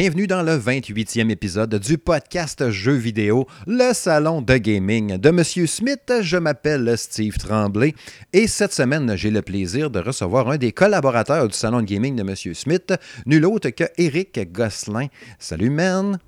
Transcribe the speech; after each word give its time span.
Bienvenue 0.00 0.28
dans 0.28 0.44
le 0.44 0.56
28e 0.56 1.28
épisode 1.28 1.74
du 1.74 1.98
podcast 1.98 2.70
Jeux 2.70 2.92
vidéo, 2.92 3.48
le 3.66 3.92
salon 3.92 4.42
de 4.42 4.56
gaming 4.56 5.16
de 5.16 5.30
Monsieur 5.30 5.66
Smith. 5.66 6.12
Je 6.20 6.36
m'appelle 6.36 6.96
Steve 6.96 7.36
Tremblay 7.36 7.96
et 8.32 8.46
cette 8.46 8.72
semaine, 8.72 9.16
j'ai 9.16 9.32
le 9.32 9.42
plaisir 9.42 9.90
de 9.90 9.98
recevoir 9.98 10.50
un 10.50 10.56
des 10.56 10.70
collaborateurs 10.70 11.48
du 11.48 11.54
salon 11.54 11.80
de 11.80 11.86
gaming 11.86 12.14
de 12.14 12.22
Monsieur 12.22 12.54
Smith, 12.54 12.94
nul 13.26 13.44
autre 13.44 13.70
que 13.70 13.82
Eric 13.96 14.52
Gosselin. 14.52 15.08
Salut, 15.40 15.70
man. 15.70 16.20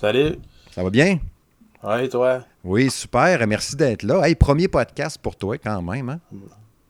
Salut. 0.00 0.36
Ça 0.74 0.82
va 0.82 0.88
bien? 0.88 1.18
Oui, 1.82 2.08
toi? 2.08 2.46
Oui, 2.64 2.90
super. 2.90 3.46
Merci 3.46 3.76
d'être 3.76 4.04
là. 4.04 4.26
Hey, 4.26 4.36
premier 4.36 4.68
podcast 4.68 5.18
pour 5.18 5.36
toi 5.36 5.58
quand 5.58 5.82
même. 5.82 6.08
Hein? 6.08 6.20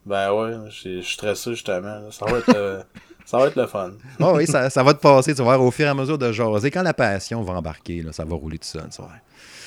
Ben 0.04 0.32
ouais, 0.32 0.52
je 0.70 0.72
suis 0.72 1.04
stressé 1.04 1.50
justement. 1.50 2.12
Ça 2.12 2.26
va 2.26 2.38
être, 2.38 2.54
euh, 2.54 2.82
ça 3.26 3.38
va 3.38 3.48
être 3.48 3.56
le 3.56 3.66
fun. 3.66 3.90
Oh 4.20 4.34
oui, 4.36 4.46
ça, 4.46 4.70
ça, 4.70 4.82
va 4.84 4.94
te 4.94 5.00
passer. 5.00 5.32
Tu 5.32 5.38
vas 5.38 5.44
voir 5.44 5.62
au 5.62 5.70
fur 5.72 5.84
et 5.84 5.88
à 5.88 5.94
mesure 5.94 6.16
de 6.16 6.30
jaser. 6.30 6.70
Quand 6.70 6.82
la 6.82 6.94
passion 6.94 7.42
va 7.42 7.54
embarquer, 7.54 8.02
là, 8.02 8.12
ça 8.12 8.24
va 8.24 8.36
rouler 8.36 8.58
tout 8.58 8.68
seul. 8.68 8.88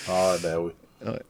Ah 0.10 0.36
ben 0.42 0.58
oui. 0.58 0.72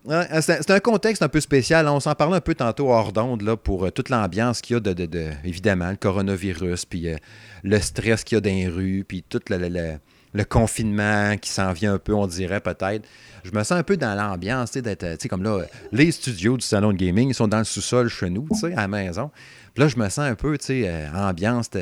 Ouais. 0.05 0.41
C'est 0.41 0.71
un 0.71 0.79
contexte 0.79 1.21
un 1.23 1.27
peu 1.27 1.39
spécial. 1.39 1.87
On 1.87 1.99
s'en 1.99 2.13
parlait 2.15 2.37
un 2.37 2.41
peu 2.41 2.55
tantôt 2.55 2.89
hors 2.89 3.11
d'onde 3.11 3.55
pour 3.55 3.85
euh, 3.85 3.91
toute 3.91 4.09
l'ambiance 4.09 4.61
qu'il 4.61 4.75
y 4.75 4.77
a 4.77 4.79
de, 4.79 4.93
de, 4.93 5.05
de, 5.05 5.29
évidemment, 5.43 5.89
le 5.89 5.95
coronavirus, 5.95 6.85
puis 6.85 7.07
euh, 7.07 7.17
le 7.63 7.79
stress 7.79 8.23
qu'il 8.23 8.35
y 8.35 8.37
a 8.37 8.41
dans 8.41 8.49
les 8.49 8.67
rues, 8.67 9.05
puis 9.07 9.23
tout 9.27 9.41
le, 9.49 9.57
le, 9.57 9.97
le 10.33 10.43
confinement 10.43 11.35
qui 11.37 11.49
s'en 11.49 11.71
vient 11.73 11.93
un 11.93 11.99
peu, 11.99 12.13
on 12.13 12.27
dirait 12.27 12.61
peut-être. 12.61 13.07
Je 13.43 13.51
me 13.51 13.63
sens 13.63 13.73
un 13.73 13.83
peu 13.83 13.97
dans 13.97 14.15
l'ambiance, 14.15 14.71
d'être, 14.73 15.05
tu 15.05 15.17
sais, 15.21 15.29
comme 15.29 15.43
là, 15.43 15.61
les 15.91 16.11
studios 16.11 16.57
du 16.57 16.65
salon 16.65 16.91
de 16.91 16.97
gaming, 16.97 17.29
ils 17.29 17.35
sont 17.35 17.47
dans 17.47 17.59
le 17.59 17.63
sous-sol 17.63 18.09
chez 18.09 18.29
nous, 18.29 18.47
tu 18.51 18.59
sais, 18.59 18.73
à 18.73 18.81
la 18.81 18.87
maison. 18.87 19.31
Puis 19.73 19.83
là, 19.83 19.87
je 19.87 19.97
me 19.97 20.09
sens 20.09 20.19
un 20.19 20.35
peu, 20.35 20.57
tu 20.57 20.65
sais, 20.65 20.83
euh, 20.87 21.11
ambiance, 21.13 21.69
tu 21.69 21.79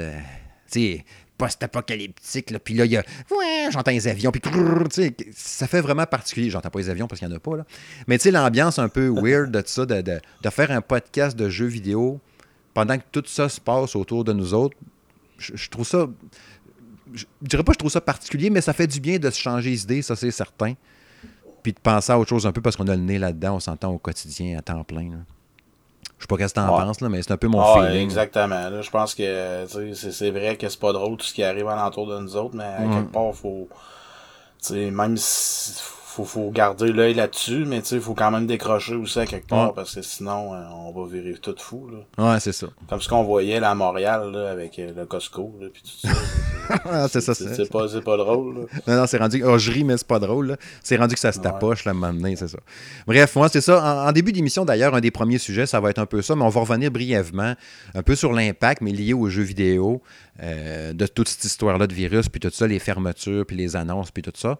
sais, 0.67 1.05
post-apocalyptique, 1.37 2.49
là. 2.51 2.59
Puis 2.59 2.73
là, 2.73 2.85
il 2.85 2.91
y 2.91 2.97
a, 2.97 3.03
ouais, 3.31 3.69
j'entends 3.71 3.91
les 3.91 4.07
avions, 4.07 4.31
puis 4.31 4.41
tu 4.41 5.15
ça 5.33 5.67
fait 5.67 5.81
vraiment 5.81 6.05
particulier. 6.05 6.49
J'entends 6.49 6.69
pas 6.69 6.79
les 6.79 6.89
avions 6.89 7.07
parce 7.07 7.19
qu'il 7.19 7.27
n'y 7.27 7.33
en 7.33 7.37
a 7.37 7.39
pas, 7.39 7.57
là. 7.57 7.65
Mais 8.07 8.17
tu 8.17 8.23
sais, 8.23 8.31
l'ambiance 8.31 8.79
un 8.79 8.89
peu 8.89 9.07
weird 9.21 9.51
de 9.51 9.61
ça, 9.65 9.85
de, 9.85 10.01
de, 10.01 10.19
de 10.43 10.49
faire 10.49 10.71
un 10.71 10.81
podcast 10.81 11.37
de 11.37 11.49
jeux 11.49 11.67
vidéo 11.67 12.19
pendant 12.73 12.97
que 12.97 13.03
tout 13.11 13.23
ça 13.25 13.49
se 13.49 13.59
passe 13.61 13.95
autour 13.95 14.23
de 14.23 14.33
nous 14.33 14.53
autres, 14.53 14.77
je, 15.37 15.55
je 15.55 15.69
trouve 15.69 15.87
ça 15.87 16.07
je 17.13 17.25
dirais 17.41 17.63
pas 17.63 17.71
que 17.71 17.75
je 17.75 17.79
trouve 17.79 17.91
ça 17.91 18.01
particulier, 18.01 18.49
mais 18.49 18.61
ça 18.61 18.73
fait 18.73 18.87
du 18.87 18.99
bien 18.99 19.17
de 19.19 19.29
se 19.29 19.39
changer 19.39 19.73
d'idée, 19.73 20.01
ça 20.01 20.15
c'est 20.15 20.31
certain. 20.31 20.73
Puis 21.63 21.73
de 21.73 21.79
penser 21.79 22.11
à 22.11 22.19
autre 22.19 22.29
chose 22.29 22.45
un 22.45 22.51
peu 22.51 22.61
parce 22.61 22.75
qu'on 22.75 22.87
a 22.87 22.95
le 22.95 23.01
nez 23.01 23.19
là-dedans, 23.19 23.55
on 23.55 23.59
s'entend 23.59 23.91
au 23.93 23.97
quotidien 23.97 24.57
à 24.57 24.61
temps 24.61 24.83
plein. 24.83 25.09
Là. 25.09 25.17
Je 26.17 26.23
sais 26.23 26.27
pas 26.27 26.37
qu'est-ce 26.37 26.53
que 26.53 26.59
t'en 26.59 26.75
Ouais. 26.77 26.83
penses, 26.83 27.01
là, 27.01 27.09
mais 27.09 27.21
c'est 27.21 27.31
un 27.31 27.37
peu 27.37 27.47
mon 27.47 27.61
Ah, 27.61 27.73
feeling. 27.75 28.01
exactement. 28.01 28.69
Là, 28.69 28.81
je 28.81 28.89
pense 28.89 29.13
que 29.13 29.65
c'est 29.93 30.31
vrai 30.31 30.57
que 30.57 30.67
c'est 30.67 30.79
pas 30.79 30.93
drôle 30.93 31.17
tout 31.17 31.25
ce 31.25 31.33
qui 31.33 31.43
arrive 31.43 31.67
alentour 31.67 32.07
de 32.07 32.17
nous 32.19 32.35
autres, 32.35 32.55
mais 32.55 32.63
à 32.63 32.81
Ouais. 32.81 32.89
quelque 32.89 33.11
part, 33.11 33.33
faut. 33.35 33.67
tu 34.61 34.73
sais, 34.73 34.91
Même 34.91 35.15
si 35.17 35.73
faut, 36.17 36.25
faut 36.25 36.49
garder 36.51 36.91
l'œil 36.91 37.13
là-dessus, 37.13 37.65
mais 37.65 37.79
il 37.79 38.01
faut 38.01 38.13
quand 38.15 38.31
même 38.31 38.47
décrocher 38.47 38.95
aussi 38.95 39.19
à 39.19 39.25
quelque 39.25 39.47
part 39.47 39.67
Ouais. 39.67 39.73
parce 39.75 39.95
que 39.95 40.01
sinon 40.01 40.53
euh, 40.53 40.63
on 40.71 40.91
va 40.91 41.07
virer 41.11 41.35
tout 41.39 41.55
fou. 41.57 41.89
Là. 41.89 42.33
Ouais, 42.33 42.39
c'est 42.39 42.51
ça. 42.51 42.67
Comme 42.89 43.01
ce 43.01 43.07
qu'on 43.09 43.23
voyait 43.23 43.59
là, 43.59 43.71
à 43.71 43.75
Montréal 43.75 44.31
là, 44.31 44.49
avec 44.49 44.79
euh, 44.79 44.91
le 44.95 45.05
Costco 45.05 45.55
là, 45.61 45.67
puis 45.71 45.83
tout 45.83 46.07
ça. 46.07 46.13
Ah, 46.83 47.07
c'est 47.09 47.21
ça, 47.21 47.33
C'est 47.33 47.69
pas, 47.69 48.17
drôle. 48.17 48.55
Là. 48.57 48.61
Non, 48.87 48.95
non, 49.01 49.07
c'est 49.07 49.17
rendu. 49.17 49.41
Oh, 49.45 49.57
je 49.57 49.71
ris, 49.71 49.85
mais 49.85 49.95
c'est 49.95 50.05
pas 50.05 50.19
drôle. 50.19 50.57
C'est 50.83 50.97
rendu 50.97 51.13
que 51.13 51.19
ça 51.19 51.31
se 51.31 51.39
tapoche, 51.39 51.85
là, 51.85 51.93
maintenant, 51.93 52.29
c'est 52.35 52.49
ça. 52.49 52.57
Bref, 53.05 53.37
moi, 53.37 53.47
c'est 53.47 53.61
ça. 53.61 53.81
En, 53.81 54.09
en 54.09 54.11
début 54.11 54.33
d'émission, 54.33 54.65
d'ailleurs, 54.65 54.93
un 54.93 54.99
des 54.99 55.09
premiers 55.11 55.37
sujets, 55.37 55.65
ça 55.65 55.79
va 55.79 55.91
être 55.91 55.99
un 55.99 56.05
peu 56.05 56.21
ça, 56.21 56.35
mais 56.35 56.43
on 56.43 56.49
va 56.49 56.59
revenir 56.59 56.91
brièvement 56.91 57.53
un 57.95 58.03
peu 58.03 58.15
sur 58.15 58.33
l'impact, 58.33 58.81
mais 58.81 58.91
lié 58.91 59.13
aux 59.13 59.29
jeux 59.29 59.43
vidéo, 59.43 60.01
euh, 60.43 60.91
de 60.91 61.07
toute 61.07 61.29
cette 61.29 61.45
histoire-là 61.45 61.87
de 61.87 61.93
virus, 61.93 62.27
puis 62.27 62.41
tout 62.41 62.49
ça, 62.51 62.67
les 62.67 62.79
fermetures, 62.79 63.45
puis 63.45 63.55
les 63.55 63.77
annonces, 63.77 64.11
puis 64.11 64.21
tout 64.23 64.33
ça. 64.35 64.57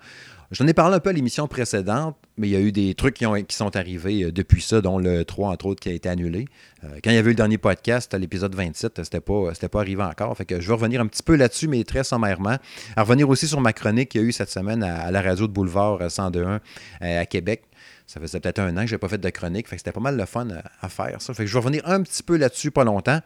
J'en 0.52 0.66
ai 0.66 0.74
parlé 0.74 0.96
un 0.96 1.00
peu 1.00 1.10
à 1.10 1.14
l'émission 1.14 1.46
précédente, 1.48 2.16
mais 2.38 2.48
il 2.48 2.52
y 2.52 2.56
a 2.56 2.62
eu 2.62 2.72
des 2.72 2.96
trucs 2.96 3.16
qui, 3.16 3.26
ont, 3.26 3.36
qui 3.44 3.56
sont 3.56 3.76
arrivés 3.76 4.24
euh, 4.24 4.32
depuis 4.32 4.62
ça, 4.62 4.80
dont 4.80 4.98
le 4.98 5.26
3, 5.26 5.50
entre 5.50 5.66
autres, 5.66 5.82
qui 5.82 5.90
a 5.90 5.92
été 5.92 6.08
annulé. 6.08 6.48
Euh, 6.84 7.00
quand 7.04 7.10
il 7.10 7.16
y 7.16 7.18
avait 7.18 7.32
eu 7.32 7.34
le 7.34 7.36
dernier 7.36 7.58
podcast, 7.58 8.14
l'épisode 8.14 8.56
27, 8.56 9.04
c'était 9.04 9.20
pas, 9.20 9.54
c'était 9.54 9.68
pas 9.68 9.82
arrivé 9.82 10.04
encore. 10.04 10.36
Fait 10.38 10.46
que 10.46 10.62
je 10.62 10.68
vais 10.68 10.74
revenir 10.74 11.02
un 11.02 11.08
petit 11.08 11.24
peu 11.24 11.36
là-dessus, 11.36 11.68
mais 11.68 11.84
très 11.84 12.06
sommairement. 12.06 12.58
À 12.96 13.04
revenir 13.04 13.28
aussi 13.28 13.48
sur 13.48 13.60
ma 13.60 13.74
chronique 13.74 14.10
qu'il 14.10 14.22
y 14.22 14.24
a 14.24 14.28
eu 14.28 14.32
cette 14.32 14.50
semaine 14.50 14.84
à, 14.84 15.12
la 15.12 15.22
radio 15.22 15.48
de 15.48 15.52
Boulevard 15.52 16.02
euh, 16.02 16.08
102.1 16.08 16.60
euh, 17.02 17.22
à 17.22 17.26
Québec. 17.26 17.64
Ça 18.06 18.22
faisait 18.22 18.40
peut-être 18.40 18.60
un 18.60 18.78
an 18.78 18.82
que 18.82 18.88
je 18.88 18.96
n'ai 18.96 19.00
pas 19.00 19.10
fait 19.10 19.18
de 19.18 19.30
chronique, 19.30 19.68
fait 19.68 19.76
que 19.76 19.82
c'était 19.82 19.92
pas 19.92 20.00
mal 20.00 20.16
le 20.16 20.26
fun 20.26 20.48
à, 20.50 20.86
à 20.86 20.88
faire 20.88 21.22
ça. 21.22 21.34
Fait 21.34 21.44
que 21.44 21.50
je 21.50 21.54
vais 21.54 21.60
revenir 21.60 21.82
un 21.86 22.02
petit 22.04 22.24
peu 22.24 22.38
là-dessus 22.38 22.72
pas 22.72 22.86
longtemps. 22.86 23.20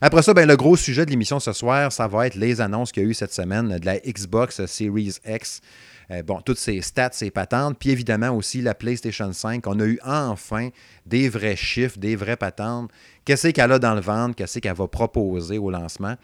Après 0.00 0.22
ça, 0.22 0.34
ben, 0.34 0.46
le 0.46 0.56
gros 0.56 0.76
sujet 0.76 1.04
de 1.04 1.10
l'émission 1.10 1.40
ce 1.40 1.52
soir, 1.52 1.90
ça 1.90 2.06
va 2.06 2.28
être 2.28 2.36
les 2.36 2.60
annonces 2.60 2.92
qu'il 2.92 3.02
y 3.02 3.06
a 3.06 3.08
eu 3.08 3.14
cette 3.14 3.34
semaine 3.34 3.78
de 3.78 3.84
la 3.84 3.98
Xbox 3.98 4.64
Series 4.66 5.16
X. 5.26 5.62
Euh, 6.10 6.22
bon, 6.22 6.40
toutes 6.40 6.58
ces 6.58 6.80
stats, 6.80 7.10
ces 7.12 7.30
patentes, 7.30 7.78
puis 7.78 7.90
évidemment 7.90 8.30
aussi 8.30 8.62
la 8.62 8.74
PlayStation 8.74 9.32
5. 9.32 9.66
On 9.66 9.78
a 9.78 9.84
eu 9.84 9.98
enfin 10.04 10.70
des 11.06 11.28
vrais 11.28 11.56
chiffres, 11.56 11.98
des 11.98 12.16
vraies 12.16 12.36
patentes. 12.36 12.90
Qu'est-ce 13.24 13.48
qu'elle 13.48 13.70
a 13.70 13.78
dans 13.78 13.94
le 13.94 14.00
ventre? 14.00 14.34
Qu'est-ce 14.34 14.58
qu'elle 14.58 14.74
va 14.74 14.88
proposer 14.88 15.58
au 15.58 15.70
lancement? 15.70 16.16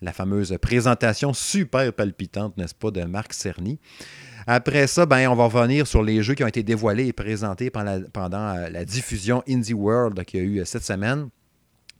La 0.00 0.12
fameuse 0.12 0.56
présentation 0.60 1.32
super 1.34 1.92
palpitante, 1.92 2.56
n'est-ce 2.56 2.74
pas, 2.74 2.90
de 2.90 3.02
Marc 3.04 3.34
Cerny. 3.34 3.78
Après 4.46 4.86
ça, 4.86 5.06
ben, 5.06 5.28
on 5.28 5.34
va 5.34 5.44
revenir 5.44 5.86
sur 5.86 6.02
les 6.02 6.22
jeux 6.22 6.34
qui 6.34 6.44
ont 6.44 6.48
été 6.48 6.62
dévoilés 6.62 7.06
et 7.08 7.12
présentés 7.12 7.70
pendant 7.70 7.92
la, 7.92 8.00
pendant 8.12 8.56
euh, 8.56 8.68
la 8.68 8.84
diffusion 8.84 9.42
Indie 9.48 9.74
World 9.74 10.22
qu'il 10.24 10.40
y 10.40 10.42
a 10.42 10.46
eu 10.46 10.60
euh, 10.60 10.64
cette 10.64 10.84
semaine. 10.84 11.28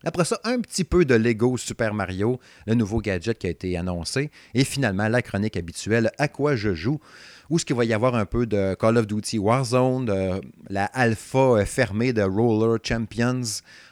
Après 0.05 0.27
ça, 0.27 0.39
un 0.45 0.61
petit 0.61 0.85
peu 0.85 1.07
de 1.07 1.15
Lego 1.15 1.57
Super 1.57 1.95
Mario, 1.95 2.39
le 2.67 2.75
nouveau 2.75 3.01
gadget 3.01 3.39
qui 3.39 3.47
a 3.47 3.51
été 3.51 3.77
annoncé. 3.79 4.31
Et 4.53 4.65
finalement, 4.65 5.09
la 5.09 5.23
chronique 5.23 5.57
habituelle 5.57 6.11
À 6.19 6.29
quoi 6.29 6.57
je 6.57 6.75
joue? 6.75 7.01
Où 7.51 7.57
est-ce 7.57 7.65
qu'il 7.65 7.77
va 7.77 7.85
y 7.85 7.93
avoir 7.93 8.15
un 8.15 8.25
peu 8.27 8.47
de 8.47 8.75
Call 8.75 8.97
of 8.97 9.07
Duty 9.07 9.39
Warzone, 9.39 10.07
de 10.07 10.41
la 10.71 10.87
alpha 10.87 11.39
euh, 11.39 11.65
fermée 11.65 12.13
de 12.13 12.23
Roller 12.23 12.79
Champions, 12.83 13.43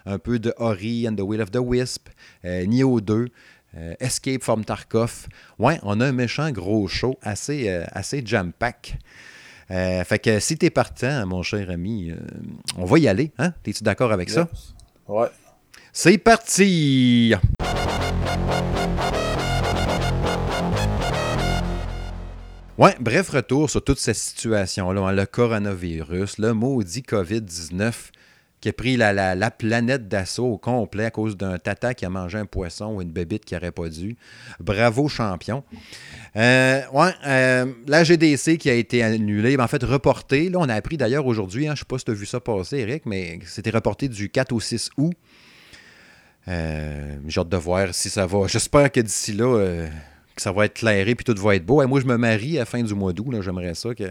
un 0.06 0.18
peu 0.18 0.38
de 0.38 0.54
Ori 0.56 1.06
and 1.08 1.16
the 1.16 1.20
Will 1.20 1.40
of 1.40 1.50
the 1.50 1.58
Wisp, 1.58 2.08
euh, 2.44 2.64
Nioh 2.66 3.00
2, 3.00 3.28
euh, 3.76 3.94
Escape 4.00 4.42
from 4.42 4.64
Tarkov. 4.64 5.28
Ouais, 5.58 5.78
on 5.82 6.00
a 6.00 6.06
un 6.06 6.12
méchant 6.12 6.50
gros 6.50 6.88
show, 6.88 7.18
assez, 7.22 7.68
euh, 7.68 7.84
assez 7.92 8.22
jam-pack. 8.24 8.98
Euh, 9.70 10.04
fait 10.04 10.18
que 10.18 10.40
si 10.40 10.58
t'es 10.58 10.68
partant, 10.68 11.26
mon 11.26 11.42
cher 11.42 11.70
ami, 11.70 12.12
on 12.76 12.84
va 12.84 12.98
y 12.98 13.08
aller. 13.08 13.32
Hein? 13.38 13.54
T'es-tu 13.62 13.82
d'accord 13.82 14.12
avec 14.12 14.28
ça? 14.28 14.48
Ouais. 15.08 15.28
C'est 15.92 16.18
parti! 16.18 17.34
Bref 23.00 23.28
retour 23.28 23.70
sur 23.70 23.84
toute 23.84 23.98
cette 24.00 24.16
situation-là, 24.16 25.00
hein, 25.02 25.12
le 25.12 25.24
coronavirus, 25.24 26.38
le 26.38 26.52
maudit 26.52 27.02
COVID-19 27.02 27.92
qui 28.60 28.68
a 28.68 28.72
pris 28.72 28.96
la, 28.96 29.12
la- 29.12 29.34
la 29.36 29.50
planète 29.52 30.08
d'assaut 30.08 30.46
au 30.46 30.58
complet 30.58 31.04
à 31.04 31.10
cause 31.10 31.36
d'un 31.36 31.58
tata 31.58 31.94
qui 31.94 32.04
a 32.04 32.10
mangé 32.10 32.38
un 32.38 32.46
poisson 32.46 32.94
ou 32.94 33.02
une 33.02 33.10
bébite 33.12 33.44
qui 33.44 33.54
n'aurait 33.54 33.70
pas 33.72 33.88
dû. 33.88 34.16
Bravo, 34.60 35.08
champion. 35.08 35.62
Euh, 36.36 36.80
ouais, 36.92 37.10
euh, 37.26 37.72
la 37.86 38.04
GDC 38.04 38.58
qui 38.58 38.70
a 38.70 38.74
été 38.74 39.02
annulée, 39.02 39.56
ben, 39.56 39.64
en 39.64 39.68
fait 39.68 39.82
reportée. 39.84 40.48
Là, 40.48 40.58
on 40.60 40.68
a 40.68 40.74
appris 40.74 40.96
d'ailleurs 40.96 41.26
aujourd'hui, 41.26 41.66
hein, 41.66 41.74
je 41.76 41.80
ne 41.82 41.84
sais 41.84 41.84
pas 41.88 41.98
si 41.98 42.04
tu 42.04 42.10
as 42.12 42.14
vu 42.14 42.26
ça 42.26 42.40
passer, 42.40 42.78
Eric, 42.78 43.04
mais 43.06 43.38
c'était 43.46 43.70
reporté 43.70 44.08
du 44.08 44.28
4 44.28 44.52
au 44.52 44.60
6 44.60 44.90
août. 44.96 45.12
Euh, 46.48 47.16
J'ai 47.26 47.40
hâte 47.40 47.48
de 47.48 47.56
voir 47.56 47.94
si 47.94 48.10
ça 48.10 48.26
va. 48.26 48.46
J'espère 48.48 48.90
que 48.92 49.00
d'ici 49.00 49.32
là, 49.32 49.86
que 50.36 50.42
ça 50.42 50.52
va 50.52 50.64
être 50.66 50.74
clairé 50.74 51.14
puis 51.14 51.24
tout 51.24 51.40
va 51.42 51.54
être 51.56 51.64
beau. 51.66 51.82
Et 51.82 51.86
moi, 51.86 52.00
je 52.00 52.06
me 52.06 52.16
marie 52.16 52.56
à 52.56 52.60
la 52.60 52.64
fin 52.66 52.82
du 52.82 52.94
mois 52.94 53.12
d'août. 53.12 53.34
J'aimerais 53.40 53.74
ça 53.74 53.94
que 53.94 54.04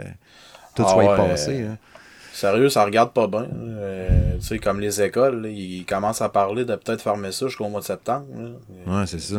tout 0.76 0.84
Ah 0.86 0.90
soit 0.90 0.96
ouais, 0.96 1.16
passé. 1.18 1.64
euh, 1.64 1.70
hein. 1.72 1.78
Sérieux, 2.34 2.70
ça 2.70 2.86
regarde 2.86 3.12
pas 3.12 3.28
bien. 3.28 3.48
Euh, 3.54 4.38
tu 4.40 4.46
sais, 4.48 4.60
comme 4.60 4.80
les 4.80 5.02
écoles, 5.02 5.42
là, 5.44 5.50
ils 5.50 5.86
commencent 5.86 6.22
à 6.22 6.30
parler 6.30 6.64
de 6.66 6.76
peut-être 6.76 7.02
fermer 7.02 7.32
ça 7.32 7.48
jusqu'au 7.48 7.68
mois 7.68 7.82
de 7.82 7.86
septembre. 7.86 8.26
là. 8.88 9.00
Ouais, 9.00 9.06
c'est 9.06 9.20
ça. 9.20 9.38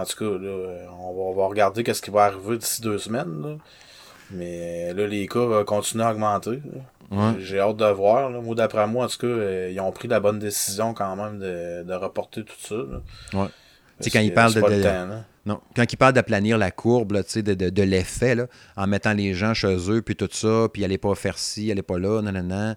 En 0.00 0.04
tout 0.04 0.16
cas, 0.18 0.24
là, 0.38 0.48
euh, 0.48 0.86
on, 1.00 1.12
va, 1.14 1.20
on 1.22 1.34
va 1.34 1.46
regarder 1.46 1.82
qu'est-ce 1.82 2.02
qui 2.02 2.10
va 2.10 2.24
arriver 2.24 2.58
d'ici 2.58 2.82
deux 2.82 2.98
semaines. 2.98 3.42
là. 3.42 3.56
Mais 4.32 4.90
euh, 4.90 4.94
là, 4.94 5.06
les 5.06 5.26
cas 5.26 5.40
vont 5.40 5.64
continuer 5.64 6.04
à 6.04 6.12
augmenter. 6.12 6.60
Ouais. 7.10 7.32
J'ai 7.40 7.58
hâte 7.58 7.76
de 7.76 7.84
voir. 7.86 8.30
Là. 8.30 8.40
Moi, 8.40 8.54
d'après 8.54 8.86
moi, 8.86 9.06
en 9.06 9.08
tout 9.08 9.18
cas, 9.18 9.26
euh, 9.26 9.70
ils 9.72 9.80
ont 9.80 9.90
pris 9.92 10.08
la 10.08 10.20
bonne 10.20 10.38
décision 10.38 10.94
quand 10.94 11.16
même 11.16 11.38
de, 11.40 11.82
de 11.82 11.94
reporter 11.94 12.44
tout 12.44 12.54
ça. 12.60 12.76
là. 12.76 13.40
Ouais. 13.42 13.48
Sais, 14.04 14.10
quand 14.10 14.20
parlent 14.32 14.52
c'est 14.52 14.60
de- 14.70 14.76
le 14.76 14.82
temps. 14.82 15.06
Non. 15.46 15.60
Quand 15.74 15.86
d'aplanir 16.12 16.58
la 16.58 16.70
courbe, 16.70 17.12
là, 17.12 17.22
de, 17.22 17.54
de, 17.54 17.70
de 17.70 17.82
l'effet, 17.82 18.34
là, 18.34 18.46
en 18.76 18.86
mettant 18.86 19.14
les 19.14 19.32
gens 19.32 19.54
chez 19.54 19.74
eux, 19.90 20.02
puis 20.02 20.14
tout 20.14 20.28
ça, 20.30 20.68
puis 20.72 20.84
allez 20.84 20.98
pas 20.98 21.14
faire 21.14 21.38
ci, 21.38 21.70
allez 21.70 21.82
pas 21.82 21.98
là, 21.98 22.20
nanana. 22.20 22.76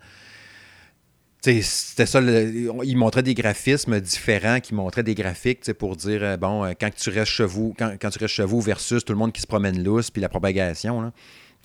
Tu 1.43 1.55
sais, 1.55 1.61
C'était 1.61 2.05
ça, 2.05 2.21
le- 2.21 2.83
ils 2.85 2.95
montraient 2.95 3.21
des 3.23 3.33
graphismes 3.33 3.99
différents, 3.99 4.61
qui 4.61 4.73
montraient 4.73 5.03
des 5.03 5.13
graphiques 5.13 5.73
pour 5.73 5.97
dire, 5.97 6.23
euh, 6.23 6.37
bon, 6.37 6.63
euh, 6.63 6.71
quand 6.79 6.89
tu 6.95 7.09
restes 7.09 7.31
chez 7.33 7.43
vous, 7.45 7.75
quand, 7.77 7.95
quand 8.01 8.09
tu 8.09 8.19
restes 8.19 8.33
chez 8.33 8.45
vous 8.45 8.61
versus 8.61 9.03
tout 9.03 9.11
le 9.11 9.19
monde 9.19 9.33
qui 9.33 9.41
se 9.41 9.47
promène 9.47 9.83
lousse, 9.83 10.09
puis 10.09 10.21
la 10.21 10.29
propagation. 10.29 11.01
Là. 11.01 11.11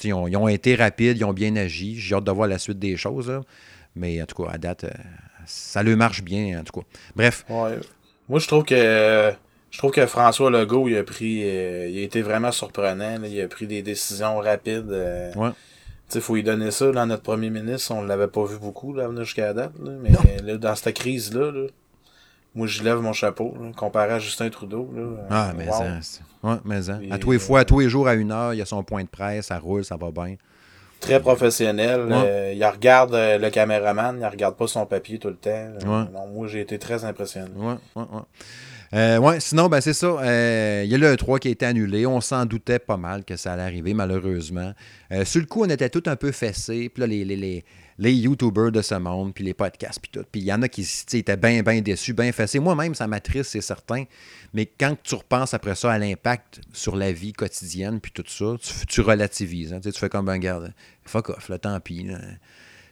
Ils, 0.03 0.13
ont, 0.13 0.27
ils 0.27 0.37
ont 0.37 0.49
été 0.49 0.75
rapides, 0.75 1.17
ils 1.17 1.25
ont 1.25 1.33
bien 1.33 1.55
agi. 1.55 1.95
J'ai 1.97 2.17
hâte 2.17 2.25
de 2.25 2.31
voir 2.33 2.49
la 2.49 2.59
suite 2.59 2.79
des 2.81 2.97
choses. 2.97 3.29
là. 3.31 3.41
Mais 3.95 4.21
en 4.21 4.27
tout 4.27 4.43
cas, 4.43 4.51
à 4.51 4.59
date, 4.59 4.83
euh, 4.85 4.91
ça 5.47 5.83
leur 5.85 5.97
marche 5.97 6.23
bien, 6.23 6.59
en 6.61 6.65
tout 6.65 6.81
cas. 6.81 6.87
Bref, 7.15 7.45
Ouais. 7.49 7.79
Moi, 8.29 8.41
je 8.41 8.47
trouve 8.49 8.65
que 8.65 9.33
Je 9.71 9.79
trouve 9.79 9.91
que 9.91 10.07
François 10.07 10.51
Legault, 10.51 10.89
il 10.89 10.97
a 10.97 11.03
pris. 11.05 11.43
euh, 11.45 11.89
il 11.91 11.99
a 11.99 12.03
été 12.03 12.23
vraiment 12.23 12.51
surprenant. 12.53 13.19
là. 13.19 13.29
Il 13.29 13.41
a 13.41 13.49
pris 13.49 13.67
des 13.67 13.83
décisions 13.83 14.39
rapides. 14.39 14.91
euh, 14.91 15.33
Ouais. 15.35 15.51
Sais, 16.09 16.21
faut 16.23 16.37
lui 16.37 16.43
donner 16.43 16.71
ça, 16.71 16.91
là, 16.91 17.05
notre 17.05 17.23
premier 17.23 17.51
ministre, 17.51 17.93
on 17.93 18.01
l'avait 18.03 18.29
pas 18.29 18.43
vu 18.47 18.57
beaucoup, 18.59 18.95
là, 18.95 19.09
venir 19.09 19.25
jusqu'à 19.25 19.47
la 19.49 19.53
date, 19.53 19.73
là, 19.85 19.91
mais 20.03 20.09
là, 20.43 20.57
dans 20.57 20.75
cette 20.75 20.95
crise-là, 20.97 21.53
là, 21.53 21.67
moi, 22.55 22.67
je 22.67 22.83
lève 22.83 22.97
mon 23.01 23.13
chapeau, 23.13 23.55
là, 23.61 23.71
comparé 23.77 24.15
à 24.15 24.19
Justin 24.19 24.49
Trudeau, 24.49 24.91
là. 24.97 25.03
Ah, 25.29 25.49
euh, 25.51 25.53
mais 25.55 25.67
wow. 25.67 25.73
ça, 25.75 25.85
c'est- 26.01 26.23
ouais, 26.43 26.55
mais. 26.65 26.81
Puis, 26.99 27.13
À 27.13 27.19
tous 27.19 27.33
les 27.33 27.39
fois, 27.39 27.61
à 27.61 27.65
tous 27.67 27.81
les 27.81 27.91
jours, 27.91 28.09
à 28.09 28.15
une 28.15 28.33
heure, 28.33 28.55
il 28.55 28.57
y 28.57 28.63
a 28.63 28.65
son 28.65 28.83
point 28.83 29.03
de 29.03 29.09
presse, 29.09 29.49
ça 29.49 29.59
roule, 29.59 29.85
ça 29.85 29.99
va 29.99 30.11
bien. 30.11 30.37
Très 30.99 31.21
professionnel, 31.21 32.07
Ouais. 32.07 32.15
euh, 32.15 32.53
il 32.57 32.65
regarde 32.65 33.15
euh, 33.15 33.37
le 33.37 33.51
caméraman, 33.51 34.17
il 34.19 34.27
regarde 34.27 34.57
pas 34.57 34.67
son 34.67 34.87
papier 34.87 35.19
tout 35.19 35.29
le 35.29 35.37
temps. 35.37 35.51
Ouais. 35.51 36.05
Non, 36.11 36.27
moi, 36.33 36.49
j'ai 36.49 36.61
été 36.63 36.79
très 36.79 37.05
impressionné. 37.05 37.51
Ouais, 37.55 37.75
ouais, 37.97 38.03
ouais. 38.03 38.23
Euh, 38.95 39.37
sinon, 39.41 39.69
ben 39.69 39.81
c'est 39.83 39.93
ça. 39.93 40.07
euh, 40.07 40.83
Il 40.85 40.91
y 40.91 40.95
a 40.95 40.99
le 40.99 41.17
3 41.17 41.39
qui 41.39 41.49
a 41.49 41.51
été 41.51 41.67
annulé. 41.67 42.07
On 42.07 42.21
s'en 42.21 42.47
doutait 42.47 42.79
pas 42.79 42.97
mal 42.97 43.25
que 43.25 43.37
ça 43.37 43.53
allait 43.53 43.63
arriver, 43.63 43.93
malheureusement. 43.93 44.73
Euh, 45.13 45.25
sur 45.25 45.41
le 45.41 45.47
coup, 45.47 45.63
on 45.65 45.69
était 45.69 45.91
tous 45.91 46.09
un 46.09 46.17
peu 46.17 46.33
fessés. 46.33 46.89
Puis 46.89 47.01
là, 47.03 47.07
les, 47.07 47.25
les, 47.25 47.37
les, 47.37 47.65
les 47.99 48.13
YouTubers 48.15 48.73
de 48.73 48.81
ce 48.81 48.95
monde, 48.95 49.35
puis 49.35 49.45
les 49.45 49.53
podcasts, 49.53 50.01
puis 50.01 50.11
tout. 50.11 50.25
Puis 50.33 50.41
il 50.41 50.47
y 50.47 50.53
en 50.53 50.63
a 50.63 50.69
qui 50.69 50.89
étaient 51.13 51.37
bien, 51.37 51.63
déçus, 51.83 52.15
bien 52.15 52.33
fessés. 52.33 52.61
Moi-même, 52.61 52.95
ça 52.95 53.07
m'attriste, 53.07 53.51
c'est 53.51 53.61
certain. 53.61 54.05
Mais 54.55 54.65
quand 54.65 54.97
tu 55.03 55.15
repenses 55.17 55.53
après 55.53 55.75
ça 55.75 55.93
à 55.93 55.99
l'impact 55.99 56.61
sur 56.73 56.97
la 56.97 57.13
vie 57.13 57.35
quotidienne, 57.35 58.01
puis 58.01 58.13
tout 58.13 58.25
ça, 58.27 58.55
tu, 58.89 59.01
relativises. 59.03 59.75
hein. 59.75 59.81
Tu 59.81 59.93
fais 59.93 60.09
comme, 60.09 60.25
ben, 60.27 60.39
garde, 60.39 60.73
fuck 61.05 61.29
off, 61.29 61.51
là, 61.51 61.59
tant 61.59 61.79
pis. 61.81 62.07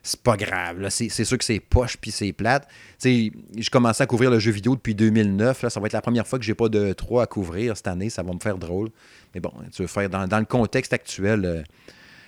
C'est 0.07 0.21
pas 0.23 0.37
grave. 0.37 0.81
là. 0.81 0.89
C'est 0.91 1.09
c'est 1.09 1.25
sûr 1.25 1.37
que 1.37 1.45
c'est 1.45 1.61
poche 1.61 1.97
puis 1.97 2.11
c'est 2.11 2.33
plate. 2.33 2.67
Sais, 2.99 3.33
je 3.59 3.71
commençais 3.71 4.03
à 4.03 4.07
couvrir 4.07 4.31
le 4.31 4.39
jeu 4.39 4.53
vidéo 4.53 4.75
depuis 4.77 4.95
2009. 4.95 5.63
Là, 5.63 5.71
ça 5.71 5.81
va 5.81 5.87
être 5.87 5.93
la 5.93 6.01
première 6.03 6.27
fois 6.27 6.39
que 6.39 6.45
j'ai 6.45 6.55
pas 6.55 6.69
de 6.69 6.93
3 6.93 7.25
à 7.25 7.27
couvrir 7.27 7.77
cette 7.77 7.89
année. 7.89 8.09
Ça 8.11 8.23
va 8.23 8.33
me 8.33 8.39
faire 8.41 8.57
drôle. 8.59 8.91
Mais 9.35 9.41
bon, 9.41 9.53
tu 9.75 9.83
veux 9.83 9.89
faire 9.89 10.09
dans, 10.09 10.27
dans 10.27 10.39
le 10.39 10.45
contexte 10.45 10.93
actuel, 10.93 11.45
euh, 11.45 11.63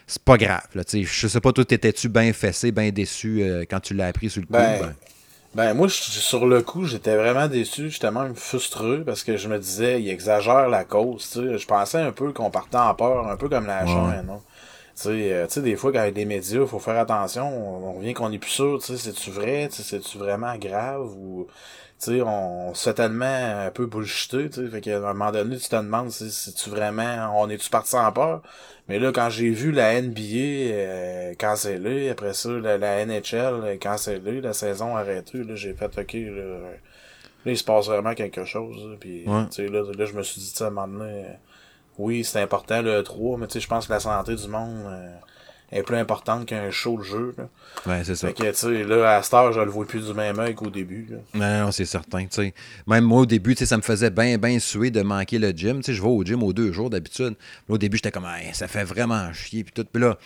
c'est 0.06 0.22
pas 0.22 0.36
grave. 0.36 0.66
Là, 0.74 0.82
je 0.92 1.28
sais 1.28 1.40
pas, 1.40 1.52
toi, 1.52 1.64
t'étais-tu 1.64 2.08
bien 2.08 2.32
fessé, 2.32 2.72
bien 2.72 2.90
déçu 2.90 3.42
euh, 3.42 3.64
quand 3.68 3.80
tu 3.80 3.94
l'as 3.94 4.06
appris 4.08 4.28
sur 4.30 4.40
le 4.40 4.46
coup? 4.46 4.52
Ben, 4.54 4.80
Ben, 4.80 4.94
Ben, 5.54 5.74
moi, 5.74 5.88
sur 5.88 6.46
le 6.46 6.60
coup, 6.62 6.84
j'étais 6.84 7.16
vraiment 7.16 7.48
déçu, 7.48 7.88
j'étais 7.90 8.10
même 8.10 8.34
frustré 8.34 8.98
parce 9.04 9.22
que 9.24 9.36
je 9.38 9.48
me 9.48 9.58
disais, 9.58 10.00
il 10.00 10.08
exagère 10.10 10.68
la 10.68 10.84
cause. 10.84 11.30
Je 11.34 11.66
pensais 11.66 11.98
un 11.98 12.12
peu 12.12 12.32
qu'on 12.32 12.50
partait 12.50 12.76
en 12.76 12.94
peur, 12.94 13.26
un 13.28 13.36
peu 13.36 13.48
comme 13.48 13.66
la 13.66 13.84
Ouais. 13.84 13.88
chaîne, 13.90 14.26
non? 14.26 14.42
Tu 15.00 15.04
sais, 15.04 15.32
euh, 15.32 15.46
tu 15.46 15.52
sais, 15.54 15.62
des 15.62 15.76
fois, 15.76 15.92
quand 15.92 16.00
il 16.00 16.06
y 16.06 16.08
a 16.08 16.10
des 16.10 16.24
médias, 16.24 16.66
faut 16.66 16.80
faire 16.80 16.98
attention, 16.98 17.46
on, 17.46 17.88
on 17.90 17.92
revient 17.98 18.14
qu'on 18.14 18.32
est 18.32 18.38
plus 18.38 18.50
sûr, 18.50 18.78
tu 18.80 18.86
sais, 18.86 18.96
c'est-tu 18.98 19.30
vrai, 19.30 19.68
tu 19.68 19.76
sais, 19.76 19.82
c'est-tu 19.84 20.18
vraiment 20.18 20.56
grave 20.56 21.14
ou, 21.16 21.46
tu 22.00 22.06
sais, 22.16 22.20
on, 22.22 22.70
on 22.70 22.74
se 22.74 22.82
fait 22.88 22.94
tellement 22.94 23.24
un 23.66 23.70
peu 23.70 23.86
bullshiter, 23.86 24.50
tu 24.50 24.64
sais, 24.64 24.68
fait 24.68 24.80
qu'à 24.80 24.96
un 24.96 25.12
moment 25.12 25.30
donné, 25.30 25.56
tu 25.56 25.68
te 25.68 25.76
demandes 25.76 26.10
si 26.10 26.32
c'est-tu 26.32 26.70
vraiment, 26.70 27.32
on 27.40 27.48
est-tu 27.48 27.70
parti 27.70 27.90
sans 27.90 28.10
peur? 28.10 28.42
Mais 28.88 28.98
là, 28.98 29.12
quand 29.12 29.30
j'ai 29.30 29.50
vu 29.50 29.70
la 29.70 29.94
NBA 30.02 30.72
euh, 30.72 31.34
cancellée, 31.38 32.08
après 32.10 32.34
ça, 32.34 32.48
la, 32.50 32.76
la 32.76 33.06
NHL 33.06 33.78
cancellée, 33.80 34.40
la 34.40 34.52
saison 34.52 34.96
arrêtée, 34.96 35.44
là, 35.44 35.54
j'ai 35.54 35.74
fait 35.74 35.96
OK, 35.96 36.12
là, 36.14 36.18
euh, 36.20 36.72
là, 37.44 37.52
il 37.52 37.56
se 37.56 37.62
passe 37.62 37.86
vraiment 37.86 38.14
quelque 38.14 38.44
chose. 38.44 38.84
là, 38.90 38.96
Puis, 38.98 39.28
Ouais. 39.28 39.46
tu 39.46 39.64
sais, 39.64 39.68
là, 39.68 39.82
là, 39.96 40.04
je 40.06 40.12
me 40.14 40.24
suis 40.24 40.40
dit, 40.40 40.50
tu 40.50 40.56
sais, 40.56 40.64
à 40.64 40.66
un 40.66 40.70
moment 40.70 40.88
donné, 40.98 41.24
euh, 41.24 41.32
oui, 41.98 42.24
c'est 42.24 42.40
important 42.40 42.80
le 42.80 43.02
3, 43.02 43.38
mais 43.38 43.46
tu 43.46 43.54
sais, 43.54 43.60
je 43.60 43.68
pense 43.68 43.86
que 43.86 43.92
la 43.92 44.00
santé 44.00 44.34
du 44.34 44.48
monde 44.48 44.84
euh, 44.86 45.08
est 45.72 45.82
plus 45.82 45.96
importante 45.96 46.46
qu'un 46.46 46.70
show 46.70 46.96
de 46.96 47.02
jeu. 47.02 47.34
Là. 47.36 47.48
ouais, 47.86 48.04
c'est 48.04 48.14
ça. 48.14 48.28
Fait 48.28 48.34
que, 48.34 48.48
tu 48.50 48.54
sais, 48.54 48.84
là, 48.84 49.16
à 49.16 49.22
cette 49.22 49.34
heure, 49.34 49.52
je 49.52 49.60
le 49.60 49.70
vois 49.70 49.84
plus 49.84 50.06
du 50.06 50.14
même 50.14 50.38
œil 50.38 50.54
qu'au 50.54 50.70
début. 50.70 51.06
Là. 51.10 51.16
Non, 51.34 51.66
non, 51.66 51.72
c'est 51.72 51.84
certain. 51.84 52.24
tu 52.26 52.42
sais. 52.42 52.54
Même 52.86 53.04
moi, 53.04 53.22
au 53.22 53.26
début, 53.26 53.54
tu 53.54 53.60
sais, 53.60 53.66
ça 53.66 53.76
me 53.76 53.82
faisait 53.82 54.10
bien, 54.10 54.38
bien 54.38 54.58
suer 54.60 54.90
de 54.90 55.02
manquer 55.02 55.38
le 55.38 55.50
gym. 55.50 55.78
Tu 55.78 55.84
sais, 55.84 55.94
je 55.94 56.00
vais 56.02 56.08
au 56.08 56.22
gym 56.22 56.42
aux 56.42 56.52
deux 56.52 56.72
jours 56.72 56.88
d'habitude. 56.88 57.34
Au 57.68 57.76
début, 57.78 57.96
j'étais 57.96 58.12
comme, 58.12 58.26
Hey, 58.26 58.54
ça 58.54 58.68
fait 58.68 58.84
vraiment 58.84 59.32
chier. 59.32 59.64
Puis 59.64 59.72
tout. 59.72 59.84
Puis 59.92 60.00
là, 60.00 60.16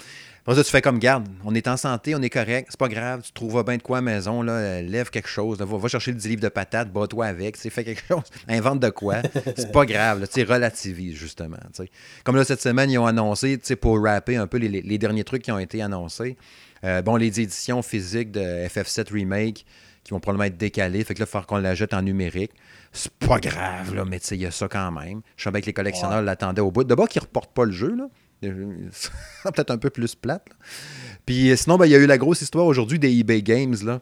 tu 0.46 0.64
fais 0.64 0.82
comme, 0.82 0.98
garde, 0.98 1.28
on 1.44 1.54
est 1.54 1.68
en 1.68 1.76
santé, 1.76 2.14
on 2.14 2.22
est 2.22 2.30
correct, 2.30 2.68
c'est 2.70 2.78
pas 2.78 2.88
grave, 2.88 3.22
tu 3.22 3.32
trouveras 3.32 3.62
bien 3.62 3.76
de 3.76 3.82
quoi 3.82 3.98
à 3.98 4.00
la 4.00 4.04
maison, 4.04 4.42
là, 4.42 4.82
lève 4.82 5.10
quelque 5.10 5.28
chose, 5.28 5.60
là, 5.60 5.64
va, 5.64 5.76
va 5.76 5.88
chercher 5.88 6.10
le 6.10 6.18
10 6.18 6.28
livres 6.28 6.42
de 6.42 6.48
patates, 6.48 6.92
bats-toi 6.92 7.26
avec, 7.26 7.56
fais 7.56 7.84
quelque 7.84 8.02
chose, 8.08 8.24
invente 8.48 8.80
de 8.80 8.90
quoi. 8.90 9.18
C'est 9.56 9.72
pas 9.72 9.86
grave, 9.86 10.26
tu 10.32 10.42
relativise, 10.42 11.16
justement. 11.16 11.58
Comme 12.24 12.36
là, 12.36 12.44
cette 12.44 12.60
semaine, 12.60 12.90
ils 12.90 12.98
ont 12.98 13.06
annoncé, 13.06 13.58
tu 13.58 13.66
sais, 13.66 13.76
pour 13.76 14.02
rapper 14.02 14.36
un 14.36 14.46
peu 14.46 14.58
les, 14.58 14.98
derniers 14.98 15.24
trucs 15.24 15.42
qui 15.42 15.52
ont 15.52 15.58
été 15.58 15.82
annoncés. 15.82 16.36
Euh, 16.84 17.02
bon, 17.02 17.16
les 17.16 17.40
éditions 17.40 17.80
physiques 17.82 18.32
de 18.32 18.40
FF7 18.40 19.12
Remake 19.12 19.64
qui 20.04 20.10
vont 20.10 20.20
probablement 20.20 20.44
être 20.44 20.56
décalées. 20.56 21.04
Fait 21.04 21.14
que 21.14 21.20
là, 21.20 21.26
il 21.26 21.30
falloir 21.30 21.46
qu'on 21.46 21.58
la 21.58 21.74
jette 21.74 21.94
en 21.94 22.02
numérique. 22.02 22.50
C'est 22.92 23.12
pas 23.12 23.38
grave, 23.38 23.94
là, 23.94 24.04
mais 24.04 24.18
tu 24.18 24.26
sais, 24.26 24.36
il 24.36 24.42
y 24.42 24.46
a 24.46 24.50
ça 24.50 24.68
quand 24.68 24.90
même. 24.90 25.22
Je 25.36 25.44
savais 25.44 25.60
que 25.60 25.66
les 25.66 25.72
collectionneurs 25.72 26.18
Ouais. 26.18 26.24
l'attendaient 26.24 26.60
au 26.60 26.70
bout. 26.70 26.84
D'abord, 26.84 27.08
qu'ils 27.08 27.22
ne 27.22 27.26
reportent 27.26 27.54
pas 27.54 27.64
le 27.64 27.72
jeu, 27.72 27.94
là. 27.96 28.08
Peut-être 29.44 29.70
un 29.70 29.78
peu 29.78 29.90
plus 29.90 30.14
plate. 30.14 30.46
Puis 31.26 31.50
euh, 31.50 31.56
sinon, 31.56 31.76
ben, 31.76 31.86
il 31.86 31.92
y 31.92 31.94
a 31.94 31.98
eu 31.98 32.06
la 32.06 32.18
grosse 32.18 32.42
histoire 32.42 32.66
aujourd'hui 32.66 32.98
des 32.98 33.16
eBay 33.18 33.42
Games, 33.42 33.76
là. 33.84 34.00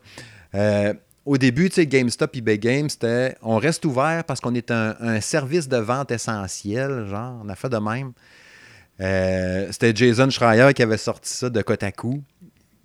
Euh, 0.54 0.94
au 1.26 1.36
début, 1.36 1.68
tu 1.68 1.76
sais, 1.76 1.86
GameStop, 1.86 2.34
eBay 2.34 2.58
Games, 2.58 2.88
c'était 2.88 3.36
on 3.42 3.58
reste 3.58 3.84
ouvert 3.84 4.24
parce 4.24 4.40
qu'on 4.40 4.54
est 4.54 4.70
un, 4.70 5.20
service 5.20 5.68
de 5.68 5.76
vente 5.76 6.10
essentiel, 6.10 7.06
genre, 7.06 7.40
on 7.44 7.48
a 7.48 7.54
fait 7.54 7.68
de 7.68 7.76
même. 7.76 8.12
Euh, 9.00 9.68
c'était 9.70 9.94
Jason 9.94 10.28
Schreier 10.30 10.72
qui 10.74 10.82
avait 10.82 10.96
sorti 10.96 11.30
ça 11.32 11.50
de 11.50 11.62
Kotaku, 11.62 12.22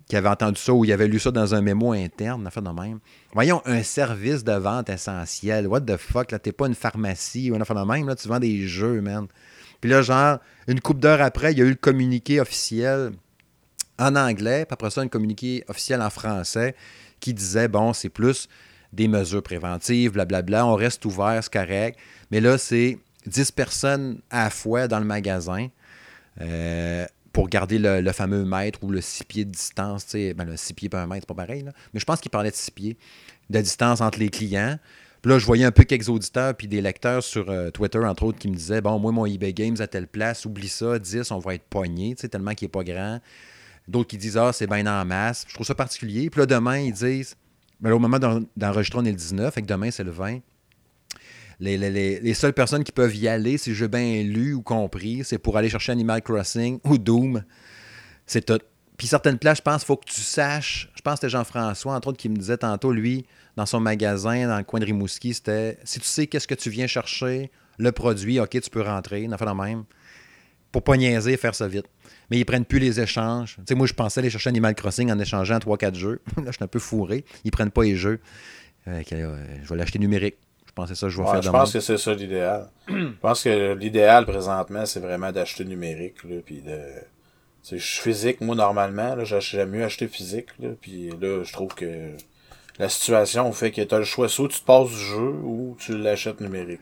qui 0.08 0.16
avait 0.16 0.28
entendu 0.28 0.60
ça 0.60 0.72
ou 0.72 0.84
il 0.84 0.92
avait 0.92 1.08
lu 1.08 1.18
ça 1.18 1.30
dans 1.30 1.54
un 1.54 1.62
mémo 1.62 1.92
interne, 1.92 2.42
on 2.42 2.46
a 2.46 2.50
fait 2.50 2.60
de 2.60 2.68
même. 2.68 3.00
Voyons, 3.32 3.62
un 3.64 3.82
service 3.82 4.44
de 4.44 4.52
vente 4.52 4.90
essentiel. 4.90 5.66
What 5.66 5.80
the 5.80 5.96
fuck, 5.96 6.30
là, 6.30 6.38
t'es 6.38 6.52
pas 6.52 6.66
une 6.66 6.74
pharmacie 6.74 7.50
ou 7.50 7.56
un 7.56 7.60
affaire 7.60 7.76
de 7.76 7.90
même, 7.90 8.06
là, 8.06 8.14
tu 8.14 8.28
vends 8.28 8.38
des 8.38 8.66
jeux, 8.66 9.00
man. 9.00 9.26
Puis 9.86 9.92
là, 9.92 10.02
genre, 10.02 10.40
une 10.66 10.80
couple 10.80 10.98
d'heures 10.98 11.22
après, 11.22 11.52
il 11.52 11.58
y 11.58 11.62
a 11.62 11.64
eu 11.64 11.68
le 11.68 11.76
communiqué 11.76 12.40
officiel 12.40 13.12
en 14.00 14.16
anglais, 14.16 14.64
puis 14.64 14.72
après 14.72 14.90
ça, 14.90 15.00
un 15.00 15.06
communiqué 15.06 15.62
officiel 15.68 16.02
en 16.02 16.10
français 16.10 16.74
qui 17.20 17.32
disait, 17.32 17.68
bon, 17.68 17.92
c'est 17.92 18.08
plus 18.08 18.48
des 18.92 19.06
mesures 19.06 19.44
préventives, 19.44 20.10
blablabla, 20.10 20.66
on 20.66 20.74
reste 20.74 21.04
ouvert, 21.04 21.38
c'est 21.40 21.52
correct. 21.52 22.00
Mais 22.32 22.40
là, 22.40 22.58
c'est 22.58 22.98
10 23.26 23.52
personnes 23.52 24.18
à 24.28 24.42
la 24.42 24.50
fois 24.50 24.88
dans 24.88 24.98
le 24.98 25.04
magasin 25.04 25.68
euh, 26.40 27.06
pour 27.32 27.48
garder 27.48 27.78
le, 27.78 28.10
fameux 28.10 28.44
mètre 28.44 28.82
ou 28.82 28.90
le 28.90 29.00
6 29.00 29.22
pieds 29.22 29.44
de 29.44 29.52
distance. 29.52 30.04
Ben, 30.14 30.48
le 30.48 30.56
6 30.56 30.74
pieds 30.74 30.88
par 30.88 31.00
un 31.00 31.06
mètre, 31.06 31.26
c'est 31.28 31.36
pas 31.36 31.46
pareil. 31.46 31.62
Mais 31.94 32.00
je 32.00 32.04
pense 32.04 32.18
qu'il 32.18 32.32
parlait 32.32 32.50
de 32.50 32.56
6 32.56 32.72
pieds 32.72 32.96
de 33.50 33.60
distance 33.60 34.00
entre 34.00 34.18
les 34.18 34.30
clients. 34.30 34.80
Là, 35.26 35.40
je 35.40 35.44
voyais 35.46 35.64
un 35.64 35.72
peu 35.72 35.82
quelques 35.82 36.08
auditeurs 36.08 36.54
puis 36.54 36.68
des 36.68 36.80
lecteurs 36.80 37.20
sur 37.24 37.50
euh, 37.50 37.70
Twitter, 37.70 37.98
entre 37.98 38.22
autres, 38.22 38.38
qui 38.38 38.48
me 38.48 38.54
disaient 38.54 38.80
Bon, 38.80 38.96
moi, 39.00 39.10
mon 39.10 39.26
eBay 39.26 39.52
Games 39.52 39.74
à 39.80 39.88
telle 39.88 40.06
place, 40.06 40.44
oublie 40.44 40.68
ça, 40.68 41.00
10, 41.00 41.32
on 41.32 41.40
va 41.40 41.54
être 41.56 41.64
pogné, 41.64 42.14
tu 42.14 42.20
sais, 42.22 42.28
tellement 42.28 42.54
qu'il 42.54 42.66
n'est 42.66 42.70
pas 42.70 42.84
grand. 42.84 43.20
D'autres 43.88 44.08
qui 44.08 44.18
disent 44.18 44.36
Ah, 44.36 44.52
c'est 44.52 44.68
bien 44.68 44.86
en 44.86 45.04
masse. 45.04 45.44
Je 45.48 45.54
trouve 45.54 45.66
ça 45.66 45.74
particulier. 45.74 46.30
Puis 46.30 46.38
là, 46.40 46.46
demain, 46.46 46.78
ils 46.78 46.92
disent 46.92 47.34
ben 47.80 47.90
là, 47.90 47.96
au 47.96 47.98
moment 47.98 48.18
d'en- 48.20 48.42
d'enregistrer, 48.56 49.00
on 49.00 49.04
est 49.04 49.10
le 49.10 49.16
19, 49.16 49.52
fait 49.52 49.62
que 49.62 49.66
demain, 49.66 49.90
c'est 49.90 50.04
le 50.04 50.12
20. 50.12 50.38
Les, 51.58 51.76
les- 51.76 51.90
les- 51.90 52.20
les 52.20 52.34
seules 52.34 52.52
personnes 52.52 52.84
qui 52.84 52.92
peuvent 52.92 53.16
y 53.16 53.26
aller, 53.26 53.58
si 53.58 53.74
j'ai 53.74 53.88
bien 53.88 54.22
lu 54.22 54.54
ou 54.54 54.62
compris, 54.62 55.22
c'est 55.24 55.38
pour 55.38 55.56
aller 55.56 55.68
chercher 55.70 55.90
Animal 55.92 56.22
Crossing 56.22 56.78
ou 56.84 56.98
Doom. 56.98 57.42
C'est 58.26 58.46
tout. 58.46 58.60
Puis 58.96 59.08
certaines 59.08 59.38
places, 59.38 59.58
je 59.58 59.62
pense, 59.62 59.82
il 59.82 59.86
faut 59.86 59.96
que 59.96 60.06
tu 60.10 60.20
saches. 60.20 60.90
Je 60.94 61.02
pense 61.02 61.14
que 61.14 61.20
c'était 61.20 61.30
Jean-François, 61.30 61.94
entre 61.94 62.08
autres, 62.08 62.18
qui 62.18 62.28
me 62.28 62.36
disait 62.36 62.56
tantôt, 62.58 62.92
lui, 62.92 63.26
dans 63.56 63.66
son 63.66 63.80
magasin, 63.80 64.48
dans 64.48 64.58
le 64.58 64.64
coin 64.64 64.80
de 64.80 64.84
Rimouski, 64.84 65.34
c'était 65.34 65.78
si 65.84 65.98
tu 65.98 66.06
sais 66.06 66.26
qu'est-ce 66.26 66.46
que 66.46 66.54
tu 66.54 66.70
viens 66.70 66.86
chercher, 66.86 67.50
le 67.78 67.92
produit, 67.92 68.38
OK, 68.40 68.60
tu 68.60 68.70
peux 68.70 68.82
rentrer, 68.82 69.22
une 69.22 69.32
affaire 69.32 69.52
de 69.54 69.60
même. 69.60 69.84
Pour 70.72 70.82
pas 70.82 70.96
niaiser, 70.96 71.36
faire 71.36 71.54
ça 71.54 71.68
vite. 71.68 71.86
Mais 72.30 72.38
ils 72.38 72.44
prennent 72.44 72.64
plus 72.64 72.78
les 72.78 73.00
échanges. 73.00 73.56
Tu 73.58 73.62
sais, 73.68 73.74
moi, 73.74 73.86
je 73.86 73.94
pensais 73.94 74.20
aller 74.20 74.30
chercher 74.30 74.50
Animal 74.50 74.74
Crossing 74.74 75.10
en 75.10 75.18
échangeant 75.18 75.58
3-4 75.58 75.94
jeux. 75.94 76.20
Là, 76.36 76.44
je 76.46 76.52
suis 76.52 76.64
un 76.64 76.68
peu 76.68 76.78
fourré. 76.78 77.24
Ils 77.44 77.50
prennent 77.50 77.70
pas 77.70 77.84
les 77.84 77.96
jeux. 77.96 78.20
Euh, 78.88 79.02
euh, 79.12 79.46
je 79.62 79.68
vais 79.68 79.76
l'acheter 79.76 79.98
numérique. 79.98 80.36
Je 80.66 80.72
pensais 80.72 80.94
ça, 80.94 81.08
je 81.08 81.16
vais 81.16 81.22
Ouais, 81.22 81.30
faire 81.30 81.42
je 81.42 81.48
de 81.48 81.52
pense 81.52 81.72
que 81.72 81.80
c'est 81.80 81.96
ça 81.96 82.12
l'idéal. 82.12 82.68
je 82.88 83.08
pense 83.22 83.42
que 83.42 83.74
l'idéal 83.74 84.26
présentement, 84.26 84.84
c'est 84.84 85.00
vraiment 85.00 85.32
d'acheter 85.32 85.64
numérique, 85.64 86.22
là, 86.24 86.36
puis 86.44 86.60
de... 86.60 86.78
Je 87.68 87.78
suis 87.78 88.00
physique, 88.00 88.40
moi, 88.42 88.54
normalement, 88.54 89.16
j'aime 89.24 89.70
mieux 89.70 89.84
acheter 89.84 90.06
physique, 90.06 90.48
là, 90.60 90.68
puis 90.80 91.10
là, 91.20 91.42
je 91.42 91.52
trouve 91.52 91.74
que 91.74 92.12
la 92.78 92.88
situation 92.88 93.50
fait 93.52 93.70
que 93.70 93.82
t'as 93.82 93.98
le 93.98 94.04
choix, 94.04 94.28
soit 94.28 94.48
tu 94.48 94.60
te 94.60 94.64
passes 94.64 94.90
du 94.90 94.96
jeu, 94.98 95.30
ou 95.42 95.76
tu 95.78 95.96
l'achètes 95.96 96.40
numérique. 96.40 96.80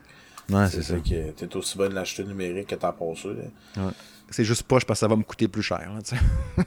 Ouais, 0.50 0.68
c'est 0.70 0.82
ça. 0.82 0.94
Que 0.98 1.30
t'es 1.30 1.56
aussi 1.56 1.78
bien 1.78 1.88
de 1.88 1.94
l'acheter 1.94 2.24
numérique 2.24 2.66
que 2.68 2.74
t'en 2.74 2.92
passer, 2.92 3.28
là. 3.28 3.82
Ouais. 3.84 3.92
C'est 4.30 4.44
juste 4.44 4.62
poche 4.64 4.84
parce 4.84 4.98
que 4.98 5.00
ça 5.00 5.08
va 5.08 5.16
me 5.16 5.22
coûter 5.22 5.48
plus 5.48 5.62
cher. 5.62 5.78
là, 5.94 6.00
tu. 6.02 6.14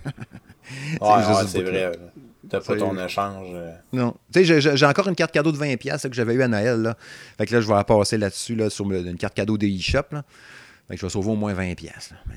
Ouais, 1.02 1.46
c'est 1.48 1.62
vrai. 1.64 1.92
T'as 2.50 2.62
pas 2.62 2.76
ton 2.78 2.98
échange. 3.04 3.48
euh. 3.54 3.74
Non. 3.94 4.16
Tu 4.34 4.46
sais, 4.46 4.76
j'ai- 4.78 4.86
encore 4.86 5.08
une 5.08 5.16
carte 5.16 5.32
cadeau 5.32 5.52
de 5.52 5.58
20$ 5.58 5.98
ça, 5.98 6.08
que 6.10 6.16
j'avais 6.16 6.34
eu 6.34 6.42
à 6.42 6.48
Noël. 6.48 6.82
Là. 6.82 6.98
Fait 7.38 7.46
que 7.46 7.54
là, 7.54 7.62
je 7.62 7.68
vais 7.68 7.74
la 7.74 7.84
passer 7.84 8.18
là-dessus, 8.18 8.56
là, 8.56 8.70
sur 8.70 8.90
une 8.92 9.18
carte 9.18 9.34
cadeau 9.34 9.58
de 9.58 9.66
eShop. 9.66 10.04
Fait 10.88 10.96
que 10.96 10.98
je 10.98 11.06
vais 11.06 11.10
sauver 11.10 11.30
au 11.32 11.36
moins 11.36 11.54
20$. 11.54 11.86
Là. 11.86 12.18
Mais 12.30 12.36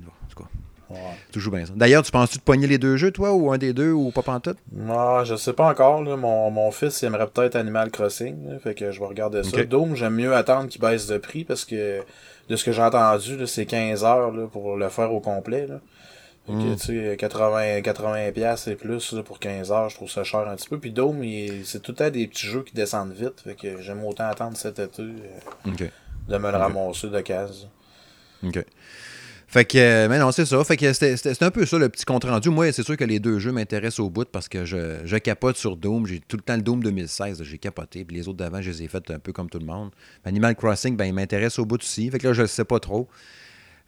cas. 0.94 1.00
Tu 1.32 1.40
joues 1.40 1.50
bien 1.50 1.66
ça. 1.66 1.72
D'ailleurs, 1.76 2.02
tu 2.02 2.12
penses-tu 2.12 2.38
de 2.38 2.42
pogner 2.42 2.66
les 2.66 2.78
deux 2.78 2.96
jeux, 2.96 3.10
toi, 3.10 3.32
ou 3.32 3.50
un 3.52 3.58
des 3.58 3.72
deux, 3.72 3.92
ou 3.92 4.10
pas 4.10 4.22
pantoute? 4.22 4.58
Ah, 4.88 5.22
je 5.24 5.36
sais 5.36 5.52
pas 5.52 5.68
encore. 5.68 6.02
Là. 6.02 6.16
Mon, 6.16 6.50
mon 6.50 6.70
fils 6.70 7.02
il 7.02 7.06
aimerait 7.06 7.26
peut-être 7.26 7.56
Animal 7.56 7.90
Crossing. 7.90 8.58
fait 8.60 8.74
que 8.74 8.90
je 8.90 9.00
vais 9.00 9.06
regarder 9.06 9.42
ça. 9.42 9.64
Dome, 9.64 9.94
j'aime 9.94 10.14
mieux 10.14 10.34
attendre 10.34 10.68
qu'il 10.68 10.80
baisse 10.80 11.06
de 11.06 11.18
prix 11.18 11.44
parce 11.44 11.64
que 11.64 12.02
de 12.48 12.56
ce 12.56 12.64
que 12.64 12.72
j'ai 12.72 12.82
entendu, 12.82 13.46
c'est 13.46 13.66
15 13.66 14.04
heures 14.04 14.32
là, 14.32 14.46
pour 14.46 14.76
le 14.76 14.88
faire 14.88 15.12
au 15.12 15.20
complet. 15.20 15.66
Là. 15.66 15.80
Fait 16.46 16.52
que, 16.52 16.58
hmm. 16.58 16.76
tu 16.76 17.10
sais, 17.10 17.16
80, 17.16 17.82
80 17.82 18.16
et 18.66 18.74
plus 18.74 19.14
pour 19.24 19.38
15 19.38 19.72
heures, 19.72 19.88
je 19.88 19.96
trouve 19.96 20.10
ça 20.10 20.24
cher 20.24 20.48
un 20.48 20.56
petit 20.56 20.68
peu. 20.68 20.78
Puis 20.78 20.90
Dome, 20.90 21.22
c'est 21.64 21.82
tout 21.82 21.94
à 21.98 22.10
des 22.10 22.26
petits 22.26 22.46
jeux 22.46 22.62
qui 22.62 22.74
descendent 22.74 23.12
vite. 23.12 23.40
Fait 23.44 23.54
que 23.54 23.80
j'aime 23.80 24.04
autant 24.04 24.28
attendre 24.28 24.56
cet 24.56 24.78
été 24.78 25.02
euh, 25.02 25.86
de 26.28 26.38
me 26.38 26.50
le 26.50 26.56
ramasser 26.56 27.08
de 27.08 27.20
case. 27.20 27.68
OK. 28.42 28.64
Fait 29.50 29.64
que, 29.64 29.78
euh, 29.78 30.08
mais 30.08 30.20
non, 30.20 30.30
c'est 30.30 30.46
ça. 30.46 30.62
Fait 30.62 30.76
que 30.76 30.92
c'était 30.92 31.44
un 31.44 31.50
peu 31.50 31.66
ça 31.66 31.76
le 31.76 31.88
petit 31.88 32.04
compte 32.04 32.22
rendu. 32.22 32.50
Moi, 32.50 32.70
c'est 32.70 32.84
sûr 32.84 32.96
que 32.96 33.02
les 33.02 33.18
deux 33.18 33.40
jeux 33.40 33.50
m'intéressent 33.50 33.98
au 33.98 34.08
bout 34.08 34.28
parce 34.30 34.48
que 34.48 34.64
je, 34.64 35.00
je 35.04 35.16
capote 35.16 35.56
sur 35.56 35.76
Doom. 35.76 36.06
J'ai 36.06 36.20
tout 36.20 36.36
le 36.36 36.42
temps 36.42 36.54
le 36.54 36.62
Doom 36.62 36.84
2016, 36.84 37.42
j'ai 37.42 37.58
capoté. 37.58 38.04
Puis 38.04 38.16
les 38.16 38.28
autres 38.28 38.38
d'avant, 38.38 38.62
je 38.62 38.70
les 38.70 38.84
ai 38.84 38.88
fait 38.88 39.10
un 39.10 39.18
peu 39.18 39.32
comme 39.32 39.50
tout 39.50 39.58
le 39.58 39.66
monde. 39.66 39.90
Animal 40.24 40.54
Crossing, 40.54 40.96
ben, 40.96 41.06
il 41.06 41.14
m'intéresse 41.14 41.58
au 41.58 41.64
bout 41.64 41.82
aussi. 41.82 42.08
Fait 42.10 42.20
que 42.20 42.28
là, 42.28 42.32
je 42.32 42.42
ne 42.42 42.46
sais 42.46 42.64
pas 42.64 42.78
trop. 42.78 43.08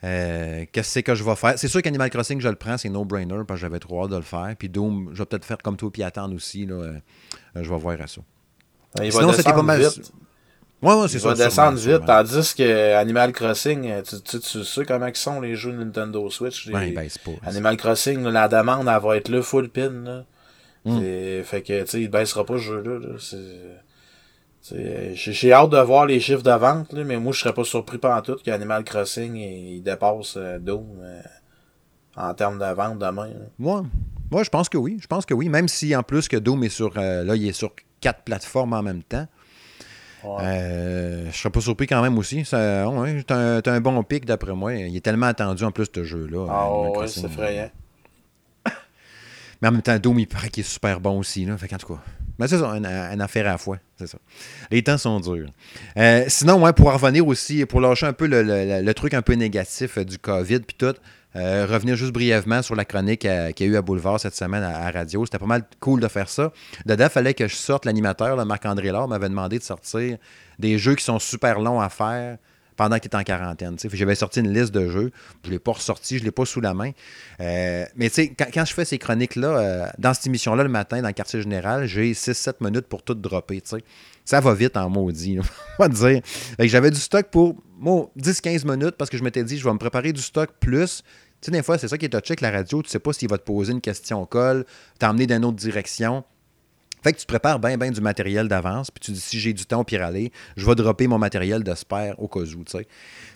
Euh, 0.02 0.64
qu'est-ce 0.72 0.98
que 0.98 1.14
je 1.14 1.22
vais 1.22 1.36
faire? 1.36 1.56
C'est 1.56 1.68
sûr 1.68 1.80
qu'Animal 1.80 2.10
Crossing, 2.10 2.40
je 2.40 2.48
le 2.48 2.56
prends, 2.56 2.76
c'est 2.76 2.88
no-brainer 2.88 3.44
parce 3.46 3.60
que 3.60 3.66
j'avais 3.66 3.78
trop 3.78 4.02
hâte 4.02 4.10
de 4.10 4.16
le 4.16 4.22
faire. 4.22 4.56
Puis 4.58 4.68
Doom, 4.68 5.10
je 5.12 5.18
vais 5.18 5.26
peut-être 5.26 5.44
faire 5.44 5.58
comme 5.58 5.76
toi 5.76 5.92
puis 5.92 6.02
attendre 6.02 6.34
aussi. 6.34 6.66
Là, 6.66 6.74
euh, 6.74 6.98
je 7.54 7.70
vais 7.70 7.78
voir 7.78 8.00
à 8.00 8.08
ça. 8.08 8.20
Il 9.00 9.12
Sinon, 9.12 9.32
c'était 9.32 9.52
pas 9.52 9.62
mal. 9.62 9.80
Vite. 9.80 10.12
Ouais, 10.82 10.94
ouais, 10.94 11.08
c'est 11.08 11.20
ça. 11.20 11.28
va 11.28 11.34
descendre 11.34 11.78
vite, 11.78 12.04
tandis 12.04 12.54
que 12.54 12.94
Animal 12.94 13.32
Crossing, 13.32 13.88
euh, 13.88 14.02
tu, 14.02 14.20
tu, 14.20 14.40
tu, 14.40 14.64
sais 14.64 14.84
comment 14.84 15.06
ils 15.06 15.14
sont 15.14 15.40
les 15.40 15.54
jeux 15.54 15.70
Nintendo 15.70 16.28
Switch. 16.28 16.66
Les... 16.66 16.90
Ben, 16.90 17.08
pas, 17.24 17.30
Animal 17.46 17.76
Crossing, 17.76 18.24
la 18.24 18.48
demande, 18.48 18.88
elle 18.88 19.00
va 19.00 19.16
être 19.16 19.28
là, 19.28 19.42
full 19.42 19.68
pin. 19.68 19.90
Là. 19.90 20.24
Hmm. 20.84 21.00
Fait 21.44 21.62
que, 21.62 21.82
tu 21.82 21.88
sais, 21.88 22.00
il 22.02 22.10
baissera 22.10 22.44
pas 22.44 22.54
ce 22.54 22.62
jeu-là. 22.62 22.98
J'ai 25.14 25.52
hâte 25.52 25.70
de 25.70 25.78
voir 25.78 26.06
les 26.06 26.18
chiffres 26.18 26.42
de 26.42 26.50
vente, 26.50 26.92
là, 26.92 27.04
mais 27.04 27.18
moi, 27.18 27.32
je 27.32 27.40
serais 27.40 27.54
pas 27.54 27.64
surpris 27.64 27.98
par 27.98 28.20
tout 28.22 28.36
qu'Animal 28.42 28.82
Crossing, 28.82 29.36
il, 29.36 29.82
dépasse 29.82 30.34
euh, 30.36 30.58
Doom 30.58 30.86
euh, 31.00 31.20
en 32.16 32.34
termes 32.34 32.58
de 32.58 32.74
vente 32.74 32.98
demain. 32.98 33.28
Moi, 33.58 33.84
ouais. 34.32 34.44
je 34.44 34.50
pense 34.50 34.68
que 34.68 34.78
oui. 34.78 34.98
Je 35.00 35.06
pense 35.06 35.26
que 35.26 35.34
oui. 35.34 35.48
Même 35.48 35.68
si, 35.68 35.94
en 35.94 36.02
plus, 36.02 36.26
que 36.26 36.36
Doom 36.36 36.64
est 36.64 36.68
sur, 36.68 36.94
là, 36.94 37.36
il 37.36 37.48
est 37.48 37.52
sur 37.52 37.72
quatre 38.00 38.22
plateformes 38.22 38.72
en 38.72 38.82
même 38.82 39.04
temps. 39.04 39.26
Euh, 40.24 41.26
je 41.30 41.36
serais 41.36 41.50
pas 41.50 41.60
surpris 41.60 41.86
quand 41.86 42.02
même 42.02 42.16
aussi. 42.18 42.44
Ça, 42.44 42.88
ouais, 42.88 43.22
t'as, 43.24 43.36
un, 43.36 43.62
un, 43.64 43.80
bon 43.80 44.02
pic 44.02 44.24
d'après 44.24 44.54
moi. 44.54 44.74
Il 44.74 44.96
est 44.96 45.00
tellement 45.00 45.26
attendu 45.26 45.64
en 45.64 45.70
plus 45.70 45.86
ce 45.92 46.04
jeu-là. 46.04 46.46
Ah 46.48 46.72
ouais, 46.72 47.08
c'est 47.08 47.24
effrayant. 47.24 47.70
Mais 49.62 49.68
en 49.68 49.72
même 49.72 49.82
temps, 49.82 49.98
Doom, 49.98 50.20
il 50.20 50.26
paraît 50.26 50.48
qu'il 50.48 50.64
est 50.64 50.68
super 50.68 51.00
bon 51.00 51.18
aussi. 51.18 51.44
Là. 51.44 51.56
Fait 51.56 51.72
en 51.74 51.78
tout 51.78 51.94
cas. 51.94 52.00
Mais 52.38 52.48
c'est 52.48 52.58
ça, 52.58 52.68
une, 52.68 52.86
affaire 53.20 53.46
à 53.46 53.52
la 53.52 53.58
fois. 53.58 53.78
C'est 53.96 54.06
ça. 54.06 54.18
Les 54.70 54.82
temps 54.82 54.98
sont 54.98 55.20
durs. 55.20 55.50
Euh, 55.96 56.24
sinon, 56.28 56.62
ouais, 56.62 56.72
pour 56.72 56.92
revenir 56.92 57.26
aussi, 57.26 57.64
pour 57.66 57.80
lâcher 57.80 58.06
un 58.06 58.12
peu 58.12 58.26
le, 58.26 58.82
le 58.82 58.94
truc 58.94 59.14
un 59.14 59.22
peu 59.22 59.34
négatif 59.34 59.98
du 59.98 60.18
COVID 60.18 60.60
puis 60.60 60.76
tout, 60.76 60.94
euh, 61.36 61.66
revenir 61.66 61.96
juste 61.96 62.12
brièvement 62.12 62.62
sur 62.62 62.74
la 62.74 62.84
chronique 62.84 63.20
qu'il 63.20 63.66
y 63.66 63.68
a 63.68 63.72
eu 63.72 63.76
à 63.76 63.82
Boulevard 63.82 64.20
cette 64.20 64.34
semaine 64.34 64.62
à, 64.62 64.90
radio. 64.90 65.24
C'était 65.24 65.38
pas 65.38 65.46
mal 65.46 65.64
cool 65.80 66.00
de 66.00 66.08
faire 66.08 66.28
ça. 66.28 66.52
Dedans, 66.86 67.04
il 67.04 67.10
fallait 67.10 67.34
que 67.34 67.48
je 67.48 67.56
sorte 67.56 67.84
l'animateur, 67.84 68.44
Marc-André 68.44 68.90
Laure, 68.90 69.08
m'avait 69.08 69.28
demandé 69.28 69.58
de 69.58 69.64
sortir 69.64 70.18
des 70.58 70.78
jeux 70.78 70.94
qui 70.94 71.04
sont 71.04 71.18
super 71.18 71.60
longs 71.60 71.80
à 71.80 71.88
faire 71.88 72.38
pendant 72.76 72.96
qu'il 72.96 73.06
était 73.06 73.16
en 73.16 73.22
quarantaine. 73.22 73.76
J'avais 73.92 74.14
sorti 74.14 74.40
une 74.40 74.52
liste 74.52 74.72
de 74.72 74.88
jeux. 74.88 75.12
Je 75.44 75.48
ne 75.48 75.52
l'ai 75.52 75.58
pas 75.58 75.72
ressorti, 75.72 76.16
je 76.16 76.22
ne 76.22 76.26
l'ai 76.26 76.30
pas 76.32 76.44
sous 76.44 76.60
la 76.60 76.74
main. 76.74 76.90
Euh, 77.40 77.84
mais 77.96 78.10
quand, 78.10 78.46
quand, 78.52 78.64
je 78.64 78.74
fais 78.74 78.84
ces 78.84 78.98
chroniques-là, 78.98 79.48
euh, 79.48 79.86
dans 79.98 80.14
cette 80.14 80.26
émission-là, 80.26 80.62
le 80.62 80.68
matin, 80.68 81.00
dans 81.00 81.08
le 81.08 81.14
quartier 81.14 81.40
général, 81.40 81.86
j'ai 81.86 82.12
6-7 82.12 82.54
minutes 82.60 82.86
pour 82.86 83.02
tout 83.02 83.14
dropper. 83.14 83.62
Ça 84.24 84.40
va 84.40 84.54
vite 84.54 84.76
en 84.76 84.88
maudit, 84.88 85.38
on 85.78 85.82
va 85.82 85.88
dire. 85.88 86.22
J'avais 86.58 86.90
du 86.90 87.00
stock 87.00 87.26
pour 87.30 87.56
10-15 87.82 88.70
minutes 88.70 88.96
parce 88.96 89.10
que 89.10 89.16
je 89.16 89.24
m'étais 89.24 89.44
dit, 89.44 89.58
je 89.58 89.64
vais 89.64 89.72
me 89.72 89.78
préparer 89.78 90.12
du 90.12 90.22
stock 90.22 90.50
plus. 90.60 91.02
Tu 91.40 91.46
sais, 91.46 91.50
des 91.50 91.62
fois, 91.62 91.76
c'est 91.76 91.88
ça 91.88 91.98
qui 91.98 92.06
est 92.06 92.08
touché 92.08 92.32
avec 92.32 92.40
la 92.40 92.52
radio. 92.52 92.82
Tu 92.82 92.88
sais 92.88 93.00
pas 93.00 93.12
s'il 93.12 93.28
va 93.28 93.38
te 93.38 93.42
poser 93.42 93.72
une 93.72 93.80
question 93.80 94.22
au 94.22 94.26
col, 94.26 94.64
t'emmener 94.98 95.26
dans 95.26 95.36
une 95.36 95.44
autre 95.46 95.56
direction. 95.56 96.24
Fait 97.02 97.12
que 97.12 97.18
tu 97.18 97.26
prépares 97.26 97.58
bien, 97.58 97.76
bien 97.76 97.90
du 97.90 98.00
matériel 98.00 98.48
d'avance, 98.48 98.90
puis 98.90 99.00
tu 99.00 99.12
dis 99.12 99.20
si 99.20 99.40
j'ai 99.40 99.52
du 99.52 99.66
temps 99.66 99.84
pour 99.84 100.00
aller, 100.00 100.32
je 100.56 100.64
vais 100.64 100.74
dropper 100.74 101.06
mon 101.08 101.18
matériel 101.18 101.64
de 101.64 101.74
spare 101.74 102.14
au 102.18 102.28
cas 102.28 102.40
où, 102.40 102.64
tu 102.64 102.78
sais. 102.78 102.86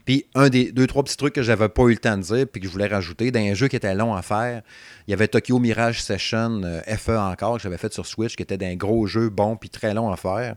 Puis 0.05 0.25
un 0.35 0.49
des 0.49 0.71
deux, 0.71 0.87
trois 0.87 1.03
petits 1.03 1.17
trucs 1.17 1.35
que 1.35 1.43
j'avais 1.43 1.69
pas 1.69 1.83
eu 1.85 1.91
le 1.91 1.97
temps 1.97 2.17
de 2.17 2.23
dire, 2.23 2.47
puis 2.51 2.61
que 2.61 2.69
je 2.69 2.73
voulais 2.73 2.87
rajouter, 2.87 3.33
dans 3.33 3.41
un 3.41 3.55
jeu 3.55 3.67
qui 3.67 3.75
était 3.75 3.95
long 3.95 4.15
à 4.15 4.23
faire, 4.23 4.63
il 5.09 5.11
y 5.11 5.15
avait 5.15 5.27
Tokyo 5.27 5.59
Mirage 5.59 6.01
Session 6.01 6.63
euh, 6.65 6.81
FE 6.97 7.19
encore, 7.19 7.57
que 7.57 7.63
j'avais 7.63 7.79
fait 7.79 7.93
sur 7.93 8.07
Switch, 8.07 8.37
qui 8.37 8.43
était 8.43 8.57
d'un 8.57 8.77
gros 8.77 9.07
jeu 9.07 9.31
bon, 9.31 9.57
puis 9.57 9.69
très 9.69 9.95
long 9.95 10.13
à 10.13 10.17
faire. 10.17 10.55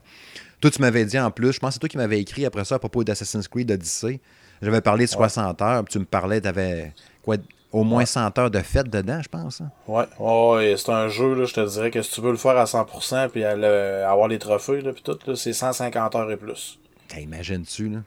Toi, 0.60 0.70
tu 0.70 0.80
m'avais 0.80 1.04
dit 1.04 1.18
en 1.18 1.30
plus, 1.30 1.52
je 1.52 1.58
pense 1.58 1.70
que 1.70 1.72
c'est 1.74 1.80
toi 1.80 1.88
qui 1.88 1.96
m'avais 1.96 2.20
écrit 2.20 2.46
après 2.46 2.64
ça 2.64 2.76
à 2.76 2.78
propos 2.78 3.02
d'Assassin's 3.02 3.48
Creed 3.48 3.70
Odyssey. 3.72 4.20
J'avais 4.62 4.82
parlé 4.82 5.06
de 5.06 5.10
60 5.10 5.62
heures, 5.62 5.84
puis 5.84 5.92
tu 5.92 5.98
me 5.98 6.04
parlais, 6.04 6.40
t'avais 6.40 6.92
quoi, 7.22 7.36
au 7.72 7.84
moins 7.84 8.04
100 8.04 8.38
heures 8.38 8.50
de 8.50 8.58
fête 8.60 8.90
dedans, 8.90 9.20
je 9.22 9.28
pense. 9.28 9.60
Hein? 9.60 9.70
Ouais, 9.86 10.06
ouais 10.18 10.74
c'est 10.76 10.90
un 10.90 11.08
jeu, 11.08 11.34
là, 11.34 11.44
je 11.44 11.54
te 11.54 11.68
dirais 11.68 11.90
que 11.90 12.02
si 12.02 12.12
tu 12.12 12.20
veux 12.20 12.30
le 12.30 12.36
faire 12.36 12.56
à 12.56 12.64
100% 12.64 13.28
puis 13.28 13.44
avoir 13.44 14.28
les 14.28 14.38
trophées, 14.38 14.80
là, 14.80 14.92
puis 14.92 15.02
tout, 15.02 15.18
c'est 15.36 15.52
150 15.52 16.14
heures 16.16 16.30
et 16.30 16.36
plus. 16.36 16.78
Imagines-tu, 17.16 17.88
là? 17.88 17.98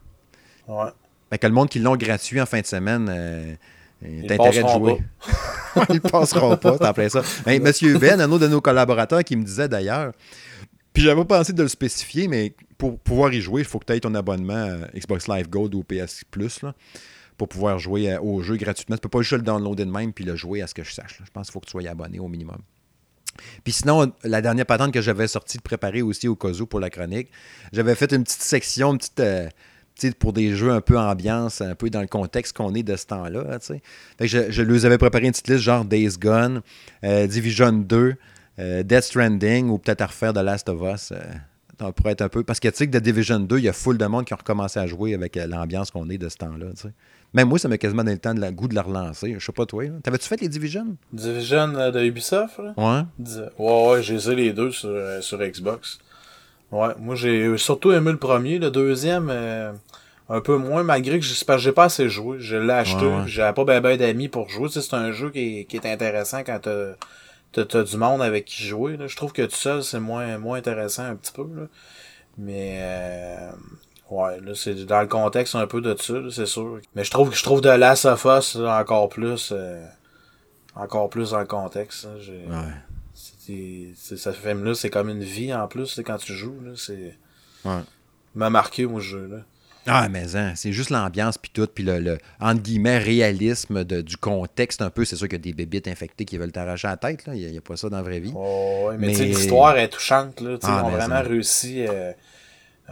Ouais. 0.68 0.92
Fait 1.30 1.38
que 1.38 1.48
le 1.48 1.54
monde 1.54 1.70
qui 1.70 1.80
l'ont 1.80 1.96
gratuit 1.96 2.40
en 2.40 2.46
fin 2.46 2.62
de 2.62 2.66
semaine, 2.66 3.10
euh, 3.10 3.56
intérêt 4.24 4.64
de 4.64 4.68
jouer. 4.68 4.98
Ils 5.90 6.02
passeront 6.02 6.56
pas, 6.58 6.78
t'as 6.78 6.90
appelé 6.90 7.10
ça. 7.10 7.22
Mais 7.46 7.60
Monsieur 7.60 7.98
Ben, 7.98 8.22
un 8.22 8.32
autre 8.32 8.44
de 8.44 8.50
nos 8.50 8.62
collaborateurs 8.62 9.24
qui 9.24 9.36
me 9.36 9.44
disait 9.44 9.68
d'ailleurs, 9.68 10.14
puis 10.94 11.02
j'avais 11.02 11.26
pas 11.26 11.40
pensé 11.40 11.54
de 11.54 11.64
le 11.64 11.70
spécifier, 11.70 12.28
mais 12.28 12.54
pour 12.78 13.00
pouvoir 13.00 13.34
y 13.34 13.42
jouer, 13.42 13.62
il 13.62 13.68
faut 13.68 13.80
que 13.80 13.86
tu 13.86 13.94
aies 13.94 14.00
ton 14.00 14.14
abonnement 14.14 14.78
Xbox 14.96 15.28
Live 15.28 15.50
Gold 15.50 15.74
ou 15.74 15.84
PS 15.84 16.24
Plus. 16.30 16.62
Là 16.62 16.74
pour 17.38 17.48
pouvoir 17.48 17.80
jouer 17.80 18.12
euh, 18.12 18.20
au 18.22 18.42
jeu 18.42 18.58
gratuitement. 18.58 18.96
Tu 18.96 19.02
peux 19.02 19.10
pas 19.10 19.22
juste 19.22 19.34
le 19.34 19.42
downloader 19.42 19.86
de 19.86 19.92
même 19.92 20.14
puis 20.14 20.26
le 20.26 20.36
jouer 20.36 20.62
à 20.62 20.68
ce 20.68 20.74
que 20.74 20.84
je 20.84 20.94
sache. 20.94 21.22
Je 21.24 21.32
pense 21.32 21.48
qu'il 21.48 21.54
faut 21.54 21.60
que 21.60 21.66
tu 21.66 21.72
sois 21.72 21.88
abonné 21.88 22.20
au 22.20 22.28
minimum. 22.28 22.58
Puis 23.64 23.74
sinon, 23.74 24.12
la 24.24 24.42
dernière 24.42 24.66
patente 24.66 24.94
que 24.94 25.02
j'avais 25.02 25.28
sortie 25.28 25.58
de 25.58 25.64
préparer 25.64 26.02
aussi 26.02 26.28
au 26.28 26.36
cas 26.36 26.50
pour 26.70 26.80
la 26.80 26.90
chronique, 26.90 27.30
j'avais 27.72 27.96
fait 27.96 28.12
une 28.12 28.24
petite 28.24 28.42
section, 28.42 28.96
petite, 28.96 29.20
euh, 29.20 29.50
pour 30.20 30.34
des 30.34 30.56
jeux 30.56 30.72
un 30.72 30.82
peu 30.82 31.00
ambiance, 31.00 31.62
un 31.62 31.76
peu 31.76 31.90
dans 31.90 32.02
le 32.02 32.08
contexte 32.08 32.56
qu'on 32.56 32.74
est 32.76 32.84
de 32.84 32.96
ce 32.96 33.08
temps-là. 33.08 33.58
je, 34.20 34.52
je 34.52 34.86
avais 34.86 34.98
préparé 34.98 35.26
une 35.26 35.32
petite 35.32 35.48
liste 35.48 35.62
genre 35.62 35.86
Days 35.86 36.18
Gone, 36.20 36.62
euh, 37.04 37.26
Division 37.26 37.72
2, 37.72 38.16
Death 38.84 39.02
Stranding 39.02 39.70
ou 39.70 39.80
peut-être 39.80 40.02
à 40.02 40.08
refaire 40.08 40.34
The 40.34 40.38
Last 40.38 40.70
of 40.70 40.80
Us. 40.82 41.14
Ça 41.80 41.92
pourrait 41.92 42.12
être 42.12 42.22
un 42.22 42.30
peu. 42.30 42.44
Parce 42.44 42.60
que 42.60 42.68
tu 42.68 42.78
sais 42.78 42.88
que 42.88 42.98
The 42.98 43.02
Division 43.02 43.40
2, 43.40 43.58
il 43.58 43.64
y 43.64 43.70
a 43.70 43.74
full 43.74 43.98
de 43.98 44.06
monde 44.06 44.26
qui 44.26 44.34
ont 44.34 44.38
recommencé 44.38 44.80
à 44.80 44.88
jouer 44.88 45.14
avec 45.14 45.36
l'ambiance 45.36 45.92
qu'on 45.92 46.10
est 46.10 46.18
de 46.18 46.30
ce 46.30 46.38
temps-là. 46.38 46.68
Même 47.34 47.50
moi, 47.50 47.58
ça 47.58 47.68
m'a 47.68 47.78
quasiment 47.78 48.04
donné 48.04 48.14
le 48.14 48.20
temps 48.20 48.36
de 48.36 48.40
la 48.40 48.52
goût 48.52 48.68
de 48.68 48.76
la 48.76 48.84
relancer. 48.84 49.36
Je 49.38 49.44
sais 49.44 49.52
pas 49.52 49.66
toi. 49.66 49.86
T'avais-tu 50.04 50.28
fait 50.28 50.40
les 50.40 50.50
Division? 50.50 50.96
Division 51.12 51.76
euh, 51.76 51.92
de 51.92 52.04
Ubisoft? 52.04 52.60
Là? 52.60 52.74
Ouais. 52.78 53.48
Ouais, 53.58 53.90
ouais, 53.90 54.04
j'ai 54.04 54.36
les 54.36 54.54
deux 54.54 54.72
sur, 54.72 54.90
euh, 54.90 55.20
sur 55.22 55.40
Xbox. 55.40 55.98
Ouais, 56.72 56.90
moi 57.00 57.16
j'ai 57.16 57.56
surtout 57.58 57.92
aimé 57.92 58.12
le 58.12 58.18
premier. 58.18 58.60
Le 58.60 58.70
deuxième, 58.72 59.30
euh, 59.32 59.72
un 60.30 60.42
peu 60.42 60.58
moins, 60.58 60.84
malgré 60.84 61.20
que 61.20 61.26
j'ai 61.26 61.72
pas 61.72 61.84
assez 61.86 62.08
joué. 62.08 62.38
Je 62.40 62.56
l'ai 62.56 62.74
acheté. 62.74 63.06
J'avais 63.26 63.54
pas 63.54 63.64
ben, 63.64 63.82
ben 63.82 63.98
d'amis 63.98 64.28
pour 64.28 64.50
jouer. 64.50 64.70
c'est 64.70 64.94
un 64.94 65.12
jeu 65.12 65.32
qui 65.32 65.60
est, 65.60 65.66
qui 65.66 65.78
est 65.78 65.86
intéressant 65.86 66.40
quand 66.44 66.60
t'as 66.62 67.80
as, 67.80 67.84
du 67.84 67.98
monde 67.98 68.22
avec 68.22 68.46
qui 68.46 68.64
jouer. 68.64 68.98
Là. 68.98 69.08
Je 69.08 69.16
trouve 69.16 69.34
que 69.34 69.44
tout 69.44 69.56
seul, 69.56 69.84
c'est 69.84 70.00
moins, 70.00 70.38
moins 70.38 70.58
intéressant 70.58 71.04
un 71.04 71.16
petit 71.16 71.32
peu. 71.32 71.48
Là. 71.56 71.68
Mais 72.38 72.80
Ouais, 74.14 74.40
là, 74.42 74.52
c'est 74.54 74.76
dans 74.86 75.02
le 75.02 75.08
contexte 75.08 75.56
un 75.56 75.66
peu 75.66 75.82
de 75.82 75.96
ça, 76.00 76.14
c'est 76.30 76.46
sûr. 76.46 76.80
Mais 76.94 77.04
je 77.04 77.10
trouve 77.10 77.32
que 77.32 77.36
je 77.36 77.42
trouve 77.42 77.62
de 77.62 77.70
Last 77.70 78.06
of 78.06 78.26
Us 78.26 78.56
encore 78.58 79.10
plus 79.10 79.52
euh, 79.52 79.84
encore 80.76 81.10
plus 81.10 81.32
dans 81.32 81.40
le 81.40 81.48
contexte. 81.48 82.06
ouais. 82.06 82.68
C'est, 83.16 84.18
ça 84.18 84.32
fait 84.32 84.54
là, 84.54 84.76
c'est 84.76 84.92
comme 84.92 85.10
une 85.10 85.24
vie 85.24 85.52
en 85.52 85.68
plus 85.68 86.00
quand 86.06 86.18
tu 86.18 86.34
joues. 86.34 86.60
Là, 86.64 86.74
c'est. 86.76 87.18
Ouais. 87.66 87.82
m'a 88.36 88.52
marqué 88.52 88.86
mon 88.86 89.00
jeu 89.00 89.28
là. 89.32 89.38
Ah, 89.88 90.08
mais 90.10 90.36
hein, 90.36 90.54
c'est 90.56 90.72
juste 90.72 90.92
l'ambiance 90.92 91.38
puis 91.38 91.52
tout, 91.54 91.68
puis 91.68 91.84
le, 91.84 92.00
le, 92.00 92.18
entre 92.40 92.62
guillemets, 92.62 93.00
réalisme 93.00 93.84
de, 93.84 94.00
du 94.02 94.16
contexte 94.16 94.82
un 94.82 94.90
peu. 94.90 95.06
C'est 95.06 95.16
sûr 95.16 95.28
qu'il 95.28 95.40
y 95.40 95.42
a 95.42 95.44
des 95.44 95.54
bébites 95.54 95.88
infectés 95.88 96.24
qui 96.24 96.38
veulent 96.38 96.54
t'arracher 96.54 96.88
la 96.88 96.98
tête, 96.98 97.26
là. 97.26 97.36
Il 97.36 97.52
n'y 97.52 97.58
a, 97.58 97.62
pas 97.62 97.76
ça 97.76 97.90
dans 97.90 97.98
la 97.98 98.04
vraie 98.04 98.20
vie. 98.20 98.32
Oh, 98.34 98.92
mais, 98.98 99.08
mais... 99.08 99.14
l'histoire 99.14 99.76
est 99.78 99.90
touchante, 99.90 100.40
là. 100.40 100.58
Ah, 100.64 100.84
ils 100.84 100.86
ont 100.86 100.90
vraiment 100.92 101.22
réussi. 101.22 101.86
Euh, 101.86 102.14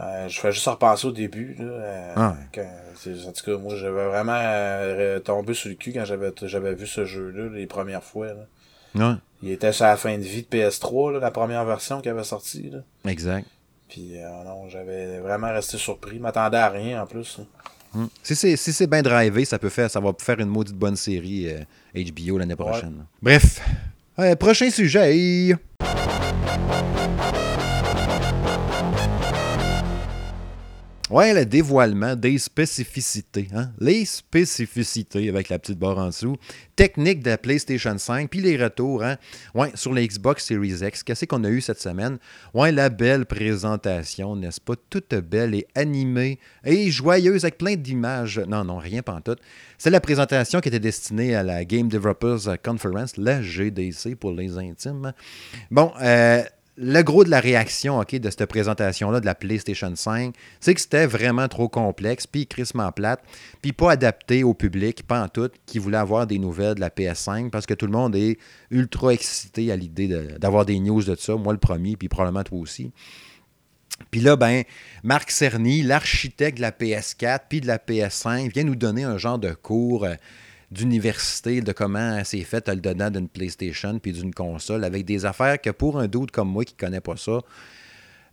euh, 0.02 0.28
je 0.28 0.40
fais 0.40 0.52
juste 0.52 0.66
repenser 0.66 1.06
au 1.06 1.12
début. 1.12 1.54
Là, 1.58 1.64
euh, 1.64 2.12
ah. 2.16 2.34
en 2.56 3.32
tout 3.32 3.44
cas, 3.44 3.56
moi, 3.58 3.76
j'avais 3.76 4.06
vraiment 4.06 4.38
euh, 4.38 5.20
tombé 5.20 5.54
sur 5.54 5.68
le 5.68 5.76
cul 5.76 5.92
quand 5.92 6.04
j'avais, 6.04 6.32
j'avais 6.42 6.74
vu 6.74 6.86
ce 6.86 7.04
jeu-là 7.04 7.48
les 7.54 7.66
premières 7.66 8.02
fois. 8.02 8.28
Là. 8.94 9.18
Il 9.42 9.50
était 9.50 9.72
sur 9.72 9.86
la 9.86 9.96
fin 9.96 10.16
de 10.16 10.22
vie 10.22 10.46
de 10.48 10.56
PS3, 10.56 11.14
là, 11.14 11.18
la 11.18 11.30
première 11.30 11.64
version 11.64 12.00
qui 12.00 12.08
avait 12.08 12.24
sorti. 12.24 12.70
Là. 12.70 12.78
Exact. 13.10 13.46
Puis 13.88 14.14
non, 14.44 14.68
j'avais 14.68 15.20
vraiment 15.20 15.52
resté 15.52 15.76
surpris. 15.76 16.16
Je 16.16 16.22
m'attendais 16.22 16.56
à 16.56 16.68
rien 16.68 17.02
en 17.02 17.06
plus. 17.06 17.40
Hmm. 17.92 18.06
Si 18.22 18.34
c'est 18.56 18.86
bien 18.86 19.02
drivé, 19.02 19.44
ça 19.44 19.58
peut 19.58 19.68
faire, 19.68 19.90
ça 19.90 20.00
va 20.00 20.12
faire 20.18 20.40
une 20.40 20.48
maudite 20.48 20.76
bonne 20.76 20.96
série 20.96 21.48
HBO 21.94 22.38
l'année 22.38 22.56
prochaine. 22.56 23.04
Bref, 23.20 23.60
prochain 24.38 24.70
sujet. 24.70 25.54
Ouais, 31.12 31.34
le 31.34 31.44
dévoilement 31.44 32.16
des 32.16 32.38
spécificités. 32.38 33.46
Hein? 33.54 33.70
Les 33.78 34.06
spécificités 34.06 35.28
avec 35.28 35.50
la 35.50 35.58
petite 35.58 35.78
barre 35.78 35.98
en 35.98 36.06
dessous. 36.06 36.38
Technique 36.74 37.22
de 37.22 37.28
la 37.28 37.36
PlayStation 37.36 37.98
5, 37.98 38.30
puis 38.30 38.40
les 38.40 38.56
retours. 38.56 39.04
Hein? 39.04 39.18
Ouais, 39.54 39.70
sur 39.74 39.92
la 39.92 40.06
Xbox 40.06 40.46
Series 40.46 40.78
X. 40.80 41.02
Qu'est-ce 41.02 41.26
qu'on 41.26 41.44
a 41.44 41.50
eu 41.50 41.60
cette 41.60 41.82
semaine? 41.82 42.16
Ouais, 42.54 42.72
la 42.72 42.88
belle 42.88 43.26
présentation, 43.26 44.36
n'est-ce 44.36 44.58
pas? 44.58 44.72
Toute 44.88 45.14
belle 45.14 45.54
et 45.54 45.66
animée 45.74 46.38
et 46.64 46.90
joyeuse 46.90 47.44
avec 47.44 47.58
plein 47.58 47.76
d'images. 47.76 48.38
Non, 48.48 48.64
non, 48.64 48.78
rien 48.78 49.02
pas 49.02 49.12
en 49.12 49.20
tout. 49.20 49.36
C'est 49.76 49.90
la 49.90 50.00
présentation 50.00 50.62
qui 50.62 50.68
était 50.68 50.80
destinée 50.80 51.34
à 51.34 51.42
la 51.42 51.66
Game 51.66 51.88
Developers 51.88 52.56
Conference, 52.64 53.18
la 53.18 53.42
GDC 53.42 54.14
pour 54.14 54.32
les 54.32 54.56
intimes. 54.56 55.12
Bon, 55.70 55.92
euh, 56.00 56.42
le 56.82 57.02
gros 57.02 57.22
de 57.22 57.30
la 57.30 57.38
réaction 57.38 58.00
ok, 58.00 58.16
de 58.16 58.28
cette 58.28 58.46
présentation-là 58.46 59.20
de 59.20 59.26
la 59.26 59.36
PlayStation 59.36 59.94
5, 59.94 60.34
c'est 60.60 60.74
que 60.74 60.80
c'était 60.80 61.06
vraiment 61.06 61.46
trop 61.46 61.68
complexe, 61.68 62.26
puis 62.26 62.46
crissement 62.46 62.90
plate, 62.90 63.22
puis 63.62 63.72
pas 63.72 63.92
adapté 63.92 64.42
au 64.42 64.52
public, 64.52 65.06
pas 65.06 65.22
en 65.22 65.28
tout, 65.28 65.50
qui 65.64 65.78
voulait 65.78 65.98
avoir 65.98 66.26
des 66.26 66.40
nouvelles 66.40 66.74
de 66.74 66.80
la 66.80 66.90
PS5, 66.90 67.50
parce 67.50 67.66
que 67.66 67.74
tout 67.74 67.86
le 67.86 67.92
monde 67.92 68.16
est 68.16 68.36
ultra 68.70 69.12
excité 69.12 69.70
à 69.70 69.76
l'idée 69.76 70.08
d'avoir 70.38 70.66
des 70.66 70.80
news 70.80 71.02
de 71.04 71.14
ça, 71.14 71.36
moi 71.36 71.52
le 71.52 71.60
premier, 71.60 71.96
puis 71.96 72.08
probablement 72.08 72.42
toi 72.42 72.58
aussi. 72.58 72.90
Puis 74.10 74.20
là, 74.20 74.34
ben, 74.34 74.64
Marc 75.04 75.30
Cerny, 75.30 75.82
l'architecte 75.82 76.56
de 76.56 76.62
la 76.62 76.72
PS4 76.72 77.40
puis 77.48 77.60
de 77.60 77.68
la 77.68 77.78
PS5, 77.78 78.52
vient 78.52 78.64
nous 78.64 78.74
donner 78.74 79.04
un 79.04 79.18
genre 79.18 79.38
de 79.38 79.52
cours 79.52 80.04
euh, 80.04 80.14
d'université 80.72 81.60
de 81.60 81.72
comment 81.72 82.22
c'est 82.24 82.42
fait 82.42 82.66
le 82.68 82.76
dedans 82.76 83.10
d'une 83.10 83.28
PlayStation 83.28 83.98
puis 83.98 84.12
d'une 84.12 84.32
console 84.32 84.84
avec 84.84 85.04
des 85.04 85.24
affaires 85.24 85.60
que 85.60 85.70
pour 85.70 85.98
un 85.98 86.08
doute 86.08 86.30
comme 86.30 86.48
moi 86.48 86.64
qui 86.64 86.74
ne 86.74 86.86
connaît 86.86 87.00
pas 87.00 87.16
ça 87.16 87.40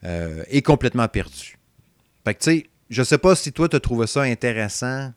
euh, 0.05 0.43
est 0.47 0.61
complètement 0.61 1.07
perdu. 1.07 1.57
Fait 2.25 2.33
que 2.33 2.39
tu 2.39 2.51
sais, 2.51 2.69
je 2.89 3.03
sais 3.03 3.17
pas 3.17 3.35
si 3.35 3.51
toi 3.51 3.67
tu 3.67 3.79
trouvé 3.79 4.07
ça 4.07 4.21
intéressant, 4.21 5.11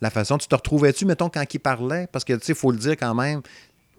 la 0.00 0.10
façon. 0.10 0.38
Tu 0.38 0.46
te 0.46 0.54
retrouvais-tu, 0.54 1.06
mettons, 1.06 1.30
quand 1.30 1.44
il 1.52 1.58
parlait? 1.58 2.06
Parce 2.12 2.24
que 2.24 2.34
tu 2.34 2.44
sais, 2.44 2.52
il 2.52 2.58
faut 2.58 2.70
le 2.70 2.78
dire 2.78 2.96
quand 2.96 3.14
même, 3.14 3.42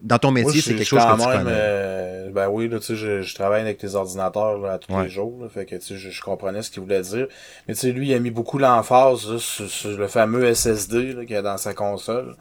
dans 0.01 0.19
ton 0.19 0.31
métier, 0.31 0.61
c'est 0.61 0.75
quelque 0.75 0.85
chose 0.85 1.03
que 1.03 1.17
tu 1.17 1.23
connais. 1.23 1.51
Euh, 1.51 2.29
ben 2.31 2.47
oui, 2.49 2.67
là, 2.67 2.79
tu 2.79 2.95
sais, 2.95 2.95
je, 2.95 3.35
travaille 3.35 3.61
avec 3.61 3.77
tes 3.77 3.95
ordinateurs 3.95 4.57
là, 4.59 4.77
tous 4.77 4.99
les 4.99 5.09
jours, 5.09 5.45
fait 5.53 5.65
que 5.65 5.75
tu 5.75 5.97
sais, 5.97 6.11
je, 6.11 6.21
comprenais 6.21 6.61
ce 6.61 6.71
qu'il 6.71 6.81
voulait 6.81 7.01
dire. 7.01 7.27
Mais 7.67 7.73
tu 7.73 7.81
sais, 7.81 7.91
lui, 7.91 8.09
il 8.09 8.13
a 8.13 8.19
mis 8.19 8.31
beaucoup 8.31 8.57
l'emphase 8.57 9.37
sur, 9.37 9.97
le 9.97 10.07
fameux 10.07 10.53
SSD 10.53 11.25
qu'il 11.25 11.31
y 11.31 11.35
a 11.35 11.41
dans 11.41 11.57
sa 11.57 11.73
console. 11.73 12.35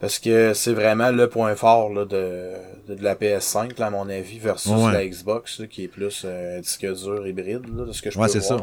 Parce 0.00 0.20
que 0.20 0.54
c'est 0.54 0.74
vraiment 0.74 1.10
le 1.10 1.28
point 1.28 1.56
fort 1.56 1.92
là, 1.92 2.04
de, 2.04 2.52
de, 2.88 3.02
la 3.02 3.16
PS5, 3.16 3.80
là, 3.80 3.86
à 3.86 3.90
mon 3.90 4.08
avis, 4.08 4.38
versus 4.38 4.70
la 4.92 5.04
Xbox, 5.04 5.62
qui 5.68 5.84
est 5.84 5.88
plus 5.88 6.22
euh, 6.24 6.60
disque 6.60 6.86
dur 6.86 7.26
hybride, 7.26 7.66
là, 7.76 7.84
de 7.84 7.90
ce 7.90 8.02
que 8.02 8.10
je 8.10 8.16
ouais, 8.16 8.28
c'est 8.28 8.40
ça. 8.40 8.58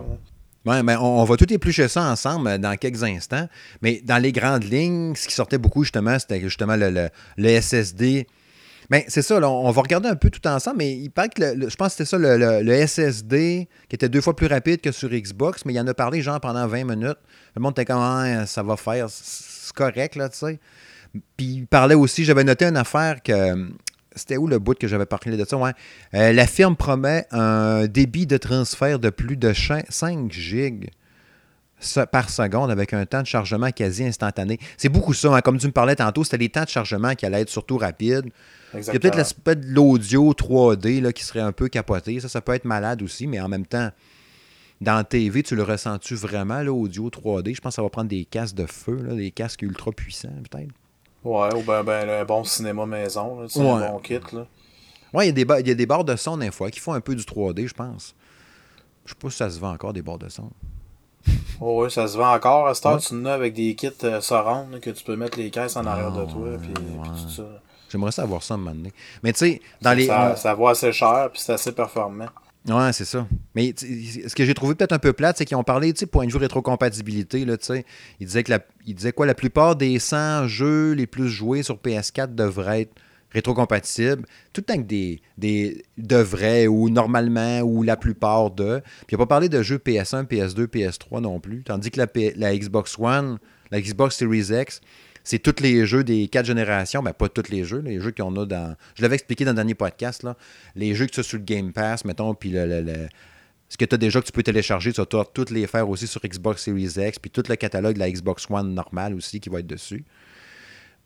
Ouais, 0.65 0.81
mais 0.81 0.95
on, 0.95 1.23
va 1.23 1.37
tout 1.37 1.51
éplucher 1.53 1.87
ça 1.87 2.03
ensemble 2.03 2.47
euh, 2.47 2.57
dans 2.57 2.75
quelques 2.75 3.03
instants. 3.03 3.47
Mais 3.81 4.01
dans 4.03 4.17
les 4.17 4.31
grandes 4.31 4.63
lignes, 4.63 5.15
ce 5.15 5.27
qui 5.27 5.33
sortait 5.33 5.59
beaucoup, 5.59 5.83
justement, 5.83 6.17
c'était 6.17 6.41
justement 6.41 6.75
le, 6.75 7.09
SSD. 7.61 8.27
Mais 8.89 9.05
c'est 9.07 9.21
ça, 9.21 9.39
on, 9.47 9.71
va 9.71 9.81
regarder 9.81 10.09
un 10.09 10.15
peu 10.15 10.29
tout 10.29 10.45
ensemble, 10.47 10.77
mais 10.77 10.93
il 10.93 11.09
paraît 11.09 11.29
que 11.29 11.69
je 11.69 11.75
pense 11.75 11.95
que 11.95 12.03
c'était 12.03 12.05
ça, 12.05 12.17
le, 12.19 12.87
SSD, 12.87 13.67
qui 13.89 13.95
était 13.95 14.09
deux 14.09 14.21
fois 14.21 14.35
plus 14.35 14.47
rapide 14.47 14.81
que 14.81 14.91
sur 14.91 15.09
Xbox, 15.09 15.65
mais 15.65 15.73
il 15.73 15.79
en 15.79 15.87
a 15.87 15.93
parlé 15.93 16.21
genre 16.21 16.39
pendant 16.39 16.67
20 16.67 16.83
minutes. 16.83 17.17
Le 17.55 17.61
monde 17.61 17.71
était 17.71 17.85
comme, 17.85 18.01
ah, 18.01 18.45
ça 18.45 18.61
va 18.61 18.77
faire, 18.77 19.07
c'est 19.09 19.73
correct, 19.73 20.15
là, 20.15 20.29
tu 20.29 20.37
sais. 20.37 20.59
Puis 21.37 21.45
il 21.45 21.67
parlait 21.67 21.95
aussi, 21.95 22.25
j'avais 22.25 22.43
noté 22.43 22.65
une 22.65 22.77
affaire 22.77 23.21
que. 23.23 23.69
C'était 24.15 24.37
où 24.37 24.47
le 24.47 24.59
bout 24.59 24.77
que 24.77 24.87
j'avais 24.87 25.05
parlé 25.05 25.37
de 25.37 25.45
ça? 25.45 25.57
Ouais. 25.57 25.71
Euh, 26.13 26.33
la 26.33 26.47
firme 26.47 26.75
promet 26.75 27.25
un 27.31 27.85
débit 27.87 28.25
de 28.25 28.37
transfert 28.37 28.99
de 28.99 29.09
plus 29.09 29.37
de 29.37 29.53
5 29.53 30.31
gigs 30.31 30.89
par 32.11 32.29
seconde 32.29 32.71
avec 32.71 32.93
un 32.93 33.05
temps 33.05 33.21
de 33.21 33.27
chargement 33.27 33.69
quasi 33.71 34.05
instantané. 34.05 34.59
C'est 34.77 34.89
beaucoup 34.89 35.13
ça. 35.13 35.35
Hein. 35.35 35.41
Comme 35.41 35.57
tu 35.57 35.67
me 35.67 35.71
parlais 35.71 35.95
tantôt, 35.95 36.23
c'était 36.23 36.37
les 36.37 36.49
temps 36.49 36.63
de 36.63 36.69
chargement 36.69 37.13
qui 37.15 37.25
allaient 37.25 37.41
être 37.41 37.49
surtout 37.49 37.77
rapides. 37.77 38.31
Il 38.73 38.83
y 38.83 38.89
a 38.89 38.93
peut-être 38.93 39.17
l'aspect 39.17 39.55
de 39.55 39.67
l'audio 39.67 40.33
3D 40.33 41.01
là, 41.01 41.13
qui 41.13 41.23
serait 41.23 41.41
un 41.41 41.51
peu 41.51 41.67
capoté. 41.67 42.19
Ça, 42.19 42.29
ça 42.29 42.41
peut 42.41 42.53
être 42.53 42.65
malade 42.65 43.01
aussi, 43.01 43.27
mais 43.27 43.39
en 43.39 43.47
même 43.47 43.65
temps, 43.65 43.89
dans 44.81 44.95
la 44.95 45.03
TV, 45.03 45.43
tu 45.43 45.55
le 45.55 45.63
ressens-tu 45.63 46.15
vraiment, 46.15 46.61
l'audio 46.61 47.09
3D? 47.09 47.55
Je 47.55 47.61
pense 47.61 47.71
que 47.71 47.75
ça 47.75 47.81
va 47.81 47.89
prendre 47.89 48.09
des 48.09 48.25
casques 48.25 48.55
de 48.55 48.65
feu, 48.65 48.97
des 49.15 49.31
casques 49.31 49.61
ultra 49.61 49.91
puissants, 49.91 50.29
peut-être. 50.49 50.71
Ouais, 51.25 51.53
ou 51.55 51.63
ben, 51.63 51.83
ben 51.83 52.07
un 52.07 52.23
bon 52.23 52.43
cinéma 52.43 52.85
maison, 52.85 53.41
là, 53.41 53.47
un 53.55 53.91
bon 53.91 53.99
kit. 53.99 54.19
Là. 54.31 54.45
Ouais, 55.11 55.27
il 55.27 55.37
y, 55.37 55.41
a 55.41 55.45
des 55.45 55.67
y 55.67 55.71
a 55.71 55.75
des 55.75 55.85
barres 55.87 56.03
de 56.03 56.15
son 56.15 56.37
des 56.37 56.51
fois 56.51 56.69
qui 56.69 56.79
font 56.79 56.93
un 56.93 57.01
peu 57.01 57.15
du 57.15 57.23
3D, 57.23 57.67
je 57.67 57.73
pense. 57.73 58.13
Je 59.05 59.11
sais 59.11 59.17
pas 59.19 59.29
si 59.31 59.37
ça 59.37 59.49
se 59.49 59.59
vend 59.59 59.71
encore 59.71 59.91
des 59.91 60.03
barres 60.03 60.19
de 60.19 60.29
son. 60.29 60.51
Oh, 61.59 61.83
oui, 61.83 61.89
ça 61.89 62.07
se 62.07 62.17
vend 62.17 62.31
encore. 62.31 62.67
À 62.67 62.75
ce 62.75 62.81
temps, 62.81 62.97
tu 62.97 63.15
en 63.15 63.25
as 63.25 63.33
avec 63.33 63.53
des 63.53 63.73
kits 63.73 63.89
euh, 64.03 64.21
surround 64.21 64.79
que 64.79 64.91
tu 64.91 65.03
peux 65.03 65.15
mettre 65.15 65.39
les 65.39 65.49
caisses 65.49 65.75
en 65.75 65.85
arrière 65.85 66.11
de 66.11 66.25
ah, 66.27 66.31
toi. 66.31 66.47
Puis, 66.61 66.73
tout 66.73 67.29
ça. 67.29 67.43
J'aimerais 67.89 68.11
savoir 68.11 68.43
ça 68.43 68.53
à 68.53 68.57
un 68.57 68.59
moment 68.59 68.75
donné. 68.75 68.93
Mais 69.23 69.33
tu 69.33 69.39
sais, 69.39 69.61
dans 69.81 69.93
les. 69.93 70.05
Ça, 70.05 70.35
ça 70.35 70.53
vaut 70.53 70.67
assez 70.67 70.91
cher, 70.91 71.29
puis 71.31 71.41
c'est 71.41 71.53
assez 71.53 71.71
performant. 71.71 72.27
Ouais, 72.67 72.93
c'est 72.93 73.05
ça. 73.05 73.27
Mais 73.53 73.73
ce 73.77 74.33
que 74.33 74.43
j'ai 74.43 74.55
trouvé 74.55 74.73
peut-être 74.73 74.93
un 74.93 74.99
peu 74.99 75.13
plate, 75.13 75.37
c'est 75.37 75.45
qu'ils 75.45 75.57
ont 75.57 75.63
parlé, 75.63 75.93
tu 75.93 75.99
sais, 75.99 76.05
point 76.07 76.25
de 76.25 76.31
vue 76.31 76.37
rétrocompatibilité, 76.37 77.45
là, 77.45 77.57
tu 77.57 77.65
sais. 77.65 77.85
Ils 78.19 78.25
disaient 78.25 78.43
que 78.43 78.51
la, 78.51 78.59
ils 78.87 78.95
disaient 78.95 79.11
quoi, 79.11 79.27
la 79.27 79.35
plupart 79.35 79.75
des 79.75 79.99
100 79.99 80.47
jeux 80.47 80.93
les 80.93 81.05
plus 81.05 81.29
joués 81.29 81.61
sur 81.61 81.75
PS4 81.75 82.33
devraient 82.33 82.81
être 82.81 82.93
rétrocompatibles, 83.31 84.25
tout 84.53 84.61
le 84.61 84.73
temps 84.73 84.77
que 84.77 84.87
des, 84.87 85.21
des 85.37 85.83
devraient 85.97 86.67
ou 86.67 86.89
normalement 86.89 87.59
ou 87.61 87.83
la 87.83 87.97
plupart 87.97 88.49
de. 88.49 88.81
Puis 89.05 89.11
il 89.11 89.15
n'a 89.15 89.17
pas 89.19 89.27
parlé 89.27 89.49
de 89.49 89.61
jeux 89.61 89.77
PS1, 89.77 90.25
PS2, 90.25 90.65
PS3 90.67 91.21
non 91.21 91.39
plus, 91.39 91.63
tandis 91.63 91.91
que 91.91 91.99
la, 91.99 92.07
la 92.35 92.57
Xbox 92.57 92.97
One, 92.97 93.37
la 93.71 93.81
Xbox 93.81 94.15
Series 94.15 94.47
X, 94.51 94.81
c'est 95.25 95.39
tous 95.39 95.61
les 95.61 95.85
jeux 95.85 96.03
des 96.03 96.27
quatre 96.27 96.45
générations, 96.45 97.01
ben, 97.03 97.11
pas 97.11 97.27
tous 97.27 97.49
les 97.49 97.65
jeux, 97.65 97.79
les 97.79 97.99
jeux 97.99 98.11
qu'on 98.11 98.33
a 98.37 98.45
dans. 98.45 98.75
Je 98.93 99.01
l'avais 99.01 99.15
expliqué 99.15 99.43
dans 99.43 99.51
le 99.51 99.55
dernier 99.55 99.73
podcast, 99.73 100.23
là, 100.23 100.37
les 100.75 100.93
jeux 100.95 101.07
que 101.07 101.11
tu 101.11 101.19
as 101.19 101.23
sur 101.23 101.39
le 101.39 101.43
Game 101.43 101.73
Pass, 101.73 102.05
mettons, 102.05 102.35
puis 102.35 102.51
le, 102.53 103.07
ce 103.67 103.75
que 103.75 103.85
tu 103.85 103.95
as 103.95 103.97
déjà 103.97 104.21
que 104.21 104.27
tu 104.27 104.31
peux 104.31 104.43
télécharger, 104.43 104.93
tu 104.93 105.01
vas 105.01 105.25
toutes 105.25 105.49
les 105.49 105.65
faire 105.65 105.89
aussi 105.89 106.05
sur 106.05 106.21
Xbox 106.21 106.63
Series 106.63 106.93
X, 106.97 107.19
puis 107.19 107.31
tout 107.31 107.43
le 107.49 107.55
catalogue 107.55 107.95
de 107.95 107.99
la 107.99 108.09
Xbox 108.09 108.45
One 108.49 108.73
normale 108.73 109.15
aussi 109.15 109.39
qui 109.39 109.49
va 109.49 109.59
être 109.59 109.67
dessus. 109.67 110.05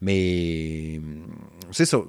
Mais 0.01 0.99
c'est 1.71 1.86
ça. 1.86 1.99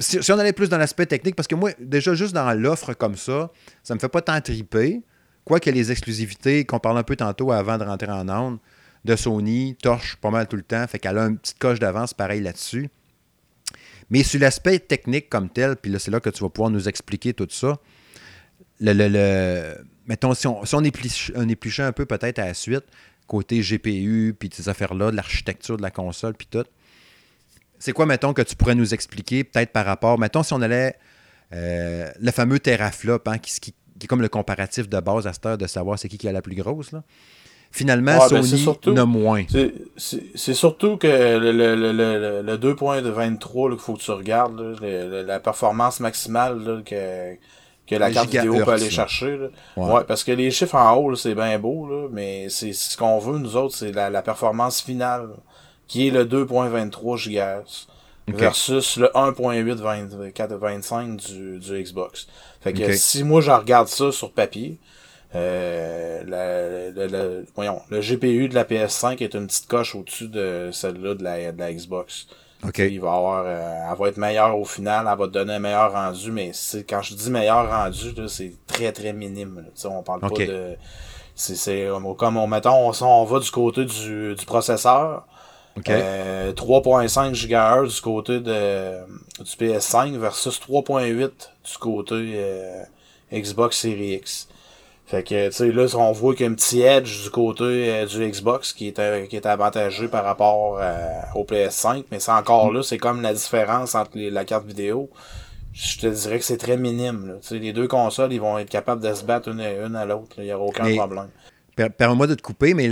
Si, 0.00 0.32
on 0.32 0.38
allait 0.38 0.52
plus 0.52 0.68
dans 0.68 0.78
l'aspect 0.78 1.06
technique, 1.06 1.34
parce 1.34 1.48
que 1.48 1.54
moi, 1.54 1.70
déjà, 1.80 2.14
juste 2.14 2.34
dans 2.34 2.52
l'offre 2.52 2.92
comme 2.94 3.16
ça, 3.16 3.50
ça 3.82 3.94
me 3.94 4.00
fait 4.00 4.08
pas 4.08 4.22
tant 4.22 4.40
triper. 4.40 5.02
Quoique 5.44 5.70
les 5.70 5.90
exclusivités 5.90 6.64
qu'on 6.66 6.78
parle 6.78 6.98
un 6.98 7.02
peu 7.02 7.16
tantôt 7.16 7.52
avant 7.52 7.78
de 7.78 7.84
rentrer 7.84 8.10
en 8.10 8.28
onde, 8.28 8.58
de 9.08 9.16
Sony, 9.16 9.74
torche 9.82 10.16
pas 10.16 10.30
mal 10.30 10.46
tout 10.46 10.56
le 10.56 10.62
temps, 10.62 10.86
fait 10.86 10.98
qu'elle 10.98 11.18
a 11.18 11.22
une 11.22 11.38
petite 11.38 11.58
coche 11.58 11.78
d'avance 11.78 12.12
pareil 12.12 12.42
là-dessus. 12.42 12.88
Mais 14.10 14.22
sur 14.22 14.40
l'aspect 14.40 14.78
technique 14.78 15.28
comme 15.28 15.48
tel, 15.48 15.76
puis 15.76 15.90
là, 15.90 15.98
c'est 15.98 16.10
là 16.10 16.20
que 16.20 16.30
tu 16.30 16.42
vas 16.42 16.50
pouvoir 16.50 16.70
nous 16.70 16.88
expliquer 16.88 17.34
tout 17.34 17.48
ça. 17.50 17.78
Le, 18.80 18.92
le, 18.92 19.76
mettons, 20.06 20.34
si 20.34 20.46
on, 20.46 20.64
si 20.64 20.74
on, 20.74 20.82
épluchait 20.84 21.82
un 21.82 21.92
peu 21.92 22.06
peut-être 22.06 22.38
à 22.38 22.46
la 22.46 22.54
suite, 22.54 22.84
côté 23.26 23.60
GPU, 23.60 24.34
puis 24.38 24.50
ces 24.52 24.68
affaires-là, 24.68 25.10
de 25.10 25.16
l'architecture 25.16 25.76
de 25.76 25.82
la 25.82 25.90
console, 25.90 26.34
puis 26.34 26.46
tout. 26.50 26.64
C'est 27.78 27.92
quoi, 27.92 28.06
mettons, 28.06 28.32
que 28.32 28.42
tu 28.42 28.56
pourrais 28.56 28.74
nous 28.74 28.94
expliquer, 28.94 29.44
peut-être 29.44 29.72
par 29.72 29.86
rapport, 29.86 30.18
mettons, 30.18 30.42
si 30.42 30.52
on 30.52 30.62
allait, 30.62 30.96
euh, 31.52 32.10
le 32.20 32.30
fameux 32.30 32.58
teraflop, 32.58 33.20
hein, 33.26 33.38
qui, 33.38 33.52
qui, 33.60 33.72
qui, 33.72 34.04
est 34.04 34.06
comme 34.06 34.22
le 34.22 34.28
comparatif 34.28 34.88
de 34.88 35.00
base 35.00 35.26
à 35.26 35.32
cette 35.32 35.46
heure 35.46 35.58
de 35.58 35.66
savoir 35.66 35.98
c'est 35.98 36.08
qui 36.08 36.18
qui 36.18 36.28
a 36.28 36.32
la 36.32 36.42
plus 36.42 36.56
grosse, 36.56 36.92
là. 36.92 37.02
Finalement, 37.70 38.18
ben, 38.30 38.42
Sony 38.42 38.66
n'a 38.94 39.04
moins. 39.04 39.44
C'est 39.96 40.54
surtout 40.54 40.96
que 40.96 41.06
le, 41.06 41.52
le, 41.52 41.74
le, 41.74 41.92
le 42.42 42.56
2.23 42.56 43.70
qu'il 43.70 43.78
faut 43.78 43.94
que 43.94 44.00
tu 44.00 44.10
regardes, 44.10 44.78
la 44.80 45.38
performance 45.38 46.00
maximale 46.00 46.82
que, 46.84 47.34
que 47.86 47.94
la 47.94 48.10
carte 48.10 48.30
vidéo 48.30 48.64
peut 48.64 48.72
aller 48.72 48.90
chercher. 48.90 49.38
Ouais. 49.76 50.02
parce 50.06 50.24
que 50.24 50.32
les 50.32 50.50
chiffres 50.50 50.76
en 50.76 50.96
haut, 50.96 51.14
c'est 51.14 51.34
bien 51.34 51.58
beau, 51.58 51.86
là, 51.88 52.08
mais 52.10 52.48
c'est 52.48 52.72
ce 52.72 52.96
qu'on 52.96 53.18
veut, 53.18 53.38
nous 53.38 53.54
autres, 53.56 53.76
c'est 53.76 53.92
la, 53.92 54.08
la, 54.10 54.22
performance 54.22 54.80
finale, 54.80 55.28
qui 55.86 56.08
est 56.08 56.10
le 56.10 56.24
2.23 56.24 57.16
GHz. 57.16 57.86
Versus 58.30 58.98
le 58.98 59.06
1.825 59.14 61.16
du, 61.16 61.58
du 61.58 61.82
Xbox. 61.82 62.26
Fait 62.60 62.74
que 62.74 62.92
si 62.92 63.24
moi 63.24 63.40
je 63.40 63.50
regarde 63.50 63.88
ça 63.88 64.12
sur 64.12 64.32
papier, 64.32 64.78
euh, 65.34 66.22
le, 66.96 67.44
voyons, 67.54 67.82
le 67.90 68.00
GPU 68.00 68.48
de 68.48 68.54
la 68.54 68.64
PS5 68.64 69.22
est 69.22 69.34
une 69.34 69.46
petite 69.46 69.66
coche 69.66 69.94
au-dessus 69.94 70.28
de 70.28 70.70
celle-là 70.72 71.14
de 71.14 71.22
la, 71.22 71.52
de 71.52 71.58
la 71.58 71.72
Xbox. 71.72 72.26
Il 72.78 73.00
va 73.00 73.12
avoir, 73.14 73.44
euh, 73.46 73.92
elle 73.92 73.98
va 73.98 74.08
être 74.08 74.16
meilleure 74.16 74.58
au 74.58 74.64
final, 74.64 75.06
elle 75.10 75.18
va 75.18 75.26
te 75.26 75.32
donner 75.32 75.54
un 75.54 75.58
meilleur 75.58 75.92
rendu, 75.92 76.32
mais 76.32 76.50
c'est 76.52 76.82
quand 76.84 77.02
je 77.02 77.14
dis 77.14 77.30
meilleur 77.30 77.68
rendu, 77.70 78.14
c'est 78.28 78.54
très 78.66 78.90
très 78.90 79.12
minime. 79.12 79.66
On 79.84 80.02
parle 80.02 80.20
pas 80.20 80.28
de. 80.30 80.76
c'est 81.36 81.88
comme 82.16 82.36
on 82.36 82.46
mettons, 82.46 82.90
on, 82.90 83.04
on 83.04 83.24
va 83.24 83.38
du 83.38 83.50
côté 83.50 83.84
du, 83.84 84.34
du 84.34 84.46
processeur. 84.46 85.24
3.5 85.76 87.32
GHz 87.34 87.94
du 87.94 88.00
côté 88.00 88.40
de, 88.40 88.98
du 89.38 89.50
PS5 89.52 90.16
versus 90.16 90.60
3.8 90.60 91.30
du 91.30 91.78
côté 91.78 92.40
Xbox 93.32 93.78
Series 93.78 94.14
X. 94.14 94.48
Fait 95.08 95.22
que, 95.22 95.46
tu 95.46 95.52
sais, 95.54 95.72
là, 95.72 95.86
on 95.96 96.12
voit 96.12 96.34
qu'il 96.34 96.44
y 96.44 96.48
a 96.50 96.52
un 96.52 96.54
petit 96.54 96.82
edge 96.82 97.22
du 97.22 97.30
côté 97.30 97.64
euh, 97.64 98.04
du 98.04 98.28
Xbox 98.28 98.74
qui 98.74 98.88
est, 98.88 98.98
euh, 98.98 99.24
qui 99.24 99.36
est 99.36 99.46
avantageux 99.46 100.08
par 100.08 100.22
rapport 100.22 100.78
euh, 100.78 100.98
au 101.34 101.44
PS5, 101.44 102.04
mais 102.12 102.20
c'est 102.20 102.30
encore 102.30 102.70
là, 102.70 102.82
c'est 102.82 102.98
comme 102.98 103.22
la 103.22 103.32
différence 103.32 103.94
entre 103.94 104.18
la 104.18 104.44
carte 104.44 104.66
vidéo. 104.66 105.08
Je 105.72 105.96
te 105.96 106.06
dirais 106.08 106.38
que 106.38 106.44
c'est 106.44 106.58
très 106.58 106.76
minime. 106.76 107.38
Tu 107.40 107.48
sais, 107.48 107.58
les 107.58 107.72
deux 107.72 107.88
consoles, 107.88 108.34
ils 108.34 108.40
vont 108.40 108.58
être 108.58 108.68
capables 108.68 109.02
de 109.02 109.14
se 109.14 109.24
battre 109.24 109.48
une, 109.48 109.62
une 109.62 109.96
à 109.96 110.04
l'autre. 110.04 110.36
Il 110.36 110.44
n'y 110.44 110.52
aura 110.52 110.66
aucun 110.66 110.94
problème. 110.94 111.28
Permets-moi 111.74 112.26
de 112.26 112.34
te 112.34 112.42
couper, 112.42 112.74
mais 112.74 112.90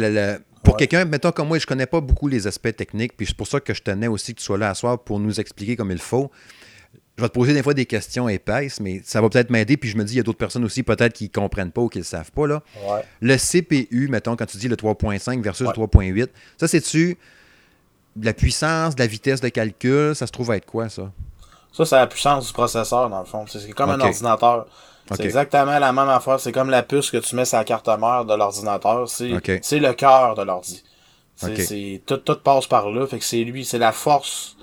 pour 0.62 0.78
quelqu'un, 0.78 1.04
mettons 1.04 1.32
comme 1.32 1.48
moi, 1.48 1.58
je 1.58 1.66
connais 1.66 1.86
pas 1.86 2.00
beaucoup 2.00 2.28
les 2.28 2.46
aspects 2.46 2.74
techniques, 2.74 3.14
puis 3.14 3.26
c'est 3.26 3.36
pour 3.36 3.46
ça 3.46 3.60
que 3.60 3.74
je 3.74 3.82
tenais 3.82 4.08
aussi 4.08 4.34
que 4.34 4.38
tu 4.38 4.44
sois 4.44 4.56
là 4.56 4.70
à 4.70 4.74
soir 4.74 4.98
pour 4.98 5.20
nous 5.20 5.38
expliquer 5.38 5.76
comme 5.76 5.90
il 5.90 5.98
faut 5.98 6.30
je 7.16 7.22
vais 7.22 7.28
te 7.28 7.34
poser 7.34 7.54
des 7.54 7.62
fois 7.62 7.72
des 7.72 7.86
questions 7.86 8.28
épaisses, 8.28 8.78
mais 8.78 9.00
ça 9.02 9.22
va 9.22 9.30
peut-être 9.30 9.48
m'aider. 9.48 9.76
Puis 9.76 9.88
je 9.88 9.96
me 9.96 10.04
dis, 10.04 10.14
il 10.14 10.16
y 10.18 10.20
a 10.20 10.22
d'autres 10.22 10.38
personnes 10.38 10.64
aussi, 10.64 10.82
peut-être, 10.82 11.14
qui 11.14 11.24
ne 11.24 11.28
comprennent 11.28 11.72
pas 11.72 11.80
ou 11.80 11.88
qui 11.88 11.98
ne 11.98 12.02
le 12.02 12.06
savent 12.06 12.30
pas. 12.30 12.46
Là. 12.46 12.62
Le 13.20 13.36
CPU, 13.36 14.08
mettons, 14.08 14.36
quand 14.36 14.44
tu 14.44 14.58
dis 14.58 14.68
le 14.68 14.76
3.5 14.76 15.42
versus 15.42 15.66
le 15.66 15.72
3.8, 15.72 16.28
ça, 16.58 16.68
c'est-tu 16.68 17.16
de 18.16 18.26
la 18.26 18.34
puissance, 18.34 18.94
de 18.96 19.00
la 19.00 19.06
vitesse 19.06 19.40
de 19.40 19.48
calcul? 19.48 20.14
Ça 20.14 20.26
se 20.26 20.32
trouve 20.32 20.52
être 20.52 20.66
quoi, 20.66 20.88
ça? 20.88 21.10
Ça, 21.72 21.84
c'est 21.84 21.96
la 21.96 22.06
puissance 22.06 22.46
du 22.46 22.52
processeur, 22.52 23.08
dans 23.08 23.20
le 23.20 23.26
fond. 23.26 23.46
C'est 23.46 23.70
comme 23.72 23.90
un 23.90 24.00
ordinateur. 24.00 24.66
C'est 25.10 25.24
exactement 25.24 25.78
la 25.78 25.92
même 25.92 26.08
affaire. 26.08 26.40
C'est 26.40 26.52
comme 26.52 26.68
la 26.68 26.82
puce 26.82 27.10
que 27.10 27.18
tu 27.18 27.36
mets 27.36 27.44
sur 27.44 27.58
la 27.58 27.64
carte 27.64 27.86
mère 27.88 28.24
de 28.24 28.34
l'ordinateur. 28.34 29.08
C'est 29.08 29.28
le 29.28 29.92
cœur 29.92 30.34
de 30.34 30.42
l'ordi. 30.42 30.82
Tout, 32.06 32.16
tout 32.18 32.38
passe 32.42 32.66
par 32.66 32.90
là. 32.90 33.06
Fait 33.06 33.18
que 33.18 33.24
c'est 33.24 33.44
lui, 33.44 33.64
c'est 33.64 33.78
la 33.78 33.92
force 33.92 34.55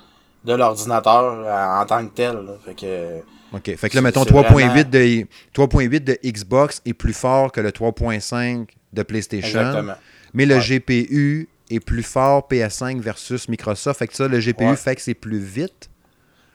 de 0.44 0.52
l'ordinateur 0.54 1.42
euh, 1.44 1.80
en 1.80 1.86
tant 1.86 2.06
que 2.06 2.14
tel. 2.14 2.38
Fait 2.64 2.74
que, 2.74 3.20
OK. 3.54 3.76
Fait 3.76 3.88
que 3.88 3.94
là, 3.94 4.02
mettons, 4.02 4.24
3.8 4.24 4.90
de, 4.90 5.98
de 5.98 6.18
Xbox 6.24 6.82
est 6.84 6.92
plus 6.92 7.12
fort 7.12 7.52
que 7.52 7.60
le 7.60 7.70
3.5 7.70 8.66
de 8.92 9.02
PlayStation. 9.02 9.60
Exactement. 9.60 9.94
Mais 10.32 10.46
le 10.46 10.58
GPU 10.58 11.48
est 11.70 11.80
plus 11.80 12.02
fort 12.02 12.48
PS5 12.50 13.00
versus 13.00 13.48
Microsoft. 13.48 13.98
Fait 13.98 14.08
que 14.08 14.14
ça, 14.14 14.28
le 14.28 14.38
GPU 14.38 14.76
fait 14.76 14.96
que 14.96 15.00
c'est 15.00 15.14
plus 15.14 15.38
vite. 15.38 15.88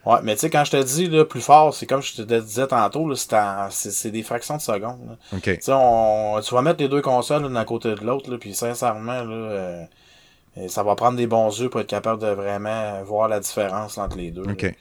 Ouais, 0.05 0.17
mais 0.23 0.35
tu 0.35 0.41
sais, 0.41 0.49
quand 0.49 0.63
je 0.63 0.71
te 0.71 0.83
dis 0.83 1.07
là, 1.07 1.25
plus 1.25 1.41
fort, 1.41 1.73
c'est 1.73 1.85
comme 1.85 2.01
je 2.01 2.15
te 2.15 2.21
disais 2.21 2.67
tantôt, 2.67 3.13
c'est 3.15 4.11
des 4.11 4.23
fractions 4.23 4.57
de 4.57 4.61
secondes. 4.61 5.17
OK. 5.33 5.59
Tu 5.59 5.71
vas 6.55 6.61
mettre 6.61 6.81
les 6.81 6.87
deux 6.87 7.01
consoles 7.01 7.51
d'un 7.51 7.65
côté 7.65 7.95
de 7.95 8.03
l'autre, 8.03 8.35
puis 8.37 8.53
sincèrement, 8.53 9.23
là, 9.23 9.35
euh, 9.35 9.83
ça 10.67 10.83
va 10.83 10.95
prendre 10.95 11.17
des 11.17 11.27
bons 11.27 11.59
yeux 11.59 11.69
pour 11.69 11.81
être 11.81 11.87
capable 11.87 12.21
de 12.21 12.27
vraiment 12.27 13.01
voir 13.03 13.27
la 13.27 13.39
différence 13.39 13.97
entre 13.97 14.17
les 14.17 14.31
deux. 14.31 14.43
OK. 14.43 14.73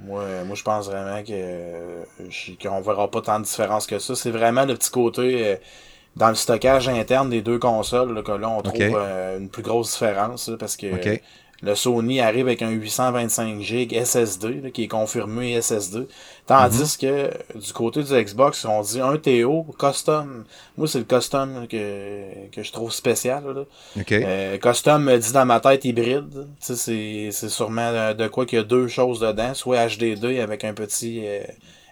Moi, 0.00 0.24
moi 0.44 0.54
je 0.54 0.62
pense 0.62 0.86
vraiment 0.86 1.22
que 1.22 2.62
qu'on 2.62 2.80
verra 2.80 3.10
pas 3.10 3.22
tant 3.22 3.40
de 3.40 3.44
différence 3.44 3.86
que 3.86 3.98
ça. 3.98 4.14
C'est 4.14 4.30
vraiment 4.30 4.64
le 4.64 4.74
petit 4.74 4.90
côté 4.90 5.46
euh, 5.46 5.56
dans 6.16 6.28
le 6.28 6.34
stockage 6.34 6.88
interne 6.88 7.30
des 7.30 7.42
deux 7.42 7.58
consoles 7.58 8.22
que 8.22 8.32
là 8.32 8.48
on 8.48 8.62
trouve 8.62 8.80
euh, 8.80 9.38
une 9.38 9.48
plus 9.48 9.62
grosse 9.62 9.92
différence 9.92 10.50
parce 10.58 10.76
que 10.76 10.86
le 11.62 11.74
Sony 11.74 12.20
arrive 12.20 12.46
avec 12.46 12.60
un 12.60 12.70
825 12.70 13.60
GB 13.60 14.04
SSD 14.04 14.70
qui 14.72 14.84
est 14.84 14.88
confirmé 14.88 15.60
SSD. 15.60 16.06
Tandis 16.46 16.98
mhm. 17.02 17.08
que 17.08 17.58
du 17.58 17.72
côté 17.72 18.02
du 18.02 18.12
Xbox, 18.12 18.64
on 18.66 18.82
dit 18.82 19.00
un 19.00 19.16
TO 19.16 19.66
custom. 19.78 20.44
Moi, 20.76 20.86
c'est 20.86 20.98
le 20.98 21.04
custom 21.04 21.66
que, 21.66 22.48
que 22.52 22.62
je 22.62 22.72
trouve 22.72 22.92
spécial. 22.92 23.42
Là. 23.44 24.02
Euh, 24.12 24.58
custom 24.58 25.04
me 25.04 25.16
dit 25.16 25.32
dans 25.32 25.46
ma 25.46 25.60
tête 25.60 25.84
hybride. 25.84 26.46
C'est, 26.60 27.30
c'est 27.32 27.48
sûrement 27.48 28.12
de 28.12 28.28
quoi 28.28 28.44
qu'il 28.44 28.58
y 28.58 28.60
a 28.60 28.64
deux 28.64 28.88
choses 28.88 29.20
dedans, 29.20 29.54
soit 29.54 29.86
HD2 29.86 30.40
avec 30.40 30.62
un 30.64 30.74
petit 30.74 31.22
euh, 31.24 31.42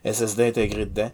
SSD 0.05 0.49
intégré 0.49 0.85
dedans. 0.85 1.11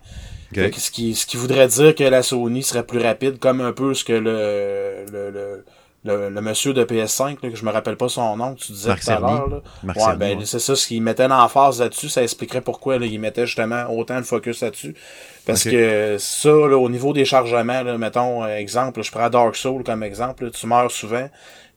Ce, 0.52 0.90
qui, 0.90 1.14
ce 1.14 1.26
qui 1.26 1.36
voudrait 1.36 1.68
dire 1.68 1.94
que 1.94 2.02
la 2.02 2.24
Sony 2.24 2.64
serait 2.64 2.84
plus 2.84 2.98
rapide, 2.98 3.38
comme 3.38 3.60
un 3.60 3.72
peu 3.72 3.94
ce 3.94 4.02
que 4.02 4.12
le, 4.12 5.06
le, 5.12 5.30
le 5.30 5.64
le, 6.04 6.30
monsieur 6.40 6.72
de 6.72 6.82
PS5, 6.82 7.38
là, 7.42 7.50
que 7.50 7.56
je 7.56 7.64
me 7.64 7.70
rappelle 7.70 7.96
pas 7.96 8.08
son 8.08 8.36
nom, 8.36 8.54
que 8.54 8.60
tu 8.60 8.72
disais 8.72 8.94
tout 8.94 9.10
à 9.10 9.20
l'heure. 9.20 9.62
Ouais, 9.84 10.16
ben, 10.16 10.38
c'est 10.44 10.58
ça, 10.58 10.74
ce 10.74 10.86
qu'il 10.86 11.02
mettait 11.02 11.28
l'emphase 11.28 11.80
là-dessus, 11.80 12.08
ça 12.08 12.22
expliquerait 12.22 12.62
pourquoi 12.62 12.98
là, 12.98 13.04
il 13.04 13.20
mettait 13.20 13.46
justement 13.46 13.84
autant 13.90 14.18
de 14.18 14.24
focus 14.24 14.62
là-dessus. 14.62 14.94
Parce 15.46 15.64
que 15.64 16.16
ça, 16.18 16.48
là, 16.48 16.76
au 16.76 16.88
niveau 16.88 17.12
des 17.12 17.24
chargements, 17.24 17.82
là, 17.82 17.98
mettons, 17.98 18.44
euh, 18.44 18.56
exemple, 18.56 19.02
je 19.02 19.10
prends 19.10 19.28
Dark 19.28 19.56
Souls 19.56 19.82
comme 19.84 20.02
exemple, 20.02 20.50
tu 20.50 20.66
meurs 20.66 20.90
souvent, 20.90 21.28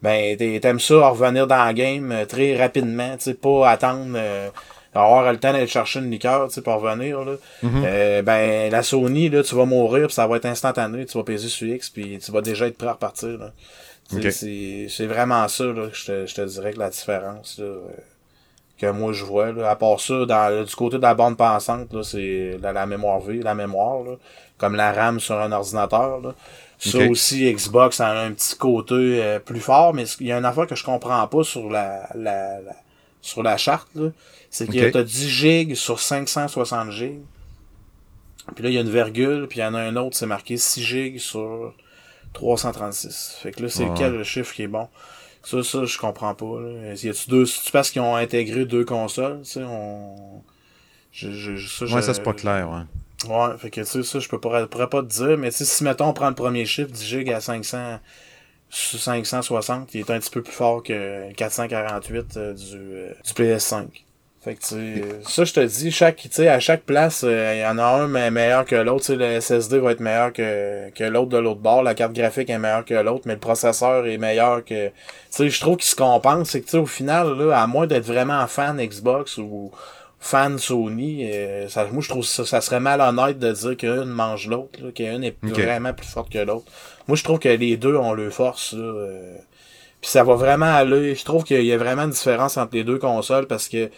ben 0.01 0.38
t'aimes 0.38 0.79
ça 0.79 1.07
revenir 1.09 1.47
dans 1.47 1.63
la 1.63 1.73
game 1.73 2.12
euh, 2.12 2.25
très 2.25 2.55
rapidement, 2.57 3.15
tu 3.17 3.23
sais, 3.23 3.33
pas 3.33 3.69
attendre 3.69 4.13
euh, 4.15 4.49
avoir 4.93 5.31
le 5.31 5.39
temps 5.39 5.51
d'aller 5.51 5.67
chercher 5.67 5.99
une 5.99 6.12
liqueur, 6.12 6.47
tu 6.47 6.55
sais, 6.55 6.62
pour 6.62 6.75
revenir, 6.75 7.25
là. 7.25 7.33
Mm-hmm. 7.63 8.21
ben, 8.21 8.71
la 8.71 8.83
Sony, 8.83 9.29
là, 9.29 9.43
tu 9.43 9.55
vas 9.55 9.65
mourir, 9.65 10.07
puis 10.07 10.13
ça 10.13 10.27
va 10.27 10.38
être 10.38 10.45
instantané, 10.45 11.05
tu 11.05 11.17
vas 11.17 11.23
peser 11.23 11.47
sur 11.47 11.67
X, 11.67 11.89
puis 11.89 12.19
tu 12.23 12.31
vas 12.31 12.41
déjà 12.41 12.67
être 12.67 12.77
prêt 12.77 12.88
à 12.88 12.93
repartir, 12.93 13.38
là. 13.39 13.51
C'est 14.09 15.05
vraiment 15.05 15.47
ça 15.47 15.65
là, 15.65 15.87
que 15.87 15.95
je 15.95 16.05
te, 16.05 16.25
je 16.25 16.35
te 16.35 16.41
dirais 16.41 16.73
que 16.73 16.79
la 16.79 16.89
différence 16.89 17.59
là, 17.59 17.75
que 18.77 18.91
moi 18.91 19.13
je 19.13 19.23
vois. 19.23 19.51
Là. 19.51 19.69
À 19.69 19.75
part 19.75 19.99
ça, 19.99 20.25
dans, 20.25 20.63
du 20.63 20.75
côté 20.75 20.97
de 20.97 21.01
la 21.01 21.15
bande 21.15 21.37
pensante, 21.37 22.03
c'est 22.03 22.57
la, 22.61 22.73
la, 22.73 22.85
mémoire 22.85 23.19
V, 23.19 23.41
la 23.41 23.55
mémoire, 23.55 24.03
là, 24.03 24.15
comme 24.57 24.75
la 24.75 24.91
RAM 24.91 25.19
sur 25.19 25.39
un 25.39 25.51
ordinateur. 25.51 26.21
Là. 26.21 26.35
Ça 26.79 26.99
aussi, 27.09 27.51
Xbox 27.53 28.01
a 28.01 28.09
un 28.09 28.31
petit 28.33 28.57
côté 28.57 28.93
euh, 28.95 29.39
plus 29.39 29.61
fort, 29.61 29.93
mais 29.93 30.03
il 30.19 30.27
y 30.27 30.31
a 30.31 30.37
une 30.37 30.45
affaire 30.45 30.67
que 30.67 30.75
je 30.75 30.83
comprends 30.83 31.25
pas 31.27 31.43
sur 31.43 31.69
la, 31.69 32.09
la, 32.13 32.59
sur 33.21 33.41
la 33.41 33.55
charte. 33.57 33.87
C'est 34.49 34.67
qu'il 34.67 34.81
y 34.81 34.85
a 34.85 35.03
10 35.03 35.29
gigs 35.29 35.75
sur 35.75 35.99
560 35.99 36.91
gigs. 36.91 37.21
Puis 38.53 38.63
là, 38.63 38.69
il 38.69 38.73
y 38.73 38.77
a 38.77 38.81
une 38.81 38.89
virgule, 38.89 39.47
puis 39.47 39.59
il 39.59 39.61
y 39.61 39.65
en 39.65 39.73
a 39.73 39.79
un 39.79 39.95
autre, 39.95 40.17
c'est 40.17 40.25
marqué 40.25 40.57
6 40.57 40.83
gigs 40.83 41.19
sur 41.19 41.73
336. 42.34 43.38
Fait 43.41 43.52
que 43.52 43.63
là, 43.63 43.69
c'est 43.69 43.88
quel 43.96 44.13
le 44.13 44.24
chiffre 44.24 44.54
qui 44.54 44.63
est 44.63 44.67
bon? 44.67 44.88
Ça, 45.43 45.62
ça, 45.63 45.86
je 45.86 45.98
comprends 45.98 46.34
pas. 46.36 46.60
Là. 46.62 46.93
Y 46.96 47.10
a-tu 47.10 47.30
deux. 47.30 47.46
Tu 47.46 47.72
penses 47.72 47.91
qu'ils 47.91 48.02
ont 48.02 48.15
intégré 48.15 48.65
deux 48.65 48.86
consoles? 48.86 49.41
Tu 49.43 49.52
sais, 49.52 49.63
on. 49.63 50.41
Je, 51.12 51.32
je, 51.32 51.67
ça, 51.67 51.86
ouais, 51.86 52.02
ça 52.02 52.13
c'est 52.13 52.24
pas 52.24 52.34
clair, 52.34 52.67
ouais. 52.69 53.30
Ouais, 53.30 53.58
fait 53.58 53.69
que 53.69 53.82
tu 53.82 53.88
sais, 53.88 54.04
ça, 54.04 54.19
je 54.19 54.28
peux 54.28 54.39
pas, 54.39 54.65
pourrais 54.67 54.89
pas 54.89 55.02
te 55.02 55.08
dire, 55.08 55.38
mais 55.38 55.52
tu 55.52 55.63
si 55.63 55.84
mettons 55.84 56.08
on 56.08 56.13
prend 56.13 56.30
le 56.30 56.36
premier 56.36 56.65
chiffre, 56.65 56.89
10 56.91 57.06
gig 57.06 57.30
à 57.30 57.39
500, 57.39 58.00
560, 58.69 59.93
il 59.93 60.00
est 60.00 60.10
un 60.10 60.19
petit 60.19 60.32
peu 60.32 60.41
plus 60.41 60.52
fort 60.52 60.82
que 60.82 61.32
448 61.34 62.38
euh, 62.38 62.54
du, 62.54 62.63
euh, 62.76 63.13
du 63.24 63.32
PS5. 63.32 63.86
Fait 64.43 64.56
que, 64.56 64.62
tu 64.62 65.03
ça, 65.25 65.45
je 65.45 65.53
te 65.53 65.62
dis, 65.62 65.89
chaque, 65.89 66.17
tu 66.17 66.27
sais, 66.29 66.49
à 66.49 66.60
chaque 66.60 66.84
place, 66.84 67.23
euh, 67.23 67.53
il 67.56 67.62
y 67.62 67.65
en 67.65 67.77
a 67.77 67.86
un 67.86 68.08
mais 68.08 68.29
meilleur 68.29 68.65
que 68.65 68.75
l'autre. 68.75 69.06
Tu 69.06 69.13
sais, 69.13 69.15
le 69.15 69.39
SSD 69.39 69.79
va 69.79 69.91
être 69.93 70.01
meilleur 70.01 70.34
que, 70.34 70.89
que 70.89 71.06
l'autre 71.06 71.29
de 71.29 71.38
l'autre 71.38 71.62
bord. 71.62 71.82
La 71.82 71.95
carte 71.95 72.12
graphique 72.12 72.49
est 72.49 72.60
meilleure 72.60 72.84
que 72.84 72.93
l'autre, 72.93 73.23
mais 73.25 73.36
le 73.36 73.39
processeur 73.39 74.06
est 74.06 74.17
meilleur 74.17 74.65
que, 74.65 74.88
tu 74.88 74.93
sais, 75.29 75.49
je 75.49 75.60
trouve 75.62 75.77
qu'il 75.77 75.86
se 75.86 75.95
compense. 75.95 76.49
C'est 76.49 76.60
que, 76.60 76.65
tu 76.65 76.71
sais, 76.71 76.77
au 76.77 76.86
final, 76.86 77.38
là, 77.38 77.62
à 77.62 77.67
moins 77.67 77.88
d'être 77.88 78.03
vraiment 78.03 78.45
fan 78.47 78.86
Xbox 78.86 79.38
ou 79.38 79.71
fan 80.19 80.60
Sony, 80.60 81.32
euh, 81.32 81.69
ça, 81.69 81.86
moi, 81.86 82.01
je 82.01 82.10
trouve 82.10 82.25
ça, 82.25 82.43
ça 82.43 82.60
serait 82.60 82.82
malhonnête 82.82 83.39
de 83.39 83.49
dire 83.49 83.77
qu'une 83.77 84.12
mange 84.12 84.49
l'autre, 84.49 84.89
qu'une 84.93 85.23
est 85.23 85.38
vraiment 85.41 85.93
plus 85.93 86.08
forte 86.08 86.29
que 86.29 86.39
l'autre. 86.39 86.65
Moi, 87.08 87.15
je 87.15 87.23
trouve 87.23 87.39
que 87.39 87.47
les 87.47 87.77
deux 87.77 87.95
ont 87.95 88.12
le 88.12 88.29
force, 88.29 88.73
là. 88.73 88.84
Euh, 88.84 89.38
puis 90.01 90.12
ça 90.12 90.25
va 90.25 90.36
vraiment 90.36 90.65
aller. 90.65 91.15
Je 91.15 91.23
trouve 91.23 91.45
qu'il 91.45 91.63
y 91.63 91.71
a 91.71 91.77
vraiment 91.77 92.01
une 92.01 92.10
différence 92.10 92.58
entre 92.58 92.75
les 92.75 92.84
deux 92.84 92.97
consoles 92.97 93.47
parce 93.47 93.69
que 93.69 93.89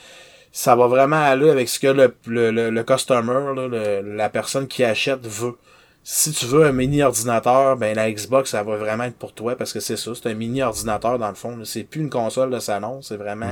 ça 0.56 0.74
va 0.74 0.88
vraiment 0.88 1.22
aller 1.22 1.50
avec 1.50 1.68
ce 1.68 1.82
que 1.82 1.88
le, 1.88 2.16
le, 2.28 2.70
le, 2.70 2.84
customer, 2.86 3.54
là, 3.54 4.02
la 4.02 4.30
personne 4.30 4.70
qui 4.70 4.86
achète 4.86 5.28
veut. 5.28 5.58
Si 6.02 6.32
tu 6.32 6.46
veux 6.46 6.66
un 6.66 6.72
mini 6.72 7.04
ordinateur, 7.04 7.76
ben 7.76 7.94
la 7.94 8.10
Xbox, 8.10 8.52
ça 8.52 8.64
va 8.64 8.78
vraiment 8.78 9.04
être 9.04 9.18
pour 9.18 9.34
toi 9.34 9.58
parce 9.58 9.74
que 9.74 9.82
c'est 9.82 9.98
ça, 9.98 10.12
c'est 10.16 10.30
un 10.30 10.34
mini 10.34 10.64
ordinateur 10.64 11.20
dans 11.20 11.28
le 11.28 11.36
fond. 11.36 11.60
C'est 11.66 11.84
plus 11.84 12.00
une 12.00 12.10
console 12.10 12.52
de 12.52 12.60
salon, 12.60 13.02
c'est 13.02 13.18
vraiment 13.18 13.52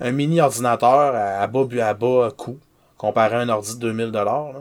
un 0.00 0.10
mini 0.10 0.40
ordinateur 0.40 1.14
à, 1.14 1.46
bas, 1.46 1.66
à 1.86 1.92
bas 1.92 2.30
coût 2.34 2.58
comparé 2.96 3.36
à 3.36 3.40
un 3.40 3.50
ordi 3.50 3.74
de 3.74 3.80
2000 3.80 4.10
dollars. 4.10 4.54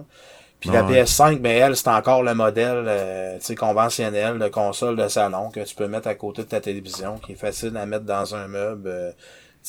Puis 0.60 0.72
la 0.72 0.84
PS5, 0.84 1.40
ben 1.40 1.58
elle, 1.58 1.78
c'est 1.78 1.88
encore 1.88 2.22
le 2.22 2.34
modèle 2.34 2.84
euh, 2.86 3.40
conventionnel 3.58 4.40
de 4.40 4.50
console 4.50 4.98
de 4.98 5.08
salon 5.08 5.50
que 5.52 5.62
tu 5.62 5.74
peux 5.74 5.88
mettre 5.88 6.10
à 6.10 6.16
côté 6.16 6.42
de 6.44 6.48
ta 6.50 6.60
télévision, 6.60 7.18
qui 7.18 7.32
est 7.32 7.36
facile 7.36 7.78
à 7.78 7.86
mettre 7.86 8.04
dans 8.04 8.36
un 8.36 8.50
meuble. 8.50 8.90
Euh, 8.90 9.12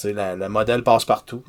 le 0.04 0.48
modèle 0.48 0.82
passe 0.82 1.04
partout. 1.04 1.44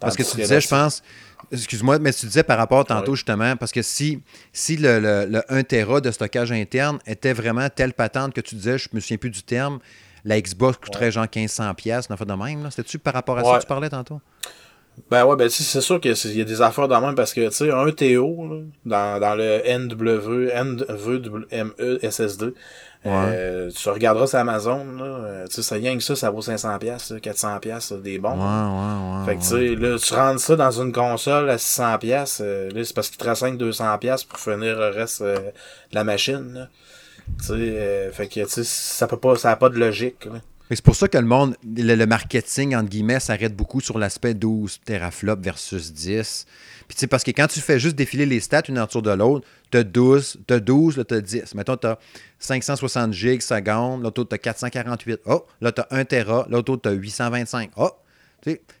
Parce 0.00 0.16
que 0.16 0.22
tu 0.22 0.36
disais, 0.36 0.60
je 0.60 0.68
pense, 0.68 1.02
excuse-moi, 1.50 1.98
mais 1.98 2.12
tu 2.12 2.26
disais 2.26 2.42
par 2.42 2.58
rapport 2.58 2.84
tantôt 2.84 3.14
justement, 3.14 3.56
parce 3.56 3.72
que 3.72 3.82
si, 3.82 4.22
si 4.52 4.76
le, 4.76 5.00
le, 5.00 5.42
1 5.48 5.62
Tera 5.64 6.00
de 6.00 6.10
stockage 6.10 6.52
interne 6.52 6.98
était 7.06 7.32
vraiment 7.32 7.68
telle 7.68 7.94
patente 7.94 8.32
que 8.34 8.40
tu 8.40 8.54
disais, 8.54 8.78
je 8.78 8.88
me 8.92 9.00
souviens 9.00 9.16
plus 9.16 9.30
du 9.30 9.42
terme, 9.42 9.78
la 10.24 10.40
Xbox 10.40 10.78
coûterait 10.78 11.10
genre 11.10 11.26
1500$, 11.26 12.10
une 12.10 12.16
fois 12.16 12.26
de 12.26 12.32
même. 12.32 12.70
C'était-tu 12.70 12.98
par 12.98 13.14
rapport 13.14 13.38
à 13.38 13.44
ça 13.44 13.56
que 13.56 13.62
tu 13.62 13.66
parlais 13.66 13.88
tantôt? 13.88 14.20
Ben 15.10 15.24
ouais, 15.24 15.36
ben 15.36 15.48
c'est 15.48 15.80
sûr 15.80 16.00
qu'il 16.00 16.14
y 16.36 16.40
a 16.40 16.44
des 16.44 16.62
affaires 16.62 16.88
dans 16.88 17.00
même 17.00 17.14
parce 17.14 17.32
que, 17.32 17.48
tu 17.48 17.54
sais, 17.54 17.70
un 17.70 17.90
TO, 17.90 18.64
dans, 18.84 19.20
dans 19.20 19.34
le 19.34 19.62
NW, 19.66 20.50
NVMe 20.50 21.98
SSD, 22.02 22.54
euh, 23.06 23.70
tu 23.70 23.88
regarderas 23.88 24.26
sur 24.26 24.38
Amazon, 24.38 24.84
là, 24.98 25.04
euh, 25.04 25.46
tu 25.46 25.56
sais, 25.56 25.62
ça 25.62 25.76
rien 25.76 25.96
que 25.96 26.02
ça, 26.02 26.16
ça 26.16 26.30
vaut 26.30 26.40
500$, 26.40 27.20
400$, 27.20 28.02
des 28.02 28.18
bons. 28.18 28.30
Ouais, 28.30 28.36
ouais, 28.36 29.20
ouais. 29.20 29.26
Fait 29.26 29.36
que, 29.36 29.40
tu 29.40 29.46
sais, 29.46 29.80
là, 29.80 29.98
tu 29.98 30.14
rentres 30.14 30.40
ça 30.40 30.56
dans 30.56 30.70
une 30.70 30.92
console 30.92 31.48
à 31.48 31.56
600$, 31.56 32.38
euh, 32.40 32.70
là, 32.70 32.84
c'est 32.84 32.94
parce 32.94 33.08
qu'il 33.08 33.18
te 33.18 33.24
reste 33.24 33.44
200$ 33.44 34.26
pour 34.26 34.38
finir 34.38 34.78
le 34.78 34.88
reste 34.88 35.22
de 35.22 35.52
la 35.92 36.04
machine, 36.04 36.52
là. 36.54 36.68
Tu 37.40 37.46
sais, 37.46 38.10
fait 38.12 38.26
que, 38.26 38.40
tu 38.40 38.48
sais, 38.48 38.64
ça 38.64 39.06
peut 39.06 39.18
pas, 39.18 39.36
ça 39.36 39.50
a 39.52 39.56
pas 39.56 39.68
de 39.68 39.78
logique, 39.78 40.24
là. 40.24 40.40
C'est 40.70 40.84
pour 40.84 40.96
ça 40.96 41.08
que 41.08 41.16
le 41.16 41.24
monde, 41.24 41.56
le, 41.64 42.04
marketing, 42.04 42.76
entre 42.76 42.90
guillemets, 42.90 43.20
s'arrête 43.20 43.56
beaucoup 43.56 43.80
sur 43.80 43.98
l'aspect 43.98 44.34
12 44.34 44.80
teraflops 44.84 45.42
versus 45.42 45.92
10. 45.92 46.46
Puis 46.86 46.94
tu 46.94 47.00
sais, 47.00 47.06
parce 47.06 47.24
que 47.24 47.30
quand 47.30 47.46
tu 47.46 47.60
fais 47.60 47.78
juste 47.78 47.96
défiler 47.96 48.26
les 48.26 48.40
stats 48.40 48.62
une 48.68 48.78
autour 48.78 49.02
de 49.02 49.10
l'autre, 49.10 49.46
tu 49.70 49.78
as 49.78 49.84
12, 49.84 50.40
tu 50.46 50.54
as 50.54 50.60
12, 50.60 50.98
là, 50.98 51.04
tu 51.04 51.14
as 51.14 51.20
10. 51.20 51.54
Mettons, 51.54 51.76
tu 51.76 51.86
as 51.86 51.98
560 52.38 53.12
gigs 53.12 53.40
secondes, 53.40 54.02
l'autre, 54.02 54.24
tu 54.24 54.34
as 54.34 54.38
448. 54.38 55.20
Oh, 55.26 55.46
là, 55.60 55.72
tu 55.72 55.80
as 55.80 55.86
1 55.90 56.04
Tera, 56.04 56.46
l'autre, 56.50 56.76
tu 56.76 56.88
as 56.88 56.92
825. 56.92 57.70
Oh, 57.76 57.90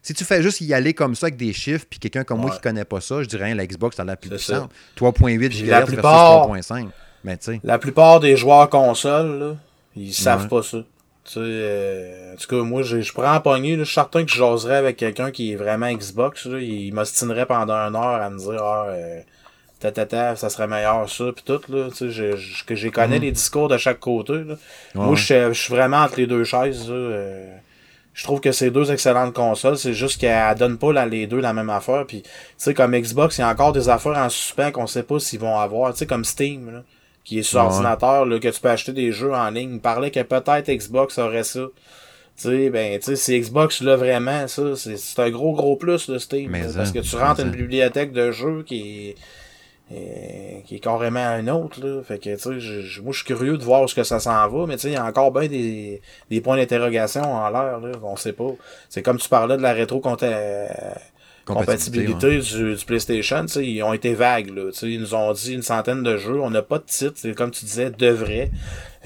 si 0.02 0.14
tu 0.14 0.24
fais 0.24 0.42
juste 0.42 0.60
y 0.60 0.72
aller 0.72 0.94
comme 0.94 1.14
ça 1.14 1.26
avec 1.26 1.36
des 1.36 1.52
chiffres, 1.52 1.84
puis 1.88 1.98
quelqu'un 1.98 2.24
comme 2.24 2.40
moi 2.40 2.50
qui 2.50 2.56
ne 2.56 2.62
connaît 2.62 2.84
pas 2.84 3.00
ça, 3.00 3.22
je 3.22 3.28
dirais 3.28 3.46
rien, 3.46 3.54
la 3.54 3.66
Xbox, 3.66 3.96
c'est 3.96 4.04
la 4.04 4.16
plus 4.16 4.30
puissante. 4.30 4.70
3.8 4.96 5.48
GHz 5.48 5.66
versus 5.66 5.98
3.5. 5.98 6.88
Mais 7.24 7.38
la 7.64 7.78
plupart 7.78 8.20
des 8.20 8.36
joueurs 8.36 8.70
consoles, 8.70 9.38
là, 9.38 9.56
ils 9.96 10.14
savent 10.14 10.48
pas 10.48 10.62
ça. 10.62 10.78
Tu 11.28 11.34
sais, 11.34 11.40
euh, 11.42 12.32
en 12.32 12.36
tout 12.36 12.46
cas, 12.48 12.62
moi, 12.62 12.80
je 12.82 13.12
prends 13.12 13.34
en 13.34 13.40
poignée, 13.42 13.76
je 13.76 13.84
suis 13.84 13.92
certain 13.92 14.24
que 14.24 14.30
je 14.30 14.36
jaserais 14.36 14.76
avec 14.76 14.96
quelqu'un 14.96 15.30
qui 15.30 15.52
est 15.52 15.56
vraiment 15.56 15.92
Xbox, 15.92 16.46
là, 16.46 16.58
il 16.58 16.94
m'ostinerait 16.94 17.44
pendant 17.44 17.74
une 17.74 17.96
heure 17.96 18.22
à 18.22 18.30
me 18.30 18.38
dire, 18.38 18.62
ah, 18.62 18.86
euh, 18.88 19.20
ta, 19.78 20.36
ça 20.36 20.48
serait 20.48 20.66
meilleur 20.66 21.06
ça, 21.10 21.24
puis 21.36 21.44
tout, 21.44 21.60
là, 21.68 21.90
tu 21.94 22.10
sais, 22.10 22.34
que 22.66 22.74
j'ai 22.74 22.90
connais 22.90 23.18
mm. 23.18 23.22
les 23.22 23.32
discours 23.32 23.68
de 23.68 23.76
chaque 23.76 24.00
côté, 24.00 24.42
là. 24.42 24.54
Moi, 24.94 25.16
je 25.16 25.52
suis 25.52 25.74
vraiment 25.74 25.98
entre 25.98 26.16
les 26.16 26.26
deux 26.26 26.44
chaises, 26.44 26.88
là, 26.88 26.94
euh, 26.94 27.56
je 28.14 28.24
trouve 28.24 28.40
que 28.40 28.50
c'est 28.50 28.70
deux 28.70 28.90
excellentes 28.90 29.34
consoles, 29.34 29.76
c'est 29.76 29.92
juste 29.92 30.18
qu'elles 30.18 30.54
donnent 30.54 30.78
pas 30.78 31.04
les 31.04 31.26
deux 31.26 31.40
la 31.40 31.52
même 31.52 31.68
affaire, 31.68 32.06
puis, 32.06 32.22
tu 32.22 32.30
sais, 32.56 32.72
comme 32.72 32.98
Xbox, 32.98 33.36
il 33.36 33.42
y 33.42 33.44
a 33.44 33.50
encore 33.50 33.72
des 33.72 33.90
affaires 33.90 34.16
en 34.16 34.30
suspens 34.30 34.70
qu'on 34.70 34.86
sait 34.86 35.02
pas 35.02 35.18
s'ils 35.18 35.40
vont 35.40 35.58
avoir, 35.58 35.92
tu 35.92 35.98
sais, 35.98 36.06
comme 36.06 36.24
Steam, 36.24 36.72
là 36.72 36.84
qui 37.24 37.40
est 37.40 37.42
sur 37.42 37.60
ordinateur, 37.60 38.24
là, 38.24 38.38
que 38.38 38.48
tu 38.48 38.60
peux 38.60 38.70
acheter 38.70 38.92
des 38.92 39.12
jeux 39.12 39.34
en 39.34 39.50
ligne. 39.50 39.74
Il 39.74 39.80
parlait 39.80 40.10
que 40.10 40.22
peut-être 40.22 40.70
Xbox 40.70 41.18
aurait 41.18 41.44
ça. 41.44 41.66
Tu 42.36 42.42
sais, 42.42 42.70
ben, 42.70 42.98
tu 42.98 43.04
sais, 43.04 43.16
si 43.16 43.40
Xbox 43.40 43.80
là 43.80 43.96
vraiment, 43.96 44.46
ça, 44.46 44.76
c'est 44.76 45.18
un 45.20 45.30
gros, 45.30 45.54
gros 45.54 45.76
plus, 45.76 46.08
le 46.08 46.18
Steam. 46.18 46.56
parce 46.74 46.92
que 46.92 47.00
tu 47.00 47.16
rentres 47.16 47.40
une 47.40 47.50
bibliothèque 47.50 48.12
de 48.12 48.30
jeux 48.30 48.62
qui 48.62 49.14
est, 49.90 50.62
qui 50.64 50.76
est 50.76 50.80
carrément 50.80 51.18
un 51.18 51.48
autre, 51.48 51.84
là. 51.84 52.02
Fait 52.02 52.18
que, 52.18 52.34
tu 52.36 52.38
sais, 52.38 53.00
moi, 53.02 53.12
je 53.12 53.16
suis 53.16 53.26
curieux 53.26 53.58
de 53.58 53.64
voir 53.64 53.82
où 53.82 53.88
ce 53.88 53.94
que 53.94 54.04
ça 54.04 54.20
s'en 54.20 54.48
va, 54.48 54.66
mais 54.66 54.76
tu 54.76 54.82
sais, 54.82 54.88
il 54.90 54.94
y 54.94 54.96
a 54.96 55.04
encore 55.04 55.32
bien 55.32 55.48
des, 55.48 56.00
des 56.30 56.40
points 56.40 56.56
d'interrogation 56.56 57.22
en 57.22 57.50
l'air, 57.50 57.80
là. 57.80 57.90
On 58.02 58.16
sait 58.16 58.32
pas. 58.32 58.52
C'est 58.88 59.02
comme 59.02 59.18
tu 59.18 59.28
parlais 59.28 59.56
de 59.56 59.62
la 59.62 59.72
rétro 59.72 60.00
compatibilité, 61.54 62.38
du, 62.38 62.74
du, 62.74 62.84
PlayStation, 62.84 63.46
ils 63.56 63.82
ont 63.82 63.92
été 63.92 64.14
vagues. 64.14 64.50
Là, 64.54 64.70
ils 64.82 65.00
nous 65.00 65.14
ont 65.14 65.32
dit 65.32 65.54
une 65.54 65.62
centaine 65.62 66.02
de 66.02 66.16
jeux. 66.16 66.40
On 66.40 66.50
n'a 66.50 66.62
pas 66.62 66.78
de 66.78 66.84
titre. 66.84 67.28
Comme 67.32 67.50
tu 67.50 67.64
disais, 67.64 67.90
de 67.90 68.08
vrai. 68.08 68.50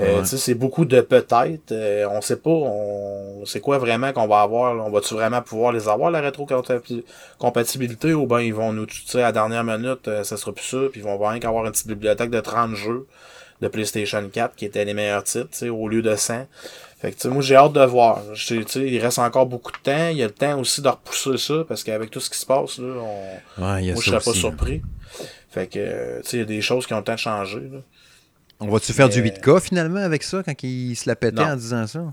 Euh, 0.00 0.24
C'est 0.24 0.54
beaucoup 0.54 0.84
de 0.84 1.00
peut-être. 1.00 1.72
Euh, 1.72 2.06
on 2.10 2.20
sait 2.20 2.36
pas 2.36 2.50
on 2.50 3.44
c'est 3.44 3.60
quoi 3.60 3.78
vraiment 3.78 4.12
qu'on 4.12 4.26
va 4.26 4.40
avoir. 4.40 4.74
On 4.86 4.90
va-tu 4.90 5.14
vraiment 5.14 5.42
pouvoir 5.42 5.72
les 5.72 5.88
avoir, 5.88 6.10
la 6.10 6.20
rétro-compatibilité, 6.20 8.14
ou 8.14 8.26
ben 8.26 8.40
ils 8.40 8.54
vont 8.54 8.72
nous 8.72 8.86
tu 8.86 9.16
à 9.18 9.20
la 9.20 9.32
dernière 9.32 9.64
minute, 9.64 10.08
euh, 10.08 10.24
ça 10.24 10.36
sera 10.36 10.52
plus 10.52 10.64
ça, 10.64 10.78
puis 10.90 11.00
ils 11.00 11.04
vont 11.04 11.18
rien 11.18 11.38
qu'avoir 11.40 11.64
une 11.66 11.72
petite 11.72 11.88
bibliothèque 11.88 12.30
de 12.30 12.40
30 12.40 12.74
jeux 12.74 13.06
de 13.60 13.68
PlayStation 13.68 14.28
4 14.28 14.56
qui 14.56 14.64
étaient 14.64 14.84
les 14.84 14.94
meilleurs 14.94 15.24
titres, 15.24 15.68
au 15.68 15.88
lieu 15.88 16.02
de 16.02 16.16
100. 16.16 16.46
Fait 17.02 17.10
que, 17.10 17.26
moi, 17.26 17.42
j'ai 17.42 17.56
hâte 17.56 17.72
de 17.72 17.84
voir. 17.84 18.22
il 18.76 18.98
reste 19.00 19.18
encore 19.18 19.46
beaucoup 19.46 19.72
de 19.72 19.78
temps. 19.78 20.08
Il 20.10 20.18
y 20.18 20.22
a 20.22 20.26
le 20.26 20.32
temps 20.32 20.60
aussi 20.60 20.80
de 20.82 20.88
repousser 20.88 21.36
ça, 21.36 21.64
parce 21.66 21.82
qu'avec 21.82 22.12
tout 22.12 22.20
ce 22.20 22.30
qui 22.30 22.38
se 22.38 22.46
passe, 22.46 22.78
là, 22.78 22.94
on... 22.94 23.60
moi, 23.60 23.80
je 23.80 23.94
serais 23.96 24.20
pas 24.20 24.32
surpris. 24.32 24.82
Fait 25.50 25.66
que, 25.66 26.20
tu 26.20 26.28
sais, 26.28 26.36
il 26.36 26.40
y 26.40 26.42
a 26.42 26.46
des 26.46 26.60
choses 26.60 26.86
qui 26.86 26.94
ont 26.94 26.98
le 26.98 27.02
temps 27.02 27.14
de 27.14 27.18
changer, 27.18 27.68
là. 27.72 27.80
On 28.60 28.68
va-tu 28.68 28.92
faire 28.92 29.08
du 29.08 29.20
8K, 29.20 29.60
finalement, 29.60 29.98
avec 29.98 30.22
ça, 30.22 30.44
quand 30.44 30.54
il 30.62 30.94
se 30.94 31.08
la 31.08 31.16
pétait 31.16 31.42
en 31.42 31.56
disant 31.56 31.88
ça? 31.88 32.04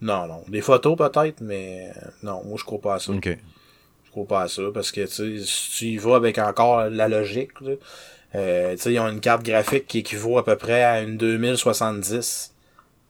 Non, 0.00 0.26
non. 0.26 0.42
Des 0.48 0.62
photos, 0.62 0.96
peut-être, 0.96 1.42
mais 1.42 1.92
non, 2.22 2.42
moi, 2.46 2.56
je 2.56 2.64
crois 2.64 2.80
pas 2.80 2.94
à 2.94 2.98
ça. 2.98 3.12
OK. 3.12 3.26
Je 3.26 4.10
crois 4.10 4.26
pas 4.26 4.42
à 4.44 4.48
ça, 4.48 4.62
parce 4.72 4.92
que, 4.92 5.02
tu 5.02 5.40
sais, 5.40 5.44
si 5.44 5.70
tu 5.72 5.84
y 5.88 5.98
vas 5.98 6.16
avec 6.16 6.38
encore 6.38 6.88
la 6.88 7.08
logique, 7.08 7.60
là, 7.60 7.72
euh, 8.34 8.74
tu 8.76 8.82
sais, 8.82 8.92
ils 8.94 8.98
ont 8.98 9.08
une 9.08 9.20
carte 9.20 9.42
graphique 9.42 9.86
qui 9.86 9.98
équivaut 9.98 10.38
à 10.38 10.44
peu 10.46 10.56
près 10.56 10.82
à 10.82 11.02
une 11.02 11.18
2070 11.18 12.54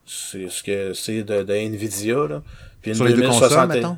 c'est 0.09 0.49
ce 0.49 0.63
que 0.63 0.93
c'est 0.95 1.23
de, 1.23 1.43
de, 1.43 1.53
Nvidia 1.55 2.27
là. 2.29 2.43
Puis 2.83 2.93
une 2.93 2.97
Sur 2.97 3.07
2060 3.07 3.73
les 3.73 3.81
deux 3.81 3.89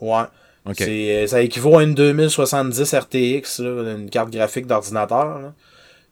ouais. 0.00 0.22
Okay. 0.66 1.12
Euh, 1.12 1.26
ça 1.26 1.42
équivaut 1.42 1.76
à 1.76 1.82
une 1.82 1.94
2070 1.94 2.94
RTX, 2.94 3.58
là, 3.58 3.94
une 3.96 4.08
carte 4.08 4.30
graphique 4.30 4.66
d'ordinateur. 4.66 5.52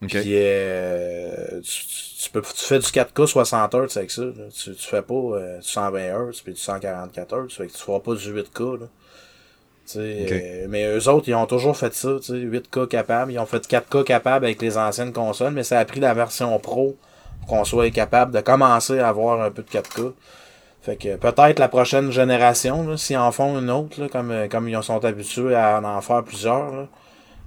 Okay. 0.02 0.20
Puis 0.20 0.32
euh, 0.34 1.60
tu, 1.62 2.30
peux, 2.30 2.42
tu 2.42 2.64
fais 2.64 2.78
du 2.78 2.86
4K 2.86 3.26
60 3.26 3.74
Hz 3.74 3.96
avec 3.96 4.10
ça. 4.10 4.22
Tu, 4.54 4.74
tu 4.74 4.86
fais 4.86 5.00
pas 5.00 5.14
euh, 5.14 5.58
du 5.58 5.68
120 5.68 6.30
Hz 6.30 6.40
puis 6.42 6.52
du 6.52 6.60
144 6.60 7.34
Hz. 7.34 7.54
Fait 7.56 7.66
que 7.68 7.72
tu 7.72 7.78
feras 7.78 8.00
pas 8.00 8.14
du 8.14 8.34
8K. 8.34 8.80
Là. 8.80 8.86
Okay. 9.90 10.30
Euh, 10.32 10.66
mais 10.68 10.86
eux 10.86 11.08
autres, 11.08 11.28
ils 11.28 11.34
ont 11.34 11.46
toujours 11.46 11.76
fait 11.76 11.94
ça, 11.94 12.08
8K 12.08 12.88
capable. 12.88 13.32
Ils 13.32 13.38
ont 13.38 13.46
fait 13.46 13.66
4K 13.66 14.04
capable 14.04 14.44
avec 14.44 14.60
les 14.60 14.76
anciennes 14.76 15.12
consoles, 15.12 15.52
mais 15.52 15.64
ça 15.64 15.78
a 15.78 15.84
pris 15.84 16.00
la 16.00 16.14
version 16.14 16.58
Pro 16.58 16.96
qu'on 17.46 17.64
soit 17.64 17.90
capable 17.90 18.32
de 18.32 18.40
commencer 18.40 18.98
à 18.98 19.08
avoir 19.08 19.40
un 19.40 19.50
peu 19.50 19.62
de 19.62 19.68
4K. 19.68 20.12
Fait 20.82 20.96
que 20.96 21.16
peut-être 21.16 21.58
la 21.58 21.68
prochaine 21.68 22.10
génération, 22.10 22.96
s'ils 22.96 23.16
en 23.16 23.30
font 23.30 23.58
une 23.58 23.70
autre, 23.70 24.08
comme, 24.08 24.32
euh, 24.32 24.48
comme 24.48 24.68
ils 24.68 24.82
sont 24.82 25.04
habitués 25.04 25.54
à 25.54 25.80
en 25.80 26.00
faire 26.00 26.24
plusieurs. 26.24 26.88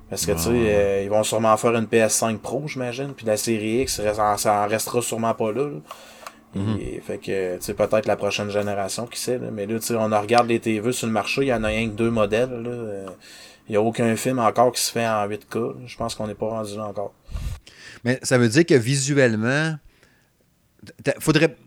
Parce 0.10 0.26
que 0.26 0.34
tu 0.34 0.38
sais, 0.38 0.50
euh, 0.52 1.02
ils 1.04 1.10
vont 1.10 1.24
sûrement 1.24 1.58
faire 1.58 1.76
une 1.76 1.86
PS5 1.86 2.38
Pro, 2.38 2.64
j'imagine. 2.68 3.14
Puis 3.14 3.26
la 3.26 3.38
série 3.38 3.82
X, 3.82 4.02
ça 4.14 4.64
en 4.64 4.68
restera 4.68 5.02
sûrement 5.02 5.34
pas 5.34 5.52
là. 5.52 5.68
Mhm. 6.54 7.02
fait 7.02 7.18
que, 7.18 7.56
tu 7.58 7.62
sais, 7.62 7.74
peut-être 7.74 8.06
la 8.06 8.16
prochaine 8.16 8.50
génération, 8.50 9.08
qui 9.08 9.20
sait. 9.20 9.40
Mais 9.52 9.66
là, 9.66 9.78
tu 9.80 9.88
sais, 9.88 9.96
on 9.96 10.08
regarde 10.08 10.48
les 10.48 10.62
TV 10.62 10.94
sur 10.94 11.08
le 11.08 11.12
marché, 11.12 11.42
il 11.42 11.48
y 11.48 11.54
en 11.54 11.64
a 11.66 11.68
rien 11.68 11.90
que 11.90 11.96
deux 11.96 12.12
modèles. 12.12 12.64
Euh, 12.66 13.06
il 13.68 13.72
n'y 13.72 13.78
a 13.78 13.82
aucun 13.82 14.16
film 14.16 14.40
encore 14.40 14.72
qui 14.72 14.82
se 14.82 14.92
fait 14.92 15.06
en 15.06 15.28
8K. 15.28 15.74
Je 15.86 15.98
pense 15.98 16.16
qu'on 16.16 16.28
n'est 16.28 16.36
pas 16.36 16.48
rendu 16.48 16.78
là 16.78 16.86
encore. 16.86 17.14
Mais 18.06 18.20
ça 18.22 18.38
veut 18.38 18.48
dire 18.48 18.66
que 18.66 18.76
visuellement, 18.76 19.76
faudrait. 21.20 21.58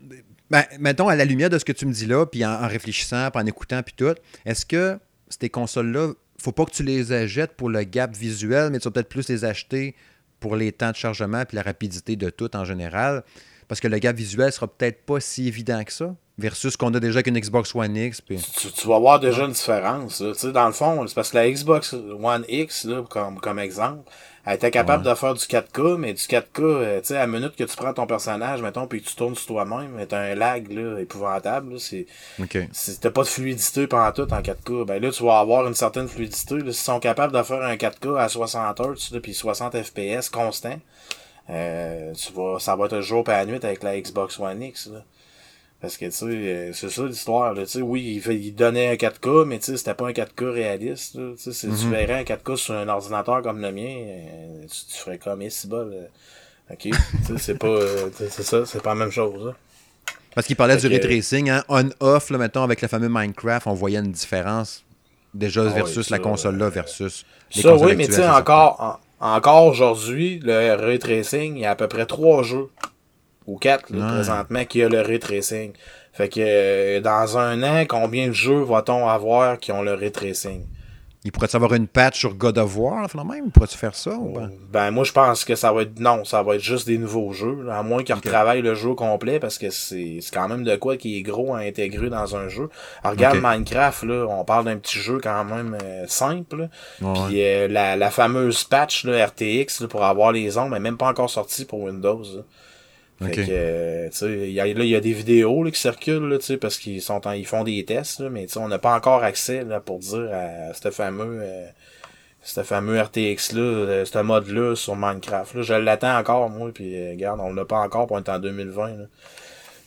Ben, 0.49 0.63
mettons, 0.79 1.07
à 1.07 1.15
la 1.15 1.25
lumière 1.25 1.51
de 1.51 1.59
ce 1.59 1.65
que 1.65 1.73
tu 1.73 1.85
me 1.85 1.93
dis 1.93 2.07
là, 2.07 2.25
puis 2.25 2.43
en, 2.43 2.67
réfléchissant, 2.67 3.29
puis 3.29 3.43
en 3.43 3.45
écoutant, 3.45 3.83
puis 3.83 3.93
tout, 3.95 4.15
est-ce 4.45 4.65
que 4.65 4.97
ces 5.29 5.49
consoles-là, 5.49 6.13
faut 6.41 6.51
pas 6.51 6.65
que 6.65 6.71
tu 6.71 6.81
les 6.81 7.11
achètes 7.11 7.51
pour 7.55 7.69
le 7.69 7.83
gap 7.83 8.15
visuel, 8.15 8.71
mais 8.71 8.79
tu 8.79 8.85
vas 8.85 8.91
peut-être 8.91 9.09
plus 9.09 9.29
les 9.29 9.45
acheter 9.45 9.95
pour 10.39 10.55
les 10.55 10.71
temps 10.71 10.89
de 10.89 10.95
chargement 10.95 11.45
puis 11.45 11.55
la 11.55 11.61
rapidité 11.61 12.15
de 12.15 12.31
tout 12.31 12.55
en 12.55 12.65
général? 12.65 13.23
Parce 13.67 13.79
que 13.79 13.87
le 13.87 13.99
gap 13.99 14.15
visuel 14.15 14.51
sera 14.51 14.67
peut-être 14.67 15.05
pas 15.05 15.19
si 15.19 15.47
évident 15.47 15.83
que 15.83 15.93
ça, 15.93 16.15
versus 16.39 16.73
ce 16.73 16.77
qu'on 16.77 16.91
a 16.95 16.99
déjà 16.99 17.17
avec 17.17 17.27
une 17.27 17.39
Xbox 17.39 17.75
One 17.75 17.95
X. 17.95 18.23
Tu, 18.25 18.87
vas 18.87 18.97
voir 18.97 19.19
déjà 19.19 19.45
une 19.45 19.51
différence. 19.51 20.23
Dans 20.45 20.65
le 20.65 20.73
fond, 20.73 21.05
c'est 21.05 21.13
parce 21.13 21.29
que 21.29 21.37
la 21.37 21.51
Xbox 21.51 21.93
One 21.93 22.45
X, 22.47 22.85
là, 22.85 23.03
comme, 23.07 23.39
comme 23.39 23.59
exemple, 23.59 24.09
elle 24.45 24.55
était 24.55 24.71
capable 24.71 25.03
de 25.03 25.13
faire 25.13 25.33
du 25.33 25.43
4K, 25.43 25.97
mais 25.97 26.13
du 26.13 26.21
4K, 26.21 26.61
euh, 26.61 26.99
tu 27.01 27.07
sais, 27.07 27.17
à 27.17 27.19
la 27.19 27.27
minute 27.27 27.55
que 27.55 27.63
tu 27.63 27.75
prends 27.75 27.93
ton 27.93 28.07
personnage, 28.07 28.61
mettons, 28.61 28.87
puis 28.87 29.01
que 29.01 29.07
tu 29.07 29.15
tournes 29.15 29.35
sur 29.35 29.47
toi-même, 29.47 30.05
t'as 30.07 30.19
un 30.19 30.35
lag 30.35 30.71
là, 30.71 30.99
épouvantable. 30.99 31.79
C'est, 31.79 32.07
Si 32.71 32.99
t'as 32.99 33.11
pas 33.11 33.23
de 33.23 33.27
fluidité 33.27 33.87
pendant 33.87 34.11
tout 34.11 34.31
en 34.33 34.41
4K, 34.41 34.85
ben 34.85 35.01
là, 35.01 35.11
tu 35.11 35.23
vas 35.23 35.39
avoir 35.39 35.67
une 35.67 35.75
certaine 35.75 36.07
fluidité. 36.07 36.59
S'ils 36.59 36.73
sont 36.73 36.99
capables 36.99 37.33
de 37.33 37.43
faire 37.43 37.61
un 37.61 37.75
4K 37.75 38.17
à 38.17 38.29
60 38.29 38.79
Hz, 38.79 39.19
puis 39.21 39.33
60 39.33 39.81
FPS 39.81 40.29
constant, 40.29 40.79
euh, 41.49 42.13
tu 42.13 42.33
vas, 42.33 42.59
ça 42.59 42.75
va 42.75 42.85
être 42.85 43.01
jour 43.01 43.23
et 43.27 43.31
la 43.31 43.45
nuit 43.45 43.59
avec 43.61 43.83
la 43.83 43.99
Xbox 43.99 44.39
One 44.39 44.61
X. 44.61 44.87
Là. 44.87 45.03
Parce 45.81 45.95
que, 45.95 46.05
tu 46.05 46.11
sais, 46.11 46.25
euh, 46.25 46.73
c'est 46.73 46.89
ça 46.89 47.05
l'histoire. 47.05 47.53
Tu 47.55 47.65
sais, 47.65 47.81
oui, 47.81 48.21
il, 48.25 48.31
il, 48.33 48.53
donnait 48.53 48.89
un 48.89 48.95
4K, 48.95 49.45
mais 49.45 49.59
tu 49.59 49.65
sais, 49.65 49.77
c'était 49.77 49.93
pas 49.93 50.07
un 50.07 50.11
4K 50.11 50.49
réaliste. 50.49 51.13
Tu 51.13 51.37
sais, 51.37 51.53
si 51.53 51.67
tu 51.67 51.85
mhm. 51.85 51.91
verrais 51.91 52.19
un 52.19 52.23
4K 52.23 52.55
sur 52.57 52.73
un 52.75 52.87
ordinateur 52.89 53.41
comme 53.41 53.61
le 53.61 53.71
mien, 53.71 53.95
euh, 53.95 54.65
tu, 54.67 54.97
ferais 54.97 55.17
comme 55.17 55.41
ici 55.41 55.67
bas. 55.67 55.85
OK? 56.69 56.89
c'est 57.37 57.57
pas, 57.57 57.67
euh, 57.67 58.09
c'est 58.17 58.43
ça, 58.43 58.65
c'est 58.65 58.83
pas 58.83 58.93
la 58.93 58.99
même 58.99 59.11
chose. 59.11 59.45
Là. 59.45 59.55
Parce 60.35 60.45
qu'il 60.47 60.57
parlait 60.57 60.77
du 60.77 60.87
ray 60.87 60.99
tracing, 60.99 61.49
hein, 61.49 61.63
on-off, 61.69 62.29
là, 62.29 62.37
mettons, 62.37 62.63
avec 62.63 62.81
le 62.81 62.87
fameux 62.87 63.09
Minecraft, 63.09 63.67
on 63.67 63.73
voyait 63.73 63.99
une 63.99 64.11
différence 64.11 64.85
déjà 65.33 65.63
ah 65.65 65.73
versus 65.73 66.09
la 66.09 66.19
console-là 66.19 66.69
versus 66.69 67.25
les 67.55 67.61
ça, 67.61 67.75
oui, 67.75 67.95
mais 67.95 68.07
tu 68.07 68.13
sais, 68.13 68.27
encore, 68.27 68.99
encore 69.19 69.65
aujourd'hui, 69.65 70.39
le 70.43 70.75
ray 70.75 70.99
tracing, 70.99 71.55
il 71.55 71.61
y 71.61 71.65
a 71.65 71.71
à 71.71 71.75
peu 71.75 71.87
près 71.87 72.05
trois 72.05 72.43
jeux 72.43 72.69
ou 73.49 73.57
quatre 73.57 73.87
présentement 73.87 74.65
qui 74.65 74.83
a 74.83 74.89
le 74.89 75.01
ray 75.01 75.19
tracing. 75.19 75.73
Fait 76.13 76.29
que 76.29 76.39
euh, 76.39 77.01
dans 77.01 77.37
un 77.37 77.63
an, 77.63 77.85
combien 77.87 78.27
de 78.27 78.33
jeux 78.33 78.61
va-t-on 78.61 79.07
avoir 79.07 79.57
qui 79.57 79.71
ont 79.71 79.81
le 79.81 79.93
ray 79.93 80.11
tracing? 80.11 80.65
il 81.25 81.33
pourrait-tu 81.33 81.57
avoir 81.57 81.73
une 81.73 81.87
patch 81.87 82.17
sur 82.17 82.33
God 82.33 82.57
of 82.57 82.77
War, 82.77 83.07
même? 83.25 83.51
Pourrais-tu 83.51 83.77
faire 83.77 83.93
ça? 83.93 84.11
Ou 84.11 84.31
pas? 84.31 84.47
Ben, 84.71 84.91
moi, 84.91 85.03
je 85.03 85.11
pense 85.11 85.43
que 85.43 85.53
ça 85.55 85.73
va 85.73 85.81
être. 85.81 85.99
Non, 85.99 86.23
ça 86.23 86.43
va 86.43 86.55
être 86.55 86.61
juste 86.61 86.87
des 86.87 86.97
nouveaux 86.97 87.33
jeux. 87.33 87.67
À 87.69 87.83
moins 87.83 88.03
qu'ils 88.03 88.15
retravaillent 88.15 88.61
le 88.61 88.73
jeu 88.73 88.93
complet, 88.93 89.37
parce 89.39 89.57
que 89.57 89.69
c'est 89.69 90.19
quand 90.31 90.47
même 90.47 90.63
de 90.63 90.77
quoi 90.77 90.95
qui 90.95 91.17
est 91.17 91.21
gros 91.21 91.53
à 91.53 91.59
intégrer 91.59 92.09
dans 92.09 92.37
un 92.37 92.47
jeu. 92.47 92.69
Alors, 93.03 93.17
regarde 93.17 93.39
Minecraft, 93.43 94.03
là, 94.03 94.27
on 94.29 94.45
parle 94.45 94.65
d'un 94.65 94.77
petit 94.77 94.97
jeu 94.97 95.19
quand 95.21 95.43
même 95.43 95.77
euh, 95.83 96.05
simple. 96.07 96.69
Puis 96.99 97.43
euh, 97.43 97.67
la, 97.67 97.97
la, 97.97 98.11
fameuse 98.11 98.63
patch 98.63 99.03
là, 99.03 99.25
RTX 99.25 99.87
pour 99.89 100.05
avoir 100.05 100.31
les 100.31 100.57
ondes, 100.57 100.71
mais 100.71 100.79
même 100.79 100.97
pas 100.97 101.07
encore 101.07 101.29
sortie 101.29 101.65
pour 101.65 101.81
Windows. 101.81 102.23
Fait 103.21 103.31
que, 103.31 103.41
euh, 103.49 104.09
tu 104.09 104.17
sais, 104.17 104.27
là, 104.27 104.65
il 104.65 104.89
y 104.89 104.95
a 104.95 105.01
des 105.01 105.11
vidéos 105.11 105.63
là, 105.63 105.71
qui 105.71 105.79
circulent, 105.79 106.37
tu 106.39 106.45
sais, 106.45 106.57
parce 106.57 106.77
qu'ils 106.77 107.01
sont 107.01 107.19
ils 107.33 107.45
font 107.45 107.65
des 107.65 107.83
tests, 107.83 108.21
là, 108.21 108.29
mais 108.29 108.45
tu 108.45 108.53
sais, 108.53 108.59
on 108.59 108.69
n'a 108.69 108.79
pas 108.79 108.95
encore 108.95 109.23
accès, 109.23 109.65
là, 109.65 109.81
pour 109.81 109.99
dire 109.99 110.29
à 110.31 110.73
ce 110.73 110.89
fameux, 110.89 111.41
euh, 111.41 111.65
ce 112.41 112.63
fameux 112.63 112.99
RTX 112.99 113.53
là, 113.53 113.61
euh, 113.61 114.05
ce 114.05 114.19
mode 114.19 114.47
là 114.47 114.75
sur 114.75 114.95
Minecraft, 114.95 115.55
là. 115.55 115.61
Je 115.61 115.73
l'attends 115.73 116.17
encore, 116.17 116.49
moi, 116.49 116.71
puis 116.73 116.95
euh, 116.95 117.11
regarde, 117.11 117.39
on 117.41 117.53
l'a 117.53 117.65
pas 117.65 117.79
encore 117.79 118.07
pour 118.07 118.17
être 118.17 118.29
en 118.29 118.39
2020, 118.39 118.87
là. 118.87 119.05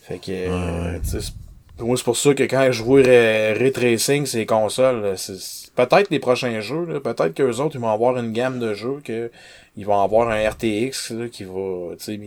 Fait 0.03 0.19
que, 0.19 0.31
euh, 0.31 0.99
moi, 1.79 1.97
c'est 1.97 2.05
pour 2.05 2.17
ça 2.17 2.35
que 2.35 2.43
quand 2.43 2.71
je 2.71 2.83
vois 2.83 3.03
Ray 3.03 3.73
Tracing, 3.73 4.27
ces 4.27 4.47
consoles, 4.47 5.15
c'est 5.17 5.73
peut-être 5.75 6.11
les 6.11 6.19
prochains 6.19 6.61
jeux, 6.61 7.01
peut-être 7.01 7.35
qu'eux 7.35 7.57
autres, 7.57 7.77
ils 7.77 7.81
vont 7.81 7.91
avoir 7.91 8.17
une 8.19 8.33
gamme 8.33 8.59
de 8.59 8.75
jeux 8.75 9.01
que 9.03 9.31
ils 9.77 9.87
vont 9.87 10.01
avoir 10.01 10.29
un 10.29 10.49
RTX 10.49 11.11
là, 11.11 11.29
qui 11.29 11.45
va, 11.45 11.95
tu 11.99 12.05
sais, 12.05 12.21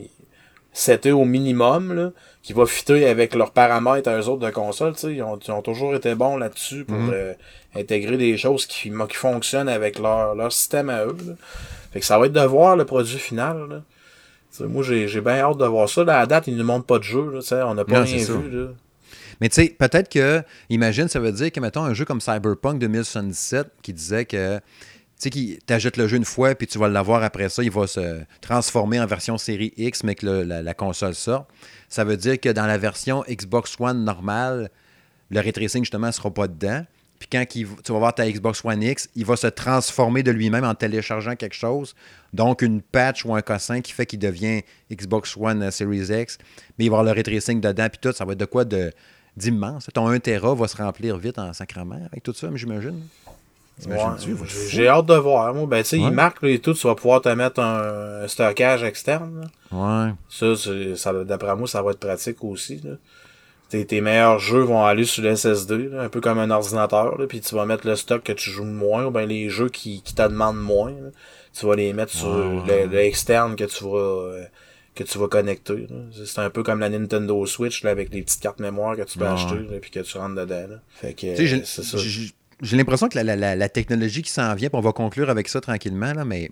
c'était 0.78 1.12
au 1.12 1.24
minimum, 1.24 1.94
là, 1.94 2.12
qui 2.44 2.52
va 2.52 2.66
fitter 2.66 3.08
avec 3.08 3.34
leurs 3.34 3.52
paramètres 3.52 4.10
à 4.10 4.20
eux 4.20 4.28
autres 4.28 4.46
de 4.46 4.52
console. 4.52 4.94
Ils 5.04 5.24
ont, 5.24 5.40
ils 5.40 5.52
ont 5.52 5.62
toujours 5.62 5.96
été 5.96 6.16
bons 6.16 6.36
là-dessus 6.36 6.84
pour 6.84 6.98
mhm. 6.98 7.12
euh, 7.14 7.34
intégrer 7.76 8.18
des 8.18 8.38
choses 8.38 8.66
qui, 8.66 8.92
qui 8.92 9.16
fonctionnent 9.16 9.70
avec 9.70 9.98
leur, 10.00 10.36
leur 10.36 10.52
système 10.52 10.90
à 10.90 11.06
eux. 11.06 11.16
Là. 11.26 11.34
Fait 11.94 12.02
que 12.02 12.06
ça 12.06 12.20
va 12.20 12.26
être 12.26 12.34
de 12.34 12.42
voir 12.42 12.76
le 12.76 12.84
produit 12.84 13.18
final. 13.18 13.70
Là. 13.70 14.68
moi, 14.68 14.84
j'ai, 14.84 15.22
bien 15.22 15.40
hâte 15.40 15.58
de 15.58 15.66
voir 15.66 15.88
ça. 15.88 16.04
Là, 16.04 16.20
à 16.20 16.26
date, 16.26 16.48
ils 16.48 16.58
ne 16.58 16.64
montrent 16.64 16.86
pas 16.86 17.00
de 17.00 17.04
jeu. 17.04 17.32
Là, 17.32 17.68
on 17.70 17.74
n'a 17.74 17.86
pas 17.86 18.02
rien 18.02 18.18
vu. 18.18 18.52
Là. 18.52 18.68
Mais 19.40 19.48
tu 19.48 19.56
sais, 19.56 19.76
peut-être 19.80 20.10
que, 20.10 20.44
imagine, 20.70 21.08
ça 21.08 21.22
veut 21.22 21.32
dire 21.32 21.54
que, 21.54 21.60
mettons, 21.62 21.86
un 21.86 21.94
jeu 21.94 22.04
comme 22.04 22.20
Cyberpunk 22.20 22.80
2077 22.80 23.68
qui 23.82 23.94
disait 23.94 24.26
que 24.26 24.60
tu 25.20 25.30
sais, 25.32 25.60
t'achètes 25.66 25.98
le 25.98 26.08
jeu 26.08 26.18
une 26.18 26.26
fois, 26.26 26.56
puis 26.56 26.68
tu 26.68 26.78
vas 26.78 26.90
l'avoir 26.90 27.24
après 27.24 27.50
ça, 27.50 27.64
il 27.64 27.72
va 27.72 27.88
se 27.88 28.22
transformer 28.42 29.00
en 29.00 29.06
version 29.06 29.38
série 29.38 29.74
X, 29.78 30.04
mais 30.04 30.16
que 30.16 30.26
la, 30.26 30.74
console 30.74 31.16
sort. 31.16 31.48
Ça 31.88 32.04
veut 32.04 32.18
dire 32.18 32.40
que 32.40 32.50
dans 32.50 32.66
la 32.66 32.78
version 32.78 33.24
Xbox 33.30 33.76
One 33.80 34.04
normale, 34.04 34.70
le 35.30 35.40
ray 35.40 35.54
tracing, 35.54 35.84
justement, 35.84 36.08
ne 36.08 36.12
sera 36.12 36.32
pas 36.32 36.48
dedans. 36.48 36.86
Puis 37.20 37.30
quand 37.32 37.46
tu 37.48 37.66
vas 37.94 38.00
voir 38.00 38.14
ta 38.14 38.30
Xbox 38.30 38.64
One 38.66 38.84
X, 38.84 39.10
il 39.16 39.26
va 39.26 39.38
se 39.38 39.48
transformer 39.48 40.22
de 40.22 40.32
lui-même 40.32 40.66
en 40.66 40.76
téléchargeant 40.76 41.36
quelque 41.36 41.56
chose. 41.56 41.96
Donc, 42.34 42.62
une 42.62 42.82
patch 42.82 43.24
ou 43.24 43.34
un 43.34 43.42
cossin 43.42 43.80
qui 43.80 43.94
fait 43.94 44.06
qu'il 44.06 44.20
devient 44.20 44.64
Xbox 44.92 45.38
One 45.38 45.72
Series 45.72 46.12
X. 46.12 46.38
Mais 46.78 46.86
il 46.86 46.90
va 46.90 47.00
avoir 47.00 47.04
le 47.06 47.12
ray 47.12 47.24
tracing 47.24 47.62
dedans, 47.62 47.88
puis 47.90 48.00
tout. 48.02 48.12
Ça 48.12 48.26
va 48.26 48.34
être 48.34 48.40
de 48.40 48.46
quoi 48.46 48.66
d'immense. 49.38 49.88
Ton 49.94 50.08
1 50.08 50.20
Tera 50.20 50.54
va 50.54 50.68
se 50.68 50.76
remplir 50.76 51.18
vite 51.18 51.40
en 51.40 51.54
sacrament 51.54 52.06
avec 52.12 52.22
tout 52.22 52.34
ça, 52.34 52.50
j'imagine. 52.54 53.02
J'ai 54.70 54.88
hâte 54.88 55.06
de 55.06 55.16
voir. 55.16 55.54
Moi, 55.54 55.66
ben, 55.68 55.84
tu 55.84 55.90
sais, 55.90 55.98
il 55.98 56.12
marque 56.12 56.44
et 56.44 56.60
tout, 56.60 56.74
tu 56.74 56.88
vas 56.88 56.96
pouvoir 56.96 57.22
te 57.22 57.30
mettre 57.30 57.60
un, 57.60 58.28
stockage 58.28 58.84
externe. 58.84 59.50
Ouais. 59.72 60.12
Ça, 60.30 60.56
ça 60.96 61.14
d'après 61.24 61.56
moi, 61.56 61.68
ça 61.68 61.82
va 61.82 61.92
être 61.92 62.00
pratique 62.00 62.44
aussi. 62.44 62.82
Tes, 63.70 63.86
tes, 63.86 64.00
meilleurs 64.00 64.40
jeux 64.40 64.62
vont 64.62 64.86
aller 64.86 65.06
sur 65.06 65.24
le 65.24 65.36
SSD, 65.36 65.90
un 65.98 66.08
peu 66.08 66.22
comme 66.22 66.38
un 66.38 66.52
ordinateur, 66.52 67.18
puis 67.28 67.42
tu 67.42 67.56
vas 67.56 67.66
mettre 67.66 67.88
le 67.88 67.96
stock 67.96 68.24
que 68.24 68.32
tu 68.32 68.50
joues 68.50 68.64
moins, 68.64 69.06
ou 69.06 69.12
bien 69.12 69.26
les 69.26 69.50
jeux 69.50 69.70
qui, 69.70 70.02
qui 70.04 70.14
te 70.14 70.22
demandent 70.22 70.62
moins. 70.62 70.94
Tu 71.54 71.66
vas 71.66 71.76
les 71.76 71.92
mettre 71.94 72.14
sur 72.14 72.66
l'externe 72.92 73.56
que 73.56 73.64
tu 73.66 73.84
vas 73.84 74.48
que 74.96 75.04
tu 75.04 75.18
vas 75.18 75.28
connecter. 75.28 75.88
C'est 76.26 76.40
un 76.40 76.50
peu 76.50 76.64
comme 76.64 76.80
la 76.80 76.90
Nintendo 76.90 77.46
Switch 77.46 77.84
là, 77.84 77.92
avec 77.92 78.14
les 78.14 78.22
petites 78.22 78.42
cartes 78.42 78.60
mémoire 78.60 78.96
que 78.96 79.02
tu 79.02 79.20
peux 79.20 79.28
acheter 79.28 79.58
puis 79.82 79.92
que 79.92 80.00
tu 80.00 80.18
rentres 80.18 80.36
dedans. 80.36 80.68
Là. 80.70 80.76
Fait 80.90 81.14
que 81.14 81.36
c'est 81.36 81.84
ça 81.84 81.98
j'ai 82.62 82.78
l'impression 82.78 83.10
que 83.10 83.18
la, 83.18 83.70
technologie 83.70 84.22
qui 84.22 84.32
s'en 84.32 84.54
vient, 84.56 84.70
puis 84.70 84.78
on 84.78 84.82
va 84.82 84.94
conclure 84.94 85.30
avec 85.30 85.48
ça 85.48 85.62
tranquillement, 85.62 86.14
là, 86.14 86.26
mais 86.26 86.52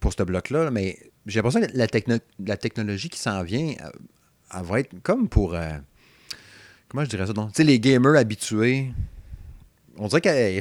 pour 0.00 0.12
ce 0.12 0.22
bloc-là, 0.22 0.70
mais 0.70 0.98
j'ai 1.26 1.40
l'impression 1.40 1.60
que 1.60 1.76
la, 1.76 1.86
la 2.38 2.56
technologie 2.56 3.08
qui 3.08 3.18
s'en 3.18 3.42
vient, 3.42 3.74
euh, 3.84 3.90
elle, 4.54 4.64
va 4.64 4.80
être 4.80 4.90
comme 5.02 5.28
pour. 5.28 5.54
Euh, 5.54 5.78
comment 6.88 7.04
je 7.04 7.10
dirais 7.10 7.26
ça? 7.26 7.32
Tu 7.32 7.40
sais, 7.54 7.64
les 7.64 7.80
gamers 7.80 8.16
habitués, 8.16 8.92
on 9.96 10.08
dirait 10.08 10.20
que 10.20 10.60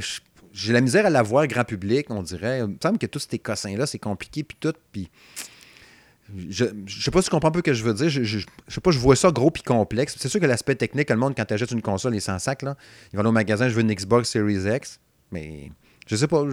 j'ai 0.53 0.73
la 0.73 0.81
misère 0.81 1.05
à 1.05 1.09
la 1.09 1.23
voir 1.23 1.47
grand 1.47 1.63
public, 1.63 2.07
on 2.09 2.23
dirait. 2.23 2.59
Il 2.59 2.67
me 2.67 2.77
semble 2.81 2.97
que 2.97 3.07
tous 3.07 3.27
ces 3.29 3.39
cossins-là, 3.39 3.85
c'est 3.85 3.99
compliqué, 3.99 4.43
puis 4.43 4.57
tout, 4.59 4.73
puis 4.91 5.09
je, 6.49 6.65
je 6.85 7.01
sais 7.01 7.11
pas 7.11 7.21
si 7.21 7.29
tu 7.29 7.31
comprends 7.31 7.49
un 7.49 7.51
peu 7.51 7.59
ce 7.59 7.63
que 7.63 7.73
je 7.73 7.83
veux 7.83 7.93
dire. 7.93 8.09
Je, 8.09 8.23
je, 8.23 8.39
sais 8.67 8.81
pas, 8.81 8.91
je 8.91 8.99
vois 8.99 9.15
ça 9.15 9.31
gros 9.31 9.51
puis 9.51 9.63
complexe. 9.63 10.15
C'est 10.17 10.29
sûr 10.29 10.39
que 10.39 10.45
l'aspect 10.45 10.75
technique, 10.75 11.09
le 11.09 11.15
monde, 11.15 11.33
quand 11.35 11.45
tu 11.45 11.53
achètes 11.53 11.71
une 11.71 11.81
console, 11.81 12.15
est 12.15 12.21
sans 12.21 12.39
sac. 12.39 12.61
Là. 12.61 12.75
Ils 13.13 13.19
vont 13.19 13.25
au 13.25 13.31
magasin, 13.31 13.69
je 13.69 13.73
veux 13.73 13.81
une 13.81 13.93
Xbox 13.93 14.29
Series 14.29 14.75
X. 14.75 14.99
Mais 15.31 15.71
je 16.07 16.15
sais 16.15 16.27
pas. 16.27 16.43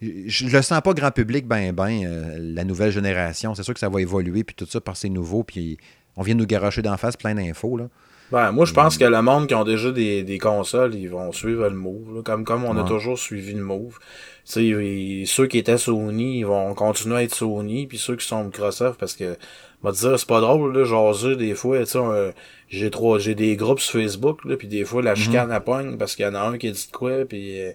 Je, 0.00 0.46
le 0.46 0.62
sens 0.62 0.80
pas 0.80 0.94
grand 0.94 1.10
public, 1.10 1.46
ben, 1.46 1.72
ben, 1.72 2.04
euh, 2.04 2.36
la 2.38 2.64
nouvelle 2.64 2.92
génération. 2.92 3.54
C'est 3.54 3.62
sûr 3.62 3.74
que 3.74 3.80
ça 3.80 3.88
va 3.88 4.00
évoluer, 4.00 4.44
puis 4.44 4.54
tout 4.54 4.66
ça 4.66 4.80
par 4.80 4.96
ces 4.96 5.08
nouveaux. 5.08 5.42
Puis 5.44 5.78
on 6.16 6.22
vient 6.22 6.34
de 6.34 6.40
nous 6.40 6.46
garocher 6.46 6.82
d'en 6.82 6.96
face 6.96 7.16
plein 7.16 7.34
d'infos. 7.34 7.76
là. 7.76 7.88
Ben, 8.32 8.50
moi, 8.50 8.64
je 8.64 8.72
pense 8.72 8.96
que 8.96 9.04
le 9.04 9.20
monde 9.20 9.46
qui 9.46 9.54
ont 9.54 9.64
déjà 9.64 9.92
des, 9.92 10.22
des 10.22 10.38
consoles, 10.38 10.94
ils 10.94 11.08
vont 11.08 11.32
suivre 11.32 11.68
le 11.68 11.76
move. 11.76 12.22
Comme, 12.22 12.44
comme 12.44 12.64
on 12.64 12.76
a 12.78 12.84
toujours 12.84 13.18
suivi 13.18 13.52
le 13.52 13.62
move. 13.62 13.98
Sais 14.44 15.24
ceux 15.26 15.46
qui 15.46 15.58
étaient 15.58 15.78
Sony, 15.78 16.40
ils 16.40 16.46
vont 16.46 16.74
continuer 16.74 17.16
à 17.16 17.22
être 17.22 17.34
Sony, 17.34 17.86
puis 17.86 17.98
ceux 17.98 18.16
qui 18.16 18.26
sont 18.26 18.44
Microsoft, 18.44 18.98
parce 18.98 19.14
que, 19.14 19.36
va 19.82 19.92
dire, 19.92 20.18
c'est 20.18 20.28
pas 20.28 20.40
drôle, 20.40 20.76
là, 20.76 20.84
jaser 20.84 21.36
des 21.36 21.54
fois, 21.54 21.78
tu 21.80 21.86
sais, 21.86 22.34
j'ai 22.68 22.90
trois, 22.90 23.18
j'ai 23.18 23.34
des 23.34 23.56
groupes 23.56 23.80
sur 23.80 24.00
Facebook, 24.00 24.44
là, 24.44 24.56
puis 24.56 24.68
des 24.68 24.84
fois, 24.84 25.02
la 25.02 25.10
mhm. 25.12 25.16
chicane 25.16 25.48
mm 25.48 25.52
-hmm. 25.52 25.56
à 25.56 25.60
pogne, 25.60 25.96
parce 25.98 26.16
qu'il 26.16 26.24
y 26.24 26.28
en 26.28 26.34
a 26.34 26.40
un 26.40 26.58
qui 26.58 26.70
dit 26.70 26.86
de 26.90 26.96
quoi, 26.96 27.24
puis... 27.28 27.60
Euh, 27.60 27.72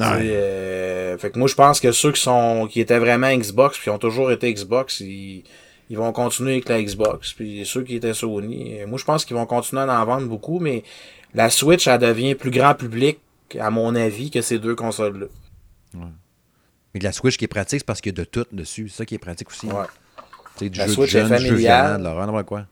euh, 0.00 1.16
fait 1.18 1.30
que 1.30 1.38
moi, 1.38 1.46
je 1.46 1.54
pense 1.54 1.78
que 1.80 1.92
ceux 1.92 2.10
qui 2.10 2.20
sont 2.20 2.66
qui 2.70 2.80
étaient 2.80 2.98
vraiment 2.98 3.32
Xbox, 3.32 3.76
puis 3.76 3.84
qui 3.84 3.90
ont 3.90 3.98
toujours 3.98 4.32
été 4.32 4.52
Xbox, 4.52 5.00
ils 5.00 5.44
ils 5.90 5.96
vont 5.96 6.12
continuer 6.12 6.52
avec 6.52 6.68
la 6.68 6.82
Xbox. 6.82 7.32
Puis 7.32 7.64
ceux 7.66 7.82
qui 7.82 7.96
étaient 7.96 8.14
Sony, 8.14 8.78
moi 8.86 8.98
je 8.98 9.04
pense 9.04 9.24
qu'ils 9.24 9.36
vont 9.36 9.46
continuer 9.46 9.82
à 9.82 10.00
en 10.00 10.04
vendre 10.04 10.26
beaucoup, 10.26 10.58
mais 10.58 10.82
la 11.34 11.50
Switch, 11.50 11.86
elle 11.86 11.98
devient 11.98 12.34
plus 12.34 12.50
grand 12.50 12.74
public, 12.74 13.18
à 13.58 13.70
mon 13.70 13.94
avis, 13.94 14.30
que 14.30 14.40
ces 14.40 14.58
deux 14.58 14.74
consoles-là. 14.74 15.26
Ouais. 15.94 16.06
Mais 16.94 17.00
la 17.00 17.12
Switch 17.12 17.36
qui 17.36 17.44
est 17.44 17.48
pratique, 17.48 17.80
c'est 17.80 17.86
parce 17.86 18.00
qu'il 18.00 18.12
y 18.12 18.20
a 18.20 18.24
de 18.24 18.28
tout 18.28 18.46
dessus. 18.52 18.88
C'est 18.88 18.98
ça 18.98 19.06
qui 19.06 19.14
est 19.14 19.18
pratique 19.18 19.50
aussi. 19.50 19.66
Ouais. 19.66 19.86
Du 20.60 20.78
la 20.78 20.86
jeu 20.86 20.92
Switch 20.92 21.12
de 21.12 21.20
jeune, 21.20 21.32
est 21.32 21.38
familiale. 21.38 22.02
De 22.02 22.42
quoi. 22.42 22.66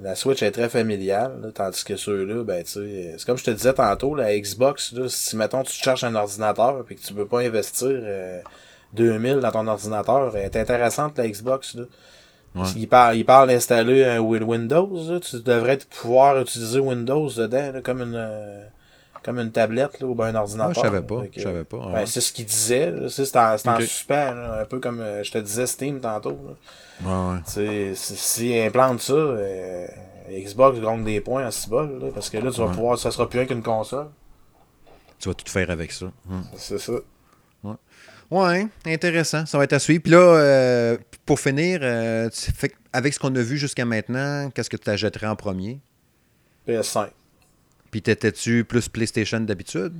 La 0.00 0.14
Switch 0.14 0.42
est 0.42 0.52
très 0.52 0.68
familiale, 0.68 1.52
tandis 1.54 1.84
que 1.84 1.96
ceux-là, 1.96 2.44
ben 2.44 2.62
tu 2.62 2.70
sais, 2.70 3.14
c'est 3.18 3.26
comme 3.26 3.36
je 3.36 3.44
te 3.44 3.50
disais 3.50 3.72
tantôt, 3.72 4.14
la 4.14 4.38
Xbox, 4.38 4.92
là, 4.92 5.08
si 5.08 5.36
mettons 5.36 5.64
tu 5.64 5.72
cherches 5.72 6.04
un 6.04 6.14
ordinateur 6.14 6.84
et 6.88 6.94
que 6.94 7.00
tu 7.00 7.12
peux 7.12 7.26
pas 7.26 7.40
investir 7.40 7.88
euh, 7.90 8.40
2000 8.92 9.38
dans 9.38 9.50
ton 9.50 9.66
ordinateur, 9.66 10.36
elle 10.36 10.44
est 10.44 10.56
intéressante 10.56 11.18
la 11.18 11.28
Xbox. 11.28 11.74
Là. 11.74 11.84
Il 12.76 12.88
parle, 12.88 13.16
il 13.16 13.24
parle 13.24 13.48
d'installer 13.48 14.04
un 14.04 14.20
Windows, 14.20 15.20
tu 15.20 15.40
devrais 15.40 15.78
pouvoir 15.78 16.40
utiliser 16.40 16.78
Windows 16.78 17.28
dedans, 17.28 17.80
comme 17.82 18.02
une 18.02 18.14
euh, 18.14 18.66
comme 19.22 19.38
une 19.38 19.52
tablette 19.52 20.00
là, 20.00 20.06
ou 20.06 20.22
un 20.22 20.34
ordinateur. 20.34 20.74
je 20.74 20.80
savais 20.80 21.02
pas. 21.02 21.22
je 21.36 21.42
savais 21.42 21.64
pas. 21.64 21.90
Ben, 21.92 22.06
c'est 22.06 22.20
ce 22.20 22.32
qu'il 22.32 22.46
disait. 22.46 22.92
C'est 23.08 23.36
en, 23.36 23.54
en 23.54 23.80
super, 23.80 24.36
un 24.60 24.64
peu 24.64 24.78
comme 24.80 25.00
euh, 25.00 25.22
je 25.22 25.32
te 25.32 25.38
disais 25.38 25.66
Steam 25.66 26.00
tantôt. 26.00 26.38
Là. 26.46 27.34
Ouais, 27.34 27.40
S'il 27.94 28.60
implante 28.60 29.00
ça, 29.00 29.12
euh, 29.12 29.86
Xbox 30.30 30.80
gagne 30.80 31.04
des 31.04 31.20
points 31.20 31.46
à 31.46 31.50
ce 31.50 31.68
bol, 31.68 31.98
là, 32.00 32.08
parce 32.12 32.28
que 32.30 32.38
là, 32.38 32.50
tu 32.50 32.60
vas 32.60 32.68
pouvoir, 32.68 32.98
ça 32.98 33.10
sera 33.10 33.28
plus 33.28 33.38
rien 33.38 33.48
qu'une 33.48 33.62
console. 33.62 34.08
Tu 35.18 35.28
vas 35.28 35.34
tout 35.34 35.50
faire 35.50 35.70
avec 35.70 35.92
ça. 35.92 36.06
Hum. 36.30 36.44
C'est 36.56 36.78
ça. 36.78 36.92
Ouais, 38.30 38.66
intéressant. 38.84 39.46
Ça 39.46 39.56
va 39.56 39.64
être 39.64 39.72
à 39.72 39.78
suivre. 39.78 40.02
Puis 40.02 40.12
là, 40.12 40.18
euh, 40.18 40.98
pour 41.24 41.40
finir, 41.40 41.80
euh, 41.82 42.28
avec 42.92 43.14
ce 43.14 43.18
qu'on 43.18 43.34
a 43.34 43.40
vu 43.40 43.56
jusqu'à 43.56 43.86
maintenant, 43.86 44.50
qu'est-ce 44.50 44.68
que 44.68 44.76
tu 44.76 44.90
achèterais 44.90 45.26
en 45.26 45.36
premier? 45.36 45.80
PS5. 46.66 47.08
Puis 47.90 48.02
t'étais-tu 48.02 48.64
plus 48.64 48.88
PlayStation 48.88 49.40
d'habitude? 49.40 49.94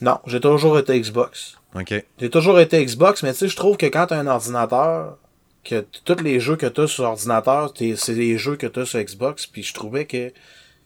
Non, 0.00 0.18
j'ai 0.26 0.40
toujours 0.40 0.78
été 0.78 1.00
Xbox. 1.00 1.58
OK. 1.74 2.04
J'ai 2.20 2.30
toujours 2.30 2.60
été 2.60 2.84
Xbox, 2.84 3.22
mais 3.22 3.32
tu 3.32 3.40
sais, 3.40 3.48
je 3.48 3.56
trouve 3.56 3.76
que 3.76 3.86
quand 3.86 4.06
tu 4.06 4.14
as 4.14 4.18
un 4.18 4.26
ordinateur, 4.26 5.18
que 5.64 5.84
tous 6.04 6.22
les 6.22 6.40
jeux 6.40 6.56
que 6.56 6.66
tu 6.66 6.80
as 6.80 6.86
sur 6.86 7.04
ordinateur, 7.04 7.72
c'est 7.76 8.14
les 8.14 8.38
jeux 8.38 8.56
que 8.56 8.66
tu 8.66 8.80
as 8.80 8.86
sur 8.86 9.02
Xbox, 9.02 9.46
puis 9.46 9.62
je 9.62 9.74
trouvais 9.74 10.06
que 10.06 10.32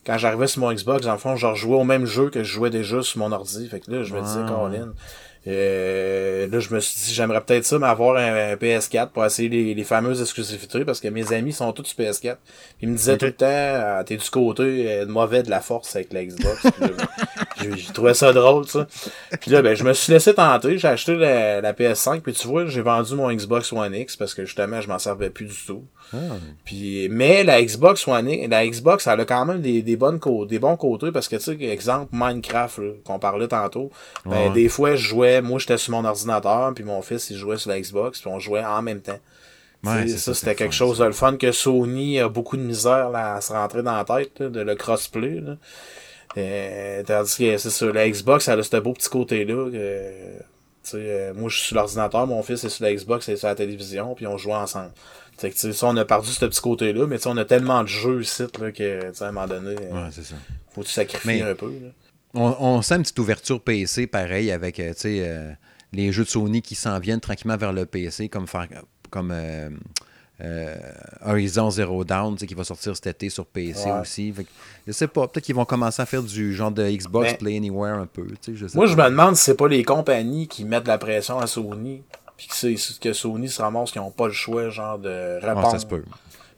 quand 0.05 0.19
j'arrivais 0.19 0.49
sur 0.49 0.61
mon 0.63 0.73
Xbox, 0.73 1.07
en 1.07 1.19
fond, 1.19 1.37
je 1.37 1.47
rejouais 1.47 1.77
au 1.77 1.85
même 1.85 2.07
jeu 2.07 2.31
que 2.31 2.43
je 2.43 2.53
jouais 2.53 2.71
déjà 2.71 3.03
sur 3.03 3.21
mon 3.21 3.31
ordi. 3.31 3.69
Fait 3.69 3.81
que 3.81 3.91
là, 3.91 4.03
je 4.03 4.15
me 4.15 4.21
disais, 4.21 4.41
Colin, 4.49 4.93
euh, 5.49 6.47
là, 6.47 6.61
je 6.61 6.73
me 6.73 6.79
suis 6.79 7.01
dit, 7.01 7.15
j'aimerais 7.15 7.41
peut-être 7.41 7.65
ça, 7.65 7.79
mais 7.79 7.89
avoir 7.89 8.17
un, 8.17 8.55
PS4 8.55 9.09
pour 9.09 9.25
essayer 9.25 9.49
les, 9.49 9.75
les, 9.75 9.85
fameuses 9.85 10.21
exclusivités, 10.21 10.85
parce 10.85 11.01
que 11.01 11.09
mes 11.09 11.33
amis 11.33 11.53
sont 11.53 11.73
tous 11.73 11.85
sur 11.85 11.99
PS4. 11.99 12.37
Ils 12.81 12.89
me 12.89 12.97
disaient 12.97 13.19
tout 13.19 13.27
le 13.27 13.33
temps, 13.33 13.47
ah, 13.49 14.05
t'es 14.05 14.17
du 14.17 14.31
côté 14.31 14.63
euh, 14.89 15.07
mauvais 15.07 15.43
de 15.43 15.51
la 15.51 15.61
force 15.61 15.97
avec 15.97 16.13
la 16.13 16.25
Xbox. 16.25 16.67
J'ai 17.61 17.93
trouvé 17.93 18.15
ça 18.15 18.33
drôle, 18.33 18.67
ça. 18.67 18.87
Puis 19.41 19.51
là, 19.51 19.63
ben, 19.63 19.75
je 19.75 19.83
me 19.83 19.93
suis 19.93 20.13
laissé 20.13 20.33
tenter. 20.33 20.79
J'ai 20.79 20.89
acheté 20.89 21.17
la, 21.17 21.73
PS5, 21.73 22.21
puis 22.21 22.33
tu 22.33 22.47
vois, 22.47 22.67
j'ai 22.67 22.83
vendu 22.83 23.15
mon 23.15 23.33
Xbox 23.33 23.73
One 23.73 23.95
X 23.95 24.17
parce 24.17 24.35
que 24.35 24.45
justement, 24.45 24.81
je 24.81 24.89
m'en 24.89 24.99
servais 24.99 25.31
plus 25.31 25.47
du 25.47 25.67
tout. 25.67 25.85
Ah. 26.13 26.17
Puis, 26.65 27.09
mais 27.11 27.45
la 27.45 27.63
Xbox 27.63 28.07
One 28.07 28.29
la 28.49 28.67
Xbox, 28.67 29.07
elle 29.07 29.21
a 29.21 29.25
quand 29.25 29.45
même 29.45 29.61
des, 29.61 29.83
des 29.83 29.97
bonnes 29.97 30.21
des 30.47 30.59
bons 30.59 30.77
côtés 30.77 31.11
parce 31.11 31.29
que, 31.29 31.37
tu 31.37 31.43
sais, 31.43 31.65
exemple, 31.65 32.11
Minecraft, 32.13 33.03
qu'on 33.05 33.19
parlait 33.19 33.49
tantôt, 33.49 33.91
ben, 34.25 34.53
des 34.53 34.69
fois, 34.69 34.95
je 34.95 35.09
jouais, 35.09 35.41
moi, 35.43 35.59
j'étais 35.59 35.79
sur 35.79 35.93
mon 35.93 36.05
ordinateur, 36.05 36.73
puis 36.75 36.85
mon 36.85 37.03
fils, 37.03 37.31
il 37.31 37.37
jouait 37.37 37.57
sur 37.57 37.71
la 37.71 37.81
Xbox, 37.81 38.21
puis 38.21 38.31
on 38.31 38.39
jouait 38.39 38.65
en 38.65 38.83
même 38.83 39.01
temps. 39.01 39.19
Ouais, 39.85 40.07
ça, 40.07 40.33
c'était 40.33 40.55
quelque 40.55 40.75
chose 40.75 40.99
de 40.99 41.05
le 41.05 41.13
fun 41.13 41.37
que 41.37 41.51
Sony 41.51 42.21
a 42.21 42.29
beaucoup 42.29 42.57
de 42.57 42.63
misère 42.63 43.11
là, 43.11 43.35
à 43.35 43.41
se 43.41 43.53
rentrer 43.53 43.83
dans 43.83 43.97
la 43.97 44.05
tête, 44.05 44.41
de 44.41 44.61
le 44.61 44.77
crossplay. 44.77 45.41
Là. 45.41 45.57
Euh, 46.37 47.03
tandis 47.03 47.37
que 47.37 47.57
c'est 47.57 47.71
ça, 47.71 47.87
la 47.87 48.09
Xbox, 48.09 48.49
elle 48.49 48.61
a 48.61 48.63
ce 48.63 48.77
beau 48.77 48.93
petit 48.93 49.09
côté-là. 49.09 49.55
Euh, 49.55 50.39
euh, 50.95 51.35
moi, 51.35 51.49
je 51.49 51.57
suis 51.57 51.67
sur 51.69 51.77
l'ordinateur, 51.77 52.27
mon 52.27 52.43
fils 52.43 52.65
est 52.65 52.69
sur 52.69 52.85
la 52.85 52.95
Xbox 52.95 53.29
et 53.29 53.37
sur 53.37 53.49
la 53.49 53.55
télévision, 53.55 54.15
puis 54.15 54.27
on 54.27 54.39
joue 54.39 54.53
ensemble. 54.53 54.93
Que, 55.51 55.73
ça, 55.73 55.87
on 55.87 55.97
a 55.97 56.05
perdu 56.05 56.29
ce 56.29 56.45
petit 56.45 56.61
côté-là, 56.61 57.07
mais 57.07 57.25
on 57.27 57.37
a 57.37 57.45
tellement 57.45 57.83
de 57.83 57.89
jeux 57.89 58.23
ici 58.23 58.45
là, 58.61 58.73
que 58.73 59.23
à 59.23 59.29
un 59.29 59.33
moment 59.33 59.47
donné, 59.47 59.75
ouais, 59.75 60.09
c'est 60.11 60.25
ça. 60.25 60.37
faut 60.73 60.83
tu 60.83 60.91
sacrifier 60.91 61.43
un 61.43 61.55
peu. 61.55 61.67
Là. 61.67 61.89
On, 62.35 62.57
on, 62.61 62.83
sent 62.83 62.97
une 62.97 63.03
petite 63.03 63.19
ouverture 63.19 63.61
PC 63.61 64.07
pareil 64.07 64.51
avec 64.51 64.81
les 65.93 66.13
jeux 66.13 66.25
de 66.25 66.29
Sony 66.29 66.63
qui 66.63 66.75
s'en 66.75 66.99
viennent 66.99 67.21
tranquillement 67.21 67.57
vers 67.57 67.73
le 67.73 67.87
PC, 67.87 68.29
comme 68.29 68.47
faire 68.47 68.69
comme 69.13 69.31
euh, 69.31 69.69
euh, 70.41 70.75
Horizon 71.25 71.71
Zero 71.71 72.03
Dawn, 72.03 72.35
qui 72.35 72.55
va 72.55 72.65
sortir 72.65 72.97
cet 72.97 73.07
été 73.07 73.29
sur 73.29 73.47
PC 73.47 73.91
aussi. 74.01 74.33
Fait 74.33 74.47
je 74.87 74.93
sais 74.93 75.07
pas, 75.07 75.29
peut-être 75.29 75.45
qu'ils 75.45 75.55
vont 75.55 75.65
commencer 75.65 76.03
à 76.03 76.07
faire 76.07 76.23
du 76.23 76.55
genre 76.55 76.73
de 76.73 76.89
Xbox 76.91 77.35
Play 77.35 77.57
Anywhere 77.57 77.99
un 77.99 78.07
peu. 78.07 78.27
moi, 78.75 78.87
je 78.87 78.97
me 78.97 79.05
demande 79.05 79.37
si 79.37 79.45
c'est 79.45 79.57
pas 79.57 79.69
les 79.69 79.85
compagnies 79.85 80.49
qui 80.49 80.65
mettent 80.65 80.85
de 80.85 80.89
la 80.89 80.99
pression 80.99 81.39
à 81.39 81.47
Sony, 81.47 82.03
puis 82.49 82.77
que, 82.77 82.99
que 82.99 83.13
Sony 83.13 83.49
se 83.49 83.61
ramasse 83.61 83.91
qu'ils 83.91 84.03
n'ont 84.03 84.11
pas 84.11 84.27
le 84.27 84.33
choix 84.33 84.69
genre 84.69 84.99
de 84.99 85.39
répondre. 85.41 85.71
ça 85.71 85.79
se 85.79 85.87
peut. 85.87 86.05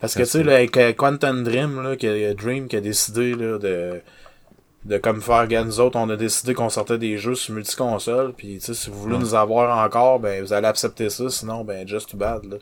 Parce 0.00 0.14
que 0.14 0.22
tu 0.22 0.28
sais, 0.28 0.40
avec 0.40 0.76
euh, 0.76 0.92
Quantum 0.92 1.44
Dream, 1.44 1.82
là, 1.82 1.96
que, 1.96 2.32
Dream 2.34 2.68
qui 2.68 2.76
a 2.76 2.80
décidé 2.80 3.34
là, 3.34 3.58
de 3.58 4.00
de 4.84 4.98
comme 4.98 5.22
faire 5.22 5.46
gars 5.48 5.64
nous 5.64 5.80
autres, 5.80 5.98
on 5.98 6.10
a 6.10 6.16
décidé 6.16 6.52
qu'on 6.52 6.68
sortait 6.68 6.98
des 6.98 7.16
jeux 7.16 7.34
sur 7.34 7.54
multi-console, 7.54 8.34
puis 8.34 8.58
si 8.60 8.90
vous 8.90 9.00
voulez 9.00 9.16
nous 9.16 9.34
avoir 9.34 9.82
encore, 9.82 10.20
ben 10.20 10.42
vous 10.44 10.52
allez 10.52 10.66
accepter 10.66 11.08
ça, 11.08 11.30
sinon 11.30 11.64
ben 11.64 11.88
just 11.88 12.10
too 12.10 12.18
bad. 12.18 12.44
Là. 12.44 12.56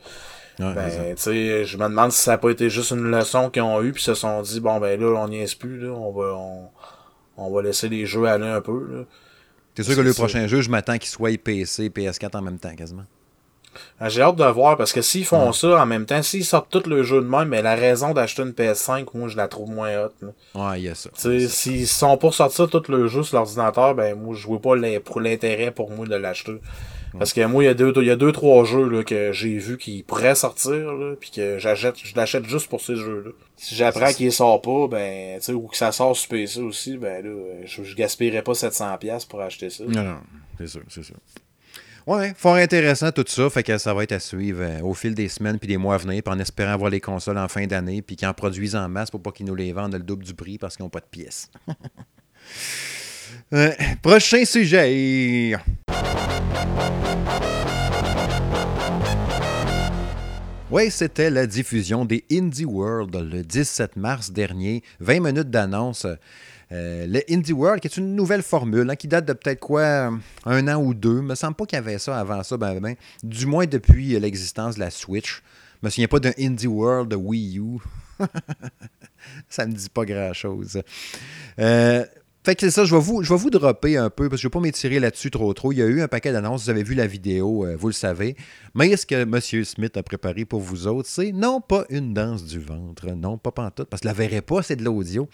ben, 0.72 1.14
tu 1.16 1.22
sais, 1.22 1.64
je 1.64 1.76
me 1.76 1.88
demande 1.88 2.12
si 2.12 2.22
ça 2.22 2.32
n'a 2.32 2.38
pas 2.38 2.50
été 2.50 2.70
juste 2.70 2.92
une 2.92 3.10
leçon 3.10 3.50
qu'ils 3.50 3.62
ont 3.62 3.82
eue, 3.82 3.92
puis 3.92 4.02
se 4.02 4.14
sont 4.14 4.40
dit, 4.42 4.60
bon 4.60 4.78
ben 4.78 5.00
là, 5.00 5.06
on 5.20 5.28
n'y 5.28 5.40
est 5.40 5.58
plus, 5.58 5.80
là, 5.80 5.90
on 5.92 6.12
va 6.12 6.38
on, 7.36 7.50
va 7.50 7.62
laisser 7.62 7.88
les 7.88 8.06
jeux 8.06 8.26
aller 8.26 8.46
un 8.46 8.60
peu. 8.60 8.86
Là. 8.88 9.04
T'es 9.74 9.82
sûr 9.82 9.96
que 9.96 10.00
le 10.00 10.12
prochain 10.12 10.46
jeu, 10.46 10.60
je 10.60 10.70
m'attends 10.70 10.98
qu'il 10.98 11.08
soit 11.08 11.36
PC, 11.38 11.88
PS4 11.88 12.36
en 12.36 12.42
même 12.42 12.58
temps, 12.58 12.74
quasiment? 12.74 13.04
Ah, 13.98 14.10
j'ai 14.10 14.20
hâte 14.20 14.36
de 14.36 14.44
voir 14.44 14.76
parce 14.76 14.92
que 14.92 15.00
s'ils 15.00 15.24
font 15.24 15.50
ça 15.52 15.82
en 15.82 15.86
même 15.86 16.04
temps, 16.04 16.22
s'ils 16.22 16.44
sortent 16.44 16.70
tout 16.70 16.88
le 16.88 17.02
jeu 17.02 17.22
de 17.22 17.26
même, 17.26 17.48
mais 17.48 17.62
la 17.62 17.74
raison 17.74 18.12
d'acheter 18.12 18.42
une 18.42 18.50
PS5, 18.50 19.06
moi 19.14 19.28
je 19.28 19.36
la 19.36 19.48
trouve 19.48 19.70
moins 19.70 20.04
haute. 20.04 20.14
Ouais, 20.54 20.80
il 20.80 20.84
y 20.84 20.88
a 20.88 20.94
ça. 20.94 21.08
S'ils 21.14 21.88
sont 21.88 22.16
pour 22.18 22.34
sortir 22.34 22.68
tout 22.68 22.82
le 22.88 23.08
jeu 23.08 23.22
sur 23.22 23.38
l'ordinateur, 23.38 23.94
ben 23.94 24.14
moi 24.14 24.34
je 24.36 24.46
vois 24.46 24.60
pas 24.60 24.76
l'intérêt 24.76 25.70
pour 25.70 25.90
moi 25.90 26.06
de 26.06 26.16
l'acheter. 26.16 26.60
Parce 27.18 27.32
que 27.32 27.44
moi, 27.44 27.62
il 27.62 27.66
y 27.66 27.68
a 27.68 27.74
deux, 27.74 27.92
il 27.96 28.06
y 28.06 28.10
a 28.10 28.16
deux, 28.16 28.32
trois 28.32 28.64
jeux 28.64 28.88
là, 28.88 29.04
que 29.04 29.32
j'ai 29.32 29.58
vu 29.58 29.76
qui 29.76 30.02
pourraient 30.02 30.34
sortir, 30.34 30.92
là, 30.92 31.14
puis 31.18 31.30
que 31.30 31.58
j'achète, 31.58 31.96
je 32.02 32.14
l'achète 32.16 32.46
juste 32.46 32.68
pour 32.68 32.80
ces 32.80 32.96
jeux-là. 32.96 33.30
Si 33.56 33.74
j'apprends 33.74 34.12
qu'il 34.12 34.32
sort 34.32 34.62
pas, 34.62 34.88
ben, 34.88 35.38
tu 35.38 35.46
sais, 35.46 35.52
ou 35.52 35.66
que 35.66 35.76
ça 35.76 35.92
sort 35.92 36.16
sur 36.16 36.30
PC 36.30 36.60
aussi, 36.60 36.96
ben 36.96 37.24
là, 37.24 37.30
je, 37.64 37.82
je 37.82 37.94
gaspillerais 37.94 38.42
pas 38.42 38.52
700$ 38.52 39.26
pour 39.28 39.40
acheter 39.40 39.70
ça. 39.70 39.84
Non, 39.84 40.02
non, 40.02 40.18
c'est 40.58 40.68
sûr, 40.68 40.82
c'est 40.88 41.04
sûr. 41.04 41.16
Ouais, 42.06 42.34
fort 42.36 42.56
intéressant 42.56 43.12
tout 43.12 43.24
ça. 43.26 43.48
Fait 43.48 43.62
que 43.62 43.78
ça 43.78 43.94
va 43.94 44.02
être 44.02 44.12
à 44.12 44.18
suivre 44.18 44.62
euh, 44.62 44.80
au 44.80 44.92
fil 44.92 45.14
des 45.14 45.28
semaines 45.28 45.58
puis 45.58 45.68
des 45.68 45.76
mois 45.76 45.94
à 45.94 45.98
venir, 45.98 46.22
puis 46.22 46.34
en 46.34 46.38
espérant 46.38 46.72
avoir 46.72 46.90
les 46.90 47.00
consoles 47.00 47.38
en 47.38 47.46
fin 47.48 47.66
d'année, 47.66 48.02
puis 48.02 48.16
qu'ils 48.16 48.26
en 48.26 48.34
produisent 48.34 48.74
en 48.74 48.88
masse 48.88 49.10
pour 49.10 49.22
pas 49.22 49.30
qu'ils 49.30 49.46
nous 49.46 49.54
les 49.54 49.72
vendent 49.72 49.94
le 49.94 50.00
double 50.00 50.24
du 50.24 50.34
prix 50.34 50.58
parce 50.58 50.76
qu'ils 50.76 50.84
n'ont 50.84 50.90
pas 50.90 51.00
de 51.00 51.06
pièces. 51.06 51.50
prochain 54.02 54.44
sujet. 54.44 55.54
Oui, 60.72 60.90
c'était 60.90 61.28
la 61.28 61.46
diffusion 61.46 62.06
des 62.06 62.24
Indie 62.32 62.64
World 62.64 63.14
le 63.14 63.42
17 63.42 63.96
mars 63.96 64.30
dernier. 64.30 64.82
20 65.00 65.20
minutes 65.20 65.50
d'annonce. 65.50 66.06
Euh, 66.72 67.06
le 67.06 67.20
Indie 67.30 67.52
World, 67.52 67.80
qui 67.82 67.88
est 67.88 67.98
une 67.98 68.16
nouvelle 68.16 68.42
formule, 68.42 68.88
hein, 68.88 68.96
qui 68.96 69.06
date 69.06 69.26
de 69.26 69.34
peut-être 69.34 69.60
quoi, 69.60 70.10
un 70.46 70.68
an 70.68 70.82
ou 70.82 70.94
deux. 70.94 71.18
Il 71.18 71.24
me 71.24 71.34
semble 71.34 71.56
pas 71.56 71.66
qu'il 71.66 71.76
y 71.76 71.78
avait 71.78 71.98
ça 71.98 72.18
avant 72.18 72.42
ça, 72.42 72.56
ben, 72.56 72.80
ben, 72.80 72.96
du 73.22 73.44
moins 73.44 73.66
depuis 73.66 74.18
l'existence 74.18 74.76
de 74.76 74.80
la 74.80 74.90
Switch. 74.90 75.42
Je 75.82 75.86
me 75.86 75.90
souviens 75.90 76.08
pas 76.08 76.20
d'un 76.20 76.32
Indie 76.38 76.68
World 76.68 77.12
Wii 77.12 77.58
U. 77.58 77.78
ça 79.50 79.66
me 79.66 79.74
dit 79.74 79.90
pas 79.90 80.06
grand-chose. 80.06 80.80
Euh, 81.58 82.06
fait 82.44 82.56
que 82.56 82.62
c'est 82.62 82.72
ça, 82.72 82.84
je 82.84 82.94
vais, 82.94 83.00
vous, 83.00 83.22
je 83.22 83.32
vous 83.32 83.50
dropper 83.50 83.96
un 83.96 84.10
peu, 84.10 84.28
parce 84.28 84.40
que 84.40 84.42
je 84.42 84.48
ne 84.48 84.50
vais 84.50 84.58
pas 84.58 84.60
m'étirer 84.60 84.98
là-dessus 84.98 85.30
trop 85.30 85.54
trop. 85.54 85.70
Il 85.70 85.78
y 85.78 85.82
a 85.82 85.86
eu 85.86 86.02
un 86.02 86.08
paquet 86.08 86.32
d'annonces, 86.32 86.64
vous 86.64 86.70
avez 86.70 86.82
vu 86.82 86.94
la 86.94 87.06
vidéo, 87.06 87.64
euh, 87.64 87.76
vous 87.76 87.86
le 87.86 87.92
savez. 87.92 88.36
Mais 88.74 88.96
ce 88.96 89.06
que 89.06 89.14
M. 89.14 89.64
Smith 89.64 89.96
a 89.96 90.02
préparé 90.02 90.44
pour 90.44 90.60
vous 90.60 90.88
autres, 90.88 91.08
c'est 91.08 91.30
non 91.30 91.60
pas 91.60 91.84
une 91.88 92.14
danse 92.14 92.44
du 92.44 92.58
ventre, 92.58 93.10
non 93.10 93.38
pas 93.38 93.52
pantoute, 93.52 93.88
parce 93.88 94.00
que 94.00 94.08
la 94.08 94.12
verrez 94.12 94.42
pas, 94.42 94.62
c'est 94.62 94.74
de 94.74 94.84
l'audio. 94.84 95.28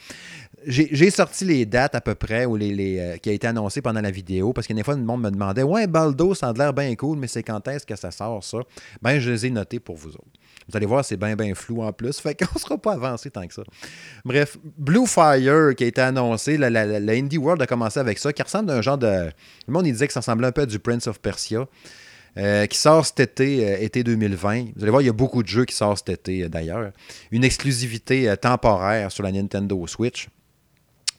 J'ai 0.67 1.11
sorti 1.11 1.47
les 1.47 1.65
dates 1.65 1.95
à 1.95 2.03
peu 2.03 2.15
près 2.15 2.45
ou 2.45 2.57
les, 2.57 2.99
euh, 2.99 3.17
qui 3.17 3.31
a 3.31 3.33
été 3.33 3.47
annoncé 3.47 3.81
pendant 3.81 4.03
la 4.03 4.11
vidéo, 4.11 4.53
parce 4.53 4.67
que 4.67 4.75
des 4.75 4.83
fois, 4.83 4.95
le 4.95 5.03
monde 5.03 5.23
me 5.23 5.31
demandait 5.31 5.63
Ouais, 5.63 5.87
Baldo, 5.87 6.35
ça 6.35 6.49
a 6.49 6.53
l'air 6.53 6.75
bien 6.75 6.95
cool, 6.95 7.17
mais 7.17 7.29
c'est 7.29 7.43
quand 7.43 7.67
est-ce 7.69 7.87
que 7.87 7.97
ça 7.97 8.11
sort 8.11 8.45
ça 8.45 8.59
Ben, 9.01 9.19
je 9.19 9.31
les 9.31 9.47
ai 9.47 9.51
notés 9.51 9.81
pour 9.81 9.97
vous 9.97 10.11
autres. 10.11 10.39
Vous 10.69 10.77
allez 10.77 10.87
voir, 10.87 11.05
c'est 11.05 11.17
bien, 11.17 11.35
bien 11.35 11.55
flou 11.55 11.83
en 11.83 11.93
plus. 11.93 12.21
Fait 12.21 12.35
qu'on 12.35 12.55
ne 12.55 12.61
sera 12.61 12.77
pas 12.77 12.93
avancé 12.93 13.31
tant 13.31 13.47
que 13.47 13.55
ça. 13.55 13.63
Bref, 14.25 14.59
Blue 14.77 15.07
Fire 15.07 15.75
qui 15.75 15.85
a 15.85 15.87
été 15.87 16.01
annoncé, 16.01 16.59
la, 16.59 16.69
Indie 17.15 17.39
World 17.39 17.63
a 17.63 17.67
commencé 17.67 17.99
avec 17.99 18.19
ça, 18.19 18.33
qui 18.33 18.43
ressemble 18.43 18.71
à 18.71 18.75
un 18.75 18.83
genre 18.83 18.99
de. 18.99 19.31
Le 19.67 19.73
monde, 19.73 19.87
il 19.87 19.93
disait 19.93 20.07
que 20.07 20.13
ça 20.13 20.21
ressemblait 20.21 20.49
un 20.49 20.53
peu 20.53 20.63
à 20.63 20.67
du 20.67 20.79
Prince 20.79 21.07
of 21.07 21.21
Persia. 21.21 21.67
Euh, 22.37 22.67
qui 22.67 22.79
sort 22.79 23.05
cet 23.05 23.19
été, 23.19 23.69
euh, 23.69 23.81
été 23.81 24.05
2020. 24.05 24.67
Vous 24.77 24.83
allez 24.83 24.91
voir, 24.91 25.03
il 25.03 25.07
y 25.07 25.09
a 25.09 25.15
beaucoup 25.15 25.43
de 25.43 25.49
jeux 25.49 25.65
qui 25.65 25.75
sortent 25.75 26.07
cet 26.07 26.21
été 26.21 26.45
euh, 26.45 26.49
d'ailleurs. 26.49 26.93
Une 27.33 27.43
exclusivité 27.43 28.33
temporaire 28.41 29.11
sur 29.11 29.25
la 29.25 29.33
Nintendo 29.33 29.85
Switch. 29.89 30.29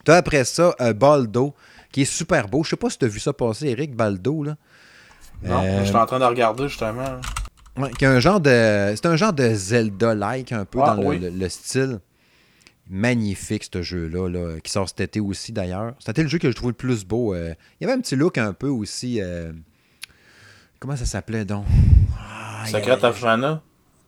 Tu 0.04 0.12
as 0.12 0.16
après 0.16 0.44
ça 0.44 0.74
Baldo, 0.96 1.54
qui 1.92 2.02
est 2.02 2.06
super 2.06 2.48
beau. 2.48 2.64
Je 2.64 2.70
sais 2.70 2.76
pas 2.76 2.88
si 2.88 2.96
tu 2.96 3.04
as 3.04 3.08
vu 3.08 3.20
ça 3.20 3.34
passer, 3.34 3.66
Eric, 3.66 3.94
Baldo. 3.94 4.44
Là. 4.44 4.56
Non, 5.42 5.80
je 5.80 5.84
suis 5.84 5.96
en 5.96 6.06
train 6.06 6.20
de 6.20 6.24
regarder 6.24 6.68
justement 6.68 7.20
un 7.76 8.20
genre 8.20 8.40
de. 8.40 8.92
C'est 8.96 9.06
un 9.06 9.16
genre 9.16 9.32
de 9.32 9.52
Zelda-like 9.54 10.52
un 10.52 10.64
peu 10.64 10.78
dans 10.78 10.94
le, 10.94 11.48
style. 11.48 12.00
Magnifique 12.92 13.68
ce 13.72 13.82
jeu-là, 13.82 14.28
là, 14.28 14.60
qui 14.60 14.72
sort 14.72 14.88
cet 14.88 15.00
été 15.00 15.20
aussi 15.20 15.52
d'ailleurs. 15.52 15.94
C'était 16.00 16.24
le 16.24 16.28
jeu 16.28 16.38
que 16.38 16.50
je 16.50 16.56
trouvais 16.56 16.72
le 16.72 16.76
plus 16.76 17.04
beau. 17.04 17.34
Euh. 17.34 17.54
il 17.80 17.84
y 17.84 17.88
avait 17.88 17.96
un 17.96 18.00
petit 18.00 18.16
look 18.16 18.36
un 18.36 18.52
peu 18.52 18.66
aussi. 18.66 19.20
Euh, 19.20 19.52
comment 20.80 20.96
ça 20.96 21.04
s'appelait 21.04 21.44
donc? 21.44 21.66
Secret 22.66 23.04
of 23.04 23.22
Mana? 23.22 23.62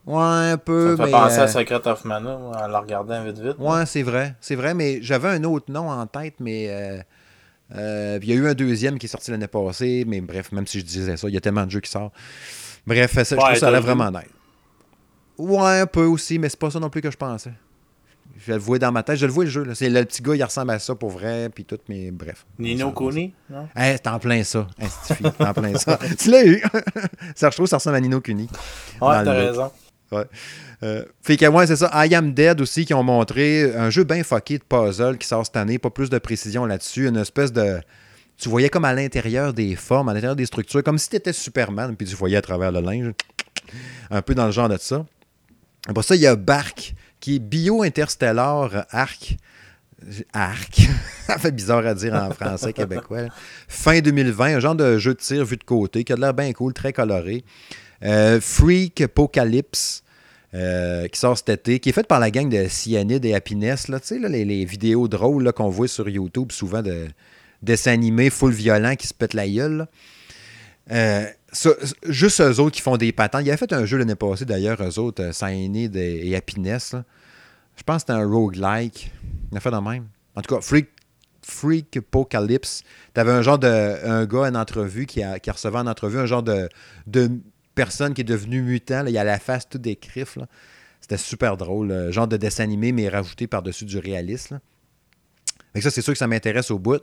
Ouais, 0.05 0.51
un 0.51 0.59
peu. 0.59 0.97
Ça 0.97 1.05
fait 1.05 1.11
penser 1.13 1.39
à 1.39 1.43
euh, 1.43 1.47
Secret 1.47 1.87
of 1.87 2.05
Mana 2.05 2.37
en 2.37 2.67
le 2.67 2.77
regardant 2.77 3.23
vite 3.23 3.39
vite. 3.39 3.57
Ouais, 3.61 3.87
c'est 3.87 4.03
vrai. 4.03 4.35
C'est 4.41 4.57
vrai, 4.57 4.75
mais 4.75 5.01
j'avais 5.01 5.29
un 5.29 5.45
autre 5.45 5.71
nom 5.71 5.89
en 5.89 6.05
tête, 6.09 6.35
mais. 6.41 6.65
il 7.73 8.25
y 8.25 8.33
a 8.33 8.35
eu 8.35 8.49
un 8.49 8.55
deuxième 8.55 8.99
qui 8.99 9.07
est 9.07 9.09
sorti 9.09 9.31
l'année 9.31 9.47
passée, 9.47 10.05
mais 10.09 10.21
bref, 10.21 10.51
même 10.51 10.67
si 10.67 10.81
je 10.81 10.85
disais 10.85 11.17
ça, 11.17 11.29
il 11.29 11.35
y 11.35 11.39
a 11.39 11.41
tellement 11.41 11.67
de 11.67 11.71
jeux 11.71 11.81
qui 11.81 11.91
sortent. 11.91 12.15
Bref, 12.87 13.13
ça, 13.13 13.23
je 13.23 13.37
trouve 13.37 13.55
ça 13.55 13.69
a 13.69 13.81
vraiment 13.81 14.11
nice. 14.11 14.29
Ouais, 15.39 15.81
un 15.81 15.87
peu 15.87 16.05
aussi, 16.05 16.39
mais 16.39 16.49
c'est 16.49 16.59
pas 16.59 16.71
ça 16.71 16.79
non 16.79 16.91
plus 16.91 17.01
que 17.01 17.11
je 17.11 17.17
pensais. 17.17 17.53
Je 18.45 18.53
le 18.53 18.59
vois 18.59 18.79
dans 18.79 18.91
ma 18.93 19.03
tête. 19.03 19.17
Je 19.17 19.27
le 19.27 19.33
vois 19.33 19.45
le 19.45 19.51
jeu. 19.51 19.67
C'est 19.75 19.89
le 19.89 20.05
petit 20.05 20.23
gars, 20.23 20.35
il 20.35 20.43
ressemble 20.43 20.71
à 20.71 20.79
ça 20.79 20.95
pour 20.95 21.11
vrai, 21.11 21.49
puis 21.49 21.65
tout, 21.65 21.79
mais 21.89 22.11
bref. 22.11 22.45
Nino 22.59 22.91
Kuni, 22.93 23.33
non? 23.49 23.69
Eh, 23.77 23.97
c'est 23.97 24.07
en 24.09 24.19
plein 24.19 24.43
ça. 24.43 24.67
c'est 25.05 25.25
en 25.25 25.53
plein 25.53 25.77
ça. 25.77 25.99
tu 26.19 26.31
l'as 26.31 26.45
eu. 26.45 26.63
ça, 27.35 27.51
je 27.51 27.57
trouve 27.57 27.67
ça 27.67 27.77
ressemble 27.77 27.97
à 27.97 28.01
Nino 28.01 28.21
Kuni. 28.21 28.49
Ouais, 29.01 29.25
t'as 29.25 29.33
raison. 29.33 29.71
Ouais. 30.11 30.25
Euh, 30.83 31.05
fait 31.23 31.37
que, 31.37 31.47
ouais, 31.47 31.67
c'est 31.67 31.77
ça. 31.77 31.91
I 32.07 32.15
Am 32.15 32.33
Dead 32.33 32.61
aussi, 32.61 32.85
qui 32.85 32.95
ont 32.95 33.03
montré 33.03 33.75
un 33.77 33.91
jeu 33.91 34.05
bien 34.05 34.23
fucké 34.25 34.59
de 34.59 34.65
puzzle 34.65 35.17
qui 35.19 35.27
sort 35.27 35.47
cette 35.47 35.57
année. 35.57 35.79
Pas 35.79 35.91
plus 35.91 36.11
de 36.11 36.19
précision 36.19 36.67
là-dessus. 36.67 37.09
Une 37.09 37.17
espèce 37.17 37.53
de 37.53 37.81
tu 38.43 38.49
voyais 38.49 38.69
comme 38.69 38.85
à 38.85 38.93
l'intérieur 38.93 39.53
des 39.53 39.77
formes, 39.77 40.09
à 40.09 40.15
l'intérieur 40.15 40.35
des 40.35 40.47
structures, 40.47 40.83
comme 40.83 40.99
si 40.99 41.09
tu 41.09 41.15
étais 41.15 41.33
Superman, 41.33 41.95
puis 41.95 42.09
tu 42.09 42.17
voyais 42.17 42.37
à 42.37 42.43
travers 42.43 42.73
le 42.73 42.81
linge. 42.81 43.13
Un 44.11 44.21
peu 44.21 44.35
dans 44.35 44.47
le 44.47 44.51
genre 44.51 44.69
de 44.69 44.77
ça. 44.79 45.07
Après 45.87 46.03
ça, 46.03 46.17
il 46.17 46.23
y 46.23 46.27
a 46.27 46.35
Bark, 46.35 46.95
qui 47.21 47.37
est 47.37 47.39
bio-interstellar 47.39 48.85
arc. 48.91 49.37
Arc. 50.33 50.89
ça 51.29 51.39
fait 51.39 51.53
bizarre 51.53 51.87
à 51.87 51.95
dire 51.95 52.15
en 52.15 52.33
français 52.33 52.73
québécois. 52.73 53.29
Fin 53.69 54.01
2020, 54.01 54.57
un 54.57 54.61
genre 54.61 54.75
de 54.75 54.99
jeu 54.99 55.15
de 55.15 55.21
tir 55.21 55.45
vu 55.45 55.57
de 55.57 55.63
côté 55.63 56.03
qui 56.03 56.13
a 56.13 56.17
l'air 56.17 56.35
bien 56.35 56.53
cool, 56.53 56.73
très 56.73 56.93
coloré. 56.93 57.45
Euh, 58.03 58.41
Freak 58.41 59.03
Apocalypse. 59.03 60.03
Euh, 60.55 61.09
qui 61.09 61.19
sort 61.19 61.39
cet 61.39 61.49
été, 61.49 61.81
qui 61.81 61.89
est 61.89 61.93
fait 61.93 62.07
par 62.07 62.21
la 62.21 62.31
gang 62.31 62.47
de 62.47 62.69
Cyanide 62.69 63.25
et 63.25 63.35
Happiness, 63.35 63.89
là, 63.89 64.01
là, 64.21 64.29
les 64.29 64.65
vidéos 64.67 65.09
drôles 65.09 65.51
qu'on 65.55 65.71
voit 65.71 65.89
sur 65.89 66.11
YouTube 66.11 66.53
souvent 66.53 66.83
de, 66.83 67.09
dessin 67.63 67.93
animé 67.93 68.31
full 68.31 68.53
violent 68.53 68.97
qui 68.97 69.07
se 69.07 69.15
pète 69.15 69.35
la 69.35 69.49
gueule. 69.49 69.87
Euh, 70.91 71.27
juste 72.09 72.41
eux 72.41 72.61
autres 72.61 72.77
qui 72.77 72.81
font 72.81 72.97
des 72.97 73.13
patentes. 73.13 73.43
Il 73.45 73.51
avait 73.51 73.57
fait 73.57 73.73
un 73.73 73.85
jeu 73.85 73.99
l'année 73.99 74.15
passée, 74.15 74.45
d'ailleurs, 74.45 74.83
eux 74.83 74.99
autres, 74.99 75.23
euh, 75.23 75.33
Cyanide 75.33 75.97
et 75.97 76.35
Happiness. 76.35 76.95
Je 77.77 77.83
pense 77.83 77.97
que 77.97 78.01
c'était 78.01 78.13
un 78.13 78.27
roguelike. 78.27 79.13
Il 79.51 79.57
a 79.57 79.61
fait 79.61 79.71
de 79.71 79.77
même. 79.77 80.07
En 80.35 80.43
tout 80.43 80.55
cas, 80.55 80.61
Freak, 80.61 80.89
Freak 81.43 81.97
Apocalypse. 81.97 82.83
T'avais 83.15 83.33
un 83.33 83.43
genre 83.43 83.59
de. 83.59 83.69
Un 83.69 84.27
gars 84.27 84.51
en 84.51 84.55
entrevue 84.55 85.07
qui, 85.07 85.23
a, 85.23 85.39
qui 85.39 85.51
recevait 85.51 85.79
en 85.79 85.87
entrevue 85.87 86.19
un 86.19 86.27
genre 86.27 86.43
de, 86.43 86.69
personne 87.75 88.15
qui 88.15 88.23
est 88.23 88.25
devenu 88.25 88.63
mutant. 88.63 89.05
Il 89.07 89.17
a 89.17 89.25
la 89.25 89.39
face 89.39 89.69
toute 89.69 89.83
des. 89.83 89.99
C'était 91.01 91.17
super 91.17 91.57
drôle. 91.57 92.11
genre 92.13 92.29
de 92.29 92.37
dessin 92.37 92.65
animé, 92.65 92.93
mais 92.93 93.09
rajouté 93.09 93.47
par-dessus 93.47 93.85
du 93.85 93.99
réalisme. 93.99 94.61
ça, 95.81 95.91
c'est 95.91 96.03
sûr 96.03 96.13
que 96.13 96.19
ça 96.19 96.27
m'intéresse 96.27 96.71
au 96.71 96.79
bout. 96.79 97.03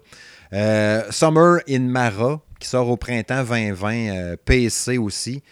Euh, 0.54 1.04
Summer 1.12 1.60
in 1.70 1.82
Mara, 1.82 2.42
qui 2.60 2.68
sort 2.68 2.90
au 2.90 2.98
printemps 2.98 3.44
2020, 3.44 3.94
euh, 3.94 4.36
PC 4.44 4.98
aussi. 4.98 5.44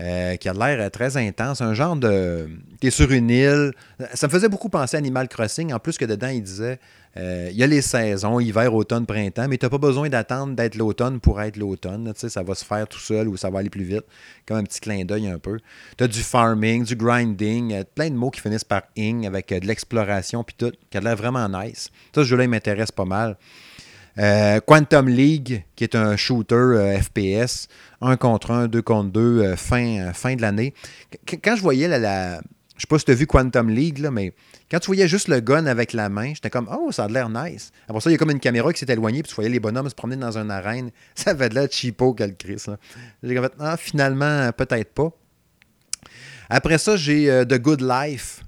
Euh, 0.00 0.36
qui 0.36 0.48
a 0.48 0.52
l'air 0.52 0.80
euh, 0.80 0.90
très 0.90 1.16
intense. 1.16 1.60
Un 1.60 1.74
genre 1.74 1.96
de. 1.96 2.48
T'es 2.78 2.90
sur 2.90 3.10
une 3.10 3.30
île. 3.30 3.72
Ça 4.14 4.28
me 4.28 4.32
faisait 4.32 4.48
beaucoup 4.48 4.68
penser 4.68 4.96
à 4.96 4.98
Animal 4.98 5.26
Crossing. 5.26 5.72
En 5.72 5.80
plus 5.80 5.98
que 5.98 6.04
dedans, 6.04 6.28
il 6.28 6.42
disait 6.42 6.78
il 7.16 7.56
y 7.56 7.64
a 7.64 7.66
les 7.66 7.82
saisons, 7.82 8.38
hiver, 8.38 8.72
automne, 8.72 9.04
printemps, 9.04 9.48
mais 9.48 9.58
tu 9.58 9.66
n'as 9.66 9.70
pas 9.70 9.78
besoin 9.78 10.08
d'attendre 10.08 10.54
d'être 10.54 10.76
l'automne 10.76 11.18
pour 11.18 11.42
être 11.42 11.56
l'automne. 11.56 12.12
Ça 12.14 12.44
va 12.44 12.54
se 12.54 12.64
faire 12.64 12.86
tout 12.86 13.00
seul 13.00 13.26
ou 13.26 13.36
ça 13.36 13.50
va 13.50 13.58
aller 13.58 13.70
plus 13.70 13.82
vite. 13.82 14.04
Comme 14.46 14.58
un 14.58 14.62
petit 14.62 14.78
clin 14.78 15.04
d'œil 15.04 15.26
un 15.26 15.40
peu. 15.40 15.58
Tu 15.96 16.04
as 16.04 16.06
du 16.06 16.20
farming, 16.20 16.84
du 16.84 16.94
grinding, 16.94 17.82
plein 17.96 18.10
de 18.10 18.14
mots 18.14 18.30
qui 18.30 18.40
finissent 18.40 18.62
par 18.62 18.82
ing 18.94 19.26
avec 19.26 19.48
de 19.48 19.66
l'exploration 19.66 20.44
puis 20.44 20.54
tout, 20.56 20.70
qui 20.90 20.96
a 20.96 21.00
l'air 21.00 21.16
vraiment 21.16 21.48
nice. 21.48 21.90
Ça, 22.14 22.22
ce 22.22 22.24
jeu-là, 22.28 22.44
il 22.44 22.50
m'intéresse 22.50 22.92
pas 22.92 23.04
mal. 23.04 23.36
Euh, 24.18 24.58
Quantum 24.60 25.08
League, 25.08 25.64
qui 25.76 25.84
est 25.84 25.94
un 25.94 26.16
shooter 26.16 26.54
euh, 26.54 27.00
FPS, 27.00 27.68
1 28.00 28.16
contre 28.16 28.50
1, 28.50 28.68
2 28.68 28.82
contre 28.82 29.10
2, 29.10 29.20
euh, 29.20 29.56
fin, 29.56 30.34
de 30.34 30.42
l'année. 30.42 30.74
Quand 31.42 31.54
je 31.54 31.62
voyais 31.62 31.86
la, 31.86 32.38
je 32.76 32.80
sais 32.80 32.86
pas 32.88 32.98
si 32.98 33.04
tu 33.04 33.12
as 33.12 33.14
vu 33.14 33.26
Quantum 33.26 33.70
League, 33.70 34.04
mais 34.10 34.32
quand 34.70 34.80
tu 34.80 34.86
voyais 34.86 35.06
juste 35.06 35.28
le 35.28 35.40
gun 35.40 35.66
avec 35.66 35.92
la 35.92 36.08
main, 36.08 36.34
j'étais 36.34 36.50
comme 36.50 36.68
Oh, 36.70 36.90
ça 36.90 37.04
a 37.04 37.08
l'air 37.08 37.28
nice. 37.28 37.70
Après 37.86 38.00
ça, 38.00 38.10
il 38.10 38.14
y 38.14 38.16
a 38.16 38.18
comme 38.18 38.32
une 38.32 38.40
caméra 38.40 38.72
qui 38.72 38.80
s'est 38.80 38.92
éloignée, 38.92 39.22
puis 39.22 39.28
tu 39.28 39.36
voyais 39.36 39.50
les 39.50 39.60
bonhommes 39.60 39.88
se 39.88 39.94
promener 39.94 40.20
dans 40.20 40.36
une 40.36 40.50
arène. 40.50 40.90
Ça 41.14 41.30
avait 41.30 41.48
de 41.48 41.54
l'air 41.54 41.68
cheapo 41.70 42.14
que 42.14 42.24
le 42.24 42.32
Chris. 42.32 42.64
J'ai 43.22 43.40
fait 43.40 43.52
Ah, 43.60 43.76
finalement, 43.76 44.50
peut-être 44.52 44.92
pas. 44.94 45.10
Après 46.50 46.78
ça, 46.78 46.96
j'ai 46.96 47.44
The 47.46 47.60
Good 47.60 47.82
Life, 47.82 48.42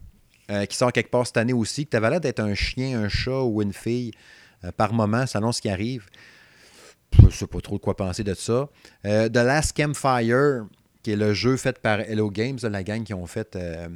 qui 0.68 0.76
sort 0.76 0.90
quelque 0.90 1.10
part 1.10 1.26
cette 1.26 1.36
année 1.36 1.52
aussi, 1.52 1.86
que 1.86 1.96
tu 1.96 2.02
l'air 2.02 2.20
d'être 2.20 2.40
un 2.40 2.54
chien, 2.54 2.98
un 2.98 3.08
chat 3.08 3.42
ou 3.42 3.60
une 3.60 3.74
fille. 3.74 4.12
Euh, 4.64 4.72
par 4.72 4.92
moment 4.92 5.26
selon 5.26 5.52
ce 5.52 5.62
qui 5.62 5.70
arrive. 5.70 6.06
Je 7.18 7.26
ne 7.26 7.30
sais 7.30 7.46
pas 7.46 7.60
trop 7.60 7.76
de 7.76 7.82
quoi 7.82 7.96
penser 7.96 8.22
de 8.22 8.34
ça. 8.34 8.68
Euh, 9.06 9.28
The 9.28 9.36
Last 9.36 9.74
Campfire, 9.76 10.66
qui 11.02 11.12
est 11.12 11.16
le 11.16 11.32
jeu 11.32 11.56
fait 11.56 11.78
par 11.78 12.00
Hello 12.00 12.30
Games, 12.30 12.58
la 12.62 12.82
gang 12.82 13.02
qui 13.02 13.14
ont 13.14 13.26
fait 13.26 13.56
euh, 13.56 13.88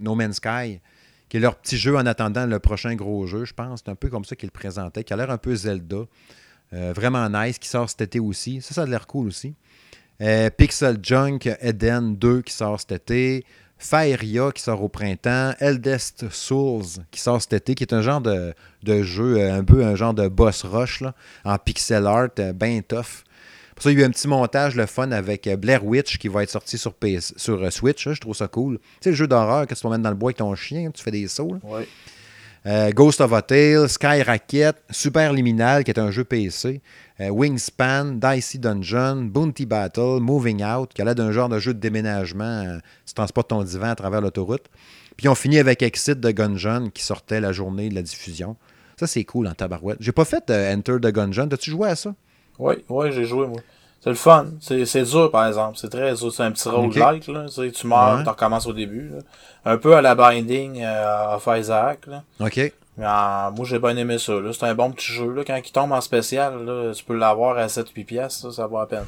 No 0.00 0.14
Man's 0.14 0.36
Sky, 0.36 0.80
qui 1.28 1.36
est 1.36 1.40
leur 1.40 1.56
petit 1.56 1.76
jeu 1.76 1.96
en 1.96 2.06
attendant 2.06 2.46
le 2.46 2.58
prochain 2.58 2.94
gros 2.94 3.26
jeu, 3.26 3.44
je 3.44 3.52
pense. 3.52 3.82
C'est 3.84 3.90
un 3.90 3.94
peu 3.94 4.08
comme 4.08 4.24
ça 4.24 4.36
qu'ils 4.36 4.48
le 4.48 4.52
présentaient, 4.52 5.04
qui 5.04 5.12
a 5.12 5.16
l'air 5.16 5.30
un 5.30 5.38
peu 5.38 5.54
Zelda. 5.54 6.06
vraiment 6.72 7.28
nice, 7.28 7.58
qui 7.58 7.68
sort 7.68 7.90
cet 7.90 8.00
été 8.00 8.18
aussi. 8.18 8.62
Ça, 8.62 8.74
ça 8.74 8.82
a 8.82 8.86
l'air 8.86 9.06
cool 9.06 9.28
aussi. 9.28 9.54
Pixel 10.56 10.98
Junk 11.02 11.40
Eden 11.60 12.16
2 12.16 12.42
qui 12.42 12.54
sort 12.54 12.80
cet 12.80 12.92
été. 12.92 13.44
Faeria 13.78 14.50
qui 14.52 14.62
sort 14.62 14.82
au 14.82 14.88
printemps, 14.88 15.52
Eldest 15.60 16.30
Souls 16.30 17.04
qui 17.10 17.20
sort 17.20 17.40
cet 17.40 17.52
été, 17.52 17.74
qui 17.74 17.84
est 17.84 17.92
un 17.92 18.02
genre 18.02 18.20
de, 18.20 18.54
jeu, 19.02 19.38
euh, 19.38 19.58
un 19.58 19.64
peu 19.64 19.84
un 19.84 19.94
genre 19.94 20.14
de 20.14 20.28
boss 20.28 20.64
rush 20.64 21.02
en 21.44 21.58
pixel 21.58 22.06
art, 22.06 22.28
euh, 22.38 22.52
bien 22.52 22.80
tough. 22.86 23.24
Pour 23.74 23.82
ça, 23.82 23.92
il 23.92 23.98
y 23.98 24.02
a 24.02 24.04
eu 24.04 24.06
un 24.06 24.10
petit 24.10 24.28
montage, 24.28 24.74
le 24.74 24.86
fun, 24.86 25.12
avec 25.12 25.46
euh, 25.46 25.56
Blair 25.56 25.84
Witch 25.84 26.16
qui 26.16 26.28
va 26.28 26.42
être 26.42 26.50
sorti 26.50 26.78
sur, 26.78 26.94
sur 27.36 27.72
Switch. 27.72 28.08
je 28.08 28.20
trouve 28.20 28.34
ça 28.34 28.48
cool. 28.48 28.78
Tu 28.78 28.84
sais, 29.02 29.10
le 29.10 29.16
jeu 29.16 29.26
d'horreur 29.26 29.66
que 29.66 29.74
tu 29.74 29.86
mettre 29.86 30.02
dans 30.02 30.10
le 30.10 30.16
bois 30.16 30.28
avec 30.28 30.38
ton 30.38 30.54
chien, 30.54 30.90
tu 30.90 31.02
fais 31.02 31.10
des 31.10 31.28
sauts. 31.28 31.58
Ghost 32.94 33.20
of 33.20 33.32
a 33.32 33.42
Tale, 33.42 33.88
Sky 33.88 34.22
Super 34.90 35.32
Liminal, 35.32 35.84
qui 35.84 35.90
est 35.90 36.00
un 36.00 36.10
jeu 36.10 36.24
PC. 36.24 36.80
Euh, 37.20 37.30
Wingspan, 37.30 38.18
Dicey 38.20 38.58
Dungeon, 38.58 39.30
Bounty 39.30 39.64
Battle, 39.64 40.18
Moving 40.20 40.62
Out, 40.62 40.92
qui 40.92 41.00
a 41.00 41.04
l'air 41.04 41.14
d'un 41.14 41.32
genre 41.32 41.48
de 41.48 41.58
jeu 41.58 41.72
de 41.72 41.78
déménagement. 41.78 42.44
Euh, 42.44 42.78
tu 43.06 43.14
transportes 43.14 43.48
ton 43.48 43.62
divan 43.62 43.88
à 43.88 43.94
travers 43.94 44.20
l'autoroute. 44.20 44.66
Puis 45.16 45.28
on 45.28 45.34
finit 45.34 45.58
avec 45.58 45.82
Exit 45.82 46.20
de 46.20 46.30
Gungeon 46.30 46.90
qui 46.90 47.02
sortait 47.02 47.40
la 47.40 47.52
journée 47.52 47.88
de 47.88 47.94
la 47.94 48.02
diffusion. 48.02 48.56
Ça, 48.98 49.06
c'est 49.06 49.24
cool 49.24 49.46
en 49.46 49.54
tabarouette. 49.54 49.96
J'ai 50.00 50.12
pas 50.12 50.26
fait 50.26 50.50
euh, 50.50 50.74
Enter 50.74 50.96
the 51.00 51.06
Gungeon. 51.06 51.48
T'as-tu 51.48 51.70
joué 51.70 51.88
à 51.88 51.96
ça? 51.96 52.14
Oui, 52.58 52.74
oui, 52.88 53.12
j'ai 53.12 53.24
joué, 53.24 53.46
moi. 53.46 53.60
C'est 54.06 54.10
le 54.10 54.16
fun. 54.16 54.46
C'est 54.60 55.02
dur, 55.02 55.32
par 55.32 55.48
exemple. 55.48 55.76
C'est 55.80 55.88
très 55.88 56.14
dur. 56.14 56.32
C'est 56.32 56.44
un 56.44 56.52
petit 56.52 56.68
roguelike. 56.68 57.26
Là. 57.26 57.46
Tu 57.48 57.86
meurs, 57.88 58.22
tu 58.22 58.28
recommences 58.28 58.68
au 58.68 58.72
début. 58.72 59.10
Un 59.64 59.78
peu 59.78 59.96
à 59.96 60.00
la 60.00 60.14
Binding 60.14 60.80
of 61.34 61.48
Isaac. 61.48 62.06
Là. 62.06 62.22
OK. 62.38 62.72
Ah, 63.02 63.50
moi, 63.56 63.66
j'ai 63.66 63.80
bien 63.80 63.96
aimé 63.96 64.18
ça. 64.18 64.34
C'est 64.52 64.64
un 64.64 64.76
bon 64.76 64.92
petit 64.92 65.12
jeu. 65.12 65.32
Là. 65.32 65.42
Quand 65.44 65.56
il 65.56 65.72
tombe 65.72 65.90
en 65.90 66.00
spécial, 66.00 66.64
là, 66.64 66.92
tu 66.94 67.02
peux 67.02 67.16
l'avoir 67.16 67.58
à 67.58 67.66
7-8 67.66 68.04
pièces. 68.04 68.46
Ça, 68.48 68.68
vaut 68.68 68.78
la 68.78 68.86
peine. 68.86 69.06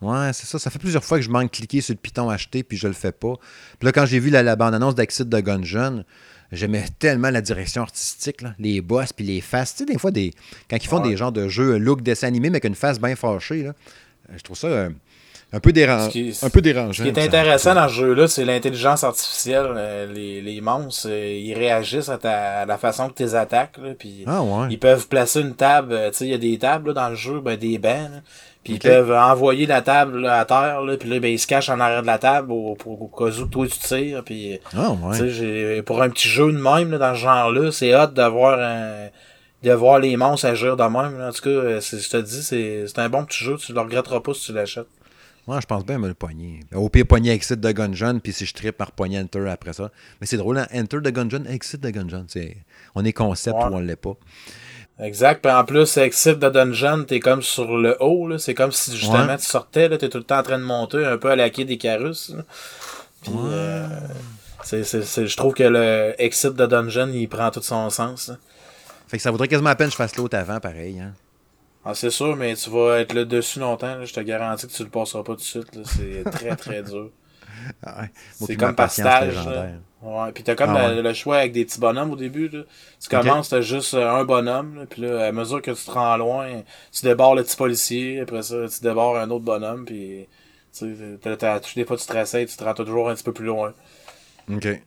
Ouais, 0.00 0.32
c'est 0.32 0.46
ça. 0.46 0.58
Ça 0.58 0.68
fait 0.68 0.80
plusieurs 0.80 1.04
fois 1.04 1.18
que 1.18 1.24
je 1.24 1.30
manque 1.30 1.52
cliquer 1.52 1.80
sur 1.80 1.94
le 1.94 1.98
piton 1.98 2.28
acheté 2.28 2.64
puis 2.64 2.76
je 2.76 2.88
le 2.88 2.92
fais 2.92 3.12
pas. 3.12 3.34
Puis 3.78 3.86
là, 3.86 3.92
quand 3.92 4.04
j'ai 4.04 4.18
vu 4.18 4.30
la, 4.30 4.56
bande-annonce 4.56 4.96
d'Exit 4.96 5.28
de 5.28 5.40
Gungeon, 5.40 6.02
j'aimais 6.50 6.86
tellement 6.98 7.30
la 7.30 7.40
direction 7.40 7.82
artistique, 7.82 8.42
là, 8.42 8.54
les 8.58 8.80
boss 8.80 9.12
puis 9.12 9.24
les 9.24 9.40
faces. 9.40 9.76
Tu 9.76 9.84
sais, 9.84 9.92
des 9.92 9.98
fois, 9.98 10.10
des, 10.10 10.34
quand 10.68 10.76
ils 10.76 10.88
font 10.88 10.98
des 10.98 11.16
genres 11.16 11.30
de 11.30 11.46
jeux 11.46 11.76
look 11.78 12.02
dessin 12.02 12.26
animé 12.26 12.50
mais 12.50 12.56
avec 12.56 12.64
une 12.64 12.74
face 12.74 12.98
bien 12.98 13.14
fâchée, 13.14 13.62
là, 13.62 13.74
je 14.36 14.42
trouve 14.42 14.56
ça. 14.56 14.66
Euh, 14.68 14.90
un 15.52 15.58
peu, 15.58 15.72
dérangeant. 15.72 16.12
un 16.42 16.50
peu 16.50 16.60
dérangeant. 16.60 17.04
Ce 17.04 17.08
qui 17.08 17.08
est 17.08 17.24
intéressant 17.24 17.74
dans 17.74 17.88
ce 17.88 17.94
jeu-là, 17.94 18.28
c'est 18.28 18.44
l'intelligence 18.44 19.02
artificielle. 19.02 19.66
Euh, 19.76 20.12
les, 20.12 20.40
les 20.40 20.60
monstres, 20.60 21.08
euh, 21.10 21.40
ils 21.40 21.54
réagissent 21.54 22.08
à, 22.08 22.64
la 22.66 22.78
façon 22.78 23.08
que 23.08 23.14
tu 23.14 23.24
les 23.24 23.34
attaques. 23.34 23.76
Là, 23.78 23.90
puis 23.98 24.22
ah, 24.28 24.42
ouais. 24.42 24.68
Ils 24.70 24.78
peuvent 24.78 25.08
placer 25.08 25.40
une 25.40 25.56
table. 25.56 25.98
Tu 26.10 26.18
sais, 26.18 26.24
il 26.26 26.30
y 26.30 26.34
a 26.34 26.38
des 26.38 26.56
tables 26.56 26.94
dans 26.94 27.08
le 27.08 27.16
jeu, 27.16 27.40
ben, 27.40 27.56
des 27.56 27.78
bancs. 27.78 28.22
puis 28.62 28.74
ils 28.74 28.78
peuvent 28.78 29.10
envoyer 29.10 29.66
la 29.66 29.82
table 29.82 30.24
à 30.24 30.44
terre, 30.44 30.82
là, 30.82 30.96
puis 30.96 31.08
là, 31.08 31.18
ben, 31.18 31.32
ils 31.32 31.38
se 31.40 31.48
cachent 31.48 31.68
en 31.68 31.80
arrière 31.80 32.02
de 32.02 32.06
la 32.06 32.18
table 32.18 32.46
pour, 32.46 33.02
au 33.02 33.08
cas 33.08 33.36
où 33.36 33.46
toi 33.46 33.66
tu 33.66 33.78
tires. 33.80 34.22
Puis, 34.22 34.60
ah, 34.76 34.92
ouais. 34.92 35.82
pour 35.82 36.00
un 36.00 36.10
petit 36.10 36.28
jeu 36.28 36.52
de 36.52 36.58
même 36.58 36.96
dans 36.96 37.14
ce 37.16 37.20
genre-là, 37.20 37.72
c'est 37.72 37.92
hot 37.96 38.06
d'avoir 38.06 38.60
un 38.60 39.08
de 39.62 39.72
voir 39.72 39.98
les 39.98 40.16
monstres 40.16 40.46
agir 40.46 40.76
de 40.76 40.82
même. 40.82 41.20
En 41.20 41.32
tout 41.32 41.42
cas, 41.42 41.80
je 41.80 42.08
te 42.08 42.16
dis, 42.18 42.42
c'est 42.42 42.98
un 42.98 43.08
bon 43.08 43.24
petit 43.24 43.44
jeu. 43.44 43.56
Tu 43.56 43.72
le 43.72 43.80
regretteras 43.80 44.20
pas 44.20 44.34
si 44.34 44.46
tu 44.46 44.52
l'achètes. 44.52 44.86
Moi, 45.46 45.58
je 45.60 45.66
pense 45.66 45.84
bien 45.84 45.98
me 45.98 46.06
le 46.06 46.14
pogner. 46.14 46.60
Au 46.74 46.88
pire, 46.88 47.06
pogner 47.06 47.32
Exit 47.32 47.58
de 47.58 47.72
Gungeon, 47.72 48.20
puis 48.20 48.32
si 48.32 48.46
je 48.46 48.54
tripe, 48.54 48.76
par 48.76 48.92
pogner 48.92 49.18
Enter 49.18 49.48
après 49.48 49.72
ça. 49.72 49.90
Mais 50.20 50.26
c'est 50.26 50.36
drôle, 50.36 50.58
hein? 50.58 50.66
Enter 50.72 51.00
de 51.00 51.10
Gungeon, 51.10 51.44
Exit 51.46 51.80
de 51.80 51.90
Gungeon. 51.90 52.26
On 52.94 53.04
est 53.04 53.12
concept 53.12 53.56
ou 53.56 53.74
on 53.74 53.80
l'est 53.80 53.96
pas. 53.96 54.16
Exact. 55.00 55.42
Puis 55.42 55.52
en 55.52 55.64
plus, 55.64 55.96
Exit 55.96 56.38
de 56.38 56.48
Dungeon, 56.50 57.04
t'es 57.04 57.20
comme 57.20 57.42
sur 57.42 57.76
le 57.76 57.96
haut. 58.00 58.36
C'est 58.38 58.54
comme 58.54 58.70
si 58.70 58.96
justement 58.96 59.36
tu 59.36 59.46
sortais, 59.46 59.88
t'es 59.96 60.08
tout 60.08 60.18
le 60.18 60.24
temps 60.24 60.38
en 60.38 60.42
train 60.42 60.58
de 60.58 60.64
monter 60.64 61.04
un 61.04 61.16
peu 61.16 61.30
à 61.30 61.36
la 61.36 61.50
quai 61.50 61.64
des 61.64 61.78
carus. 61.78 62.32
Puis 63.22 63.32
euh, 63.34 63.88
je 64.70 65.36
trouve 65.36 65.54
que 65.54 65.64
le 65.64 66.14
Exit 66.18 66.52
de 66.52 66.66
Dungeon, 66.66 67.10
il 67.12 67.28
prend 67.28 67.50
tout 67.50 67.62
son 67.62 67.88
sens. 67.90 68.30
Fait 69.10 69.16
que 69.16 69.22
ça 69.24 69.32
vaudrait 69.32 69.48
quasiment 69.48 69.70
à 69.70 69.74
peine 69.74 69.88
que 69.88 69.92
je 69.92 69.96
fasse 69.96 70.14
l'autre 70.14 70.38
avant, 70.38 70.60
pareil. 70.60 71.00
Hein? 71.00 71.14
Ah, 71.84 71.96
c'est 71.96 72.10
sûr, 72.10 72.36
mais 72.36 72.54
tu 72.54 72.70
vas 72.70 73.00
être 73.00 73.12
là 73.12 73.24
dessus 73.24 73.58
longtemps. 73.58 74.04
je 74.04 74.12
te 74.12 74.20
garantis 74.20 74.68
que 74.68 74.72
tu 74.72 74.84
le 74.84 74.88
passeras 74.88 75.24
pas 75.24 75.32
tout 75.32 75.40
de 75.40 75.42
suite. 75.42 75.80
C'est 75.84 76.22
très, 76.30 76.54
très 76.54 76.84
dur. 76.84 77.10
Ah 77.84 78.04
c'est 78.34 78.54
comme 78.54 78.76
par 78.76 78.88
stage. 78.88 79.34
Ouais, 80.00 80.32
puis 80.32 80.44
t'as 80.44 80.54
comme 80.54 80.70
ah 80.76 80.92
le, 80.92 81.12
choix 81.12 81.38
avec 81.38 81.52
des 81.52 81.64
petits 81.64 81.80
bonhommes 81.80 82.12
au 82.12 82.16
début. 82.16 82.48
Là. 82.48 82.60
Tu 83.00 83.08
commences, 83.08 83.48
t'as 83.48 83.62
juste 83.62 83.94
euh, 83.94 84.08
un 84.08 84.24
bonhomme, 84.24 84.86
puis 84.88 85.02
là, 85.02 85.26
à 85.26 85.32
mesure 85.32 85.60
que 85.60 85.72
tu 85.72 85.84
te 85.84 85.90
rends 85.90 86.16
loin, 86.16 86.62
tu 86.92 87.04
débarres 87.04 87.34
le 87.34 87.42
petit 87.42 87.56
policier, 87.56 88.20
après 88.20 88.42
ça, 88.42 88.68
tu 88.68 88.80
débarres 88.80 89.16
un 89.16 89.28
autre 89.28 89.44
bonhomme, 89.44 89.84
puis 89.84 90.28
tu 90.72 90.96
sais, 90.96 91.74
des 91.74 91.84
fois 91.84 91.96
tu 91.96 92.06
te 92.06 92.12
réessayes, 92.12 92.46
tu 92.46 92.56
te 92.56 92.64
rends 92.64 92.74
toujours 92.74 93.10
un 93.10 93.14
petit 93.14 93.24
peu 93.24 93.32
plus 93.32 93.46
loin. 93.46 93.74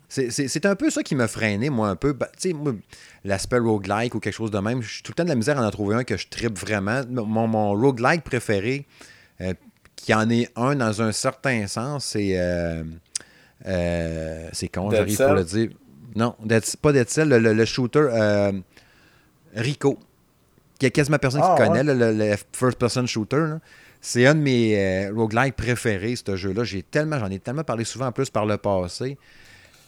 C'est 0.09 0.65
un 0.65 0.75
peu 0.75 0.89
ça 0.89 1.03
qui 1.03 1.15
m'a 1.15 1.27
freiné, 1.27 1.69
moi, 1.69 1.89
un 1.89 1.95
peu. 1.95 2.13
Ben, 2.13 2.27
tu 2.39 2.51
sais, 2.51 2.55
l'aspect 3.23 3.59
roguelike 3.59 4.15
ou 4.15 4.19
quelque 4.19 4.33
chose 4.33 4.51
de 4.51 4.59
même, 4.59 4.81
je 4.81 4.95
suis 4.95 5.03
tout 5.03 5.11
le 5.11 5.15
temps 5.15 5.23
de 5.23 5.29
la 5.29 5.35
misère 5.35 5.59
à 5.59 5.65
en 5.65 5.71
trouver 5.71 5.95
un 5.95 6.03
que 6.03 6.17
je 6.17 6.27
tripe 6.27 6.57
vraiment. 6.57 7.01
Mon, 7.09 7.47
mon 7.47 7.71
roguelike 7.71 8.23
préféré, 8.23 8.85
euh, 9.41 9.53
qui 9.95 10.13
en 10.13 10.29
est 10.29 10.49
un 10.55 10.75
dans 10.75 11.01
un 11.01 11.11
certain 11.11 11.67
sens, 11.67 12.05
c'est. 12.05 12.37
Euh, 12.37 12.83
euh, 13.65 14.49
c'est 14.51 14.67
con, 14.67 14.91
j'arrive 14.91 15.17
pour 15.17 15.33
le 15.33 15.43
dire. 15.43 15.69
Non, 16.15 16.35
pas 16.81 16.91
Dead 16.91 17.09
Cell, 17.09 17.29
le, 17.29 17.65
shooter 17.65 18.07
Rico. 19.55 19.97
Qui 20.79 20.87
a 20.87 20.89
quasiment 20.89 21.17
personne 21.17 21.41
qui 21.41 21.47
ah, 21.49 21.55
connaît, 21.57 21.83
le, 21.83 22.35
first-person 22.51 23.05
shooter. 23.05 23.55
C'est 24.01 24.25
un 24.25 24.35
de 24.35 24.41
mes 24.41 25.09
roguelikes 25.09 25.55
préférés, 25.55 26.15
ce 26.15 26.35
jeu-là. 26.35 26.63
J'ai 26.63 26.83
tellement, 26.83 27.17
j'en 27.19 27.29
ai 27.29 27.39
tellement 27.39 27.63
parlé 27.63 27.85
souvent 27.85 28.07
en 28.07 28.11
plus 28.11 28.29
par 28.29 28.45
le 28.45 28.57
passé. 28.57 29.17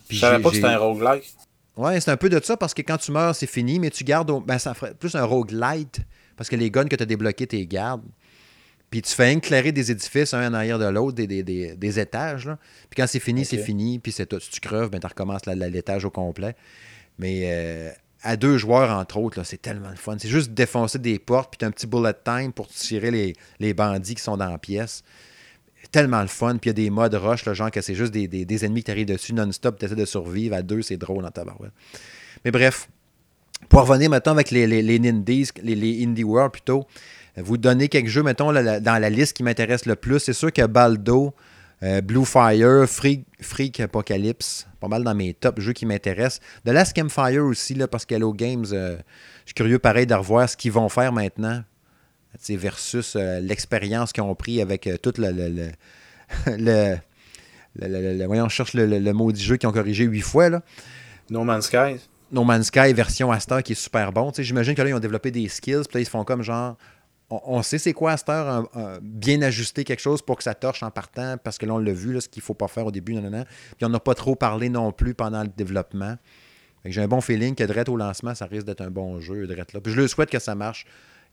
Je 0.09 0.19
savais 0.19 0.41
pas 0.41 0.49
que 0.49 0.55
c'était 0.55 0.67
un 0.67 0.77
roguelike. 0.77 1.35
Ouais, 1.77 1.99
c'est 1.99 2.11
un 2.11 2.17
peu 2.17 2.29
de 2.29 2.41
ça 2.43 2.55
parce 2.55 2.73
que 2.73 2.81
quand 2.81 2.97
tu 2.97 3.11
meurs, 3.11 3.35
c'est 3.35 3.47
fini, 3.47 3.79
mais 3.79 3.89
tu 3.89 4.03
gardes. 4.03 4.31
Ben, 4.45 4.57
ça 4.57 4.73
ferait 4.73 4.93
plus 4.93 5.15
un 5.15 5.25
roguelite 5.25 5.99
parce 6.37 6.49
que 6.49 6.55
les 6.55 6.71
guns 6.71 6.85
que 6.85 6.95
tu 6.95 7.03
as 7.03 7.05
débloqués, 7.05 7.47
tu 7.47 7.57
les 7.57 7.67
gardes. 7.67 8.03
Puis 8.89 9.01
tu 9.01 9.13
fais 9.13 9.33
éclairer 9.33 9.71
des 9.71 9.91
édifices 9.91 10.33
un 10.33 10.51
en 10.51 10.53
arrière 10.53 10.79
de 10.79 10.85
l'autre, 10.85 11.15
des, 11.15 11.27
des, 11.27 11.43
des, 11.43 11.75
des, 11.75 11.99
étages. 11.99 12.45
Là. 12.45 12.57
Puis 12.89 13.01
quand 13.01 13.07
c'est 13.07 13.19
fini, 13.19 13.43
c'est 13.43 13.57
fini. 13.57 13.99
Puis 13.99 14.11
c'est 14.11 14.25
tout. 14.25 14.39
Si 14.39 14.51
tu 14.51 14.59
creves, 14.61 14.89
ben, 14.89 14.99
tu 14.99 15.07
recommences 15.07 15.45
l'étage 15.47 16.05
au 16.05 16.11
complet. 16.11 16.55
Mais 17.17 17.41
euh, 17.45 17.91
à 18.21 18.37
deux 18.37 18.57
joueurs, 18.57 18.97
entre 18.97 19.17
autres, 19.17 19.43
c'est 19.43 19.61
tellement 19.61 19.89
le 19.89 19.97
fun. 19.97 20.15
C'est 20.17 20.29
juste 20.29 20.51
défoncer 20.51 20.99
des 20.99 21.19
portes, 21.19 21.51
puis 21.51 21.57
tu 21.57 21.65
as 21.65 21.67
un 21.67 21.71
petit 21.71 21.87
bullet 21.87 22.13
time 22.23 22.53
pour 22.53 22.67
tirer 22.67 23.11
les, 23.11 23.33
les 23.59 23.73
bandits 23.73 24.15
qui 24.15 24.21
sont 24.21 24.37
dans 24.37 24.49
la 24.49 24.57
pièce 24.57 25.03
tellement 25.95 26.21
le 26.21 26.27
fun. 26.27 26.57
Puis 26.57 26.69
il 26.69 26.71
y 26.71 26.71
a 26.71 26.73
des 26.73 26.89
modes 26.89 27.15
rush, 27.15 27.49
genre 27.53 27.71
que 27.71 27.79
c'est 27.79 27.95
juste 27.95 28.11
des, 28.11 28.65
ennemis 28.65 28.81
qui 28.81 28.83
t'arrivent 28.85 29.07
dessus 29.07 29.33
non-stop, 29.33 29.79
tu 29.79 29.87
de 29.87 30.05
survivre. 30.05 30.53
À 30.53 30.61
deux, 30.61 30.81
c'est 30.81 30.97
drôle 30.97 31.23
dans 31.23 31.31
ta 31.31 31.45
barouette. 31.45 31.71
Mais 32.43 32.51
bref, 32.51 32.89
pour 33.69 33.87
revenir 33.87 34.09
maintenant 34.09 34.33
avec 34.33 34.51
les, 34.51 34.67
les, 34.67 34.81
les 34.81 34.99
les, 34.99 36.03
Indie 36.03 36.25
World 36.25 36.51
plutôt, 36.51 36.85
vous 37.37 37.55
donnez 37.55 37.87
quelques 37.87 38.09
jeux, 38.09 38.23
mettons, 38.23 38.51
dans 38.51 39.01
la 39.01 39.09
liste 39.09 39.37
qui 39.37 39.43
m'intéresse 39.43 39.85
le 39.85 39.95
plus. 39.95 40.19
C'est 40.19 40.33
sûr 40.33 40.51
que 40.51 40.65
Baldo, 40.65 41.33
euh, 41.81 42.01
Blue 42.01 42.25
Fire, 42.25 42.85
Freak, 42.87 43.25
Freak, 43.39 43.79
Apocalypse, 43.79 44.67
pas 44.81 44.89
mal 44.89 45.01
dans 45.01 45.15
mes 45.15 45.33
top 45.33 45.61
jeux 45.61 45.73
qui 45.73 45.85
m'intéressent. 45.85 46.41
De 46.65 46.71
Last 46.73 46.93
Campfire 46.93 47.45
aussi, 47.45 47.73
là, 47.73 47.87
parce 47.87 48.05
qu'Hello 48.05 48.33
Games, 48.33 48.65
euh, 48.73 48.97
je 49.45 49.49
suis 49.49 49.53
curieux 49.53 49.79
pareil 49.79 50.05
de 50.05 50.13
revoir 50.13 50.49
ce 50.49 50.57
qu'ils 50.57 50.73
vont 50.73 50.89
faire 50.89 51.13
maintenant 51.13 51.63
versus 52.49 53.15
euh, 53.15 53.39
l'expérience 53.39 54.11
qu'ils 54.13 54.23
ont 54.23 54.35
pris 54.35 54.61
avec 54.61 54.89
tout 55.01 55.13
le, 55.17 55.31
le, 55.31 55.71
le, 57.75 58.17
le, 58.17 58.25
voyons, 58.25 58.49
je 58.49 58.55
cherche 58.55 58.73
le, 58.73 58.85
le, 58.85 59.13
maudit 59.13 59.43
jeu 59.43 59.57
qu'ils 59.57 59.69
ont 59.69 59.73
corrigé 59.73 60.05
huit 60.05 60.21
fois. 60.21 60.49
Là. 60.49 60.61
No 61.29 61.43
Man's 61.43 61.65
Sky. 61.65 61.97
No 62.31 62.43
Man's 62.43 62.67
Sky 62.67 62.93
version 62.93 63.31
Astor 63.31 63.63
qui 63.63 63.73
est 63.73 63.75
super 63.75 64.11
bon. 64.11 64.31
J'imagine 64.37 64.75
que 64.75 64.81
là, 64.81 64.89
ils 64.89 64.93
ont 64.93 64.99
développé 64.99 65.31
des 65.31 65.47
skills, 65.47 65.83
puis 65.87 65.95
là, 65.95 65.99
ils 66.01 66.05
se 66.05 66.09
font 66.09 66.23
comme 66.23 66.41
genre. 66.41 66.77
On, 67.29 67.63
sait 67.63 67.79
c'est 67.79 67.93
quoi 67.93 68.11
Astor, 68.11 68.69
bien 69.01 69.41
ajuster 69.41 69.83
quelque 69.83 69.99
chose 69.99 70.21
pour 70.21 70.37
que 70.37 70.43
ça 70.43 70.53
torche 70.53 70.83
en 70.83 70.91
partant, 70.91 71.37
parce 71.43 71.57
que 71.57 71.65
là, 71.65 71.73
on 71.73 71.79
l'a 71.79 71.91
vu, 71.91 72.13
là, 72.13 72.21
ce 72.21 72.29
qu'il 72.29 72.41
ne 72.41 72.45
faut 72.45 72.53
pas 72.53 72.67
faire 72.67 72.85
au 72.85 72.91
début, 72.91 73.15
non, 73.15 73.21
non, 73.21 73.31
non. 73.31 73.45
Puis 73.77 73.85
on 73.85 73.89
n'a 73.89 73.99
pas 73.99 74.13
trop 74.13 74.35
parlé 74.35 74.69
non 74.69 74.91
plus 74.91 75.15
pendant 75.15 75.41
le 75.41 75.49
développement. 75.49 76.17
J'ai 76.85 77.01
un 77.01 77.07
bon 77.07 77.21
feeling 77.21 77.55
que 77.55 77.89
au 77.89 77.97
lancement, 77.97 78.35
ça 78.35 78.45
risque 78.45 78.67
d'être 78.67 78.81
un 78.81 78.91
bon 78.91 79.19
jeu, 79.19 79.45
là. 79.45 79.65
Puis 79.65 79.91
je 79.91 79.97
le 79.99 80.07
souhaite 80.07 80.29
que 80.29 80.37
ça 80.37 80.53
marche. 80.53 80.85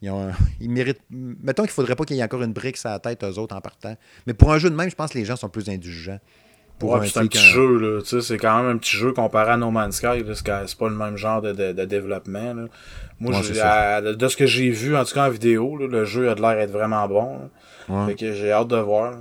Ils, 0.03 0.71
méritent. 0.71 1.01
Mettons 1.11 1.63
qu'il 1.63 1.71
ne 1.71 1.75
faudrait 1.75 1.95
pas 1.95 2.05
qu'il 2.05 2.17
y 2.17 2.21
ait 2.21 2.25
encore 2.25 2.43
une 2.43 2.53
brique 2.53 2.77
sur 2.77 2.91
la 2.91 2.99
tête, 2.99 3.23
eux 3.23 3.39
autres, 3.39 3.55
en 3.55 3.61
partant. 3.61 3.97
Mais 4.27 4.35
pour 4.35 4.53
un 4.53 4.59
jeu 4.59 4.69
de 4.69 4.75
même, 4.75 4.91
je 4.91 4.97
pense 4.97 5.13
que 5.13 5.19
les 5.19 5.25
gens 5.25 5.37
sont 5.37 5.49
plus 5.49 5.69
indulgents. 5.69 6.19
Pour 6.79 7.01
c'est 7.05 7.19
un 7.21 7.27
petit 7.27 7.39
jeu, 7.39 7.79
là. 7.79 8.01
c'est 8.03 8.39
quand 8.39 8.61
même 8.61 8.75
un 8.75 8.77
petit 8.77 8.97
jeu 8.97 9.13
comparé 9.13 9.53
à 9.53 9.57
No 9.57 9.71
Man's 9.71 9.97
Sky. 9.97 10.25
C'est 10.35 10.77
pas 10.77 10.89
le 10.89 10.97
même 10.97 11.17
genre 11.17 11.41
de, 11.41 11.53
de, 11.53 11.85
développement. 11.85 12.67
Moi, 13.21 13.41
de 13.41 14.29
ce 14.29 14.37
que 14.37 14.47
j'ai 14.47 14.71
vu, 14.71 14.97
en 14.97 15.05
tout 15.05 15.15
cas 15.15 15.29
en 15.29 15.31
vidéo, 15.31 15.77
le 15.77 16.05
jeu 16.05 16.29
a 16.29 16.35
l'air 16.35 16.57
d'être 16.57 16.73
vraiment 16.73 17.07
bon. 17.07 17.51
Fait 18.07 18.17
que 18.17 18.33
j'ai 18.33 18.51
hâte 18.51 18.69
de 18.69 18.77
voir. 18.77 19.15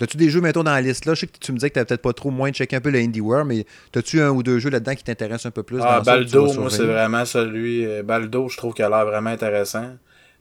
As-tu 0.00 0.16
des 0.16 0.28
jeux, 0.28 0.40
mettons, 0.40 0.64
dans 0.64 0.72
la 0.72 0.80
liste 0.80 1.06
là? 1.06 1.14
Je 1.14 1.20
sais 1.20 1.26
que 1.28 1.38
tu 1.38 1.52
me 1.52 1.58
disais 1.58 1.70
que 1.70 1.78
tu 1.78 1.86
peut-être 1.86 2.02
pas 2.02 2.12
trop 2.12 2.30
moins 2.30 2.50
de 2.50 2.54
checker 2.56 2.76
un 2.76 2.80
peu 2.80 2.90
le 2.90 2.98
Indie 2.98 3.20
World, 3.20 3.46
mais 3.46 3.64
as-tu 3.94 4.20
un 4.20 4.30
ou 4.30 4.42
deux 4.42 4.58
jeux 4.58 4.70
là-dedans 4.70 4.94
qui 4.94 5.04
t'intéressent 5.04 5.46
un 5.46 5.50
peu 5.52 5.62
plus? 5.62 5.80
Ah, 5.80 6.00
Baldo, 6.04 6.52
moi, 6.54 6.68
c'est 6.68 6.84
vraiment 6.84 7.24
celui. 7.24 7.86
Euh, 7.86 8.02
Baldo, 8.02 8.48
je 8.48 8.56
trouve 8.56 8.74
qu'il 8.74 8.84
a 8.84 8.88
l'air 8.88 9.06
vraiment 9.06 9.30
intéressant. 9.30 9.92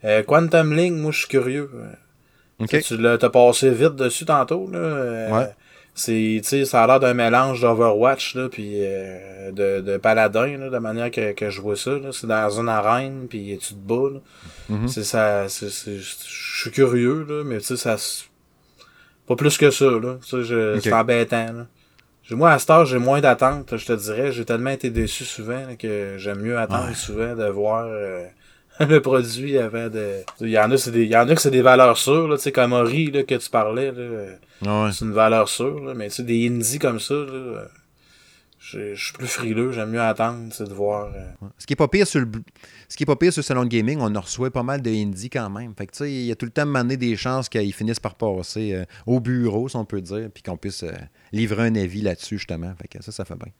Euh, 0.06 0.24
Quantum 0.24 0.74
Link, 0.74 0.93
moi, 0.93 1.12
je 1.12 1.20
suis 1.20 1.28
curieux. 1.28 1.70
Okay. 2.60 2.82
Tu 2.82 2.97
l'as 2.97 3.18
passé 3.18 3.70
vite 3.70 3.95
dessus 3.95 4.26
tantôt, 4.26 4.70
là. 4.72 4.80
Euh, 4.80 5.32
ouais. 5.32 5.49
C'est, 5.95 6.41
ça 6.66 6.84
a 6.84 6.88
l'air 6.88 6.99
d'un 6.99 7.14
mélange 7.14 7.62
d'Overwatch, 7.62 8.34
là, 8.34 8.49
puis 8.49 8.80
de, 8.80 9.82
de 9.82 9.97
Paladin, 9.97 10.58
là, 10.58 10.70
de 10.72 10.78
manière 10.80 11.12
que, 11.12 11.34
que 11.34 11.51
je 11.51 11.62
vois 11.62 11.76
ça, 11.76 11.91
là. 11.91 12.10
C'est 12.12 12.26
dans 12.26 12.60
une 12.60 12.70
arène, 12.70 13.28
puis 13.30 13.56
tu 13.62 13.76
te 13.76 13.80
bats, 13.80 14.20
mm-hmm. 14.72 14.88
C'est 14.88 15.04
ça, 15.04 15.45
je 15.47 15.99
suis 15.99 16.72
curieux, 16.72 17.24
là, 17.30 17.43
mais 17.45 17.60
tu 17.60 17.66
sais, 17.66 17.78
ça 17.78 17.97
pas 19.28 19.36
plus 19.36 19.57
que 19.57 19.71
ça, 19.71 19.86
là. 19.86 20.17
Ça, 20.21 20.41
je, 20.41 20.80
c'est 20.80 20.93
embêtant, 20.93 21.53
là. 21.53 21.67
Moi, 22.32 22.51
à 22.51 22.59
ce 22.59 22.71
âge, 22.71 22.89
j'ai 22.89 22.99
moins 22.99 23.21
d'attente, 23.21 23.76
je 23.76 23.86
te 23.86 23.93
dirais. 23.93 24.32
J'ai 24.32 24.45
tellement 24.45 24.69
été 24.69 24.89
déçu 24.89 25.26
souvent 25.26 25.76
que 25.78 26.15
j'aime 26.17 26.39
mieux 26.39 26.57
attendre 26.57 26.95
souvent 26.95 27.36
de 27.36 27.45
voir 27.45 27.86
euh, 27.86 28.26
le 28.80 29.01
produit 29.01 29.57
avant 29.57 29.89
de. 29.89 30.21
Il 30.39 30.49
y 30.49 30.57
en 30.57 30.71
a, 30.71 30.78
c'est 30.78 30.91
des. 30.91 31.03
Il 31.03 31.11
y 31.11 31.17
en 31.17 31.28
a 31.28 31.36
que 31.36 31.41
c'est 31.41 31.51
des 31.51 31.61
valeurs 31.61 31.97
sûres, 31.97 32.28
là, 32.28 32.38
tu 32.38 32.43
sais, 32.43 32.51
comme 32.51 32.74
Ori 32.74 33.11
là, 33.11 33.24
que 33.24 33.36
tu 33.36 33.49
parlais, 33.49 33.91
là. 33.91 34.91
C'est 34.91 35.05
une 35.05 35.11
valeur 35.11 35.49
sûre, 35.49 35.80
là. 35.82 35.93
Mais 35.93 36.07
tu 36.09 36.15
sais, 36.15 36.24
des 36.24 36.47
indies 36.47 36.80
comme 36.80 36.99
ça, 36.99 37.13
là. 37.13 37.65
Je 38.59 38.95
suis 38.95 39.13
plus 39.13 39.28
frileux, 39.28 39.74
j'aime 39.74 39.89
mieux 39.89 40.01
attendre, 40.01 40.47
c'est 40.53 40.67
de 40.67 40.74
voir. 40.74 41.11
Euh. 41.13 41.47
Ce 41.57 41.67
qui 41.67 41.74
est 41.74 41.76
pas 41.76 41.89
pire 41.89 42.07
sur 42.07 42.21
le 42.21 42.28
ce 42.94 42.96
qui 42.96 43.02
est 43.02 43.08
pas 43.08 43.16
pire 43.16 43.34
sur 43.34 43.39
le 43.39 43.46
salon 43.46 43.64
de 43.64 43.70
gaming, 43.70 43.98
on 44.02 44.16
en 44.16 44.22
reçoit 44.22 44.52
pas 44.52 44.62
mal 44.62 44.80
de 44.84 44.91
indie 44.91 45.32
quand 45.32 45.50
même. 45.50 45.74
Fait 45.76 45.88
que 45.88 45.94
tu 45.94 45.98
sais, 45.98 46.12
il 46.12 46.26
y 46.26 46.32
a 46.32 46.36
tout 46.36 46.46
le 46.46 46.52
temps 46.52 46.68
de 46.68 46.94
des 46.94 47.18
chances 47.18 47.50
qu'ils 47.50 47.74
finissent 47.74 48.00
par 48.00 48.14
passer 48.14 48.74
euh, 48.74 48.86
au 49.08 49.20
bureau, 49.20 49.68
si 49.68 49.76
on 49.78 49.84
peut 49.84 50.00
dire, 50.00 50.30
puis 50.32 50.44
qu'on 50.44 50.58
puisse 50.58 50.84
euh, 50.84 50.91
livrer 51.32 51.66
un 51.66 51.76
avis 51.76 52.02
là-dessus, 52.02 52.38
justement. 52.38 52.72
Fait 52.80 52.88
que 52.88 53.04
ça, 53.04 53.12
ça 53.12 53.26
fait 53.26 53.34
bien. 53.34 53.52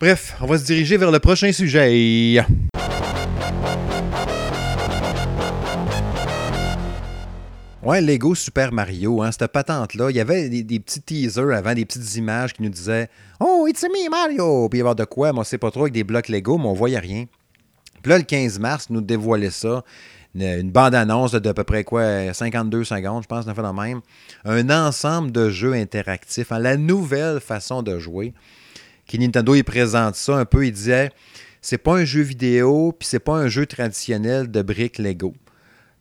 Bref, 0.00 0.34
on 0.40 0.46
va 0.46 0.56
se 0.56 0.64
diriger 0.64 0.96
vers 0.96 1.10
le 1.10 1.18
prochain 1.18 1.52
sujet. 1.52 2.42
Ouais, 7.82 8.00
Lego 8.00 8.34
Super 8.34 8.72
Mario, 8.72 9.20
hein, 9.20 9.32
cette 9.32 9.52
patente-là, 9.52 10.08
il 10.08 10.16
y 10.16 10.20
avait 10.20 10.48
des, 10.48 10.80
petits 10.80 11.02
teasers 11.02 11.50
avant, 11.50 11.74
des 11.74 11.84
petites 11.84 12.16
images 12.16 12.54
qui 12.54 12.62
nous 12.62 12.70
disaient 12.70 13.10
Oh, 13.38 13.66
it's 13.68 13.82
me 13.82 14.08
Mario! 14.08 14.70
Puis 14.70 14.78
il 14.78 14.82
y 14.82 14.86
avait 14.86 14.94
de 14.94 15.04
quoi, 15.04 15.34
moi, 15.34 15.44
c'est 15.44 15.58
pas 15.58 15.70
trop 15.70 15.82
avec 15.82 15.92
des 15.92 16.04
blocs 16.04 16.28
Lego, 16.28 16.56
mais 16.56 16.68
on 16.68 16.72
voyait 16.72 16.98
rien. 16.98 17.26
Puis 18.02 18.10
là, 18.10 18.18
le 18.18 18.24
15 18.24 18.58
mars, 18.58 18.90
nous 18.90 19.00
dévoilait 19.00 19.50
ça. 19.50 19.84
Une, 20.34 20.70
bande-annonce 20.70 21.32
de, 21.32 21.52
peu 21.52 21.64
près 21.64 21.84
quoi, 21.84 22.32
52 22.32 22.84
secondes, 22.84 23.22
je 23.22 23.28
pense, 23.28 23.44
d'un 23.44 23.54
fait 23.54 23.62
le 23.62 23.72
même. 23.72 24.00
Un 24.44 24.70
ensemble 24.70 25.30
de 25.30 25.50
jeux 25.50 25.74
interactifs, 25.74 26.52
hein, 26.52 26.58
la 26.58 26.76
nouvelle 26.76 27.38
façon 27.40 27.82
de 27.82 27.98
jouer. 27.98 28.32
Qui 29.06 29.18
Nintendo, 29.18 29.54
il 29.54 29.64
présente 29.64 30.14
ça 30.14 30.36
un 30.36 30.44
peu, 30.44 30.66
il 30.66 30.72
disait 30.72 31.10
c'est 31.60 31.78
pas 31.78 31.96
un 31.96 32.04
jeu 32.04 32.22
vidéo, 32.22 32.92
puis 32.98 33.06
c'est 33.06 33.20
pas 33.20 33.36
un 33.36 33.48
jeu 33.48 33.66
traditionnel 33.66 34.50
de 34.50 34.62
briques 34.62 34.98
Lego. 34.98 35.34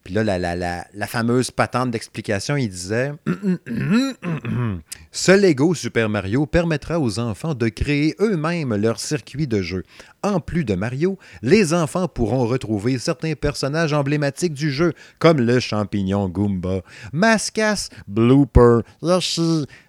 Puis 0.03 0.15
là, 0.15 0.23
la, 0.23 1.07
fameuse 1.07 1.51
patente 1.51 1.91
d'explication, 1.91 2.55
il 2.55 2.69
disait 2.69 3.13
Ce 5.11 5.31
Lego 5.31 5.75
Super 5.75 6.09
Mario 6.09 6.47
permettra 6.47 6.99
aux 6.99 7.19
enfants 7.19 7.53
de 7.53 7.69
créer 7.69 8.15
eux-mêmes 8.19 8.75
leur 8.75 8.99
circuit 8.99 9.47
de 9.47 9.61
jeu. 9.61 9.83
En 10.23 10.39
plus 10.39 10.65
de 10.65 10.73
Mario, 10.73 11.19
les 11.43 11.73
enfants 11.73 12.07
pourront 12.07 12.47
retrouver 12.47 12.97
certains 12.97 13.33
personnages 13.33 13.93
emblématiques 13.93 14.53
du 14.53 14.71
jeu, 14.71 14.93
comme 15.19 15.39
le 15.39 15.59
champignon 15.59 16.29
Goomba, 16.29 16.81
Mascas, 17.13 17.89
Blooper, 18.07 18.79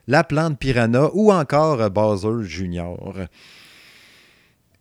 la 0.07 0.25
plante 0.25 0.59
Piranha 0.59 1.09
ou 1.15 1.33
encore 1.33 1.91
Bowser 1.91 2.43
Junior. 2.43 3.15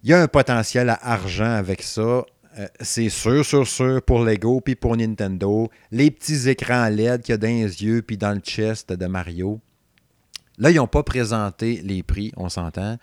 Il 0.03 0.09
y 0.09 0.13
a 0.13 0.21
un 0.21 0.27
potentiel 0.27 0.89
à 0.89 0.99
argent 1.01 1.53
avec 1.53 1.83
ça. 1.83 2.25
Euh, 2.59 2.67
c'est 2.81 3.09
sûr, 3.09 3.45
sûr, 3.45 3.65
sûr 3.65 4.01
pour 4.01 4.23
Lego 4.23 4.59
puis 4.61 4.75
pour 4.75 4.97
Nintendo. 4.97 5.69
Les 5.91 6.11
petits 6.11 6.49
écrans 6.49 6.89
LED 6.89 7.21
qu'il 7.21 7.33
y 7.33 7.35
a 7.35 7.37
dans 7.37 7.47
les 7.47 7.83
yeux 7.83 8.01
puis 8.01 8.17
dans 8.17 8.33
le 8.33 8.41
chest 8.41 8.91
de 8.91 9.05
Mario. 9.05 9.59
Là, 10.57 10.69
ils 10.69 10.75
n'ont 10.75 10.87
pas 10.87 11.03
présenté 11.03 11.81
les 11.83 12.03
prix, 12.03 12.31
on 12.35 12.49
s'entend. 12.49 12.97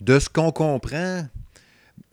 De 0.00 0.18
ce 0.18 0.28
qu'on 0.28 0.52
comprend, 0.52 1.26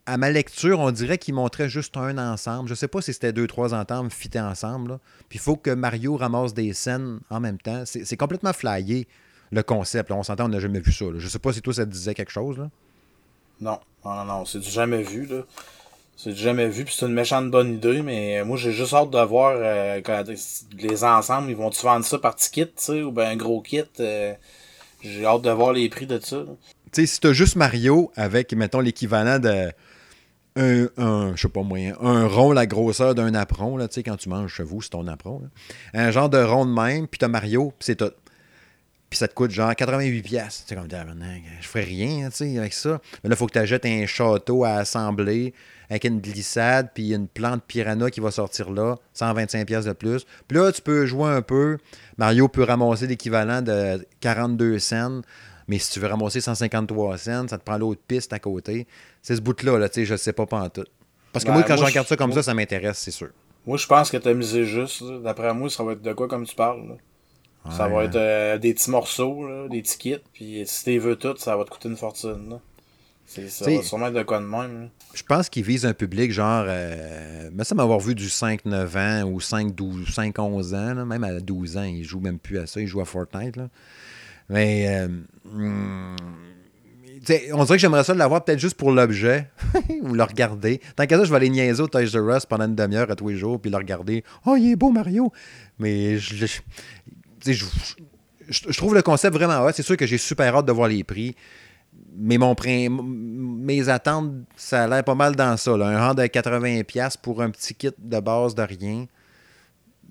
à 0.06 0.18
ma 0.18 0.32
lecture, 0.32 0.80
on 0.80 0.90
dirait 0.92 1.20
qu'ils 1.20 1.36
montraient 1.36 1.70
juste 1.70 1.96
un 1.96 2.18
ensemble. 2.18 2.68
Je 2.68 2.74
ne 2.74 2.78
sais 2.78 2.88
pas 2.88 3.02
si 3.02 3.14
c'était 3.14 3.32
deux, 3.32 3.46
trois 3.46 3.76
ensembles 3.76 4.10
fités 4.10 4.40
ensemble. 4.40 5.00
Puis 5.30 5.38
il 5.38 5.42
faut 5.42 5.56
que 5.56 5.70
Mario 5.70 6.18
ramasse 6.18 6.56
des 6.56 6.74
scènes 6.74 7.20
en 7.30 7.40
même 7.40 7.60
temps. 7.60 7.84
C'est 7.86 8.18
complètement 8.18 8.54
flyé, 8.54 9.08
le 9.52 9.62
concept. 9.62 10.12
On 10.12 10.24
s'entend, 10.24 10.46
on 10.46 10.50
n'a 10.50 10.60
jamais 10.60 10.80
vu 10.80 10.92
ça. 10.92 11.06
Je 11.16 11.24
ne 11.24 11.30
sais 11.30 11.40
pas 11.40 11.54
si 11.54 11.62
toi, 11.62 11.74
ça 11.74 11.86
te 11.86 11.92
disait 11.92 12.16
quelque 12.16 12.32
chose. 12.32 12.58
Non, 13.62 13.80
non, 14.04 14.16
non, 14.16 14.26
non 14.26 14.46
c'est 14.46 14.64
jamais 14.64 15.04
vu. 15.04 15.28
Là. 15.28 15.44
C'est 16.22 16.36
jamais 16.36 16.68
vu, 16.68 16.84
puis 16.84 16.94
c'est 16.94 17.06
une 17.06 17.14
méchante 17.14 17.50
bonne 17.50 17.76
idée, 17.76 18.02
mais 18.02 18.44
moi 18.44 18.58
j'ai 18.58 18.74
juste 18.74 18.94
hâte 18.94 19.10
de 19.10 19.22
voir 19.22 19.54
euh, 19.56 20.02
quand 20.02 20.26
les 20.78 21.04
ensembles, 21.06 21.50
ils 21.50 21.56
vont-tu 21.56 21.82
vendre 21.82 22.04
ça 22.04 22.20
par 22.20 22.36
petit 22.36 22.52
kit, 22.52 22.66
tu 22.66 22.74
sais, 22.76 23.04
ou 23.04 23.14
ben 23.14 23.30
un 23.30 23.38
gros 23.38 23.62
kit. 23.62 23.86
Euh, 24.02 24.34
j'ai 25.02 25.26
hâte 25.26 25.44
de 25.44 25.50
voir 25.50 25.72
les 25.72 25.88
prix 25.88 26.08
de 26.08 26.20
ça. 26.20 26.44
Tu 26.92 27.02
sais, 27.02 27.06
si 27.06 27.22
t'as 27.22 27.32
juste 27.32 27.56
Mario 27.56 28.12
avec, 28.18 28.52
mettons, 28.52 28.82
l'équivalent 28.82 29.40
de 29.40 29.72
un, 30.58 30.90
un 30.98 31.34
je 31.38 31.44
sais 31.44 31.48
pas 31.48 31.64
moyen, 31.64 31.96
un 32.02 32.28
rond 32.28 32.52
la 32.52 32.66
grosseur 32.66 33.16
d'un 33.16 33.34
apron, 33.34 33.78
là, 33.78 33.88
tu 33.88 33.94
sais, 33.94 34.04
quand 34.04 34.18
tu 34.18 34.28
manges 34.28 34.54
chez 34.54 34.64
vous, 34.64 34.82
c'est 34.82 34.90
ton 34.90 35.08
apron. 35.08 35.44
Un 35.94 36.12
genre 36.12 36.28
de 36.28 36.44
rond 36.44 36.66
de 36.66 36.74
même, 36.74 37.08
puis 37.08 37.18
t'as 37.18 37.30
Mario, 37.30 37.72
puis 37.80 37.86
c'est 37.86 37.96
tout. 37.96 38.12
Puis 39.10 39.18
ça 39.18 39.28
te 39.28 39.34
coûte 39.34 39.52
genre 39.52 39.76
88 39.76 40.22
pièces. 40.22 40.64
Tu 40.68 40.76
sais, 40.76 40.76
comme, 40.76 40.88
je 41.62 41.68
ferais 41.68 41.84
rien, 41.84 42.30
tu 42.30 42.38
sais, 42.38 42.58
avec 42.58 42.74
ça. 42.74 43.02
Mais 43.24 43.30
là, 43.30 43.36
il 43.36 43.38
faut 43.38 43.48
que 43.48 43.54
tu 43.54 43.60
achètes 43.60 43.86
un 43.86 44.06
château 44.06 44.64
à 44.64 44.74
assembler 44.74 45.54
avec 45.90 46.04
une 46.04 46.20
glissade, 46.20 46.92
puis 46.94 47.14
une 47.14 47.28
plante 47.28 47.64
piranha 47.64 48.12
qui 48.12 48.20
va 48.20 48.30
sortir 48.30 48.70
là, 48.70 48.96
125 49.14 49.66
pièces 49.66 49.86
de 49.86 49.94
plus. 49.94 50.26
Puis 50.48 50.58
là, 50.58 50.72
tu 50.72 50.82
peux 50.82 51.08
jouer 51.08 51.32
un 51.32 51.42
peu. 51.42 51.78
Mario 52.18 52.48
peut 52.48 52.64
ramasser 52.64 53.08
l'équivalent 53.08 53.64
de 53.64 54.06
42 54.20 54.78
cents. 54.78 55.22
Mais 55.68 55.80
si 55.80 55.92
tu 55.92 56.00
veux 56.00 56.08
ramasser 56.08 56.42
153 56.42 57.18
cents, 57.18 57.48
ça 57.48 57.58
te 57.58 57.64
prend 57.64 57.78
l'autre 57.78 58.02
piste 58.08 58.34
à 58.34 58.40
côté. 58.40 58.88
C'est 59.22 59.36
ce 59.36 59.42
bout-là, 59.42 59.80
là, 59.80 59.90
tu 59.90 60.02
sais, 60.02 60.06
je 60.06 60.16
sais 60.16 60.34
pas 60.34 60.46
pas 60.46 60.62
en 60.62 60.70
tout. 60.70 60.86
Parce 61.34 61.46
que 61.46 61.52
moi, 61.52 61.64
quand 61.64 61.78
je 61.78 61.84
regarde 61.84 62.08
ça 62.08 62.16
comme 62.16 62.34
ça, 62.34 62.44
ça 62.44 62.54
m'intéresse, 62.54 63.00
c'est 63.00 63.12
sûr. 63.12 63.30
Moi, 63.66 63.78
je 63.78 63.86
pense 63.86 64.10
que 64.10 64.18
tu 64.18 64.28
as 64.28 64.34
misé 64.34 64.66
juste. 64.66 65.04
D'après 65.24 65.54
moi, 65.54 65.70
ça 65.70 65.84
va 65.84 65.94
être 65.94 66.02
de 66.02 66.14
quoi 66.14 66.28
comme 66.28 66.46
tu 66.46 66.56
parles. 66.56 66.98
Ça 67.70 67.88
va 67.88 68.06
être 68.06 68.16
euh, 68.16 68.58
des 68.58 68.74
petits 68.74 68.90
morceaux, 68.90 69.68
des 69.70 69.82
petits 69.82 69.98
kits. 69.98 70.24
Puis 70.34 70.64
si 70.66 70.84
tu 70.84 70.98
veux 70.98 71.16
tout, 71.16 71.36
ça 71.38 71.56
va 71.56 71.66
te 71.66 71.70
coûter 71.70 71.90
une 71.90 71.98
fortune. 71.98 72.60
Ça 73.26 73.70
va 73.70 73.84
sûrement 73.84 74.08
être 74.08 74.16
de 74.16 74.24
quoi 74.24 74.40
de 74.40 74.46
même. 74.46 74.90
Je 75.14 75.22
pense 75.22 75.50
qu'il 75.50 75.64
vise 75.64 75.86
un 75.86 75.94
public 75.94 76.32
genre. 76.32 76.66
Euh, 76.68 77.50
mais 77.54 77.64
ça 77.64 77.76
m'avoir 77.76 78.00
vu 78.00 78.16
du 78.16 78.28
5-9 78.28 78.98
ans 78.98 79.30
ou 79.30 79.40
5-11 79.40 80.76
ans. 80.76 81.06
même 81.06 81.24
à 81.24 81.40
12 81.40 81.78
ans, 81.78 81.84
il 81.84 82.04
joue 82.04 82.20
même 82.20 82.40
plus 82.40 82.58
à 82.58 82.66
ça. 82.66 82.82
Il 82.82 82.88
joue 82.88 83.02
à 83.02 83.06
Fortnite. 83.06 83.56
Là. 83.56 83.70
Mais. 84.50 84.88
Euh, 84.88 85.08
hmm, 85.46 86.16
on 87.54 87.64
dirait 87.64 87.78
que 87.78 87.82
j'aimerais 87.82 88.04
ça 88.04 88.14
l'avoir 88.14 88.44
peut-être 88.44 88.60
juste 88.60 88.76
pour 88.76 88.92
l'objet 88.92 89.50
ou 90.02 90.14
le 90.14 90.24
regarder. 90.24 90.80
Tant 90.96 91.06
qu'à 91.06 91.18
ça, 91.18 91.24
je 91.24 91.30
vais 91.30 91.36
aller 91.36 91.50
niaiser 91.50 91.82
au 91.82 91.88
Toys 91.88 92.06
R 92.16 92.38
Us 92.38 92.46
pendant 92.46 92.66
une 92.66 92.76
demi-heure 92.76 93.12
à 93.12 93.16
tous 93.16 93.28
les 93.28 93.36
jours 93.36 93.60
puis 93.60 93.70
le 93.70 93.78
regarder. 93.78 94.24
Oh, 94.46 94.56
il 94.56 94.72
est 94.72 94.76
beau, 94.76 94.90
Mario! 94.90 95.32
Mais 95.80 96.18
je, 96.18 96.46
je, 97.46 98.78
trouve 98.78 98.96
le 98.96 99.02
concept 99.02 99.36
vraiment 99.36 99.64
hot. 99.66 99.72
C'est 99.74 99.84
sûr 99.84 99.98
que 99.98 100.06
j'ai 100.06 100.18
super 100.18 100.56
hâte 100.56 100.66
de 100.66 100.72
voir 100.72 100.88
les 100.88 101.04
prix 101.04 101.36
mais 102.16 102.38
mon 102.38 102.56
mes 102.62 103.90
attentes, 103.90 104.34
ça 104.56 104.84
a 104.84 104.88
l'air 104.88 105.04
pas 105.04 105.16
mal 105.16 105.36
dans 105.36 105.58
ça. 105.58 105.72
Un 105.72 106.00
rang 106.00 106.14
de 106.14 106.24
80$ 106.24 107.16
pour 107.22 107.42
un 107.42 107.50
petit 107.50 107.76
kit 107.76 107.92
de 107.98 108.20
base 108.20 108.56
de 108.56 108.62
rien. 108.62 109.06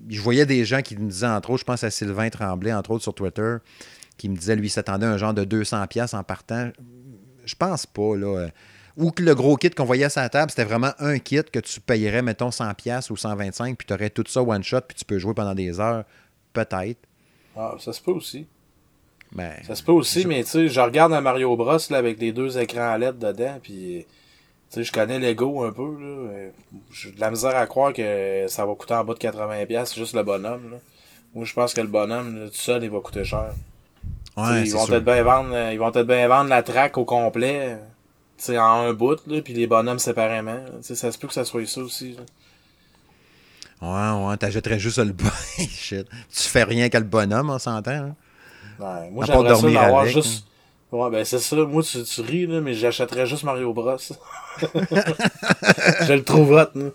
Je 0.07 0.21
voyais 0.21 0.45
des 0.45 0.65
gens 0.65 0.81
qui 0.81 0.97
me 0.97 1.09
disaient, 1.09 1.27
entre 1.27 1.51
autres, 1.51 1.59
je 1.59 1.65
pense 1.65 1.83
à 1.83 1.91
Sylvain 1.91 2.29
Tremblay, 2.29 2.73
entre 2.73 2.91
autres 2.91 3.03
sur 3.03 3.13
Twitter, 3.13 3.57
qui 4.17 4.29
me 4.29 4.35
disait, 4.35 4.55
lui, 4.55 4.69
s'attendait 4.69 5.05
un 5.05 5.17
genre 5.17 5.33
de 5.33 5.43
200$ 5.43 6.15
en 6.15 6.23
partant. 6.23 6.71
Je 7.45 7.55
pense 7.55 7.85
pas, 7.85 8.15
là. 8.15 8.47
Ou 8.95 9.11
que 9.11 9.23
le 9.23 9.35
gros 9.35 9.55
kit 9.55 9.69
qu'on 9.69 9.85
voyait 9.85 10.05
à 10.05 10.09
sa 10.09 10.27
table, 10.29 10.51
c'était 10.51 10.65
vraiment 10.65 10.91
un 10.99 11.19
kit 11.19 11.43
que 11.43 11.59
tu 11.59 11.79
payerais, 11.79 12.21
mettons, 12.21 12.49
100$ 12.49 13.11
ou 13.11 13.15
125$, 13.15 13.75
puis 13.75 13.87
tu 13.87 13.93
aurais 13.93 14.09
tout 14.09 14.23
ça 14.27 14.41
one 14.41 14.63
shot, 14.63 14.81
puis 14.87 14.95
tu 14.97 15.05
peux 15.05 15.19
jouer 15.19 15.33
pendant 15.33 15.55
des 15.55 15.79
heures. 15.79 16.05
Peut-être. 16.53 17.08
Ah, 17.61 17.75
ça 17.77 17.91
se 17.91 18.01
peut 18.01 18.11
aussi. 18.11 18.47
Ben, 19.33 19.51
ça 19.67 19.75
se 19.75 19.83
peut 19.83 19.91
aussi, 19.91 20.25
mais 20.25 20.45
tu 20.45 20.49
sais, 20.49 20.67
je 20.69 20.79
regarde 20.79 21.11
un 21.11 21.19
Mario 21.19 21.57
Bros 21.57 21.77
là, 21.89 21.97
avec 21.97 22.17
des 22.17 22.31
deux 22.31 22.57
écrans 22.57 22.95
LED 22.95 23.19
dedans, 23.19 23.59
puis 23.61 24.05
tu 24.71 24.75
sais, 24.75 24.83
je 24.85 24.91
connais 24.93 25.19
Lego 25.19 25.65
un 25.65 25.73
peu, 25.73 25.97
là. 25.99 26.49
J'ai 26.93 27.11
de 27.11 27.19
la 27.19 27.29
misère 27.29 27.55
à 27.57 27.67
croire 27.67 27.91
que 27.91 28.45
ça 28.47 28.65
va 28.65 28.73
coûter 28.75 28.93
en 28.93 29.03
bas 29.03 29.13
de 29.13 29.19
80$, 29.19 29.93
juste 29.93 30.15
le 30.15 30.23
bonhomme, 30.23 30.71
là. 30.71 30.77
Moi, 31.35 31.43
je 31.43 31.53
pense 31.53 31.73
que 31.73 31.81
le 31.81 31.87
bonhomme, 31.87 32.49
tout 32.49 32.55
seul, 32.55 32.81
il 32.83 32.89
va 32.89 33.01
coûter 33.01 33.25
cher. 33.25 33.51
Ouais, 34.37 34.63
ils 34.63 34.71
vont 34.71 34.85
peut-être 34.87 35.03
bien 35.03 35.21
vendre, 35.21 35.53
ils 35.71 35.77
vont 35.77 35.91
peut-être 35.91 36.07
bien 36.07 36.27
vendre 36.29 36.49
la 36.49 36.63
track 36.63 36.97
au 36.97 37.03
complet, 37.03 37.77
tu 38.37 38.45
sais, 38.45 38.57
en 38.57 38.87
un 38.87 38.93
bout, 38.93 39.19
là, 39.27 39.41
puis 39.41 39.53
les 39.53 39.67
bonhommes 39.67 39.99
séparément. 39.99 40.63
Tu 40.77 40.83
sais, 40.83 40.95
ça 40.95 41.11
se 41.11 41.19
peut 41.19 41.27
que 41.27 41.33
ça 41.33 41.43
soit 41.43 41.67
ça 41.67 41.81
aussi, 41.81 42.13
là. 42.13 42.23
Ouais, 43.81 44.27
ouais, 44.27 44.37
t'achèterais 44.37 44.79
juste 44.79 44.97
le 44.97 45.13
bonhomme. 45.13 45.33
Tu 45.57 46.03
fais 46.33 46.63
rien 46.63 46.89
qu'à 46.89 46.99
le 46.99 47.05
bonhomme, 47.05 47.49
on 47.49 47.59
s'entend, 47.59 47.91
hein? 47.91 48.15
Ouais, 48.79 49.09
moi, 49.11 49.25
j'aimerais 49.25 49.55
ça 49.55 50.05
juste. 50.05 50.45
Hein. 50.91 50.97
Ouais, 50.97 51.09
ben 51.11 51.23
c'est 51.23 51.39
ça. 51.39 51.55
Moi, 51.55 51.83
tu, 51.83 52.03
tu 52.03 52.21
ris, 52.21 52.47
là, 52.47 52.61
mais 52.61 52.73
j'achèterais 52.73 53.25
juste 53.25 53.43
Mario 53.43 53.73
Bros. 53.73 53.97
je 54.61 56.13
le 56.13 56.23
trouve 56.23 56.51
hot, 56.51 56.69
là. 56.75 56.89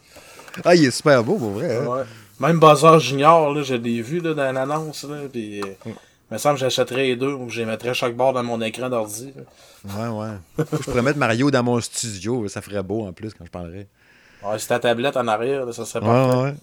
Ah, 0.64 0.74
il 0.74 0.84
est 0.84 0.90
super 0.90 1.22
beau, 1.22 1.36
pour 1.36 1.50
vrai. 1.50 1.76
Hein? 1.76 1.86
Ouais. 1.86 2.02
Même 2.40 2.58
Buzzer 2.58 2.98
Junior, 2.98 3.52
là, 3.52 3.62
je 3.62 3.74
l'ai 3.74 4.02
vu 4.02 4.20
là, 4.20 4.34
dans 4.34 4.52
l'annonce. 4.52 5.04
Là, 5.04 5.16
pis, 5.32 5.60
euh, 5.60 5.74
Il 5.86 5.94
me 6.32 6.38
semble 6.38 6.54
que 6.56 6.60
j'achèterais 6.60 7.04
les 7.04 7.16
deux 7.16 7.32
ou 7.32 7.48
je 7.48 7.60
les 7.60 7.66
mettrais 7.66 7.94
chaque 7.94 8.16
bord 8.16 8.32
dans 8.32 8.42
mon 8.42 8.60
écran 8.60 8.88
d'ordi. 8.88 9.32
Ouais, 9.84 10.08
ouais. 10.08 10.28
je 10.58 10.64
pourrais 10.84 11.02
mettre 11.02 11.18
Mario 11.18 11.50
dans 11.50 11.62
mon 11.62 11.80
studio. 11.80 12.48
Ça 12.48 12.62
ferait 12.62 12.82
beau 12.82 13.06
en 13.06 13.12
plus 13.12 13.32
quand 13.34 13.44
je 13.44 13.50
parlerais. 13.50 13.86
Ouais, 14.44 14.58
c'est 14.58 14.68
ta 14.68 14.78
tablette 14.78 15.16
en 15.16 15.26
arrière, 15.26 15.72
ça 15.72 15.84
serait 15.84 16.04
parfait. 16.04 16.54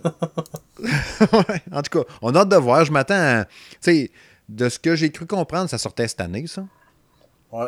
Ouais, 0.79 1.29
ouais. 1.34 1.61
En 1.71 1.82
tout 1.82 1.99
cas, 1.99 2.13
on 2.21 2.36
a 2.36 2.39
hâte 2.39 2.49
de 2.49 2.55
voir. 2.55 2.86
Je 2.86 2.91
m'attends 2.91 3.15
à. 3.15 3.45
Tu 3.45 3.51
sais 3.82 4.11
de 4.51 4.69
ce 4.69 4.79
que 4.79 4.95
j'ai 4.95 5.11
cru 5.11 5.25
comprendre, 5.25 5.69
ça 5.69 5.77
sortait 5.77 6.07
cette 6.07 6.21
année, 6.21 6.45
ça. 6.47 6.63
Ouais. 7.51 7.67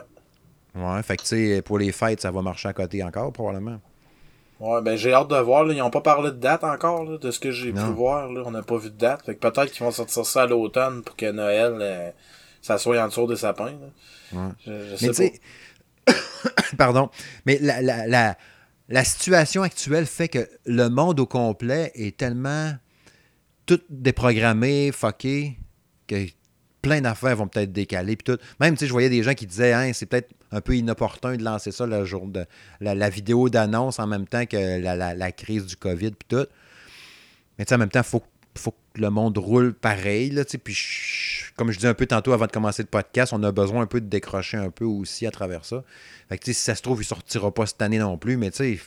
Ouais, 0.76 1.04
fait 1.04 1.18
que, 1.18 1.22
tu 1.22 1.28
sais, 1.28 1.62
pour 1.62 1.78
les 1.78 1.92
fêtes, 1.92 2.22
ça 2.22 2.32
va 2.32 2.42
marcher 2.42 2.68
à 2.68 2.74
côté 2.74 3.04
encore, 3.04 3.32
probablement. 3.32 3.80
Ouais, 4.60 4.82
ben 4.82 4.96
j'ai 4.96 5.14
hâte 5.14 5.30
de 5.30 5.36
voir. 5.36 5.66
Ils 5.72 5.78
n'ont 5.78 5.90
pas 5.90 6.02
parlé 6.02 6.32
de 6.32 6.38
date 6.38 6.64
encore, 6.64 7.04
là, 7.04 7.18
de 7.18 7.32
ce 7.32 7.40
que 7.40 7.52
j'ai 7.52 7.74
pu 7.74 7.80
voir. 7.80 8.32
Là. 8.32 8.44
On 8.46 8.52
n'a 8.52 8.62
pas 8.62 8.78
vu 8.78 8.90
de 8.90 8.98
date. 8.98 9.26
Fait 9.26 9.36
que 9.36 9.40
peut-être 9.40 9.72
qu'ils 9.72 9.84
vont 9.84 9.92
sortir 9.92 10.26
ça 10.26 10.44
à 10.44 10.48
l'automne 10.48 11.04
pour 11.04 11.16
que 11.16 11.30
Noël, 11.32 11.78
euh, 11.82 12.10
ça 12.62 12.78
soit 12.78 13.02
en 13.02 13.08
dessous 13.08 13.28
des 13.28 13.36
sapins. 13.36 13.74
Ouais. 14.32 14.40
Je, 14.66 15.12
sais 15.12 15.34
pas. 16.06 16.14
Pardon. 16.78 17.10
Mais 17.46 17.60
la, 17.60 17.82
la, 17.82 18.08
la, 18.08 18.38
la 18.94 19.04
situation 19.04 19.64
actuelle 19.64 20.06
fait 20.06 20.28
que 20.28 20.48
le 20.68 20.88
monde 20.88 21.20
au 21.20 21.26
complet 21.26 21.92
est 21.96 22.16
tellement 22.16 22.74
tout 23.66 23.80
déprogrammé, 23.90 24.92
fucké, 24.92 25.58
que 26.06 26.28
plein 26.84 27.02
d'affaires 27.02 27.36
vont 27.36 27.48
peut-être 27.48 27.72
décaler. 27.72 28.16
Tout. 28.18 28.38
Même, 28.60 28.78
je 28.80 28.86
voyais 28.92 29.10
des 29.10 29.24
gens 29.24 29.34
qui 29.34 29.48
disaient 29.48 29.74
hein, 29.74 29.92
c'est 29.94 30.06
peut-être 30.06 30.30
un 30.52 30.62
peu 30.62 30.76
inopportun 30.76 31.38
de 31.38 31.44
lancer 31.44 31.72
ça 31.72 31.88
jour 32.06 32.30
la, 32.82 33.10
vidéo 33.10 33.50
d'annonce 33.50 33.98
en 33.98 34.06
même 34.06 34.28
temps 34.28 34.46
que 34.46 34.80
la, 34.80 35.32
crise 35.32 35.66
du 35.66 35.76
COVID. 35.76 36.12
Puis 36.12 36.28
tout. 36.30 36.46
Mais 37.58 37.74
en 37.74 37.78
même 37.80 37.90
temps, 37.90 38.02
il 38.02 38.20
faut, 38.60 38.72
que 38.94 39.02
le 39.02 39.10
monde 39.10 39.40
roule 39.40 39.74
pareil. 39.74 40.30
Là, 40.30 40.44
puis 40.64 40.76
comme 41.56 41.72
je 41.72 41.78
disais 41.78 41.88
un 41.88 41.94
peu 41.94 42.06
tantôt 42.06 42.34
avant 42.34 42.46
de 42.46 42.52
commencer 42.52 42.82
le 42.84 42.88
podcast, 42.88 43.34
on 43.34 43.44
a 43.44 43.52
besoin 43.52 43.82
un 43.82 43.86
peu 43.86 44.02
de 44.02 44.08
décrocher 44.08 44.58
un 44.58 44.70
peu 44.70 44.86
aussi 44.86 45.28
à 45.28 45.32
travers 45.32 45.66
ça. 45.66 45.84
Fait 46.30 46.38
que, 46.38 46.46
si 46.46 46.54
ça 46.54 46.76
se 46.76 46.82
trouve, 46.82 47.02
il 47.02 47.06
sortira 47.06 47.52
pas 47.52 47.66
cette 47.66 47.82
année 47.82 48.00
non 48.00 48.18
plus. 48.18 48.38
Mais 48.38 48.52
tu 48.52 48.78
sais, 48.78 48.80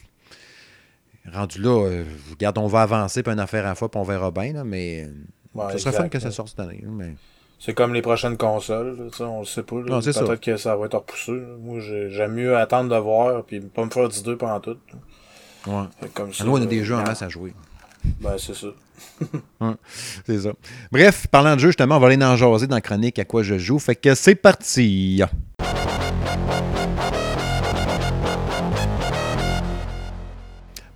rendu 1.33 1.61
là, 1.61 1.87
euh, 1.87 2.05
regarde, 2.31 2.59
on 2.59 2.67
va 2.67 2.83
avancer, 2.83 3.23
puis 3.23 3.33
une 3.33 3.41
affaire 3.41 3.65
à 3.65 3.71
la 3.71 3.75
fois, 3.75 3.91
puis 3.91 4.01
on 4.01 4.05
verra 4.05 4.31
bien. 4.31 4.53
Là, 4.53 4.65
mais 4.65 5.09
ça 5.55 5.79
serait 5.79 5.93
fun 5.93 6.09
que 6.09 6.19
ça 6.19 6.31
sorte 6.31 6.49
cette 6.49 6.61
année. 6.61 6.85
Mais... 6.87 7.15
C'est 7.59 7.75
comme 7.75 7.95
les 7.95 8.03
prochaines 8.03 8.37
consoles, 8.37 9.11
on 9.21 9.41
le 9.41 9.47
sait 9.47 9.63
pas. 9.63 9.77
Peut-être 9.77 10.41
que 10.41 10.57
ça 10.57 10.77
va 10.77 10.87
être 10.87 10.95
repoussé. 10.95 11.33
Moi, 11.33 11.81
j'aime 11.81 12.35
mieux 12.35 12.57
attendre 12.57 12.95
de 12.95 13.01
voir, 13.01 13.45
puis 13.45 13.61
pas 13.61 13.85
me 13.85 13.91
faire 13.91 14.09
d'idées 14.09 14.37
pendant 14.37 14.61
tout. 14.61 14.77
Ouais. 15.67 15.85
Comme 16.15 16.33
ça, 16.33 16.45
Nous, 16.45 16.53
on 16.53 16.63
a 16.63 16.67
des 16.67 16.85
jeux 16.85 16.95
en 16.95 17.03
masse 17.03 17.23
à 17.23 17.29
jouer. 17.29 17.55
Ben, 18.21 18.37
c'est 18.39 18.55
ça. 18.55 18.69
c'est 20.27 20.41
ça. 20.41 20.53
Bref, 20.93 21.27
parlant 21.29 21.55
de 21.55 21.61
jeu, 21.61 21.69
justement, 21.69 21.97
on 21.97 22.01
va 22.01 22.09
aller 22.09 22.23
en 22.25 22.37
jaser 22.37 22.67
dans 22.67 22.77
la 22.77 22.81
chronique 22.81 23.19
à 23.19 23.25
quoi 23.25 23.43
je 23.43 23.59
joue. 23.59 23.79
Fait 23.79 23.97
que 23.97 24.15
c'est 24.15 24.35
parti. 24.35 25.23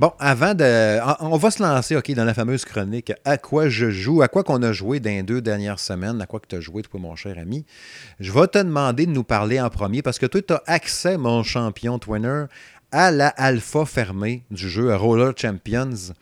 Bon, 0.01 0.14
avant 0.18 0.55
de. 0.55 0.98
On 1.20 1.36
va 1.36 1.51
se 1.51 1.62
lancer, 1.62 1.94
OK, 1.94 2.11
dans 2.12 2.24
la 2.24 2.32
fameuse 2.32 2.64
chronique 2.64 3.12
À 3.26 3.36
quoi 3.36 3.68
je 3.68 3.90
joue, 3.90 4.22
à 4.22 4.28
quoi 4.28 4.42
qu'on 4.42 4.62
a 4.62 4.72
joué 4.72 4.98
dans 4.98 5.11
les 5.11 5.22
deux 5.22 5.42
dernières 5.42 5.78
semaines, 5.78 6.22
à 6.22 6.26
quoi 6.26 6.40
que 6.40 6.46
tu 6.46 6.57
as 6.57 6.61
joué, 6.61 6.80
toi, 6.82 6.98
mon 6.98 7.16
cher 7.16 7.36
ami. 7.38 7.66
Je 8.18 8.32
vais 8.32 8.46
te 8.46 8.57
demander 8.57 9.05
de 9.05 9.11
nous 9.11 9.24
parler 9.24 9.61
en 9.61 9.68
premier 9.68 10.01
parce 10.01 10.18
que 10.18 10.24
toi, 10.24 10.40
tu 10.40 10.55
as 10.55 10.62
accès, 10.66 11.18
mon 11.18 11.42
champion 11.42 11.98
Twinner, 11.98 12.46
à 12.92 13.11
la 13.11 13.28
alpha 13.28 13.84
fermée 13.84 14.42
du 14.51 14.70
jeu 14.70 14.94
Roller 14.96 15.34
Champions. 15.36 16.14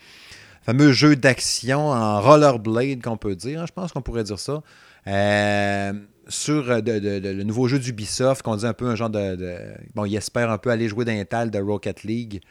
Fameux 0.68 0.92
jeu 0.92 1.16
d'action 1.16 1.88
en 1.88 2.20
rollerblade, 2.20 3.00
qu'on 3.00 3.16
peut 3.16 3.34
dire. 3.34 3.62
Hein, 3.62 3.64
je 3.66 3.72
pense 3.72 3.90
qu'on 3.90 4.02
pourrait 4.02 4.24
dire 4.24 4.38
ça. 4.38 4.62
Euh, 5.06 5.94
sur 6.28 6.70
euh, 6.70 6.82
le 6.84 7.42
nouveau 7.42 7.68
jeu 7.68 7.78
d'Ubisoft, 7.78 8.42
qu'on 8.42 8.54
dit 8.54 8.66
un 8.66 8.74
peu 8.74 8.86
un 8.86 8.94
genre 8.94 9.08
de, 9.08 9.58
Bon, 9.94 10.04
il 10.04 10.14
espère 10.14 10.50
un 10.50 10.58
peu 10.58 10.68
aller 10.68 10.86
jouer 10.86 11.06
dans 11.06 11.12
les 11.12 11.50
de 11.50 11.58
Rocket 11.58 12.02
League 12.04 12.42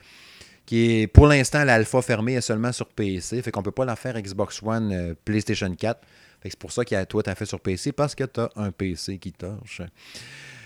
qui 0.66 1.02
est 1.02 1.08
pour 1.08 1.28
l'instant 1.28 1.64
l'alpha 1.64 2.02
fermée 2.02 2.34
est 2.34 2.42
seulement 2.42 2.72
sur 2.72 2.88
PC, 2.88 3.44
fait 3.44 3.52
qu'on 3.52 3.62
peut 3.62 3.70
pas 3.70 3.86
la 3.86 3.96
faire 3.96 4.20
Xbox 4.20 4.64
One, 4.64 4.92
euh, 4.92 5.14
PlayStation 5.24 5.72
4. 5.76 6.02
Fait 6.42 6.50
c'est 6.50 6.58
pour 6.58 6.72
ça 6.72 6.84
que 6.84 7.04
toi 7.04 7.22
tu 7.22 7.30
as 7.30 7.36
fait 7.36 7.46
sur 7.46 7.60
PC 7.60 7.92
parce 7.92 8.16
que 8.16 8.24
tu 8.24 8.40
as 8.40 8.50
un 8.56 8.72
PC 8.72 9.20
qui 9.20 9.32
torche. 9.32 9.84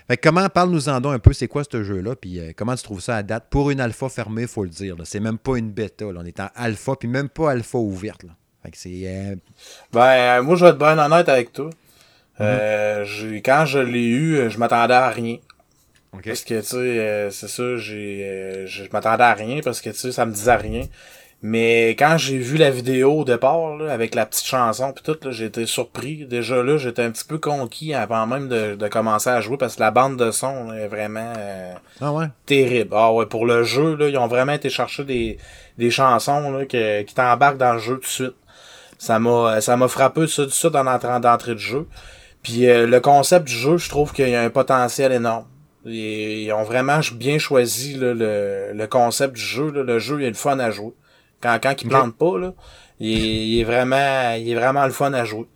Fait 0.08 0.18
comment 0.18 0.48
parle-nous-en 0.50 1.00
donc 1.02 1.14
un 1.14 1.20
peu 1.20 1.34
c'est 1.34 1.48
quoi 1.48 1.64
ce 1.70 1.84
jeu 1.84 2.02
là 2.02 2.16
puis 2.16 2.40
euh, 2.40 2.52
comment 2.56 2.76
tu 2.76 2.84
trouves 2.84 3.02
ça 3.02 3.18
à 3.18 3.24
date? 3.24 3.46
Pour 3.50 3.70
une 3.72 3.80
alpha 3.80 4.10
fermée, 4.10 4.48
faut 4.48 4.64
le 4.64 4.70
dire 4.70 4.96
C'est 5.04 5.20
même 5.20 5.38
pas 5.38 5.58
une 5.58 5.72
bêta 5.72 6.06
on 6.06 6.26
est 6.26 6.40
en 6.40 6.50
alpha 6.56 6.96
puis 7.00 7.08
même 7.08 7.30
pas 7.30 7.52
alpha 7.52 7.78
ouverte 7.78 8.24
là. 8.24 8.32
Fait 8.64 8.72
que 8.72 8.78
c'est 8.78 9.02
euh, 9.06 9.36
Ben 9.92 10.42
moi 10.42 10.56
je 10.56 10.66
vais 10.66 10.72
être 10.72 10.78
bien 10.78 10.98
honnête 10.98 11.30
avec 11.30 11.54
toi. 11.54 11.70
Mm-hmm. 12.40 13.42
quand 13.44 13.66
je 13.66 13.80
l'ai 13.80 14.08
eu, 14.08 14.50
je 14.50 14.58
m'attendais 14.58 14.96
à 14.96 15.10
rien. 15.10 15.38
Parce 16.12 16.44
que, 16.44 16.60
tu 16.60 16.68
sais, 16.68 16.76
euh, 16.76 17.30
c'est 17.32 17.48
ça, 17.48 17.78
j'ai, 17.78 18.26
euh, 18.26 18.68
je 18.68 18.84
m'attendais 18.92 19.24
à 19.24 19.34
rien 19.34 19.62
parce 19.64 19.82
que, 19.82 19.90
tu 19.90 19.98
sais, 19.98 20.12
ça 20.12 20.26
me 20.26 20.34
disait 20.34 20.56
rien. 20.56 20.84
Mais 21.44 21.90
quand 21.92 22.18
j'ai 22.18 22.38
vu 22.38 22.58
la 22.58 22.70
vidéo 22.70 23.22
au 23.22 23.24
départ, 23.24 23.76
là, 23.76 23.92
avec 23.92 24.14
la 24.14 24.28
petite 24.28 24.46
chanson 24.46 24.94
puis 24.94 25.04
tout, 25.04 25.18
j'ai 25.32 25.46
été 25.46 25.66
surpris. 25.66 26.28
Déjà 26.28 26.62
là, 26.62 26.78
j'étais 26.78 27.02
un 27.02 27.10
petit 27.10 27.26
peu 27.26 27.40
conquis 27.40 27.96
avant 27.96 28.28
même 28.28 28.48
de, 28.48 28.76
de, 28.76 28.88
commencer 28.88 29.32
à 29.32 29.42
jouer 29.42 29.58
parce 29.58 29.76
que 29.76 29.80
la 29.80 29.90
bande 29.90 30.18
de 30.18 30.30
son 30.30 30.72
est 30.72 30.88
vraiment 30.88 31.34
euh, 31.36 31.74
ah 32.00 32.12
ouais? 32.14 32.28
terrible. 32.46 32.92
Ah 32.94 33.12
ouais, 33.12 33.26
pour 33.26 33.48
le 33.48 33.64
jeu, 33.64 33.96
là, 33.96 34.08
ils 34.08 34.18
ont 34.20 34.28
vraiment 34.28 34.54
été 34.54 34.70
chercher 34.70 35.04
des, 35.04 35.40
des 35.80 35.90
chansons 35.90 36.52
là, 36.52 36.66
que, 36.66 37.02
qui 37.02 37.16
t'embarquent 37.16 37.58
dans 37.58 37.74
le 37.74 37.80
jeu 37.80 37.96
tout 37.96 38.02
de 38.02 38.06
suite. 38.06 38.36
Ça 39.00 39.18
m'a 39.18 39.62
ça 39.62 39.76
m'a 39.78 39.88
frappé 39.88 40.28
ça 40.28 40.46
du 40.46 40.52
suite 40.52 40.76
en 40.76 40.86
entrant 40.86 41.20
d'entrée 41.20 41.56
de 41.56 41.60
jeu. 41.60 41.88
Puis 42.44 42.68
le 42.68 43.00
concept 43.00 43.48
du 43.48 43.54
jeu, 43.54 43.78
je 43.78 43.90
trouve 43.90 44.14
qu'il 44.14 44.30
y 44.30 44.36
a 44.36 44.44
un 44.44 44.50
potentiel 44.52 45.12
énorme. 45.12 45.46
Ils, 45.86 46.52
ont 46.54 46.64
vraiment 46.64 47.00
bien 47.16 47.40
choisi 47.40 47.96
le, 47.96 48.14
le, 48.14 48.86
concept 48.86 49.34
du 49.36 49.42
jeu. 49.42 49.72
Le 49.72 49.98
jeu, 49.98 50.22
il 50.22 50.26
est 50.26 50.30
le 50.30 50.36
fun 50.36 50.60
à 50.60 50.70
jouer. 50.70 50.94
Quand, 51.42 51.58
quand 51.62 51.82
il 51.82 51.90
plante 51.90 52.16
pas, 52.16 52.38
là, 52.38 52.54
il, 53.00 53.60
est 53.60 53.64
vraiment 53.64 54.34
il 54.36 54.50
est 54.52 54.56
vraiment 54.56 54.86
le 54.86 54.92
fun 54.92 55.14
à 55.14 55.26
jouer. 55.26 55.48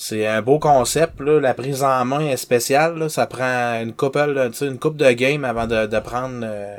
C'est 0.00 0.28
un 0.28 0.42
beau 0.42 0.60
concept, 0.60 1.20
là. 1.20 1.40
La 1.40 1.54
prise 1.54 1.82
en 1.82 2.04
main 2.04 2.20
est 2.20 2.36
spéciale, 2.36 3.10
Ça 3.10 3.26
prend 3.26 3.80
une 3.82 3.92
couple, 3.92 4.50
une 4.60 4.78
coupe 4.78 4.96
de 4.96 5.10
game 5.10 5.44
avant 5.44 5.66
de, 5.66 5.86
de 5.86 5.98
prendre, 5.98 6.40
euh, 6.44 6.76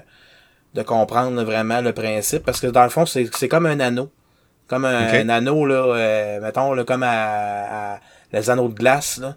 de 0.73 0.81
comprendre 0.83 1.43
vraiment 1.43 1.81
le 1.81 1.91
principe. 1.91 2.45
Parce 2.45 2.61
que 2.61 2.67
dans 2.67 2.83
le 2.83 2.89
fond, 2.89 3.05
c'est 3.05 3.47
comme 3.49 3.65
un 3.65 3.81
anneau. 3.81 4.09
Comme 4.67 4.85
un, 4.85 5.29
anneau, 5.29 5.65
là, 5.65 5.95
euh, 5.95 6.39
mettons, 6.39 6.73
là, 6.73 6.85
comme 6.85 7.03
à, 7.03 7.99
les 8.31 8.49
anneaux 8.49 8.69
de 8.69 8.75
glace, 8.75 9.17
là. 9.17 9.35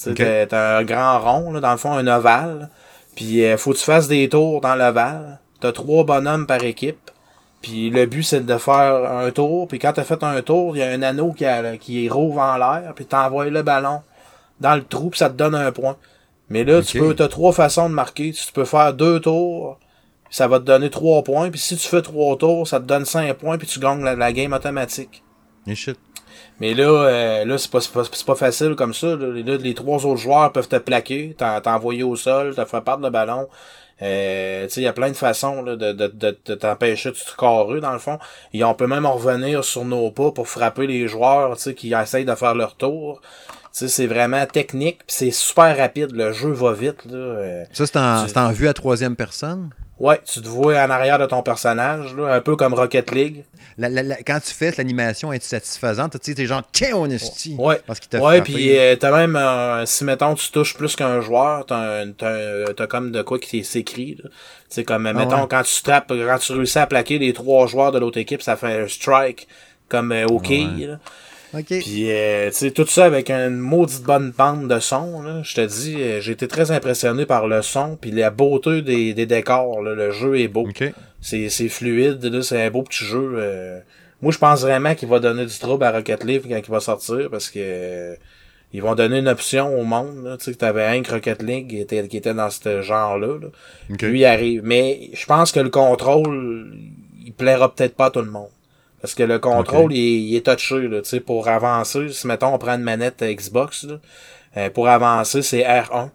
Tu 0.00 0.14
t'as 0.14 0.78
un 0.78 0.84
grand 0.84 1.18
rond, 1.18 1.52
là, 1.52 1.60
dans 1.60 1.72
le 1.72 1.78
fond, 1.78 1.92
un 1.94 2.06
ovale. 2.06 2.68
Puis, 3.16 3.44
euh, 3.44 3.56
faut 3.56 3.72
que 3.72 3.78
tu 3.78 3.84
fasses 3.84 4.06
des 4.06 4.28
tours 4.28 4.60
dans 4.60 4.76
l'ovale. 4.76 5.40
T'as 5.60 5.72
trois 5.72 6.04
bonhommes 6.04 6.46
par 6.46 6.62
équipe. 6.62 7.05
Puis 7.66 7.90
le 7.90 8.06
but, 8.06 8.22
c'est 8.22 8.46
de 8.46 8.58
faire 8.58 9.10
un 9.10 9.28
tour. 9.32 9.66
Puis 9.66 9.80
quand 9.80 9.92
t'as 9.92 10.04
fait 10.04 10.22
un 10.22 10.40
tour, 10.40 10.76
il 10.76 10.78
y 10.78 10.82
a 10.84 10.90
un 10.90 11.02
anneau 11.02 11.32
qui, 11.32 11.44
a, 11.44 11.76
qui 11.76 12.08
rouvre 12.08 12.38
en 12.40 12.56
l'air. 12.56 12.92
Puis 12.94 13.06
t'envoies 13.06 13.50
le 13.50 13.62
ballon 13.62 14.02
dans 14.60 14.76
le 14.76 14.84
trou, 14.84 15.10
puis 15.10 15.18
ça 15.18 15.30
te 15.30 15.34
donne 15.34 15.56
un 15.56 15.72
point. 15.72 15.96
Mais 16.48 16.62
là, 16.62 16.80
tu 16.80 17.00
peux, 17.00 17.12
t'as 17.12 17.26
trois 17.26 17.52
façons 17.52 17.88
de 17.88 17.94
marquer. 17.94 18.30
Tu 18.30 18.52
peux 18.52 18.64
faire 18.64 18.94
deux 18.94 19.18
tours, 19.18 19.80
ça 20.30 20.46
va 20.46 20.60
te 20.60 20.64
donner 20.64 20.90
trois 20.90 21.24
points. 21.24 21.50
Puis 21.50 21.58
si 21.58 21.76
tu 21.76 21.88
fais 21.88 22.02
trois 22.02 22.38
tours, 22.38 22.68
ça 22.68 22.78
te 22.78 22.84
donne 22.84 23.04
cinq 23.04 23.34
points, 23.34 23.58
puis 23.58 23.66
tu 23.66 23.80
gagnes 23.80 24.04
la, 24.04 24.32
game 24.32 24.52
automatique. 24.52 25.24
Mais 26.60 26.74
là, 26.74 26.84
euh, 26.84 27.44
là 27.44 27.58
c'est 27.58 27.70
pas, 27.70 27.80
pas, 28.26 28.34
facile 28.34 28.74
comme 28.74 28.94
ça. 28.94 29.08
Là, 29.16 29.56
les 29.56 29.74
trois 29.74 30.06
autres 30.06 30.20
joueurs 30.20 30.52
peuvent 30.52 30.68
te 30.68 30.76
plaquer, 30.76 31.36
t'envoyer 31.36 32.02
au 32.02 32.16
sol, 32.16 32.54
te 32.54 32.64
faire 32.64 32.82
perdre 32.82 33.04
le 33.04 33.10
ballon. 33.10 33.48
Euh, 34.02 34.68
il 34.76 34.82
y 34.82 34.86
a 34.86 34.92
plein 34.92 35.08
de 35.08 35.16
façons 35.16 35.62
là, 35.62 35.74
de, 35.74 35.92
de, 35.92 36.06
de, 36.06 36.38
de 36.44 36.54
t'empêcher 36.54 37.10
de 37.10 37.14
te 37.14 37.80
dans 37.80 37.92
le 37.92 37.98
fond. 37.98 38.18
Et 38.52 38.62
on 38.64 38.74
peut 38.74 38.86
même 38.86 39.06
revenir 39.06 39.64
sur 39.64 39.84
nos 39.84 40.10
pas 40.10 40.32
pour 40.32 40.48
frapper 40.48 40.86
les 40.86 41.08
joueurs 41.08 41.56
qui 41.76 41.94
essayent 41.94 42.26
de 42.26 42.34
faire 42.34 42.54
leur 42.54 42.76
tour. 42.76 43.20
C'est 43.72 44.06
vraiment 44.06 44.46
technique, 44.46 45.00
c'est 45.06 45.30
super 45.30 45.76
rapide, 45.76 46.12
le 46.12 46.32
jeu 46.32 46.50
va 46.50 46.72
vite. 46.72 47.04
Là. 47.04 47.16
Euh, 47.16 47.64
ça, 47.72 47.84
c'est 47.86 48.38
en, 48.38 48.46
en 48.46 48.52
vue 48.52 48.68
à 48.68 48.72
troisième 48.72 49.16
personne? 49.16 49.68
Ouais, 49.98 50.20
tu 50.26 50.42
te 50.42 50.48
vois 50.48 50.74
en 50.74 50.90
arrière 50.90 51.18
de 51.18 51.24
ton 51.24 51.42
personnage, 51.42 52.14
là, 52.14 52.34
un 52.34 52.40
peu 52.42 52.54
comme 52.54 52.74
Rocket 52.74 53.10
League. 53.12 53.44
quand 53.78 54.40
tu 54.40 54.52
fais 54.52 54.72
l'animation 54.76 55.32
est 55.32 55.42
satisfaisante, 55.42 56.12
tu 56.12 56.18
sais, 56.22 56.34
t'es 56.34 56.46
genre 56.46 56.62
tiens 56.70 56.90
on 56.94 57.08
est 57.08 57.18
Ouais. 57.58 57.80
Parce 57.86 58.00
qu'il 58.00 58.10
t'a 58.10 58.20
Ouais, 58.20 58.42
puis 58.42 58.76
euh, 58.76 58.96
t'as 58.96 59.26
même 59.26 59.86
si 59.86 60.04
mettons 60.04 60.34
tu 60.34 60.50
touches 60.50 60.74
plus 60.74 60.96
qu'un 60.96 61.22
joueur, 61.22 61.64
t'as 61.64 62.04
as, 62.04 62.86
comme 62.88 63.10
de 63.10 63.22
quoi 63.22 63.38
qui 63.38 63.64
s'écrit. 63.64 64.18
C'est 64.68 64.84
comme 64.84 65.06
ah 65.06 65.12
mettons 65.14 65.46
quand 65.46 65.62
tu 65.62 65.82
trappes, 65.82 66.08
quand 66.08 66.38
tu 66.38 66.52
réussis 66.52 66.78
à 66.78 66.86
plaquer 66.86 67.18
les 67.18 67.32
trois 67.32 67.66
joueurs 67.66 67.92
de 67.92 67.98
l'autre 67.98 68.18
équipe, 68.18 68.42
ça 68.42 68.56
fait 68.56 68.82
un 68.82 68.88
strike 68.88 69.48
comme 69.88 70.12
euh, 70.12 70.26
OK. 70.26 70.52
Là. 71.52 71.60
Puis, 71.62 72.10
euh, 72.10 72.50
tu 72.50 72.56
sais, 72.56 72.70
tout 72.70 72.86
ça 72.86 73.04
avec 73.04 73.30
une 73.30 73.56
maudite 73.56 74.02
bonne 74.02 74.30
bande 74.30 74.68
de 74.68 74.78
son, 74.80 75.22
là. 75.22 75.42
Je 75.42 75.54
te 75.54 75.60
dis, 75.60 75.96
euh, 76.00 76.20
j'ai 76.20 76.32
été 76.32 76.48
très 76.48 76.70
impressionné 76.70 77.26
par 77.26 77.46
le 77.46 77.62
son, 77.62 77.96
puis 77.96 78.10
la 78.10 78.30
beauté 78.30 78.82
des, 78.82 79.14
des 79.14 79.26
décors, 79.26 79.82
là. 79.82 79.94
Le 79.94 80.10
jeu 80.10 80.38
est 80.38 80.48
beau. 80.48 80.68
C'est, 81.20 81.48
c'est 81.48 81.68
fluide, 81.68 82.22
là. 82.24 82.42
C'est 82.42 82.62
un 82.62 82.70
beau 82.70 82.82
petit 82.82 83.04
jeu. 83.04 83.34
Euh. 83.36 83.80
Moi, 84.22 84.32
je 84.32 84.38
pense 84.38 84.62
vraiment 84.62 84.94
qu'il 84.94 85.08
va 85.08 85.18
donner 85.18 85.46
du 85.46 85.58
trouble 85.58 85.84
à 85.84 85.92
Rocket 85.92 86.24
League 86.24 86.42
quand 86.48 86.56
il 86.56 86.70
va 86.70 86.80
sortir, 86.80 87.28
parce 87.30 87.50
que 87.50 88.16
ils 88.72 88.82
vont 88.82 88.94
donner 88.94 89.18
une 89.18 89.28
option 89.28 89.78
au 89.78 89.84
monde. 89.84 90.36
Tu 90.38 90.44
sais, 90.44 90.52
que 90.52 90.58
t'avais 90.58 90.84
un 90.84 91.02
Rocket 91.08 91.42
League 91.42 91.68
qui 91.68 91.80
était, 91.80 92.06
qui 92.08 92.16
était 92.16 92.34
dans 92.34 92.50
ce 92.50 92.82
genre-là. 92.82 93.38
Là. 93.40 93.48
Lui, 93.88 94.20
il 94.20 94.24
arrive. 94.24 94.62
Mais 94.64 95.10
je 95.14 95.24
pense 95.26 95.52
que 95.52 95.60
le 95.60 95.70
contrôle, 95.70 96.74
il 97.24 97.32
plaira 97.32 97.74
peut-être 97.74 97.94
pas 97.94 98.06
à 98.06 98.10
tout 98.10 98.20
le 98.20 98.30
monde. 98.30 98.50
Parce 99.06 99.14
que 99.14 99.22
le 99.22 99.38
contrôle, 99.38 99.92
il, 99.92 100.34
est 100.34 100.44
touché, 100.44 100.88
là, 100.88 101.00
pour 101.24 101.46
avancer. 101.46 102.08
Si, 102.08 102.26
mettons, 102.26 102.52
on 102.52 102.58
prend 102.58 102.72
une 102.72 102.82
manette 102.82 103.22
Xbox, 103.22 103.84
là, 103.84 104.00
euh, 104.56 104.68
pour 104.68 104.88
avancer, 104.88 105.42
c'est 105.42 105.62
R1. 105.62 106.10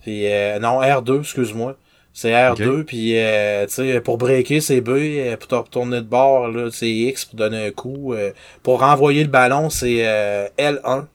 Puis, 0.00 0.26
euh, 0.26 0.58
non, 0.58 0.80
R2, 0.80 1.20
excuse-moi. 1.20 1.76
C'est 2.14 2.30
R2, 2.30 2.84
puis, 2.84 3.12
euh, 3.18 3.66
tu 3.66 3.74
sais, 3.74 4.00
pour 4.00 4.16
breaker, 4.16 4.62
c'est 4.62 4.80
B. 4.80 4.88
Euh, 4.88 5.36
pour 5.36 5.68
tourner 5.68 5.98
de 5.98 6.06
bord, 6.06 6.48
c'est 6.72 6.88
X 6.88 7.26
pour 7.26 7.36
donner 7.36 7.66
un 7.66 7.72
coup. 7.72 8.14
pour 8.62 8.80
renvoyer 8.80 9.22
le 9.22 9.28
ballon, 9.28 9.68
c'est 9.68 10.50
L1. 10.56 11.08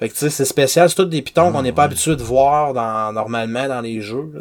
Fait 0.00 0.08
que, 0.08 0.14
tu 0.14 0.18
sais, 0.18 0.30
c'est 0.30 0.44
spécial. 0.44 0.90
C'est 0.90 0.96
tout 0.96 1.04
des 1.04 1.22
pitons 1.22 1.50
ah, 1.50 1.52
qu'on 1.52 1.62
n'est 1.62 1.70
pas 1.70 1.84
habitué 1.84 2.16
de 2.16 2.22
voir 2.24 2.74
dans, 2.74 3.12
normalement 3.12 3.68
dans 3.68 3.80
les 3.80 4.00
jeux, 4.00 4.28
là 4.34 4.40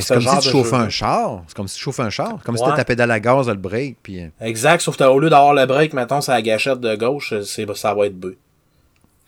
c'est 0.00 0.14
comme 0.14 0.22
si 0.22 0.38
tu 0.40 0.50
chauffais 0.50 0.76
un 0.76 0.88
char. 0.88 1.42
C'est 1.46 1.56
comme 1.56 1.68
si 1.68 1.76
tu 1.76 1.82
chauffais 1.82 2.02
un 2.02 2.10
char. 2.10 2.38
Comme 2.44 2.56
si 2.56 2.64
tu 2.64 2.74
tapais 2.74 2.96
dans 2.96 3.06
la 3.06 3.20
gaz, 3.20 3.48
le 3.48 3.54
break. 3.54 3.98
Puis... 4.02 4.22
Euh. 4.22 4.28
Exact, 4.40 4.80
sauf 4.80 4.96
que 4.96 5.04
au 5.04 5.18
lieu 5.18 5.30
d'avoir 5.30 5.54
le 5.54 5.66
break, 5.66 5.92
mettons, 5.92 6.20
c'est 6.20 6.32
la 6.32 6.42
gâchette 6.42 6.80
de 6.80 6.94
gauche, 6.96 7.34
ça 7.42 7.94
va 7.94 8.06
être 8.06 8.18
B. 8.18 8.34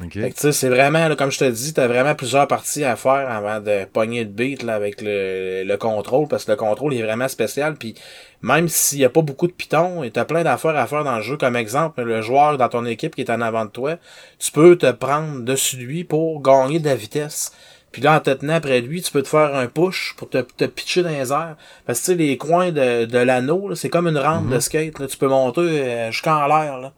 Okay. 0.01 0.33
c'est 0.33 0.69
vraiment, 0.69 1.13
comme 1.17 1.33
je 1.33 1.41
te 1.41 1.51
dis, 1.51 1.75
t'as 1.75 1.89
vraiment 1.89 2.15
plusieurs 2.15 2.47
parties 2.47 2.85
à 2.85 2.95
faire 2.95 3.29
avant 3.29 3.59
de 3.59 3.85
pogner 3.85 4.23
le 4.23 4.31
beat 4.31 4.63
là, 4.63 4.77
avec 4.77 5.03
le, 5.03 5.65
le 5.65 5.77
contrôle, 5.77 6.29
parce 6.29 6.45
que 6.45 6.53
le 6.53 6.57
contrôle 6.57 6.95
est 6.95 7.03
vraiment 7.03 7.27
spécial. 7.27 7.75
Puis 7.75 7.97
même 8.41 8.69
s'il 8.69 9.01
y 9.01 9.05
a 9.05 9.11
pas 9.11 9.23
beaucoup 9.23 9.49
de 9.49 9.53
pitons, 9.53 10.05
et 10.05 10.13
t'as 10.13 10.25
plein 10.25 10.45
d'affaires 10.45 10.77
à 10.77 10.87
faire 10.87 11.03
dans 11.03 11.17
le 11.17 11.23
jeu, 11.23 11.37
comme 11.37 11.57
exemple, 11.57 12.03
le 12.03 12.23
joueur 12.23 12.59
dans 12.59 12.69
ton 12.69 12.85
équipe 12.85 13.17
qui 13.17 13.23
est 13.23 13.31
en 13.31 13.41
avant 13.41 13.65
de 13.65 13.71
toi, 13.71 13.97
tu 14.39 14.53
peux 14.53 14.77
te 14.77 14.89
prendre 14.93 15.41
dessus 15.41 15.79
lui 15.79 16.05
pour 16.05 16.43
gagner 16.43 16.79
de 16.79 16.87
la 16.87 16.95
vitesse. 16.95 17.51
Puis 17.93 18.03
là, 18.03 18.17
en 18.17 18.21
te 18.21 18.31
tenant 18.31 18.55
après 18.55 18.81
lui, 18.81 19.03
tu 19.03 19.11
peux 19.11 19.23
te 19.23 19.29
faire 19.29 19.55
un 19.55 19.67
push 19.67 20.15
pour 20.17 20.29
te, 20.29 20.39
te 20.39 20.65
pitcher 20.65 21.03
dans 21.03 21.09
les 21.09 21.33
airs. 21.33 21.57
Parce 21.87 22.01
que 22.01 22.05
tu 22.05 22.11
sais, 22.13 22.17
les 22.17 22.37
coins 22.37 22.71
de, 22.71 23.07
de 23.07 23.19
l'anneau, 23.19 23.75
c'est 23.75 23.89
comme 23.89 24.09
une 24.09 24.19
rampe 24.19 24.49
de 24.49 24.55
mhm. 24.55 24.61
skate. 24.61 24.99
Là. 24.99 25.07
Tu 25.07 25.17
peux 25.17 25.29
monter 25.29 25.61
euh, 25.61 26.11
jusqu'en 26.11 26.47
l'air. 26.47 26.79
Là, 26.79 26.93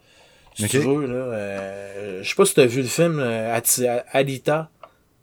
si 0.55 0.67
tu 0.67 0.79
veux. 0.79 1.07
Là. 1.07 1.13
Euh, 1.13 2.19
je 2.23 2.29
sais 2.29 2.35
pas 2.35 2.45
si 2.45 2.53
tu 2.53 2.59
as 2.59 2.65
vu 2.65 2.81
le 2.81 2.87
film 2.87 3.19
euh, 3.21 3.57
Alita 4.11 4.69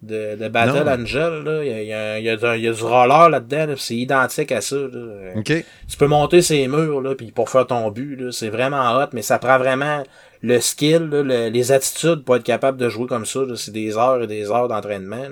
de, 0.01 0.37
de 0.37 0.49
Battle 0.49 0.89
Angel. 0.89 1.43
Là. 1.45 1.65
Il, 1.65 1.87
y 1.87 1.93
a, 1.93 2.19
il, 2.19 2.25
y 2.25 2.31
a, 2.31 2.57
il 2.57 2.63
y 2.63 2.69
a 2.69 2.73
du 2.73 2.83
roller 2.83 3.29
là-dedans. 3.29 3.75
c'est 3.77 3.95
identique 3.95 4.53
à 4.53 4.63
ça. 4.63 4.77
Là. 4.77 5.43
Tu 5.45 5.97
peux 5.99 6.07
monter 6.07 6.41
ces 6.41 6.67
murs 6.67 7.03
là, 7.03 7.15
puis 7.15 7.31
pour 7.31 7.51
faire 7.51 7.67
ton 7.67 7.91
but. 7.91 8.33
C'est 8.33 8.49
vraiment 8.49 8.97
hot, 8.97 9.09
mais 9.13 9.23
ça 9.23 9.39
prend 9.39 9.59
vraiment 9.59 10.03
le 10.43 10.61
skill, 10.61 11.09
les 11.11 11.73
attitudes 11.73 12.25
pour 12.25 12.37
être 12.37 12.45
capable 12.45 12.79
de 12.79 12.89
jouer 12.89 13.07
comme 13.07 13.27
ça, 13.27 13.41
c'est 13.57 13.73
des 13.73 13.97
heures 13.97 14.23
et 14.23 14.27
des 14.27 14.51
heures 14.51 14.69
d'entraînement. 14.69 15.29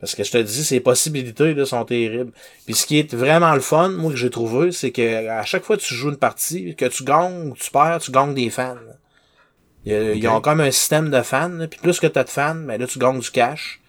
Parce 0.00 0.14
que 0.14 0.24
je 0.24 0.30
te 0.32 0.38
dis, 0.38 0.64
ces 0.64 0.80
possibilités 0.80 1.52
là, 1.52 1.66
sont 1.66 1.84
terribles. 1.84 2.32
Puis 2.64 2.74
ce 2.74 2.86
qui 2.86 2.98
est 2.98 3.14
vraiment 3.14 3.52
le 3.52 3.60
fun, 3.60 3.90
moi, 3.90 4.10
que 4.10 4.16
j'ai 4.16 4.30
trouvé, 4.30 4.72
c'est 4.72 4.92
que 4.92 5.28
à 5.28 5.44
chaque 5.44 5.62
fois 5.62 5.76
que 5.76 5.82
tu 5.82 5.94
joues 5.94 6.08
une 6.08 6.16
partie, 6.16 6.74
que 6.74 6.86
tu 6.86 7.04
gagnes 7.04 7.50
ou 7.50 7.54
tu 7.54 7.70
perds, 7.70 7.98
tu 8.00 8.10
gagnes 8.10 8.32
des 8.32 8.48
fans. 8.48 8.76
Ils 9.84 10.26
ont 10.28 10.40
comme 10.40 10.60
un 10.60 10.70
système 10.70 11.10
de 11.10 11.20
fans. 11.20 11.66
Puis 11.70 11.80
plus 11.80 12.00
que 12.00 12.06
tu 12.06 12.18
as 12.18 12.24
de 12.24 12.30
fans, 12.30 12.54
ben 12.54 12.80
là, 12.80 12.86
tu 12.86 12.98
gagnes 12.98 13.20
du 13.20 13.30
cash. 13.30 13.80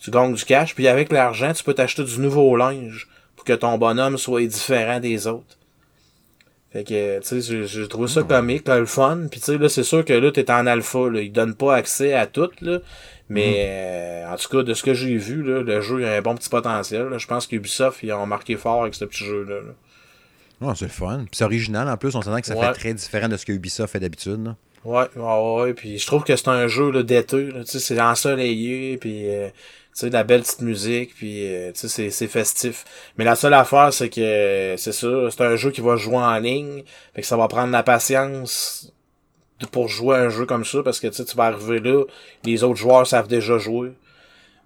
Tu 0.00 0.10
gagnes 0.10 0.34
du 0.34 0.44
cash. 0.44 0.74
Puis 0.74 0.86
avec 0.86 1.10
l'argent, 1.10 1.52
tu 1.54 1.64
peux 1.64 1.74
t'acheter 1.74 2.04
du 2.04 2.18
nouveau 2.20 2.54
linge 2.56 3.08
pour 3.34 3.46
que 3.46 3.54
ton 3.54 3.78
bonhomme 3.78 4.18
soit 4.18 4.46
différent 4.46 5.00
des 5.00 5.26
autres. 5.26 5.56
Fait 6.70 6.84
que, 6.84 7.20
tu 7.20 7.40
sais, 7.40 7.66
j'ai 7.66 7.88
trouvé 7.88 8.08
ça 8.08 8.22
comique, 8.22 8.68
le 8.68 8.84
fun. 8.84 9.26
Puis, 9.30 9.40
tu 9.40 9.46
sais, 9.46 9.58
là, 9.58 9.70
c'est 9.70 9.82
sûr 9.82 10.04
que 10.04 10.12
là, 10.12 10.30
t'es 10.30 10.50
en 10.50 10.66
alpha, 10.66 11.08
là. 11.08 11.22
Ils 11.22 11.32
donnent 11.32 11.54
pas 11.54 11.74
accès 11.74 12.12
à 12.12 12.26
tout, 12.26 12.50
là. 12.60 12.80
Mais, 13.30 13.50
mm. 13.50 14.28
euh, 14.28 14.34
en 14.34 14.36
tout 14.36 14.48
cas, 14.50 14.62
de 14.62 14.74
ce 14.74 14.82
que 14.82 14.92
j'ai 14.92 15.16
vu, 15.16 15.42
là, 15.42 15.62
le 15.62 15.80
jeu 15.80 16.06
a 16.06 16.16
un 16.16 16.20
bon 16.20 16.34
petit 16.34 16.50
potentiel. 16.50 17.08
Je 17.16 17.26
pense 17.26 17.46
qu'Ubisoft, 17.46 18.02
ils 18.02 18.12
ont 18.12 18.26
marqué 18.26 18.56
fort 18.56 18.82
avec 18.82 18.94
ce 18.94 19.06
petit 19.06 19.24
jeu-là. 19.24 19.60
Là. 20.60 20.74
c'est 20.74 20.88
fun. 20.88 21.20
Puis 21.20 21.36
c'est 21.36 21.44
original, 21.44 21.88
en 21.88 21.96
plus. 21.96 22.14
On 22.14 22.20
s'entend 22.20 22.40
que 22.40 22.46
ça 22.46 22.56
fait 22.56 22.72
très 22.72 22.94
différent 22.94 23.28
de 23.28 23.38
ce 23.38 23.46
que 23.46 23.52
Ubisoft 23.52 23.92
fait 23.92 24.00
d'habitude, 24.00 24.54
Ouais, 24.84 25.06
ouais, 25.16 25.62
ouais. 25.62 25.74
Puis 25.74 25.98
je 25.98 26.06
trouve 26.06 26.22
que 26.22 26.36
c'est 26.36 26.48
un 26.48 26.68
jeu, 26.68 26.90
là, 26.90 27.02
d'été, 27.02 27.48
Tu 27.48 27.64
sais, 27.64 27.78
c'est 27.78 28.00
ensoleillé, 28.00 28.98
puis... 28.98 29.28
Euh, 29.28 29.48
sais, 30.00 30.08
de 30.08 30.14
la 30.14 30.24
belle 30.24 30.42
petite 30.42 30.62
musique, 30.62 31.14
puis 31.14 31.46
euh, 31.46 31.72
tu 31.72 31.88
sais, 31.88 32.10
c'est 32.10 32.26
festif. 32.28 32.84
Mais 33.16 33.24
la 33.24 33.36
seule 33.36 33.54
affaire, 33.54 33.92
c'est 33.92 34.08
que 34.08 34.74
c'est 34.76 34.92
ça, 34.92 35.08
c'est 35.30 35.42
un 35.42 35.56
jeu 35.56 35.70
qui 35.70 35.80
va 35.80 35.96
jouer 35.96 36.16
en 36.16 36.38
ligne, 36.38 36.82
fait 37.14 37.22
que 37.22 37.26
ça 37.26 37.36
va 37.36 37.48
prendre 37.48 37.72
la 37.72 37.82
patience 37.82 38.92
pour 39.72 39.88
jouer 39.88 40.16
un 40.16 40.28
jeu 40.28 40.46
comme 40.46 40.64
ça, 40.64 40.82
parce 40.82 41.00
que 41.00 41.08
tu 41.08 41.36
vas 41.36 41.46
arriver 41.46 41.80
là, 41.80 42.04
les 42.44 42.64
autres 42.64 42.78
joueurs 42.78 43.06
savent 43.06 43.28
déjà 43.28 43.58
jouer. 43.58 43.92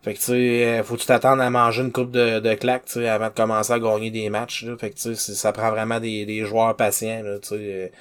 Fait 0.02 0.14
que 0.14 0.18
tu 0.18 0.24
sais, 0.24 0.80
euh, 0.80 0.82
faut 0.82 0.96
tu 0.96 1.06
t'attendre 1.06 1.42
à 1.42 1.50
manger 1.50 1.82
une 1.82 1.92
coupe 1.92 2.10
de, 2.10 2.40
de 2.40 2.54
claques, 2.54 2.86
tu 2.86 2.94
sais, 2.94 3.08
avant 3.08 3.28
de 3.28 3.34
commencer 3.34 3.72
à 3.72 3.78
gagner 3.78 4.10
des 4.10 4.28
matchs. 4.30 4.64
Là. 4.64 4.76
Fait 4.76 4.90
que 4.90 4.96
tu 4.96 5.14
sais, 5.14 5.34
ça 5.34 5.52
prend 5.52 5.70
vraiment 5.70 6.00
des, 6.00 6.26
des 6.26 6.44
joueurs 6.44 6.74
patients, 6.76 7.22
là, 7.22 7.38
tu 7.38 7.50
sais. 7.50 7.92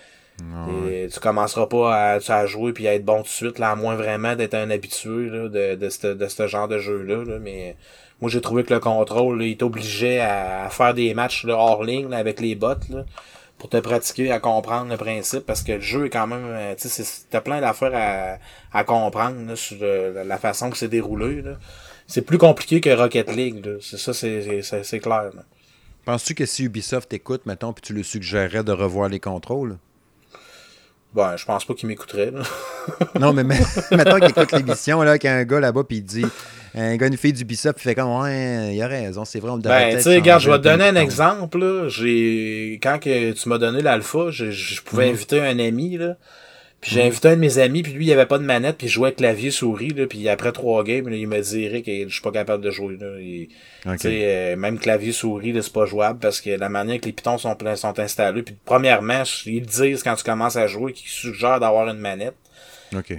Et 0.92 1.08
tu 1.12 1.20
commenceras 1.20 1.68
pas 1.68 2.16
à, 2.16 2.46
jouer 2.46 2.74
puis 2.74 2.88
à 2.88 2.96
être 2.96 3.06
bon 3.06 3.18
tout 3.18 3.24
de 3.24 3.28
suite, 3.28 3.60
là, 3.60 3.72
à 3.72 3.76
moins 3.76 3.96
vraiment 3.96 4.36
d'être 4.36 4.56
un 4.56 4.70
habitué 4.72 5.30
là, 5.30 5.48
de, 5.50 5.76
de, 5.76 5.90
ce, 5.90 6.08
de 6.08 6.28
ce 6.28 6.48
genre 6.48 6.68
de 6.68 6.80
jeu-là. 6.80 7.24
Là, 7.24 7.38
mais 7.40 7.76
moi 8.22 8.32
j'ai 8.32 8.42
trouvé 8.42 8.64
que 8.64 8.74
le 8.74 8.80
contrôle, 8.80 9.44
il 9.44 9.56
t'obligeait 9.56 10.20
à, 10.20 10.68
faire 10.72 10.94
des 10.94 11.14
matchs 11.14 11.46
là, 11.46 11.56
hors 11.56 11.84
ligne 11.84 12.12
avec 12.14 12.40
les 12.40 12.56
bots 12.56 12.74
pour 13.60 13.70
te 13.70 13.78
pratiquer 13.78 14.32
à 14.32 14.40
comprendre 14.40 14.90
le 14.90 14.98
principe 14.98 15.46
parce 15.46 15.62
que 15.62 15.74
le 15.74 15.82
jeu 15.82 16.08
est 16.08 16.10
quand 16.10 16.26
même. 16.26 16.46
Euh, 16.48 16.74
tu 16.76 16.90
sais, 16.90 17.04
t'as 17.30 17.42
plein 17.42 17.62
d'affaires 17.62 17.94
à, 17.94 18.78
à 18.78 18.84
comprendre 18.84 19.48
là, 19.48 19.56
sur 19.56 19.78
la 19.82 20.38
façon 20.40 20.72
que 20.72 20.78
c'est 20.78 20.88
déroulé. 20.88 21.44
Là 21.44 21.52
c'est 22.12 22.22
plus 22.22 22.38
compliqué 22.38 22.82
que 22.82 22.90
Rocket 22.90 23.34
League. 23.34 23.66
C'est 23.82 23.98
ça, 23.98 24.14
c'est 24.14 25.00
clair. 25.00 25.32
Penses-tu 26.04 26.36
que 26.36 26.46
si 26.46 26.66
Ubisoft 26.66 27.14
écoute, 27.14 27.46
mettons, 27.46 27.74
puis 27.74 27.82
tu 27.82 27.94
lui 27.94 28.04
suggérerais 28.04 28.64
de 28.64 28.72
revoir 28.72 29.08
les 29.08 29.20
contrôles? 29.20 29.78
Ben, 31.14 31.36
je 31.36 31.46
pense 31.46 31.66
pas 31.66 31.74
qu'il 31.74 31.90
m'écouterait. 31.90 32.32
non, 33.20 33.34
mais, 33.34 33.44
mettons 33.92 34.16
qu'il 34.16 34.30
écoute 34.30 34.52
l'émission, 34.54 35.02
là, 35.02 35.18
qu'il 35.18 35.30
y 35.30 35.34
a 35.34 35.38
un 35.38 35.44
gars 35.44 35.60
là-bas, 35.60 35.84
puis 35.84 35.98
il 35.98 36.04
dit, 36.04 36.26
un 36.74 36.96
gars, 36.96 37.08
une 37.08 37.18
fille 37.18 37.34
d'Ubisoft, 37.34 37.78
puis 37.78 37.84
il 37.86 37.90
fait 37.90 37.96
comme, 37.96 38.22
ouais, 38.22 38.74
il 38.74 38.82
a 38.82 38.88
raison, 38.88 39.26
c'est 39.26 39.40
vrai, 39.40 39.52
on 39.52 39.58
Ben, 39.58 39.98
tu 39.98 40.04
sais, 40.04 40.16
regarde, 40.16 40.42
je 40.42 40.50
vais 40.50 40.58
te 40.58 40.64
donner 40.64 40.86
un 40.86 40.96
exemple, 40.96 41.88
J'ai, 41.90 42.80
quand 42.82 42.98
que 43.00 43.32
tu 43.34 43.50
m'as 43.50 43.58
donné 43.58 43.82
l'alpha, 43.82 44.30
je, 44.30 44.82
pouvais 44.82 45.08
mhm. 45.08 45.14
inviter 45.14 45.42
un 45.42 45.60
ami, 45.60 45.98
là. 45.98 46.16
Puis 46.82 46.92
j'ai 46.96 47.04
invité 47.04 47.28
un 47.28 47.36
de 47.36 47.42
mes 47.42 47.60
amis, 47.60 47.84
puis 47.84 47.94
lui, 47.94 48.08
il 48.08 48.12
avait 48.12 48.26
pas 48.26 48.40
de 48.40 48.44
manette, 48.44 48.78
puis 48.80 48.88
il 48.88 48.90
jouait 48.90 49.12
clavier 49.12 49.52
souris, 49.52 49.90
là, 49.90 50.08
puis 50.08 50.28
après 50.28 50.52
trois 50.52 50.84
games, 50.84 51.08
il 51.14 51.28
m'a 51.28 51.40
dit 51.40 51.66
Eric, 51.66 51.86
je 51.86 52.12
suis 52.12 52.24
pas 52.24 52.32
capable 52.32 52.64
de 52.64 52.72
jouer. 52.72 52.98
Là. 53.00 53.08
Euh, 54.06 54.56
même 54.56 54.80
clavier 54.80 55.12
souris, 55.12 55.56
c'est 55.62 55.72
pas 55.72 55.86
jouable 55.86 56.18
parce 56.18 56.42
que 56.42 56.50
la 56.50 56.70
manière 56.70 57.00
que 57.00 57.06
les 57.06 57.12
pitons 57.12 57.38
sont, 57.38 57.56
sont 57.76 58.00
installés. 58.00 58.42
Puis 58.42 58.56
premièrement, 58.66 59.22
ils 59.46 59.62
disent 59.62 60.02
quand 60.02 60.16
tu 60.16 60.24
commences 60.24 60.56
à 60.56 60.66
jouer 60.66 60.94
qu'ils 60.94 61.10
suggèrent 61.10 61.60
d'avoir 61.60 61.88
une 61.88 62.00
manette. 62.00 62.36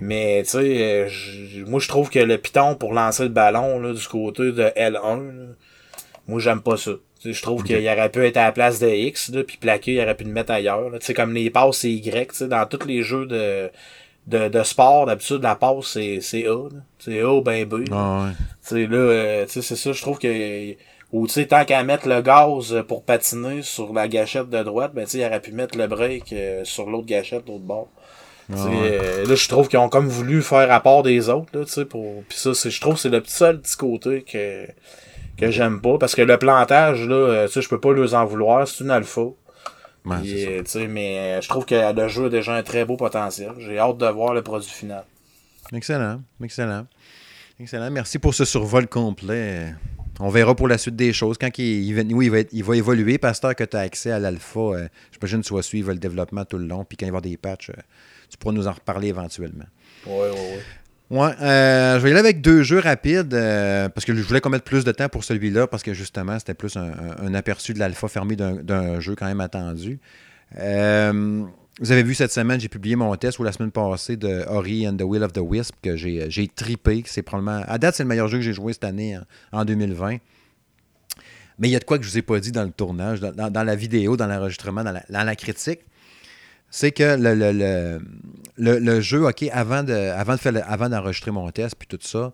Mais 0.00 0.42
tu 0.42 0.50
sais, 0.50 1.08
euh, 1.08 1.64
moi 1.66 1.80
je 1.80 1.88
trouve 1.88 2.10
que 2.10 2.18
le 2.18 2.36
piton 2.38 2.74
pour 2.74 2.92
lancer 2.92 3.22
le 3.22 3.28
ballon 3.30 3.78
là, 3.78 3.94
du 3.94 4.06
côté 4.06 4.52
de 4.52 4.64
L1, 4.76 5.54
moi 6.26 6.40
j'aime 6.40 6.60
pas 6.60 6.76
ça. 6.76 6.92
Je 7.24 7.42
trouve 7.42 7.62
qu'il 7.62 7.76
aurait 7.88 8.10
pu 8.10 8.24
être 8.26 8.36
à 8.36 8.44
la 8.44 8.52
place 8.52 8.78
de 8.78 8.88
X, 8.88 9.30
là, 9.30 9.44
puis 9.44 9.56
plaqué, 9.56 9.94
il 9.94 10.00
aurait 10.00 10.16
pu 10.16 10.24
le 10.24 10.32
mettre 10.32 10.52
ailleurs. 10.52 10.90
C'est 11.00 11.14
comme 11.14 11.34
les 11.34 11.50
passes, 11.50 11.78
c'est 11.78 11.90
Y. 11.90 12.42
Dans 12.44 12.66
tous 12.66 12.86
les 12.86 13.02
jeux 13.02 13.26
de, 13.26 13.70
de, 14.26 14.48
de 14.48 14.62
sport, 14.62 15.06
d'habitude, 15.06 15.42
la 15.42 15.54
passe, 15.54 15.98
c'est 16.20 16.46
A. 16.46 16.68
C'est 16.98 17.20
A 17.20 17.32
ou 17.32 17.42
ben 17.42 17.64
B. 17.64 17.84
Ah, 17.92 18.28
ouais. 18.70 18.86
là, 18.86 18.96
euh, 18.96 19.44
c'est 19.48 19.62
ça, 19.62 19.92
je 19.92 20.00
trouve 20.02 20.18
que. 20.18 20.74
Ou 21.12 21.26
tu 21.26 21.34
sais, 21.34 21.46
tant 21.46 21.66
qu'à 21.66 21.82
mettre 21.82 22.08
le 22.08 22.22
gaz 22.22 22.74
pour 22.88 23.04
patiner 23.04 23.60
sur 23.60 23.92
la 23.92 24.08
gâchette 24.08 24.48
de 24.48 24.62
droite, 24.62 24.92
ben 24.94 25.04
tu 25.04 25.10
sais, 25.10 25.18
il 25.18 25.26
aurait 25.26 25.42
pu 25.42 25.52
mettre 25.52 25.76
le 25.76 25.86
break 25.86 26.32
euh, 26.32 26.64
sur 26.64 26.88
l'autre 26.88 27.06
gâchette, 27.06 27.46
l'autre 27.46 27.64
bord. 27.64 27.88
Ah, 28.50 28.66
euh, 28.66 29.26
là, 29.26 29.34
je 29.34 29.48
trouve 29.48 29.68
qu'ils 29.68 29.78
ont 29.78 29.88
comme 29.88 30.08
voulu 30.08 30.42
faire 30.42 30.68
rapport 30.68 31.02
des 31.02 31.28
autres, 31.28 31.56
là, 31.56 31.64
tu 31.64 31.72
sais, 31.72 31.84
pour. 31.84 32.22
Puis 32.28 32.38
ça, 32.38 32.52
je 32.52 32.80
trouve 32.80 32.94
que 32.94 33.00
c'est 33.00 33.08
le 33.10 33.22
seul 33.26 33.60
petit 33.60 33.76
côté 33.76 34.22
que 34.22 34.66
que 35.46 35.50
j'aime 35.50 35.80
pas. 35.80 35.98
Parce 35.98 36.14
que 36.14 36.22
le 36.22 36.38
plantage 36.38 37.06
là 37.06 37.14
euh, 37.14 37.46
tu 37.46 37.54
sais 37.54 37.62
je 37.62 37.68
peux 37.68 37.80
pas 37.80 37.92
leur 37.92 38.14
en 38.14 38.24
vouloir. 38.24 38.66
C'est 38.66 38.84
une 38.84 38.90
alpha. 38.90 39.22
Ouais, 40.04 40.16
mais 40.88 41.18
euh, 41.18 41.40
je 41.40 41.48
trouve 41.48 41.64
que 41.64 41.94
le 41.94 42.08
jeu 42.08 42.26
a 42.26 42.28
déjà 42.28 42.54
un 42.54 42.62
très 42.62 42.84
beau 42.84 42.96
potentiel. 42.96 43.52
J'ai 43.58 43.78
hâte 43.78 43.98
de 43.98 44.06
voir 44.06 44.34
le 44.34 44.42
produit 44.42 44.70
final. 44.70 45.04
Excellent. 45.72 46.22
Excellent. 46.42 46.86
Excellent. 47.60 47.90
Merci 47.90 48.18
pour 48.18 48.34
ce 48.34 48.44
survol 48.44 48.88
complet. 48.88 49.74
On 50.20 50.28
verra 50.28 50.54
pour 50.54 50.68
la 50.68 50.78
suite 50.78 50.96
des 50.96 51.12
choses. 51.12 51.38
Quand 51.38 51.56
il, 51.58 51.94
va, 51.94 52.02
oui, 52.02 52.26
il, 52.26 52.30
va, 52.30 52.38
il 52.52 52.64
va 52.64 52.76
évoluer, 52.76 53.18
Pasteur, 53.18 53.54
que 53.54 53.64
tu 53.64 53.76
as 53.76 53.80
accès 53.80 54.10
à 54.10 54.18
l'alpha, 54.18 54.60
euh, 54.60 54.88
j'imagine 55.12 55.40
que 55.40 55.46
tu 55.46 55.54
vas 55.54 55.62
suivre 55.62 55.92
le 55.92 55.98
développement 55.98 56.44
tout 56.44 56.58
le 56.58 56.66
long, 56.66 56.84
puis 56.84 56.96
quand 56.96 57.06
il 57.06 57.12
va 57.12 57.16
y 57.16 57.18
avoir 57.18 57.22
des 57.22 57.36
patchs, 57.36 57.70
tu 58.28 58.36
pourras 58.36 58.54
nous 58.54 58.66
en 58.66 58.72
reparler 58.72 59.08
éventuellement. 59.08 59.64
Oui, 60.06 60.28
oui, 60.32 60.38
oui. 60.38 60.62
Euh, 61.12 61.98
je 61.98 62.02
vais 62.02 62.08
y 62.08 62.12
aller 62.12 62.20
avec 62.20 62.40
deux 62.40 62.62
jeux 62.62 62.78
rapides 62.78 63.34
euh, 63.34 63.88
parce 63.90 64.06
que 64.06 64.14
je 64.14 64.22
voulais 64.22 64.40
qu'on 64.40 64.48
mette 64.48 64.64
plus 64.64 64.84
de 64.84 64.92
temps 64.92 65.08
pour 65.08 65.24
celui-là 65.24 65.66
parce 65.66 65.82
que 65.82 65.92
justement, 65.92 66.38
c'était 66.38 66.54
plus 66.54 66.76
un, 66.76 67.34
aperçu 67.34 67.74
de 67.74 67.78
l'alpha 67.78 68.08
fermé 68.08 68.34
d'un 68.36 69.00
jeu 69.00 69.14
quand 69.14 69.26
même 69.26 69.40
attendu. 69.40 70.00
Euh, 70.58 71.44
vous 71.80 71.92
avez 71.92 72.02
vu 72.02 72.14
cette 72.14 72.32
semaine, 72.32 72.60
j'ai 72.60 72.68
publié 72.68 72.96
mon 72.96 73.14
test 73.16 73.38
ou 73.38 73.44
la 73.44 73.52
semaine 73.52 73.70
passée 73.70 74.16
de 74.16 74.44
Ori 74.48 74.88
and 74.88 74.96
the 74.96 75.02
Will 75.02 75.22
of 75.22 75.32
the 75.32 75.40
Wisp 75.42 75.74
que 75.82 75.96
j'ai 75.96 76.48
tripé. 76.54 77.02
C'est 77.06 77.22
probablement. 77.22 77.62
À 77.66 77.78
date, 77.78 77.94
c'est 77.94 78.04
le 78.04 78.08
meilleur 78.08 78.28
jeu 78.28 78.38
que 78.38 78.44
j'ai 78.44 78.52
joué 78.52 78.72
cette 78.72 78.84
année 78.84 79.18
en, 79.52 79.64
2020. 79.64 80.18
Mais 81.58 81.68
il 81.68 81.70
y 81.70 81.76
a 81.76 81.78
de 81.78 81.84
quoi 81.84 81.98
que 81.98 82.04
je 82.04 82.08
ne 82.08 82.12
vous 82.12 82.18
ai 82.18 82.22
pas 82.22 82.40
dit 82.40 82.52
dans 82.52 82.64
le 82.64 82.70
tournage, 82.70 83.20
dans, 83.20 83.62
la 83.64 83.76
vidéo, 83.76 84.16
dans 84.16 84.26
l'enregistrement, 84.26 84.82
dans 84.82 84.98
la, 85.08 85.36
critique 85.36 85.80
c'est 86.72 86.90
que 86.90 87.16
le, 88.56 89.00
jeu, 89.00 89.28
OK, 89.28 89.44
avant 89.52 89.86
avant 89.86 90.32
de 90.32 90.40
faire 90.40 90.64
avant 90.66 90.88
d'enregistrer 90.88 91.30
mon 91.30 91.48
test, 91.50 91.76
puis 91.78 91.86
tout 91.86 91.98
ça, 92.00 92.32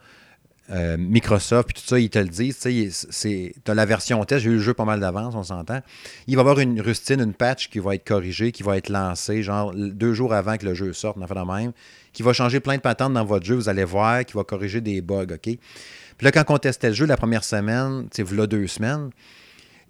euh, 0.70 0.96
Microsoft, 0.96 1.68
puis 1.68 1.82
tout 1.82 1.88
ça, 1.88 1.98
ils 1.98 2.08
te 2.08 2.20
le 2.20 2.28
disent, 2.28 2.60
tu 2.60 3.52
as 3.66 3.74
la 3.74 3.84
version 3.84 4.24
test, 4.24 4.44
j'ai 4.44 4.50
eu 4.50 4.54
le 4.54 4.60
jeu 4.60 4.74
pas 4.74 4.84
mal 4.84 5.00
d'avance, 5.00 5.34
on 5.34 5.42
s'entend. 5.42 5.80
Il 6.28 6.36
va 6.36 6.40
y 6.40 6.42
avoir 6.42 6.60
une 6.60 6.80
rustine, 6.80 7.20
une 7.20 7.34
patch 7.34 7.68
qui 7.68 7.80
va 7.80 7.96
être 7.96 8.06
corrigée, 8.06 8.52
qui 8.52 8.62
va 8.62 8.76
être 8.76 8.90
lancée, 8.90 9.42
genre 9.42 9.74
deux 9.74 10.14
jours 10.14 10.32
avant 10.32 10.56
que 10.56 10.66
le 10.66 10.74
jeu 10.74 10.92
sorte, 10.92 11.18
on 11.18 11.44
même, 11.44 11.72
qui 12.12 12.22
va 12.22 12.32
changer 12.32 12.60
plein 12.60 12.76
de 12.76 12.82
patentes 12.82 13.14
dans 13.14 13.24
votre 13.24 13.44
jeu, 13.44 13.56
vous 13.56 13.68
allez 13.68 13.84
voir, 13.84 14.24
qui 14.24 14.34
va 14.34 14.44
corriger 14.44 14.80
des 14.80 15.00
bugs, 15.00 15.26
OK? 15.32 15.40
Puis 15.42 16.24
là, 16.24 16.30
quand 16.30 16.44
on 16.48 16.58
testait 16.58 16.88
le 16.88 16.94
jeu 16.94 17.06
la 17.06 17.16
première 17.16 17.42
semaine, 17.42 18.08
tu 18.14 18.24
sais, 18.24 18.46
deux 18.46 18.66
semaines, 18.68 19.10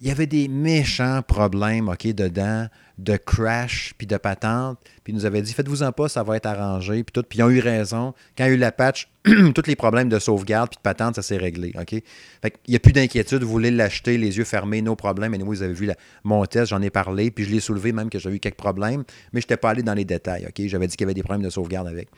il 0.01 0.07
y 0.07 0.11
avait 0.11 0.27
des 0.27 0.47
méchants 0.49 1.23
problèmes, 1.23 1.89
OK, 1.89 2.07
dedans, 2.07 2.69
de 2.99 3.17
crash, 3.17 3.95
puis 3.99 4.07
de 4.07 4.17
patente. 4.17 4.79
Puis 5.03 5.13
ils 5.13 5.17
nous 5.17 5.27
avaient 5.27 5.43
dit, 5.43 5.53
faites-vous-en 5.53 5.91
pas, 5.93 6.09
ça 6.09 6.23
va 6.23 6.37
être 6.37 6.47
arrangé, 6.47 7.03
puis 7.03 7.13
tout. 7.13 7.23
Puis 7.29 7.41
ils 7.41 7.43
ont 7.43 7.51
eu 7.51 7.59
raison. 7.59 8.15
Quand 8.37 8.45
il 8.45 8.49
y 8.49 8.51
a 8.51 8.55
eu 8.55 8.59
la 8.59 8.71
patch, 8.71 9.09
tous 9.55 9.67
les 9.67 9.75
problèmes 9.75 10.09
de 10.09 10.19
sauvegarde 10.19 10.71
puis 10.71 10.77
de 10.77 10.83
patente, 10.83 11.17
ça 11.17 11.23
s'est 11.23 11.37
réglé, 11.37 11.73
OK? 11.77 11.91
Fait 11.91 12.51
qu'il 12.51 12.61
n'y 12.69 12.77
a 12.77 12.79
plus 12.79 12.93
d'inquiétude, 12.93 13.43
vous 13.43 13.51
voulez 13.51 13.73
l'acheter, 13.73 14.19
les 14.19 14.39
yeux 14.39 14.45
fermés, 14.45 14.83
nos 14.83 14.95
problèmes. 14.95 15.35
Et 15.35 15.39
nous, 15.39 15.47
vous 15.47 15.63
avez 15.63 15.75
vu 15.75 15.91
mon 16.23 16.45
test, 16.45 16.71
j'en 16.71 16.83
ai 16.83 16.91
parlé, 16.91 17.31
puis 17.31 17.45
je 17.45 17.51
l'ai 17.51 17.61
soulevé 17.61 17.93
même 17.93 18.09
que 18.09 18.21
j'avais 18.21 18.37
eu 18.37 18.41
quelques 18.41 18.57
problèmes, 18.57 19.03
mais 19.33 19.41
je 19.41 19.47
n'étais 19.47 19.57
pas 19.57 19.71
allé 19.71 19.83
dans 19.83 19.95
les 19.95 20.05
détails, 20.05 20.47
OK? 20.47 20.67
J'avais 20.67 20.87
dit 20.87 20.97
qu'il 20.97 21.05
y 21.05 21.09
avait 21.09 21.15
des 21.15 21.23
problèmes 21.23 21.45
de 21.45 21.51
sauvegarde 21.51 21.89
avec. 21.89 22.09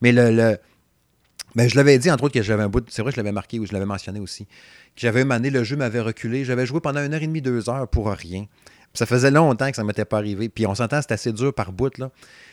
Mais 0.00 0.12
le... 0.12 0.30
le 0.30 0.58
ben, 1.54 1.68
je 1.68 1.76
l'avais 1.76 1.98
dit, 1.98 2.10
entre 2.10 2.24
autres, 2.24 2.32
que 2.32 2.42
j'avais 2.42 2.62
un 2.62 2.70
bout. 2.70 2.82
C'est 2.88 3.02
vrai, 3.02 3.12
je 3.12 3.18
l'avais 3.18 3.30
marqué 3.30 3.58
ou 3.58 3.66
je 3.66 3.74
l'avais 3.74 3.84
mentionné 3.84 4.20
aussi 4.20 4.46
j'avais 4.96 5.24
mané, 5.24 5.50
le 5.50 5.64
jeu 5.64 5.76
m'avait 5.76 6.00
reculé. 6.00 6.44
J'avais 6.44 6.66
joué 6.66 6.80
pendant 6.80 7.04
une 7.04 7.14
heure 7.14 7.22
et 7.22 7.26
demie, 7.26 7.42
deux 7.42 7.68
heures 7.68 7.88
pour 7.88 8.10
rien. 8.10 8.46
ça 8.94 9.06
faisait 9.06 9.30
longtemps 9.30 9.70
que 9.70 9.76
ça 9.76 9.82
ne 9.82 9.86
m'était 9.86 10.04
pas 10.04 10.18
arrivé. 10.18 10.48
Puis 10.48 10.66
on 10.66 10.74
s'entend, 10.74 11.00
c'était 11.00 11.14
assez 11.14 11.32
dur 11.32 11.54
par 11.54 11.72
bout. 11.72 11.96
là. 11.98 12.10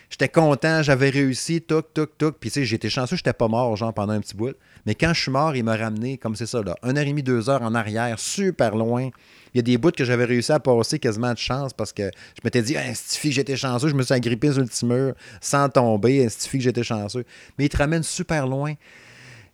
J'étais 0.10 0.30
content, 0.30 0.82
j'avais 0.82 1.10
réussi, 1.10 1.62
toc, 1.62 1.94
toc, 1.94 2.18
toc. 2.18 2.38
Puis 2.40 2.50
tu 2.50 2.62
sais, 2.62 2.66
j'étais 2.66 2.90
chanceux, 2.90 3.16
j'étais 3.16 3.34
pas 3.34 3.48
mort, 3.48 3.76
genre, 3.76 3.94
pendant 3.94 4.14
un 4.14 4.22
petit 4.22 4.36
bout. 4.36 4.56
Mais 4.88 4.96
quand 4.96 5.14
je 5.14 5.22
suis 5.22 5.32
mort, 5.32 5.56
il 5.56 5.64
m'a 5.64 5.76
ramené, 5.76 6.18
comme 6.18 6.36
c'est 6.36 6.48
ça, 6.48 6.64
là, 6.64 6.76
une 6.82 6.98
heure 6.98 7.04
et 7.04 7.10
demie, 7.10 7.22
deux 7.22 7.50
heures 7.50 7.62
en 7.62 7.76
arrière, 7.76 8.18
super 8.18 8.76
loin. 8.76 9.10
Il 9.54 9.58
y 9.58 9.60
a 9.60 9.62
des 9.62 9.78
bouts 9.78 9.92
que 9.92 10.06
j'avais 10.06 10.26
réussi 10.26 10.52
à 10.52 10.60
passer 10.60 10.98
quasiment 10.98 11.34
de 11.34 11.38
chance 11.38 11.74
parce 11.74 11.94
que 11.94 12.04
je 12.04 12.42
m'étais 12.44 12.62
dit, 12.64 12.76
hey, 12.76 12.94
que 12.94 13.32
j'étais 13.32 13.56
chanceux, 13.56 13.90
je 13.90 13.96
me 13.96 14.02
suis 14.02 14.14
agrippé 14.14 14.52
sur 14.52 14.62
le 14.62 14.88
mur 14.88 15.14
sans 15.42 15.70
tomber, 15.70 16.28
que 16.28 16.60
j'étais 16.60 16.84
chanceux? 16.84 17.26
Mais 17.58 17.66
il 17.66 17.70
te 17.70 17.78
ramène 17.78 18.04
super 18.04 18.48
loin. 18.48 18.74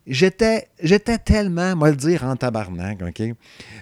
J'étais, 0.06 0.68
j'étais 0.80 1.18
tellement, 1.18 1.74
moi 1.74 1.90
le 1.90 1.96
dire, 1.96 2.22
en 2.24 2.36
tabarnak, 2.36 3.02
OK? 3.02 3.34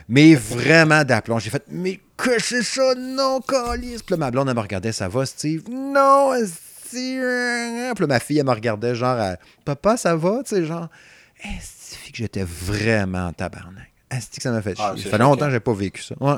Mais 0.08 0.34
vraiment 0.34 1.04
d'aplomb. 1.04 1.38
J'ai 1.38 1.50
fait, 1.50 1.64
mais 1.68 2.00
que 2.16 2.40
c'est 2.40 2.62
ça? 2.62 2.94
Non, 2.94 3.40
calice! 3.40 4.02
Puis 4.02 4.12
là, 4.12 4.16
ma 4.16 4.30
blonde, 4.30 4.48
elle 4.48 4.54
me 4.54 4.60
regardait, 4.60 4.92
ça 4.92 5.08
va, 5.08 5.26
Steve? 5.26 5.64
Non, 5.70 6.32
Steve! 6.46 7.92
Puis 7.94 8.00
là, 8.00 8.06
ma 8.06 8.20
fille, 8.20 8.38
elle 8.38 8.46
me 8.46 8.52
regardait, 8.52 8.94
genre, 8.94 9.36
papa, 9.64 9.96
ça 9.96 10.16
va? 10.16 10.42
Tu 10.44 10.54
sais, 10.54 10.64
genre, 10.64 10.88
est-ce 11.42 12.10
que 12.10 12.16
j'étais 12.16 12.44
vraiment 12.44 13.26
en 13.26 13.32
tabarnak? 13.32 13.90
Est-ce 14.10 14.30
que 14.30 14.42
ça 14.42 14.50
m'a 14.50 14.62
fait 14.62 14.76
ah, 14.78 14.92
chier? 14.94 15.04
ça 15.04 15.10
fait 15.10 15.18
longtemps 15.18 15.46
que 15.46 15.52
j'ai 15.52 15.60
pas 15.60 15.74
vécu 15.74 16.02
ça. 16.02 16.14
Ouais. 16.20 16.36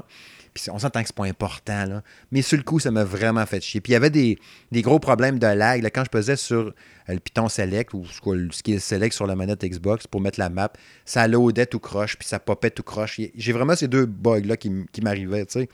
On 0.70 0.78
s'entend 0.78 1.00
que 1.00 1.06
c'est 1.06 1.16
pas 1.16 1.26
important, 1.26 1.86
là. 1.86 2.02
Mais 2.30 2.42
sur 2.42 2.56
le 2.56 2.62
coup, 2.62 2.78
ça 2.78 2.90
m'a 2.90 3.04
vraiment 3.04 3.44
fait 3.46 3.60
chier. 3.62 3.80
Puis 3.80 3.92
il 3.92 3.94
y 3.94 3.96
avait 3.96 4.10
des, 4.10 4.38
gros 4.74 4.98
problèmes 4.98 5.38
de 5.38 5.46
lag. 5.46 5.84
Quand 5.94 6.04
je 6.04 6.10
pesais 6.10 6.36
sur 6.36 6.56
euh, 6.58 6.72
le 7.08 7.18
Python 7.18 7.48
Select 7.48 7.94
ou 7.94 8.04
ce 8.06 8.62
qui 8.62 8.74
est 8.74 8.78
Select 8.78 9.14
sur 9.14 9.26
la 9.26 9.36
manette 9.36 9.64
Xbox 9.64 10.06
pour 10.06 10.20
mettre 10.20 10.38
la 10.38 10.48
map, 10.48 10.72
ça 11.04 11.26
loadait 11.28 11.66
tout 11.66 11.80
croche, 11.80 12.16
puis 12.16 12.28
ça 12.28 12.38
popait 12.38 12.70
tout 12.70 12.82
croche. 12.82 13.20
J'ai 13.34 13.52
vraiment 13.52 13.76
ces 13.76 13.88
deux 13.88 14.06
bugs-là 14.06 14.56
qui, 14.56 14.70
m'arrivaient, 15.02 15.46
tu 15.46 15.60
sais. 15.60 15.68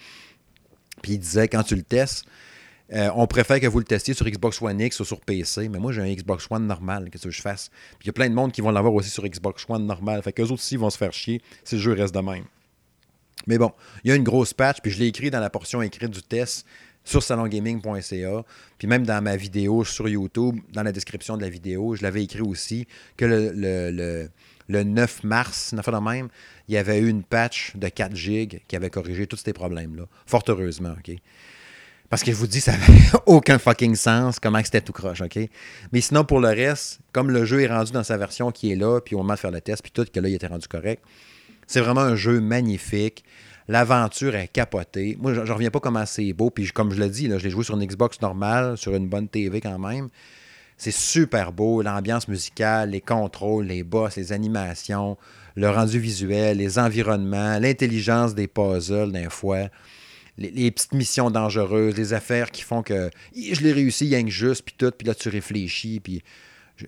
Puis 1.02 1.12
il 1.12 1.18
disait, 1.18 1.48
quand 1.48 1.62
tu 1.62 1.74
le 1.74 1.82
testes, 1.82 2.24
euh, 2.92 3.10
on 3.14 3.26
préfère 3.26 3.58
que 3.58 3.66
vous 3.66 3.78
le 3.78 3.84
testiez 3.84 4.12
sur 4.12 4.26
Xbox 4.26 4.60
One 4.60 4.80
X 4.80 5.00
ou 5.00 5.04
sur 5.04 5.20
PC, 5.20 5.68
mais 5.68 5.78
moi 5.78 5.92
j'ai 5.92 6.02
un 6.02 6.12
Xbox 6.12 6.46
One 6.50 6.66
normal, 6.66 7.08
qu'est-ce 7.10 7.24
que 7.24 7.30
je 7.30 7.40
fasse? 7.40 7.70
Puis 7.98 8.04
il 8.04 8.06
y 8.08 8.10
a 8.10 8.12
plein 8.12 8.28
de 8.28 8.34
monde 8.34 8.52
qui 8.52 8.60
vont 8.60 8.70
l'avoir 8.70 8.92
aussi 8.92 9.08
sur 9.08 9.26
Xbox 9.26 9.64
One 9.68 9.86
normal. 9.86 10.22
Fait 10.22 10.32
qu'eux 10.32 10.42
autres 10.44 10.54
aussi 10.54 10.76
vont 10.76 10.90
se 10.90 10.98
faire 10.98 11.12
chier 11.12 11.40
si 11.64 11.76
le 11.76 11.80
jeu 11.80 11.92
reste 11.94 12.14
de 12.14 12.20
même. 12.20 12.44
Mais 13.46 13.58
bon, 13.58 13.72
il 14.04 14.10
y 14.10 14.12
a 14.12 14.16
une 14.16 14.24
grosse 14.24 14.54
patch, 14.54 14.78
puis 14.82 14.90
je 14.90 14.98
l'ai 14.98 15.06
écrit 15.06 15.30
dans 15.30 15.40
la 15.40 15.50
portion 15.50 15.82
écrite 15.82 16.10
du 16.10 16.22
test 16.22 16.66
sur 17.04 17.22
salongaming.ca, 17.22 18.44
puis 18.78 18.86
même 18.86 19.04
dans 19.04 19.22
ma 19.22 19.36
vidéo 19.36 19.84
sur 19.84 20.08
YouTube, 20.08 20.60
dans 20.72 20.82
la 20.82 20.92
description 20.92 21.36
de 21.36 21.42
la 21.42 21.48
vidéo, 21.48 21.96
je 21.96 22.02
l'avais 22.02 22.22
écrit 22.22 22.42
aussi 22.42 22.86
que 23.16 23.24
le, 23.24 24.28
9 24.68 25.24
mars, 25.24 25.74
même, 26.02 26.28
il 26.68 26.74
y 26.74 26.78
avait 26.78 26.98
eu 26.98 27.08
une 27.08 27.24
patch 27.24 27.76
de 27.76 27.88
4 27.88 28.14
gigs 28.14 28.62
qui 28.68 28.76
avait 28.76 28.90
corrigé 28.90 29.26
tous 29.26 29.36
ces 29.36 29.52
problèmes-là. 29.52 30.04
Fort 30.26 30.44
heureusement, 30.48 30.94
OK? 30.98 31.16
Parce 32.08 32.22
que 32.22 32.30
je 32.30 32.36
vous 32.36 32.46
dis, 32.46 32.60
ça 32.60 32.72
n'avait 32.72 33.00
aucun 33.26 33.58
fucking 33.58 33.96
sens 33.96 34.38
comment 34.38 34.62
c'était 34.62 34.82
tout 34.82 34.92
croche, 34.92 35.22
OK? 35.22 35.38
Mais 35.92 36.00
sinon, 36.02 36.24
pour 36.24 36.40
le 36.40 36.48
reste, 36.48 37.00
comme 37.10 37.30
le 37.30 37.44
jeu 37.44 37.62
est 37.62 37.66
rendu 37.66 37.90
dans 37.90 38.04
sa 38.04 38.18
version 38.18 38.50
qui 38.52 38.70
est 38.70 38.76
là, 38.76 39.00
puis 39.00 39.14
au 39.14 39.18
moment 39.18 39.32
de 39.34 39.38
faire 39.38 39.50
le 39.50 39.62
test, 39.62 39.82
puis 39.82 39.92
tout, 39.92 40.04
que 40.04 40.20
là, 40.20 40.28
il 40.28 40.34
était 40.34 40.46
rendu 40.46 40.68
correct, 40.68 41.02
c'est 41.72 41.80
vraiment 41.80 42.02
un 42.02 42.16
jeu 42.16 42.40
magnifique. 42.40 43.24
L'aventure 43.66 44.34
est 44.34 44.48
capotée. 44.48 45.16
Moi, 45.18 45.32
je 45.32 45.40
ne 45.40 45.50
reviens 45.50 45.70
pas 45.70 45.80
comment 45.80 46.04
c'est 46.04 46.32
beau. 46.34 46.50
Puis, 46.50 46.66
comme 46.66 46.92
je 46.92 47.00
l'ai 47.00 47.08
dit, 47.08 47.30
je 47.30 47.36
l'ai 47.36 47.50
joué 47.50 47.64
sur 47.64 47.76
une 47.76 47.86
Xbox 47.86 48.20
normale, 48.20 48.76
sur 48.76 48.94
une 48.94 49.08
bonne 49.08 49.28
TV 49.28 49.62
quand 49.62 49.78
même. 49.78 50.08
C'est 50.76 50.92
super 50.92 51.52
beau. 51.52 51.80
L'ambiance 51.80 52.28
musicale, 52.28 52.90
les 52.90 53.00
contrôles, 53.00 53.66
les 53.66 53.84
boss, 53.84 54.16
les 54.16 54.34
animations, 54.34 55.16
le 55.54 55.70
rendu 55.70 55.98
visuel, 55.98 56.58
les 56.58 56.78
environnements, 56.78 57.58
l'intelligence 57.58 58.34
des 58.34 58.48
puzzles 58.48 59.10
d'un 59.10 59.30
fois, 59.30 59.68
les, 60.36 60.70
petites 60.70 60.92
missions 60.92 61.30
dangereuses, 61.30 61.96
les 61.96 62.12
affaires 62.12 62.50
qui 62.50 62.62
font 62.62 62.82
que 62.82 63.10
je 63.34 63.60
l'ai 63.62 63.72
réussi, 63.72 64.10
que 64.10 64.28
juste, 64.28 64.64
puis 64.64 64.74
tout, 64.76 64.90
puis 64.90 65.06
là 65.06 65.14
tu 65.14 65.28
réfléchis, 65.28 66.00
puis 66.00 66.22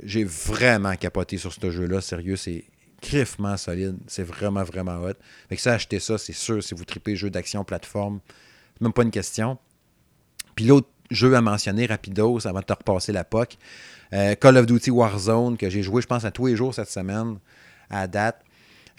j'ai 0.02 0.24
vraiment 0.24 0.96
capoté 0.96 1.36
sur 1.36 1.52
ce 1.52 1.70
jeu-là, 1.70 2.00
sérieux, 2.00 2.36
c'est 2.36 2.64
griffement 3.04 3.56
solide, 3.56 3.96
c'est 4.06 4.22
vraiment, 4.22 4.64
vraiment 4.64 4.96
hot. 5.02 5.14
Fait 5.48 5.56
que 5.56 5.62
ça, 5.62 5.74
acheter 5.74 6.00
ça, 6.00 6.18
c'est 6.18 6.32
sûr, 6.32 6.62
si 6.62 6.74
vous 6.74 6.84
tripez 6.84 7.16
jeu 7.16 7.30
d'action, 7.30 7.64
plateforme, 7.64 8.20
même 8.80 8.92
pas 8.92 9.02
une 9.02 9.10
question. 9.10 9.58
Puis 10.54 10.64
l'autre 10.64 10.88
jeu 11.10 11.34
à 11.34 11.40
mentionner, 11.40 11.86
rapidos, 11.86 12.46
avant 12.46 12.60
de 12.60 12.64
te 12.64 12.72
repasser 12.72 13.12
la 13.12 13.24
POC, 13.24 13.56
euh, 14.12 14.34
Call 14.34 14.56
of 14.56 14.66
Duty 14.66 14.90
Warzone, 14.90 15.56
que 15.56 15.68
j'ai 15.68 15.82
joué, 15.82 16.02
je 16.02 16.06
pense, 16.06 16.24
à 16.24 16.30
tous 16.30 16.46
les 16.46 16.56
jours 16.56 16.74
cette 16.74 16.90
semaine, 16.90 17.38
à 17.90 18.06
date. 18.06 18.40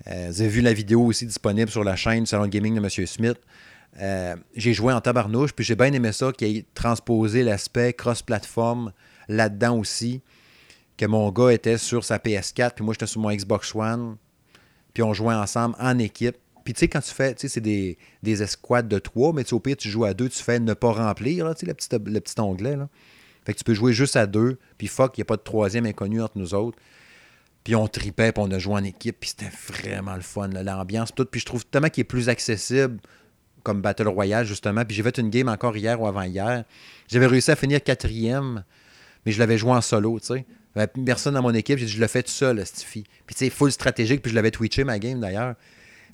Euh, 0.07 0.27
vous 0.29 0.41
avez 0.41 0.49
vu 0.49 0.61
la 0.61 0.73
vidéo 0.73 1.05
aussi 1.05 1.25
disponible 1.25 1.71
sur 1.71 1.83
la 1.83 1.95
chaîne 1.95 2.21
du 2.21 2.25
Salon 2.25 2.47
Gaming 2.47 2.75
de 2.75 2.79
M. 2.79 3.07
Smith. 3.07 3.39
Euh, 4.01 4.35
j'ai 4.55 4.73
joué 4.73 4.93
en 4.93 4.99
tabarnouche, 4.99 5.53
puis 5.53 5.63
j'ai 5.63 5.75
bien 5.75 5.91
aimé 5.93 6.11
ça 6.11 6.31
qu'il 6.33 6.57
ait 6.57 6.65
transposé 6.73 7.43
l'aspect 7.43 7.93
cross-platform 7.93 8.91
là-dedans 9.29 9.77
aussi. 9.77 10.21
Que 10.97 11.05
mon 11.05 11.29
gars 11.31 11.51
était 11.51 11.77
sur 11.77 12.03
sa 12.03 12.17
PS4, 12.17 12.75
puis 12.75 12.85
moi 12.85 12.93
j'étais 12.93 13.07
sur 13.07 13.21
mon 13.21 13.31
Xbox 13.31 13.75
One. 13.75 14.17
Puis 14.93 15.03
on 15.03 15.13
jouait 15.13 15.35
ensemble 15.35 15.75
en 15.79 15.99
équipe. 15.99 16.37
Puis 16.63 16.73
tu 16.73 16.79
sais, 16.79 16.87
quand 16.87 17.01
tu 17.01 17.11
fais, 17.11 17.35
tu 17.35 17.41
sais, 17.41 17.47
c'est 17.47 17.61
des, 17.61 17.97
des 18.23 18.41
escouades 18.41 18.87
de 18.87 18.97
trois, 18.97 19.33
mais 19.33 19.53
au 19.53 19.59
pire, 19.59 19.77
tu 19.77 19.89
joues 19.89 20.05
à 20.05 20.13
deux, 20.13 20.29
tu 20.29 20.41
fais 20.41 20.59
ne 20.59 20.73
pas 20.73 20.91
remplir, 20.91 21.53
tu 21.53 21.59
sais, 21.59 21.65
le 21.67 21.73
petit, 21.73 21.89
le 21.91 22.19
petit 22.19 22.39
onglet. 22.39 22.75
Là. 22.75 22.89
Fait 23.45 23.53
que 23.53 23.59
tu 23.59 23.63
peux 23.63 23.75
jouer 23.75 23.93
juste 23.93 24.15
à 24.15 24.25
deux, 24.25 24.57
puis 24.77 24.87
fuck, 24.87 25.15
il 25.17 25.19
n'y 25.19 25.23
a 25.23 25.25
pas 25.25 25.37
de 25.37 25.43
troisième 25.43 25.85
inconnu 25.85 26.21
entre 26.21 26.37
nous 26.37 26.55
autres. 26.55 26.79
Puis 27.63 27.75
on 27.75 27.87
tripait, 27.87 28.31
puis 28.31 28.43
on 28.43 28.51
a 28.51 28.57
joué 28.57 28.73
en 28.73 28.83
équipe, 28.83 29.17
puis 29.19 29.29
c'était 29.29 29.51
vraiment 29.67 30.15
le 30.15 30.21
fun, 30.21 30.47
l'ambiance, 30.47 31.13
tout. 31.13 31.25
Puis 31.25 31.41
je 31.41 31.45
trouve 31.45 31.65
tellement 31.65 31.89
qu'il 31.89 32.01
est 32.01 32.05
plus 32.05 32.29
accessible 32.29 32.99
comme 33.63 33.81
Battle 33.81 34.07
Royale, 34.07 34.45
justement. 34.45 34.85
Puis 34.85 34.95
j'ai 34.95 35.03
fait 35.03 35.17
une 35.17 35.29
game 35.29 35.49
encore 35.49 35.77
hier 35.77 35.99
ou 36.01 36.07
avant-hier. 36.07 36.63
J'avais 37.07 37.25
réussi 37.27 37.51
à 37.51 37.55
finir 37.55 37.83
quatrième, 37.83 38.63
mais 39.25 39.31
je 39.31 39.39
l'avais 39.39 39.57
joué 39.57 39.71
en 39.71 39.81
solo, 39.81 40.19
tu 40.19 40.27
sais. 40.27 40.45
Personne 41.05 41.35
dans 41.35 41.41
mon 41.41 41.53
équipe, 41.53 41.77
j'ai 41.77 41.85
dit, 41.85 41.91
je 41.91 42.01
le 42.01 42.07
fais 42.07 42.23
tout 42.23 42.31
seul, 42.31 42.65
Stiffy. 42.65 43.03
Puis 43.25 43.35
tu 43.35 43.45
sais, 43.45 43.49
full 43.49 43.71
stratégique, 43.71 44.21
puis 44.21 44.31
je 44.31 44.35
l'avais 44.35 44.51
twitché 44.51 44.83
ma 44.83 44.99
game 44.99 45.19
d'ailleurs. 45.19 45.55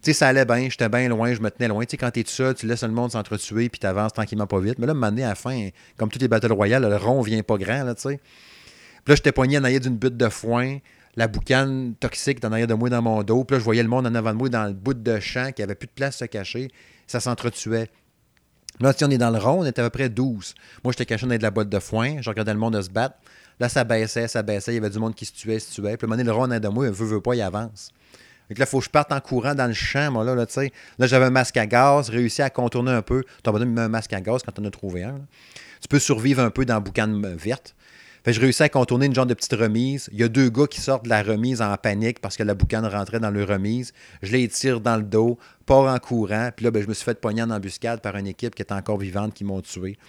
Tu 0.02 0.12
sais, 0.12 0.14
ça 0.14 0.28
allait 0.28 0.46
bien, 0.46 0.70
j'étais 0.70 0.90
bien 0.90 1.10
loin, 1.10 1.34
je 1.34 1.42
me 1.42 1.50
tenais 1.50 1.68
loin. 1.68 1.84
Tu 1.86 1.92
sais, 1.92 1.98
quand 1.98 2.12
t'es 2.12 2.24
tout 2.24 2.32
seul, 2.32 2.56
tu 2.56 2.68
laisses 2.68 2.84
le 2.84 2.90
monde 2.90 3.12
s'entretuer, 3.12 3.70
puis 3.70 3.80
t'avances 3.80 4.14
tranquillement 4.14 4.48
pas 4.48 4.60
vite. 4.60 4.80
Mais 4.80 4.88
là, 4.88 4.94
à 4.94 5.32
à 5.32 5.36
fin, 5.36 5.70
comme 5.98 6.10
toutes 6.10 6.22
les 6.22 6.28
Battle 6.28 6.52
Royale, 6.54 6.84
le 6.88 6.98
rond 6.98 7.22
vient 7.22 7.44
pas 7.44 7.58
grand, 7.58 7.84
là, 7.84 7.96
tu 7.96 8.02
sais. 8.02 8.20
Puis 9.04 9.12
là, 9.12 9.16
j'étais 9.16 9.32
poigné 9.32 9.58
en 9.58 9.64
arrière 9.64 9.80
d'une 9.80 9.98
butte 9.98 10.18
de 10.18 10.30
foin 10.30 10.78
la 11.16 11.28
boucane 11.28 11.96
toxique 12.00 12.44
en 12.46 12.52
arrière 12.52 12.68
de 12.68 12.74
moi 12.74 12.90
dans 12.90 13.02
mon 13.02 13.24
dos. 13.24 13.44
Puis 13.44 13.56
là, 13.56 13.60
je 13.60 13.64
voyais 13.64 13.84
le 13.84 13.90
monde 13.90 14.08
en 14.08 14.16
avant 14.16 14.32
de 14.32 14.38
moi 14.38 14.50
dans 14.50 14.66
le 14.66 14.74
bout 14.74 14.94
de 14.94 15.20
champ 15.20 15.52
qui 15.52 15.62
avait 15.62 15.76
plus 15.76 15.88
de 15.88 15.92
place 15.92 16.16
à 16.16 16.20
se 16.20 16.26
cacher. 16.26 16.70
Ça 17.08 17.20
s'entretuait. 17.20 17.90
Là, 18.80 18.94
si 18.94 19.04
on 19.04 19.10
est 19.10 19.18
dans 19.18 19.30
le 19.30 19.38
rond, 19.38 19.62
on 19.62 19.66
était 19.66 19.82
à 19.82 19.86
peu 19.86 19.90
près 19.90 20.10
12. 20.10 20.56
Moi, 20.84 20.94
j'étais 20.94 21.06
caché 21.06 21.28
dans 21.28 21.36
de 21.36 21.42
la 21.42 21.52
boîte 21.52 21.70
de 21.70 21.80
foin. 21.80 22.22
Je 22.22 22.30
regardais 22.30 22.54
le 22.54 22.60
monde 22.60 22.82
se 22.82 22.90
battre. 22.90 23.16
Là, 23.62 23.70
ça 23.70 23.84
baissait, 23.84 24.28
ça 24.28 24.42
baissait. 24.42 24.72
Il 24.72 24.76
y 24.76 24.78
avait 24.80 24.90
du 24.90 24.98
monde 24.98 25.14
qui 25.14 25.24
se 25.24 25.34
tuait, 25.34 25.60
se 25.60 25.72
tuait. 25.72 25.96
Puis, 25.96 26.06
à 26.06 26.08
un 26.08 26.08
moment 26.08 26.18
donné, 26.18 26.24
le 26.24 26.36
arrière 26.36 26.60
de 26.60 26.68
moi, 26.68 26.88
il 26.88 26.92
veut, 26.92 27.06
veut 27.06 27.22
pas, 27.22 27.36
il 27.36 27.44
avance. 27.44 27.92
Donc 28.50 28.58
là, 28.58 28.66
il 28.66 28.68
faut 28.68 28.80
que 28.80 28.86
je 28.86 28.90
parte 28.90 29.12
en 29.12 29.20
courant 29.20 29.54
dans 29.54 29.68
le 29.68 29.74
champ, 29.74 30.12
moi, 30.12 30.24
là, 30.24 30.34
là 30.34 30.48
tu 30.48 30.54
sais. 30.54 30.72
Là, 30.98 31.06
j'avais 31.06 31.26
un 31.26 31.30
masque 31.30 31.58
à 31.58 31.68
gaz, 31.68 32.10
réussi 32.10 32.42
à 32.42 32.50
contourner 32.50 32.90
un 32.90 33.04
peu. 33.04 33.24
Besoin 33.46 33.68
de 33.68 33.80
un 33.80 33.88
masque 33.88 34.14
à 34.14 34.20
gaz 34.20 34.42
quand 34.44 34.58
on 34.58 34.66
a 34.66 34.72
trouvé 34.72 35.04
un. 35.04 35.22
Tu 35.80 35.88
peux 35.88 36.00
survivre 36.00 36.42
un 36.42 36.50
peu 36.50 36.66
dans 36.66 36.74
la 36.74 36.80
boucane 36.80 37.22
verte. 37.36 37.76
Fait 38.24 38.34
je 38.34 38.42
réussis 38.42 38.64
à 38.64 38.70
contourner 38.70 39.06
une 39.06 39.14
genre 39.14 39.28
de 39.28 39.36
petite 39.36 39.54
remise. 39.54 40.10
Il 40.12 40.20
y 40.20 40.24
a 40.24 40.28
deux 40.28 40.50
gars 40.50 40.66
qui 40.66 40.82
sortent 40.82 41.04
de 41.04 41.10
la 41.10 41.22
remise 41.22 41.62
en 41.62 41.76
panique 41.78 42.20
parce 42.20 42.38
que 42.38 42.44
la 42.44 42.56
boucane 42.56 42.88
rentrait 42.88 43.20
dans 43.20 43.30
leur 43.30 43.48
remise. 43.48 43.94
Je 44.24 44.32
les 44.32 44.48
tire 44.48 44.82
dans 44.82 44.98
le 44.98 45.04
dos, 45.04 45.38
pars 45.68 45.86
en 45.86 46.00
courant. 46.00 46.50
Puis 46.56 46.66
là, 46.66 46.72
ben, 46.72 46.82
je 46.82 46.88
me 46.88 46.96
suis 46.96 47.06
fait 47.06 47.20
pogner 47.22 47.44
en 47.44 47.52
embuscade 47.52 48.02
par 48.02 48.16
une 48.16 48.28
équipe 48.28 48.56
qui 48.56 48.64
était 48.64 48.74
encore 48.74 48.98
vivante 48.98 49.36
qui 49.36 49.44
m'ont 49.44 49.62
tué. 49.62 50.00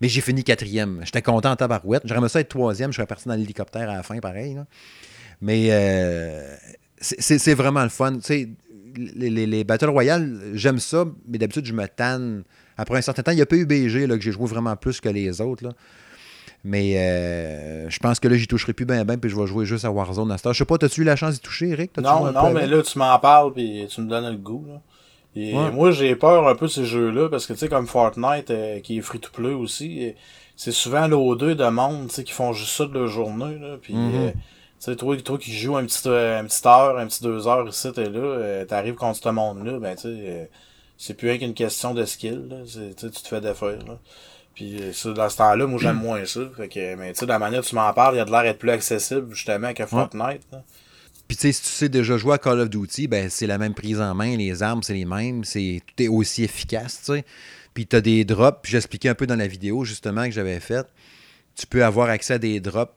Mais 0.00 0.08
j'ai 0.08 0.20
fini 0.20 0.44
quatrième. 0.44 1.00
J'étais 1.04 1.22
content 1.22 1.50
en 1.50 1.56
tabarouette. 1.56 2.02
J'aurais 2.04 2.20
aimé 2.20 2.28
ça 2.28 2.40
être 2.40 2.48
troisième. 2.48 2.90
Je 2.90 2.96
serais 2.96 3.06
parti 3.06 3.28
dans 3.28 3.34
l'hélicoptère 3.34 3.90
à 3.90 3.96
la 3.96 4.02
fin, 4.02 4.18
pareil. 4.18 4.56
Mais 5.40 5.68
euh, 5.70 6.56
c'est 7.00 7.54
vraiment 7.54 7.82
le 7.82 7.88
fun. 7.88 8.14
Tu 8.14 8.20
sais, 8.22 8.48
les, 8.96 9.30
les, 9.30 9.46
les 9.46 9.64
Battle 9.64 9.90
Royale, 9.90 10.38
j'aime 10.54 10.78
ça, 10.78 11.04
mais 11.28 11.38
d'habitude, 11.38 11.66
je 11.66 11.72
me 11.72 11.86
tanne. 11.86 12.44
Après 12.76 12.98
un 12.98 13.02
certain 13.02 13.22
temps, 13.22 13.32
il 13.32 13.38
y 13.38 13.42
a 13.42 13.46
PUBG 13.46 14.06
là, 14.06 14.16
que 14.16 14.22
j'ai 14.22 14.32
joué 14.32 14.46
vraiment 14.46 14.74
plus 14.76 15.00
que 15.00 15.08
les 15.08 15.40
autres. 15.40 15.64
Là. 15.64 15.72
Mais 16.64 16.98
euh, 16.98 17.88
je 17.88 17.98
pense 17.98 18.20
que 18.20 18.28
là, 18.28 18.36
j'y 18.36 18.46
toucherai 18.46 18.72
plus 18.72 18.84
bien, 18.84 19.04
bien, 19.04 19.16
puis 19.16 19.30
je 19.30 19.36
vais 19.36 19.46
jouer 19.46 19.64
juste 19.64 19.84
à 19.84 19.90
Warzone 19.90 20.30
à 20.30 20.38
ce 20.38 20.52
Je 20.52 20.58
sais 20.58 20.64
pas, 20.64 20.76
as-tu 20.80 21.02
eu 21.02 21.04
la 21.04 21.16
chance 21.16 21.34
d'y 21.34 21.40
toucher, 21.40 21.68
Eric? 21.70 21.96
Non, 21.98 22.30
non, 22.32 22.50
mais 22.52 22.66
là, 22.66 22.82
tu 22.82 22.98
m'en 22.98 23.18
parles, 23.18 23.52
puis 23.52 23.86
tu 23.88 24.00
me 24.02 24.08
donnes 24.08 24.30
le 24.30 24.36
goût. 24.36 24.66
Là. 24.68 24.80
Et 25.36 25.54
moi, 25.54 25.90
j'ai 25.92 26.16
peur 26.16 26.48
un 26.48 26.54
peu 26.54 26.66
de 26.66 26.70
ces 26.70 26.84
jeux-là, 26.84 27.28
parce 27.28 27.46
que, 27.46 27.52
tu 27.52 27.60
sais, 27.60 27.68
comme 27.68 27.86
Fortnite, 27.86 28.50
euh, 28.50 28.80
qui 28.80 28.98
est 28.98 29.00
free-to-play 29.00 29.52
aussi, 29.52 30.14
c'est 30.56 30.72
souvent 30.72 31.06
l'O2 31.06 31.54
de 31.54 31.68
monde, 31.68 32.08
tu 32.08 32.16
sais, 32.16 32.24
qui 32.24 32.32
font 32.32 32.52
juste 32.52 32.72
ça 32.72 32.86
de 32.86 32.94
leur 32.94 33.06
journée, 33.06 33.58
là, 33.58 33.76
puis... 33.80 33.94
Mm-hmm. 33.94 34.14
Euh, 34.14 34.30
tu 34.32 34.86
sais, 34.86 34.96
toi, 34.96 35.14
toi 35.18 35.36
qui 35.36 35.52
joues 35.52 35.76
un 35.76 35.84
petit, 35.84 36.08
un 36.08 36.44
petit 36.46 36.66
heure, 36.66 36.96
un 36.96 37.06
petit 37.06 37.22
deux 37.22 37.46
heures 37.46 37.68
ici, 37.68 37.92
t'es 37.92 38.08
là, 38.08 38.64
t'arrives 38.64 38.94
contre 38.94 39.22
ce 39.22 39.28
monde-là, 39.28 39.78
ben, 39.78 39.94
tu 39.94 40.02
sais, 40.04 40.50
c'est 40.96 41.12
plus 41.12 41.28
rien 41.28 41.38
qu'une 41.38 41.52
question 41.52 41.92
de 41.92 42.02
skill, 42.06 42.48
là, 42.48 42.56
tu 42.64 43.10
te 43.10 43.28
fais 43.28 43.42
défaire, 43.42 43.78
là. 43.86 43.98
Puis 44.54 44.80
ça, 44.92 45.12
dans 45.12 45.28
ce 45.28 45.36
temps-là, 45.38 45.66
moi 45.66 45.78
j'aime 45.80 45.96
moins 46.02 46.24
ça. 46.24 46.40
Fait 46.56 46.68
que, 46.68 46.94
mais 46.94 47.12
tu 47.12 47.20
sais, 47.20 47.26
de 47.26 47.30
la 47.30 47.38
manière 47.38 47.60
dont 47.60 47.66
tu 47.66 47.74
m'en 47.74 47.92
parles, 47.92 48.14
il 48.14 48.18
y 48.18 48.20
a 48.20 48.24
de 48.24 48.30
l'air 48.30 48.42
d'être 48.42 48.58
plus 48.58 48.70
accessible 48.70 49.34
justement 49.34 49.72
qu'à 49.72 49.86
Fortnite. 49.86 50.42
Puis 51.30 51.36
tu 51.36 51.42
sais, 51.42 51.52
si 51.52 51.62
tu 51.62 51.68
sais 51.68 51.88
déjà 51.88 52.16
jouer 52.16 52.34
à 52.34 52.38
Call 52.38 52.58
of 52.58 52.68
Duty, 52.68 53.06
ben 53.06 53.30
c'est 53.30 53.46
la 53.46 53.56
même 53.56 53.72
prise 53.72 54.00
en 54.00 54.16
main, 54.16 54.36
les 54.36 54.64
armes 54.64 54.82
c'est 54.82 54.94
les 54.94 55.04
mêmes, 55.04 55.44
c'est 55.44 55.80
tout 55.86 56.02
est 56.02 56.08
aussi 56.08 56.42
efficace, 56.42 57.02
tu 57.04 57.12
sais. 57.12 57.24
Puis 57.72 57.86
tu 57.86 57.94
as 57.94 58.00
des 58.00 58.24
drops, 58.24 58.68
j'expliquais 58.68 59.10
un 59.10 59.14
peu 59.14 59.28
dans 59.28 59.36
la 59.36 59.46
vidéo 59.46 59.84
justement 59.84 60.24
que 60.24 60.32
j'avais 60.32 60.58
faite. 60.58 60.88
Tu 61.54 61.68
peux 61.68 61.84
avoir 61.84 62.08
accès 62.08 62.34
à 62.34 62.38
des 62.38 62.58
drops 62.58 62.96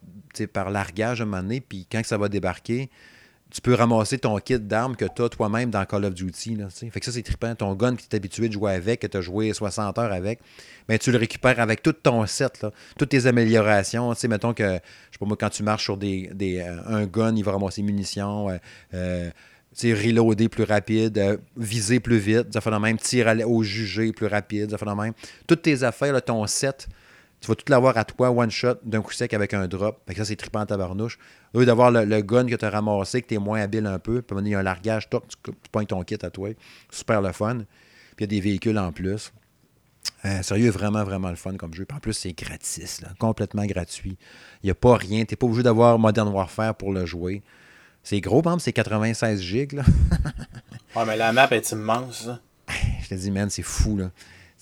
par 0.51 0.71
largage 0.71 1.21
à 1.21 1.25
un 1.25 1.27
moment 1.27 1.43
donné, 1.43 1.61
puis 1.61 1.85
quand 1.91 2.03
ça 2.03 2.17
va 2.17 2.27
débarquer, 2.27 2.89
tu 3.53 3.61
peux 3.61 3.75
ramasser 3.75 4.17
ton 4.17 4.35
kit 4.39 4.59
d'armes 4.59 4.95
que 4.95 5.05
tu 5.05 5.21
as 5.21 5.29
toi-même 5.29 5.69
dans 5.69 5.85
Call 5.85 6.05
of 6.05 6.15
Duty. 6.15 6.55
Là, 6.55 6.69
fait 6.71 6.99
que 6.99 7.05
ça, 7.05 7.11
c'est 7.11 7.21
trippant. 7.21 7.53
Ton 7.53 7.75
gun 7.75 7.95
que 7.95 8.01
tu 8.01 8.07
es 8.11 8.15
habitué 8.15 8.47
de 8.47 8.53
jouer 8.53 8.73
avec, 8.73 9.01
que 9.01 9.07
tu 9.07 9.15
as 9.15 9.21
joué 9.21 9.53
60 9.53 9.95
heures 9.99 10.11
avec, 10.11 10.39
ben, 10.87 10.97
tu 10.97 11.11
le 11.11 11.19
récupères 11.19 11.59
avec 11.59 11.83
tout 11.83 11.93
ton 11.93 12.25
set, 12.25 12.65
toutes 12.97 13.09
tes 13.09 13.27
améliorations. 13.27 14.11
Mettons 14.27 14.55
que, 14.55 14.63
je 14.63 14.69
sais 14.71 15.19
pas 15.19 15.25
moi, 15.27 15.37
quand 15.39 15.51
tu 15.51 15.61
marches 15.61 15.83
sur 15.83 15.97
des, 15.97 16.31
euh, 16.41 16.81
un 16.87 17.05
gun, 17.05 17.35
il 17.35 17.43
va 17.43 17.51
ramasser 17.51 17.83
munitions. 17.83 18.49
Euh, 18.49 18.57
euh 18.95 19.29
reloader 19.81 20.49
plus 20.49 20.65
rapide, 20.65 21.39
viser 21.57 21.99
plus 21.99 22.19
vite, 22.19 22.53
ça 22.53 22.61
fait 22.61 22.79
même, 22.79 22.97
tir 22.97 23.27
au 23.47 23.63
jugé 23.63 24.11
plus 24.11 24.27
rapide, 24.27 24.69
ça 24.69 24.77
fait 24.77 24.85
même. 24.85 25.13
Toutes 25.47 25.63
tes 25.63 25.81
affaires, 25.81 26.23
ton 26.23 26.45
set, 26.45 26.87
tu 27.43 27.49
vas 27.49 27.55
tout 27.55 27.65
l'avoir 27.67 27.97
à 27.97 28.05
toi, 28.05 28.31
one 28.31 28.49
shot, 28.49 28.75
d'un 28.85 29.01
coup 29.01 29.11
sec 29.11 29.33
avec 29.33 29.53
un 29.53 29.67
drop. 29.67 30.01
Fait 30.07 30.13
que 30.13 30.19
ça, 30.19 30.23
c'est 30.23 30.37
trippant 30.37 30.61
en 30.61 30.65
tabarnouche. 30.65 31.19
Au 31.53 31.59
lieu 31.59 31.65
d'avoir 31.65 31.91
le, 31.91 32.21
gun 32.21 32.45
que 32.45 32.55
tu 32.55 32.63
as 32.63 32.69
ramassé, 32.69 33.21
que 33.21 33.27
tu 33.27 33.33
es 33.33 33.37
moins 33.37 33.59
habile 33.59 33.85
un 33.85 33.99
peu, 33.99 34.21
puis 34.21 34.37
il 34.39 34.47
y 34.47 34.55
a 34.55 34.59
un 34.59 34.63
largage, 34.63 35.09
toc, 35.09 35.27
tu, 35.27 35.35
tu 35.51 35.69
pognes 35.69 35.85
ton 35.85 36.01
kit 36.03 36.17
à 36.21 36.29
toi. 36.29 36.51
Super 36.89 37.21
le 37.21 37.33
fun. 37.33 37.65
Puis 38.15 38.19
il 38.19 38.21
y 38.21 38.23
a 38.23 38.27
des 38.27 38.39
véhicules 38.39 38.79
en 38.79 38.93
plus. 38.93 39.33
Euh, 40.23 40.41
sérieux, 40.41 40.69
vraiment, 40.69 41.03
vraiment 41.03 41.31
le 41.31 41.35
fun 41.35 41.57
comme 41.57 41.73
jeu. 41.73 41.83
Puis 41.83 41.97
en 41.97 41.99
plus, 41.99 42.13
c'est 42.13 42.31
gratis, 42.31 43.01
là, 43.01 43.09
complètement 43.19 43.65
gratuit. 43.65 44.17
Il 44.63 44.67
n'y 44.67 44.71
a 44.71 44.75
pas 44.75 44.95
rien. 44.95 45.25
Tu 45.25 45.33
n'es 45.33 45.35
pas 45.35 45.45
obligé 45.45 45.63
d'avoir 45.63 45.99
Modern 45.99 46.29
Warfare 46.29 46.75
pour 46.75 46.93
le 46.93 47.05
jouer. 47.05 47.43
C'est 48.03 48.21
gros, 48.21 48.41
par 48.41 48.53
exemple, 48.53 48.63
c'est 48.63 48.71
96 48.71 49.41
gigs. 49.41 49.73
Là. 49.73 49.83
ouais, 50.95 51.05
mais 51.05 51.17
la 51.17 51.33
map 51.33 51.49
est 51.51 51.73
immense. 51.73 52.29
Je 53.01 53.09
te 53.09 53.15
dis, 53.15 53.31
man, 53.31 53.49
c'est 53.49 53.63
fou. 53.63 53.97
là. 53.97 54.11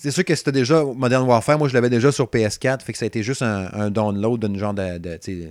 C'est 0.04 0.10
sûr 0.10 0.26
que 0.26 0.34
c'était 0.34 0.52
déjà 0.52 0.84
Modern 0.84 1.28
Warfare, 1.28 1.60
moi 1.60 1.68
je 1.68 1.76
l'avais 1.76 1.92
déjà 1.92 2.12
sur 2.12 2.26
PS4, 2.26 2.82
fait 2.82 2.92
que 2.92 2.98
ça 2.98 3.06
a 3.06 3.08
été 3.08 3.22
juste 3.22 3.44
un, 3.44 3.92
download 3.92 4.44
d'une 4.44 4.58
genre 4.58 4.74
de. 4.74 5.00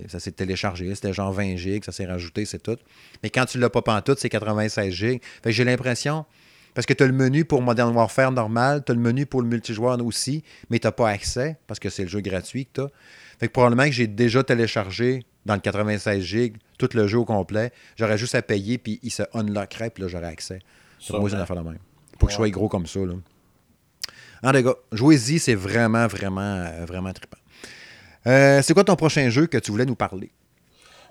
ça 0.09 0.19
s'est 0.19 0.33
téléchargé, 0.33 0.93
c'était 0.93 1.13
genre 1.13 1.31
20 1.31 1.55
gigs, 1.55 1.85
ça 1.85 1.93
s'est 1.93 2.05
rajouté, 2.05 2.43
c'est 2.43 2.61
tout. 2.61 2.75
Mais 3.23 3.29
quand 3.29 3.45
tu 3.45 3.59
l'as 3.59 3.69
pas 3.69 4.01
tout, 4.01 4.13
c'est 4.17 4.27
96 4.27 4.93
gigs. 4.93 5.21
Fait 5.41 5.41
que 5.45 5.51
j'ai 5.51 5.63
l'impression, 5.63 6.25
parce 6.73 6.85
que 6.85 6.91
tu 6.91 7.01
as 7.01 7.07
le 7.07 7.13
menu 7.13 7.45
pour 7.45 7.61
Modern 7.61 7.95
Warfare 7.95 8.33
normal, 8.33 8.83
tu 8.85 8.91
as 8.91 8.95
le 8.95 8.99
menu 8.99 9.25
pour 9.25 9.41
le 9.41 9.47
multijoueur 9.47 10.05
aussi, 10.05 10.43
mais 10.69 10.79
tu 10.79 10.87
n'as 10.87 10.91
pas 10.91 11.07
accès, 11.07 11.57
parce 11.65 11.79
que 11.79 11.89
c'est 11.89 12.03
le 12.03 12.09
jeu 12.09 12.19
gratuit 12.19 12.65
que 12.65 12.71
tu 12.73 12.81
as. 12.81 12.89
Fait 13.39 13.47
que 13.47 13.53
probablement 13.53 13.85
que 13.85 13.93
j'ai 13.93 14.07
déjà 14.07 14.43
téléchargé 14.43 15.23
dans 15.45 15.53
le 15.53 15.61
96 15.61 16.21
gigs 16.21 16.57
tout 16.77 16.89
le 16.93 17.07
jeu 17.07 17.19
au 17.19 17.25
complet. 17.25 17.71
J'aurais 17.95 18.17
juste 18.17 18.35
à 18.35 18.41
payer, 18.41 18.77
puis 18.77 18.99
il 19.01 19.11
se 19.11 19.23
unlockerait, 19.33 19.91
puis 19.91 20.03
là 20.03 20.09
j'aurais 20.09 20.27
accès. 20.27 20.59
moi, 21.09 21.29
c'est 21.29 21.37
une 21.37 21.41
affaire 21.41 21.55
de 21.55 21.61
même. 21.61 21.79
Pour 22.19 22.27
que 22.27 22.33
je 22.33 22.35
sois 22.35 22.49
gros 22.49 22.67
comme 22.67 22.85
ça. 22.85 22.99
Là. 22.99 23.13
Ah, 24.43 24.51
les 24.51 24.63
gars, 24.63 24.75
jouez-y, 24.91 25.39
c'est 25.39 25.55
vraiment, 25.55 26.07
vraiment, 26.07 26.41
euh, 26.41 26.85
vraiment 26.85 27.13
trippant. 27.13 27.37
Euh, 28.27 28.61
c'est 28.61 28.73
quoi 28.73 28.83
ton 28.83 28.95
prochain 28.95 29.29
jeu 29.29 29.47
que 29.47 29.57
tu 29.57 29.71
voulais 29.71 29.85
nous 29.85 29.95
parler? 29.95 30.31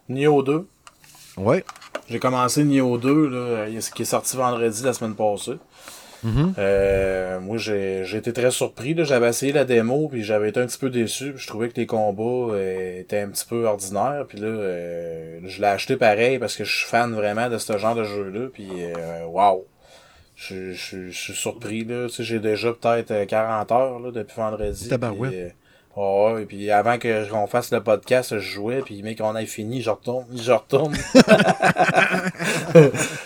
Nioh 0.09 0.43
2. 0.43 0.67
Ouais. 1.37 1.65
J'ai 2.09 2.19
commencé 2.19 2.65
Nioh 2.65 2.99
2, 2.99 3.29
là, 3.29 3.67
qui 3.95 4.03
est 4.03 4.05
sorti 4.05 4.37
vendredi 4.37 4.83
la 4.83 4.93
semaine 4.93 5.15
passée. 5.15 5.59
Mhm. 6.23 6.55
Euh, 6.59 7.41
moi, 7.41 7.57
j'ai 7.57 8.17
été 8.17 8.33
très 8.33 8.51
surpris. 8.51 8.95
J'avais 8.99 9.29
essayé 9.29 9.53
la 9.53 9.65
démo, 9.65 10.09
puis 10.09 10.23
j'avais 10.23 10.51
été 10.51 10.61
un 10.61 10.67
petit 10.67 10.79
peu 10.79 10.91
déçu. 10.91 11.33
je 11.37 11.47
trouvais 11.47 11.69
que 11.69 11.81
les 11.81 11.87
combats 11.87 12.55
euh, 12.55 13.01
étaient 13.01 13.21
un 13.21 13.29
petit 13.29 13.47
peu 13.47 13.65
ordinaires. 13.65 14.27
Puis 14.29 14.39
là, 14.39 14.49
euh, 14.49 15.41
je 15.45 15.61
l'ai 15.61 15.69
acheté 15.69 15.97
pareil 15.97 16.39
parce 16.39 16.57
que 16.57 16.65
je 16.65 16.77
suis 16.77 16.87
fan 16.87 17.13
vraiment 17.15 17.49
de 17.49 17.59
ce 17.59 17.79
genre 17.79 17.95
de 17.95 18.05
jeu-là. 18.05 18.49
Puis, 18.53 18.69
euh, 18.71 19.25
wow! 19.27 19.67
Je, 20.41 20.73
je, 20.73 21.11
je 21.11 21.19
suis 21.19 21.35
surpris. 21.35 21.85
là. 21.85 22.07
Tu 22.09 22.15
sais, 22.15 22.25
j'ai 22.25 22.39
déjà 22.39 22.73
peut-être 22.73 23.11
euh, 23.11 23.27
40 23.27 23.73
heures 23.73 23.99
là, 24.01 24.11
depuis 24.11 24.37
vendredi. 24.37 24.89
Tabarouette. 24.89 25.31
puis, 25.31 25.41
euh, 25.99 26.35
ouais, 26.35 26.47
puis 26.47 26.71
avant 26.71 26.97
que 26.97 27.29
qu'on 27.29 27.47
fasse 27.47 27.71
le 27.73 27.83
podcast, 27.83 28.39
je 28.39 28.39
jouais, 28.39 28.81
puis 28.81 29.03
mais 29.03 29.15
qu'on 29.15 29.37
ait 29.37 29.45
fini, 29.45 29.83
je 29.83 29.91
retourne, 29.91 30.25
je 30.35 30.51
retourne. 30.53 30.95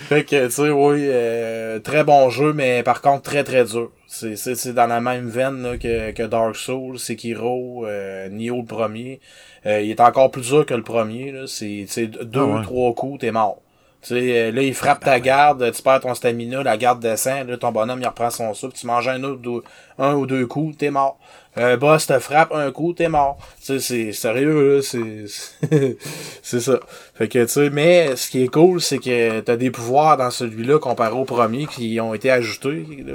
fait 0.09 0.25
que, 0.25 0.47
tu 0.47 0.51
sais, 0.51 0.71
oui, 0.71 1.07
euh, 1.09 1.79
très 1.79 2.03
bon 2.03 2.31
jeu, 2.31 2.53
mais 2.53 2.83
par 2.83 3.01
contre 3.01 3.23
très 3.23 3.45
très 3.45 3.65
dur. 3.65 3.93
C'est, 4.09 4.35
c'est, 4.35 4.57
c'est 4.57 4.73
dans 4.73 4.89
la 4.89 5.01
même 5.01 5.29
veine 5.29 5.63
là, 5.63 5.79
que, 5.79 6.11
que 6.11 6.23
Dark 6.25 6.57
Souls, 6.57 6.99
Sekiro, 6.99 7.87
euh, 7.87 8.29
Nioh 8.29 8.59
le 8.63 8.67
premier. 8.67 9.21
Euh, 9.67 9.81
il 9.81 9.91
est 9.91 10.01
encore 10.01 10.31
plus 10.33 10.49
dur 10.49 10.67
que 10.67 10.75
le 10.75 10.83
premier, 10.83 11.31
là. 11.31 11.47
C'est, 11.47 11.85
c'est 11.89 12.07
deux 12.09 12.41
Ah 12.41 12.59
ou 12.59 12.63
trois 12.63 12.93
coups, 12.95 13.21
t'es 13.21 13.31
mort. 13.31 13.61
Tu 14.07 14.09
sais, 14.15 14.39
euh, 14.39 14.53
là, 14.53 14.61
il 14.63 14.75
frappe 14.75 15.03
ta 15.03 15.19
garde, 15.19 15.73
tu 15.73 15.81
perds 15.83 16.01
ton 16.01 16.15
stamina, 16.15 16.63
la 16.63 16.77
garde 16.77 17.01
descend, 17.01 17.49
là, 17.49 17.57
ton 17.57 17.73
bonhomme, 17.73 18.01
il 18.03 18.07
reprend 18.07 18.29
son 18.29 18.53
souffle, 18.53 18.77
tu 18.77 18.87
manges 18.87 19.09
un 19.09 19.23
autre, 19.25 19.63
un 19.99 20.15
ou 20.15 20.27
deux 20.27 20.47
coups, 20.47 20.77
t'es 20.77 20.91
mort. 20.91 21.19
Un 21.57 21.77
boss 21.77 22.07
te 22.09 22.19
frappe 22.19 22.53
un 22.53 22.71
coup, 22.73 22.93
t'es 22.93 23.09
mort. 23.09 23.39
Tu 23.65 23.79
sais, 23.79 23.81
c'est 23.81 24.13
sérieux, 24.13 24.77
là, 24.77 24.83
c'est, 24.83 25.25
c'est- 26.43 26.61
ça. 26.61 26.81
Fait 27.15 27.29
que, 27.29 27.43
tu 27.45 27.49
sais, 27.49 27.71
mais 27.71 28.15
ce 28.17 28.29
qui 28.31 28.43
est 28.43 28.49
cool, 28.49 28.81
c'est 28.81 28.99
que 28.99 29.41
t'as 29.41 29.57
des 29.57 29.71
pouvoirs 29.71 30.17
dans 30.17 30.31
celui-là 30.31 30.79
comparé 30.79 31.13
au 31.15 31.25
premier 31.25 31.67
qui 31.67 31.99
ont 32.01 32.13
été 32.13 32.31
ajoutés, 32.31 32.85
là. 33.07 33.15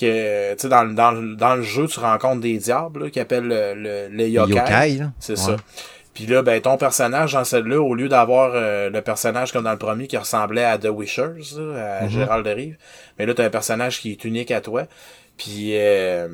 Que, 0.00 0.52
tu 0.54 0.58
sais, 0.62 0.68
dans, 0.68 0.84
le- 0.84 0.94
dans, 0.94 1.10
le- 1.10 1.36
dans 1.36 1.54
le 1.56 1.62
jeu, 1.62 1.86
tu 1.86 2.00
rencontres 2.00 2.40
des 2.40 2.56
diables, 2.56 3.04
là, 3.04 3.10
qui 3.10 3.20
appellent 3.20 3.46
le, 3.48 3.74
le- 3.74 4.08
les 4.10 4.30
yokai. 4.30 4.52
Yokai. 4.54 5.02
C'est 5.20 5.32
Ouais. 5.32 5.36
ça. 5.38 5.56
Puis 6.14 6.26
là, 6.26 6.42
ben, 6.42 6.60
ton 6.60 6.76
personnage 6.76 7.32
dans 7.32 7.44
celle-là, 7.44 7.80
au 7.80 7.94
lieu 7.94 8.08
d'avoir 8.08 8.52
euh, 8.54 8.90
le 8.90 9.00
personnage 9.02 9.50
comme 9.52 9.64
dans 9.64 9.72
le 9.72 9.78
premier 9.78 10.06
qui 10.06 10.16
ressemblait 10.18 10.64
à 10.64 10.76
The 10.78 10.88
Wishers, 10.90 11.56
là, 11.58 11.98
à 12.00 12.02
Mhm. 12.04 12.10
Gérald 12.10 12.44
de 12.46 12.50
Rive, 12.50 12.76
mais 13.18 13.24
là, 13.26 13.32
t'as 13.34 13.44
un 13.46 13.50
personnage 13.50 14.00
qui 14.00 14.12
est 14.12 14.24
unique 14.24 14.50
à 14.50 14.60
toi. 14.60 14.84
Puis 15.38 15.70
euh, 15.78 16.28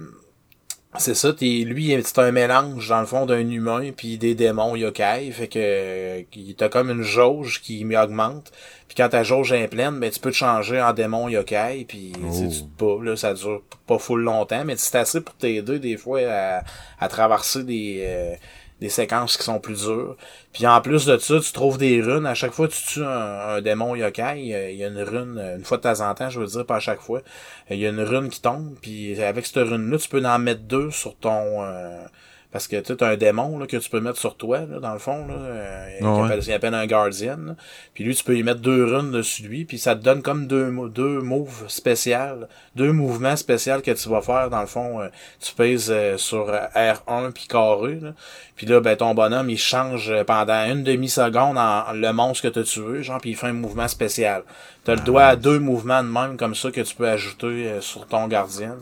c'est 0.97 1.15
ça, 1.15 1.33
t'es, 1.33 1.63
lui, 1.65 1.95
c'est 2.05 2.19
un 2.19 2.33
mélange, 2.33 2.89
dans 2.89 2.99
le 3.01 3.07
fond, 3.07 3.25
d'un 3.27 3.49
humain 3.49 3.91
puis 3.97 4.19
des 4.19 4.35
démons 4.35 4.75
yokai. 4.75 5.31
Fait 5.31 5.47
que 5.47 5.59
euh, 5.61 6.23
t'as 6.57 6.69
comme 6.69 6.91
une 6.91 7.03
jauge 7.03 7.61
qui 7.61 7.85
augmente. 7.97 8.51
Puis 8.89 8.97
quand 8.97 9.11
ta 9.11 9.23
jauge 9.23 9.53
est 9.53 9.69
pleine, 9.69 10.01
ben 10.01 10.11
tu 10.11 10.19
peux 10.19 10.31
te 10.31 10.37
changer 10.37 10.81
en 10.81 10.93
démon 10.93 11.29
yokai. 11.29 11.85
Puis 11.87 12.13
Oh. 12.25 12.33
tu 12.51 12.63
te 12.65 12.85
bats, 12.85 13.05
là, 13.05 13.17
ça 13.17 13.35
dure 13.35 13.63
pas 13.87 13.99
full 13.99 14.23
longtemps, 14.23 14.65
mais 14.65 14.75
c'est 14.77 14.97
assez 14.99 15.21
pour 15.21 15.35
t'aider 15.37 15.79
des 15.79 15.97
fois 15.99 16.21
à, 16.29 16.63
à 16.99 17.09
traverser 17.09 17.63
des, 17.63 17.99
euh, 18.03 18.35
des 18.81 18.89
séquences 18.89 19.37
qui 19.37 19.43
sont 19.45 19.59
plus 19.61 19.85
dures. 19.85 20.17
Puis 20.53 20.67
en 20.67 20.81
plus 20.81 21.05
de 21.07 21.19
ça, 21.19 21.41
tu 21.41 21.53
trouves 21.53 21.79
des 21.79 22.01
runes. 22.01 22.27
À 22.27 22.35
chaque 22.35 22.53
fois 22.53 22.69
que 22.69 22.73
tu 22.75 22.83
tues 22.85 23.05
un, 23.05 23.61
démon 23.61 23.95
yokai, 23.97 24.41
il 24.41 24.47
y 24.47 24.55
a- 24.55 24.71
il 24.71 24.77
y 24.77 24.85
a 24.85 24.89
une 24.89 25.03
rune, 25.03 25.39
euh, 25.39 25.57
une 25.57 25.65
fois 25.65 25.77
de 25.79 25.83
temps 25.83 26.01
en 26.01 26.15
temps, 26.15 26.31
je 26.31 26.41
veux 26.41 26.47
dire, 26.47 26.65
pas 26.67 26.77
à 26.77 26.81
chaque 26.81 27.01
fois. 27.01 27.23
Il 27.71 27.79
y 27.79 27.87
a 27.87 27.91
une 27.91 28.01
rune 28.03 28.29
qui 28.31 28.41
tombe, 28.41 28.77
puis 28.81 29.21
avec 29.23 29.47
cette 29.47 29.57
rune-là, 29.69 29.99
tu 29.99 30.09
peux 30.09 30.25
en 30.25 30.39
mettre 30.39 30.63
deux 30.63 30.91
sur 30.91 31.17
ton... 31.17 31.65
euh, 31.65 32.05
parce 32.51 32.67
que 32.67 32.77
tu 32.81 32.93
as 33.05 33.07
un 33.07 33.17
démon 33.17 33.59
là, 33.59 33.67
que 33.67 33.77
tu 33.77 33.91
peux 33.91 34.01
mettre 34.01 34.19
sur 34.19 34.35
toi, 34.37 34.61
là, 34.61 34.81
dans 34.81 34.95
le 34.95 34.99
fond, 34.99 35.27
là, 35.27 35.35
euh, 35.35 35.99
Ah 36.03 36.15
ouais. 36.15 36.17
qui 36.17 36.25
appelle, 36.33 36.45
il 36.47 36.53
appelle 36.55 36.75
un 36.75 36.87
guardian. 36.87 37.37
là. 37.47 37.57
Puis 37.93 38.05
lui, 38.05 38.15
tu 38.15 38.25
peux 38.25 38.37
y 38.39 38.43
mettre 38.43 38.61
deux 38.61 38.85
runes 38.85 39.11
dessus 39.13 39.43
lui, 39.43 39.67
puis 39.67 39.79
ça 39.79 39.95
te 39.95 40.03
donne 40.03 40.23
comme 40.23 40.47
deux, 40.47 40.73
deux 40.89 41.21
moves 41.21 41.65
spéciales, 41.69 42.49
deux 42.75 42.93
mouvements 42.93 43.37
spéciaux 43.37 43.83
que 43.83 43.91
tu 43.91 44.09
vas 44.09 44.23
faire, 44.23 44.49
dans 44.49 44.63
le 44.63 44.67
fond. 44.67 45.01
euh, 45.03 45.09
tu 45.41 45.53
pèses 45.55 45.91
euh, 45.91 46.17
sur 46.17 46.49
euh, 46.49 46.61
R1 46.75 47.33
puis 47.33 47.47
carré, 47.49 47.99
là. 48.01 48.15
Puis 48.57 48.67
là, 48.67 48.81
ben, 48.81 48.97
ton 48.97 49.15
bonhomme, 49.15 49.51
il 49.51 49.59
change 49.59 50.13
pendant 50.27 50.65
une 50.71 50.83
demi-seconde 50.85 51.59
en, 51.59 51.93
le 51.93 52.13
monstre 52.13 52.49
que 52.51 52.61
tu 52.61 52.65
tué, 52.65 53.03
genre, 53.03 53.21
puis 53.21 53.31
il 53.31 53.37
fait 53.37 53.49
un 53.49 53.53
mouvement 53.53 53.89
spécial. 53.89 54.43
T'as 54.85 54.95
le 54.95 55.03
doigt 55.03 55.25
à 55.25 55.37
deux 55.37 55.59
mouvements 55.59 56.03
de 56.03 56.09
même 56.09 56.37
comme 56.39 56.55
ça 56.55 56.71
que 56.71 56.81
tu 56.81 56.95
peux 56.95 57.09
ajouter 57.09 57.71
sur 57.81 58.07
ton 58.07 58.27
gardien. 58.27 58.77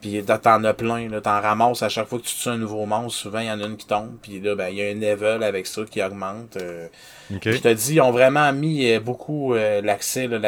Puis 0.00 0.22
t'en 0.24 0.62
as 0.62 0.74
plein, 0.74 1.08
là. 1.08 1.20
T'en 1.20 1.40
ramasses 1.40 1.82
à 1.82 1.88
chaque 1.88 2.06
fois 2.06 2.20
que 2.20 2.24
tu 2.24 2.34
tues 2.36 2.48
un 2.48 2.56
nouveau 2.56 2.86
monstre, 2.86 3.18
souvent 3.18 3.40
il 3.40 3.46
y 3.46 3.50
en 3.50 3.60
a 3.60 3.66
une 3.66 3.76
qui 3.76 3.86
tombe. 3.86 4.16
Puis 4.22 4.38
là, 4.40 4.54
ben, 4.54 4.68
il 4.68 4.76
y 4.76 4.82
a 4.82 4.86
un 4.90 4.94
level 4.94 5.42
avec 5.42 5.66
ça 5.66 5.82
qui 5.90 6.00
augmente. 6.02 6.56
euh. 6.56 6.86
OK. 7.34 7.40
Puis 7.40 7.52
je 7.54 7.58
te 7.62 7.72
dis, 7.72 7.94
ils 7.94 8.00
ont 8.00 8.12
vraiment 8.12 8.52
mis 8.52 8.90
euh, 8.92 9.00
beaucoup 9.00 9.54
euh, 9.54 9.80
l'accès 9.82 10.28
là, 10.28 10.38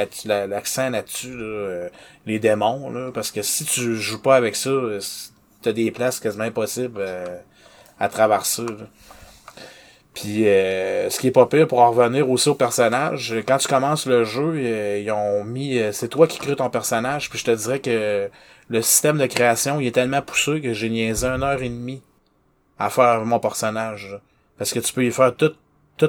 l'accent 0.46 0.90
là-dessus, 0.90 1.36
là, 1.36 1.44
euh, 1.44 1.88
les 2.26 2.38
démons, 2.38 2.90
là, 2.90 3.10
parce 3.12 3.32
que 3.32 3.42
si 3.42 3.64
tu 3.64 3.96
joues 3.96 4.22
pas 4.22 4.36
avec 4.36 4.54
ça, 4.54 4.70
t'as 5.62 5.72
des 5.72 5.90
places 5.90 6.20
quasiment 6.20 6.44
impossibles 6.44 7.00
euh, 7.00 7.38
à 7.98 8.08
traverser. 8.08 8.62
là. 8.62 8.86
Puis 10.14 10.46
euh, 10.48 11.08
ce 11.08 11.20
qui 11.20 11.28
est 11.28 11.32
pas 11.32 11.46
pire 11.46 11.68
pour 11.68 11.80
en 11.80 11.90
revenir 11.92 12.28
aussi 12.28 12.48
au 12.48 12.54
personnage, 12.54 13.34
quand 13.46 13.58
tu 13.58 13.68
commences 13.68 14.06
le 14.06 14.24
jeu, 14.24 14.54
euh, 14.56 15.00
ils 15.02 15.10
ont 15.12 15.44
mis 15.44 15.78
euh, 15.78 15.92
c'est 15.92 16.08
toi 16.08 16.26
qui 16.26 16.38
crées 16.38 16.56
ton 16.56 16.68
personnage, 16.70 17.30
puis 17.30 17.38
je 17.38 17.44
te 17.44 17.50
dirais 17.52 17.78
que 17.78 18.28
le 18.70 18.80
système 18.82 19.18
de 19.18 19.26
création 19.26 19.78
il 19.80 19.86
est 19.88 19.92
tellement 19.92 20.22
poussé 20.22 20.60
que 20.62 20.72
j'ai 20.72 20.88
niaisé 20.88 21.26
une 21.26 21.42
heure 21.42 21.60
et 21.60 21.68
demie 21.68 22.02
à 22.78 22.88
faire 22.88 23.22
mon 23.26 23.38
personnage. 23.38 24.08
là. 24.12 24.20
Parce 24.56 24.72
que 24.72 24.78
tu 24.78 24.92
peux 24.92 25.04
y 25.04 25.10
faire 25.10 25.34
tous 25.36 25.52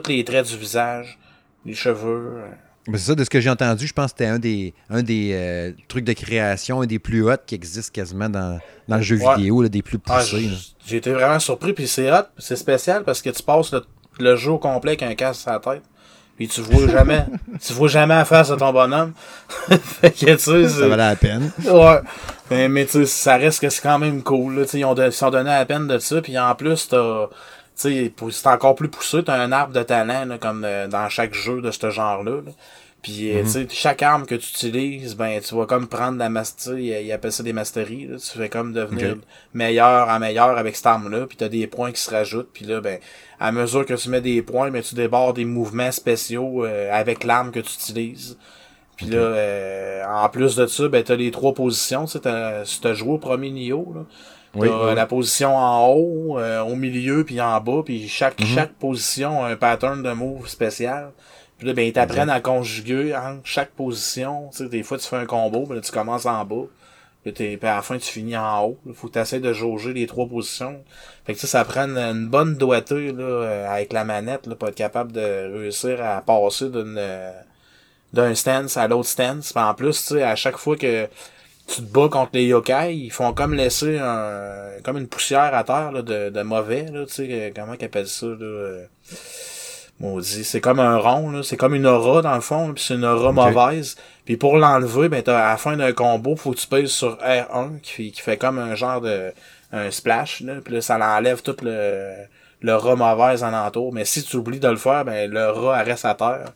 les 0.08 0.24
traits 0.24 0.48
du 0.48 0.56
visage, 0.58 1.20
les 1.66 1.74
cheveux. 1.74 2.34
euh. 2.38 2.48
C'est 2.94 2.98
ça, 2.98 3.16
de 3.16 3.24
ce 3.24 3.30
que 3.30 3.40
j'ai 3.40 3.50
entendu, 3.50 3.86
je 3.86 3.94
pense 3.94 4.12
que 4.14 4.18
c'était 4.20 4.26
un 4.32 4.40
des, 4.40 4.74
un 4.90 5.04
des 5.04 5.32
euh, 5.34 5.72
trucs 5.88 6.04
de 6.06 6.14
création, 6.14 6.82
un 6.82 6.88
des 6.88 6.98
plus 6.98 7.24
hauts 7.24 7.36
qui 7.46 7.54
existent 7.56 7.92
quasiment 7.94 8.28
dans, 8.30 8.60
dans 8.88 8.96
le 8.98 9.02
jeu 9.04 9.18
Ouais. 9.18 9.36
vidéo, 9.36 9.62
là, 9.62 9.70
des 9.70 9.82
plus 9.84 10.00
Ah, 10.08 10.18
poussés. 10.20 10.40
j- 10.50 10.76
j'ai 10.88 10.98
été 10.98 11.12
vraiment 11.12 11.38
surpris, 11.40 11.74
puis 11.74 11.88
c'est 11.88 12.12
hot, 12.12 12.24
c'est 12.40 12.56
spécial 12.56 13.04
parce 13.04 13.22
que 13.22 13.30
tu 13.30 13.44
passes 13.44 13.72
le, 13.72 13.84
le 14.20 14.36
jeu 14.36 14.52
au 14.52 14.58
complet 14.58 14.92
avec 14.92 15.04
un 15.04 15.14
casque 15.14 15.42
sur 15.42 15.52
la 15.52 15.60
tête. 15.60 15.84
Puis 16.42 16.48
tu 16.48 16.62
vois 16.62 16.88
jamais, 16.88 17.24
tu 17.64 17.72
vois 17.74 17.88
jamais 17.88 18.16
la 18.16 18.26
face 18.26 18.50
de 18.50 18.56
ton 18.56 18.74
bonhomme. 18.74 19.14
fait 19.70 20.10
que 20.10 20.26
tu 20.32 20.40
sais, 20.40 20.68
Ça 20.70 20.88
valait 20.88 20.98
la 20.98 21.16
peine. 21.16 21.52
Ouais. 21.66 22.00
Mais, 22.50 22.68
mais 22.68 22.86
tu 22.86 22.94
sais, 22.94 23.06
ça 23.06 23.36
reste 23.38 23.60
que 23.62 23.70
c'est 23.70 23.84
quand 23.84 24.00
même 24.00 24.24
cool. 24.24 24.56
Là. 24.56 24.64
Tu 24.64 24.70
sais, 24.72 24.80
Ils 24.80 24.86
ont 24.86 24.96
de- 24.96 25.06
ils 25.06 25.12
sont 25.12 25.30
donné 25.30 25.52
la 25.52 25.66
peine 25.68 25.86
de 25.86 26.00
ça. 26.00 26.20
Puis 26.20 26.40
en 26.40 26.56
plus, 26.56 26.88
t'as. 26.88 27.28
Tu 27.80 28.12
sais, 28.12 28.14
c'est 28.32 28.48
encore 28.48 28.74
plus 28.74 28.90
poussé, 28.90 29.24
t'as 29.24 29.36
un 29.40 29.52
arbre 29.52 29.72
de 29.72 29.84
talent, 29.84 30.26
là, 30.26 30.40
comme 30.40 30.64
euh, 30.66 30.88
dans 30.88 31.08
chaque 31.10 31.36
jeu 31.36 31.62
de 31.62 31.70
ce 31.70 31.92
genre-là. 31.92 32.32
là. 32.44 32.52
Puis, 33.02 33.36
euh, 33.36 33.42
tu 33.42 33.50
sais, 33.50 33.68
chaque 33.72 34.04
arme 34.04 34.28
que 34.28 34.36
tu 34.36 34.48
utilises, 34.54 35.16
ben, 35.16 35.42
tu 35.42 35.56
vas 35.56 35.66
comme 35.66 35.88
prendre 35.88 36.20
la 36.20 36.30
mastery, 36.30 36.86
ils 37.04 37.12
appellent 37.12 37.32
ça 37.32 37.42
des 37.42 37.52
masteries, 37.54 38.06
là. 38.06 38.18
Tu 38.18 38.38
fais 38.38 38.48
comme 38.48 38.74
devenir 38.74 39.16
meilleur 39.56 40.08
en 40.08 40.20
meilleur 40.20 40.56
avec 40.58 40.76
cette 40.76 40.86
arme-là, 40.86 41.26
puis 41.26 41.36
t'as 41.36 41.50
des 41.50 41.66
points 41.66 41.92
qui 41.92 42.00
se 42.00 42.12
rajoutent, 42.12 42.50
puis 42.54 42.66
là, 42.66 42.80
ben, 42.80 43.00
à 43.40 43.52
mesure 43.52 43.88
que 43.88 43.96
tu 43.96 44.10
mets 44.10 44.22
des 44.22 44.44
points, 44.44 44.70
ben, 44.70 44.84
tu 44.84 44.94
débordes 44.94 45.38
des 45.38 45.46
mouvements 45.46 45.92
spéciaux 45.92 46.64
euh, 46.64 46.90
avec 46.94 47.24
l'arme 47.24 47.50
que 47.52 47.60
tu 47.60 47.74
utilises. 47.74 48.38
Puis 48.98 49.08
là, 49.08 49.18
euh, 49.18 50.04
en 50.06 50.30
plus 50.30 50.56
de 50.56 50.68
ça, 50.68 50.88
ben, 50.88 51.04
t'as 51.04 51.16
les 51.16 51.32
trois 51.32 51.56
positions. 51.56 52.06
Tu 52.06 52.12
sais, 52.12 52.20
t'as- 52.20 52.66
si 52.66 52.82
t'as 52.82 52.94
joué 52.94 53.14
au 53.14 53.18
premier 53.18 53.50
niveau, 53.50 53.92
là, 53.96 54.02
oui. 54.54 54.70
la 54.96 55.06
position 55.08 55.56
en 55.58 55.88
haut, 55.88 56.38
euh, 56.38 56.62
au 56.62 56.76
milieu, 56.76 57.24
puis 57.24 57.42
en 57.42 57.60
bas. 57.62 57.82
Puis 57.84 58.08
chaque, 58.08 58.40
Mhm. 58.40 58.46
chaque 58.46 58.74
position 58.74 59.44
a 59.44 59.50
un 59.50 59.56
pattern 59.56 60.04
de 60.04 60.12
move 60.12 60.48
spécial. 60.48 61.14
Puis 61.62 61.68
là, 61.68 61.76
ben, 61.76 61.86
ils 61.86 61.94
t'apprennent 61.94 62.32
à 62.32 62.40
conjuguer 62.42 63.16
entre 63.16 63.42
chaque 63.44 63.70
position. 63.70 64.50
Tu 64.50 64.64
sais, 64.64 64.66
des 64.68 64.82
fois, 64.82 64.98
tu 64.98 65.08
fais 65.08 65.18
un 65.18 65.28
combo, 65.28 65.68
ben, 65.68 65.76
là, 65.76 65.82
tu 65.82 65.92
commences 65.92 66.26
en 66.26 66.44
bas. 66.44 66.66
Puis, 67.24 67.60
à 67.62 67.76
la 67.76 67.82
fin, 67.84 68.00
tu 68.00 68.12
finis 68.12 68.36
en 68.36 68.66
haut. 68.66 68.80
Il 68.88 68.96
faut 68.96 69.10
que 69.10 69.14
tu 69.14 69.20
essaies 69.20 69.40
de 69.40 69.54
jauger 69.54 69.94
les 69.94 70.08
trois 70.08 70.26
positions. 70.26 70.84
Fait 71.24 71.36
que 71.36 71.40
ça, 71.40 71.46
ça 71.46 71.64
prend 71.64 71.82
une, 71.82 72.00
une 72.00 72.28
bonne 72.28 72.56
doigté 72.56 73.12
là, 73.12 73.24
euh, 73.24 73.70
avec 73.70 73.94
la 73.94 74.04
manette 74.04 74.48
là, 74.48 74.56
pour 74.56 74.70
être 74.70 74.76
capable 74.76 75.12
de 75.12 75.54
réussir 75.56 76.04
à 76.04 76.22
passer 76.22 76.70
d'une 76.70 76.96
euh, 76.98 77.32
d'un 78.12 78.34
stance 78.34 78.76
à 78.76 78.88
l'autre 78.88 79.10
stance. 79.10 79.54
Puis 79.54 79.64
en 79.64 79.76
plus, 79.76 80.02
tu 80.02 80.16
sais, 80.16 80.24
à 80.24 80.36
chaque 80.36 80.58
fois 80.58 80.76
que 80.76 81.08
tu 81.68 81.84
te 81.84 81.94
bats 81.94 82.10
contre 82.10 82.32
les 82.34 82.46
yokai, 82.46 82.96
ils 82.96 83.12
font 83.12 83.34
comme 83.34 83.54
laisser 83.54 84.00
un 84.00 84.82
comme 84.84 84.98
une 84.98 85.08
poussière 85.08 85.54
à 85.54 85.64
terre 85.64 85.92
là, 85.92 86.02
de, 86.02 86.32
de 86.32 86.42
mauvais, 86.42 86.88
là, 86.92 87.06
tu 87.06 87.14
sais, 87.14 87.28
euh, 87.30 87.52
comment 87.56 87.76
qu'ils 87.76 87.86
appellent 87.86 88.08
ça, 88.08 88.26
là. 88.26 88.80
Maudit. 90.02 90.44
C'est 90.44 90.62
comme 90.62 90.80
un 90.80 90.98
rond, 90.98 91.30
là. 91.32 91.44
C'est 91.44 91.58
comme 91.58 91.76
une 91.76 91.86
aura, 91.86 92.22
dans 92.22 92.36
le 92.36 92.42
fond, 92.42 92.74
puis 92.74 92.84
c'est 92.86 92.96
une 92.96 93.06
aura 93.06 93.32
mauvaise. 93.32 93.96
Puis 94.26 94.36
pour 94.36 94.58
l'enlever, 94.58 95.10
ben, 95.10 95.22
t'as, 95.22 95.38
à 95.38 95.52
la 95.52 95.58
fin 95.58 95.78
d'un 95.78 95.94
combo, 95.94 96.36
faut 96.36 96.52
que 96.52 96.58
tu 96.58 96.68
pèses 96.68 96.90
sur 96.90 97.18
R1, 97.18 97.80
qui 97.82 97.92
fait, 97.92 98.10
qui 98.10 98.22
fait 98.22 98.38
comme 98.38 98.58
un 98.60 98.76
genre 98.76 99.02
de, 99.02 99.32
un 99.72 99.92
splash, 99.92 100.42
là. 100.42 100.56
Puis 100.64 100.74
là, 100.74 100.82
ça 100.82 100.98
l'enlève 100.98 101.42
tout 101.42 101.56
le, 101.62 102.14
le 102.62 102.76
rat 102.76 102.96
mauvaise 102.96 103.44
en 103.44 103.54
entour. 103.54 103.94
Mais 103.94 104.06
si 104.06 104.24
tu 104.24 104.38
oublies 104.38 104.60
de 104.60 104.68
le 104.68 104.78
faire, 104.78 105.06
ben, 105.06 105.30
le 105.30 105.50
rat, 105.50 105.84
reste 105.84 106.06
à 106.06 106.16
terre. 106.16 106.52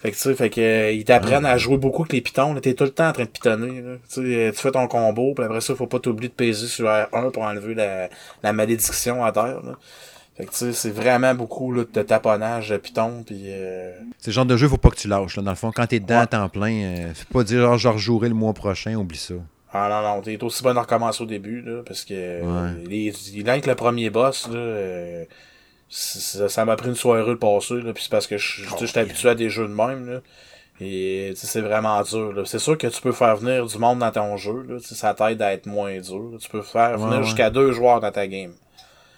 Fait 0.00 0.12
que, 0.12 0.16
tu 0.16 0.22
sais, 0.22 0.34
fait 0.34 0.50
que, 0.50 0.60
euh, 0.60 0.92
ils 0.92 1.04
t'apprennent 1.04 1.46
à 1.46 1.56
jouer 1.58 1.76
beaucoup 1.76 2.02
avec 2.02 2.12
les 2.12 2.20
pitons, 2.20 2.54
là. 2.54 2.60
T'es 2.60 2.74
tout 2.74 2.84
le 2.84 2.90
temps 2.90 3.08
en 3.08 3.12
train 3.12 3.24
de 3.24 3.28
pitonner, 3.28 3.80
là. 3.80 3.96
Euh, 4.18 4.52
tu 4.52 4.58
fais 4.58 4.70
ton 4.70 4.86
combo, 4.86 5.34
puis 5.34 5.44
après 5.44 5.60
ça, 5.60 5.74
faut 5.74 5.88
pas 5.88 5.98
t'oublier 5.98 6.28
de 6.28 6.34
peser 6.34 6.68
sur 6.68 6.86
R1 6.86 7.32
pour 7.32 7.42
enlever 7.42 7.74
la, 7.74 8.08
la 8.44 8.52
malédiction 8.52 9.24
à 9.24 9.32
terre, 9.32 9.60
là. 9.64 9.72
Fait 10.38 10.46
que, 10.46 10.50
tu 10.52 10.56
sais, 10.56 10.72
c'est 10.72 10.90
vraiment 10.90 11.34
beaucoup, 11.34 11.72
là, 11.72 11.82
de 11.92 12.02
taponnage 12.02 12.68
de 12.68 12.76
piton, 12.76 13.24
puis 13.26 13.46
euh, 13.48 13.92
C'est 14.18 14.28
le 14.30 14.34
genre 14.34 14.46
de 14.46 14.56
jeu, 14.56 14.68
faut 14.68 14.76
pas 14.76 14.90
que 14.90 14.96
tu 14.96 15.08
lâches. 15.08 15.36
Là. 15.36 15.42
Dans 15.42 15.50
le 15.50 15.56
fond, 15.56 15.72
quand 15.74 15.86
t'es 15.88 15.98
dedans 15.98 16.14
Ouais. 16.14 16.22
à 16.22 16.26
temps 16.28 16.48
plein, 16.48 16.72
euh, 16.72 17.12
faut 17.14 17.34
pas 17.34 17.42
dire 17.44 17.60
genre, 17.60 17.76
je 17.76 17.88
rejouerai 17.88 18.28
le 18.28 18.36
mois 18.36 18.52
prochain, 18.54 18.94
oublie 18.94 19.18
ça. 19.18 19.34
Ah 19.72 19.88
non, 19.90 20.16
non, 20.16 20.22
t'es 20.22 20.42
aussi 20.42 20.62
bon 20.62 20.72
de 20.72 20.78
recommencer 20.78 21.22
au 21.22 21.26
début, 21.26 21.60
là, 21.60 21.82
parce 21.84 22.04
que 22.04 22.40
les, 22.88 23.12
il 23.34 23.50
avec 23.50 23.66
le 23.66 23.74
premier 23.74 24.10
boss, 24.10 24.48
là, 24.48 24.56
euh, 24.56 25.24
ça 25.90 26.64
m'a 26.64 26.76
pris 26.76 26.88
une 26.88 26.94
soirée 26.94 27.26
le 27.26 27.38
passer, 27.38 27.80
là, 27.82 27.92
puis 27.92 28.04
c'est 28.04 28.10
parce 28.10 28.26
que 28.26 28.38
je 28.38 28.62
oh, 28.72 28.86
suis 28.86 28.98
habitué 28.98 29.28
à 29.30 29.34
des 29.34 29.50
jeux 29.50 29.66
de 29.66 29.74
même, 29.74 30.08
là. 30.08 30.20
Et 30.80 31.32
c'est 31.34 31.60
vraiment 31.60 32.00
dur. 32.02 32.40
C'est 32.46 32.60
sûr 32.60 32.78
que 32.78 32.86
tu 32.86 33.02
peux 33.02 33.10
faire 33.10 33.34
venir 33.36 33.66
du 33.66 33.78
monde 33.78 33.98
dans 33.98 34.12
ton 34.12 34.36
jeu. 34.36 34.64
Là, 34.68 34.76
ça 34.80 35.12
t'aide 35.12 35.42
à 35.42 35.52
être 35.52 35.66
moins 35.66 35.98
dur. 35.98 36.30
Tu 36.40 36.48
peux 36.48 36.62
faire 36.62 36.96
venir 36.96 37.24
jusqu'à 37.24 37.50
deux 37.50 37.72
joueurs 37.72 37.98
dans 37.98 38.12
ta 38.12 38.28
game. 38.28 38.52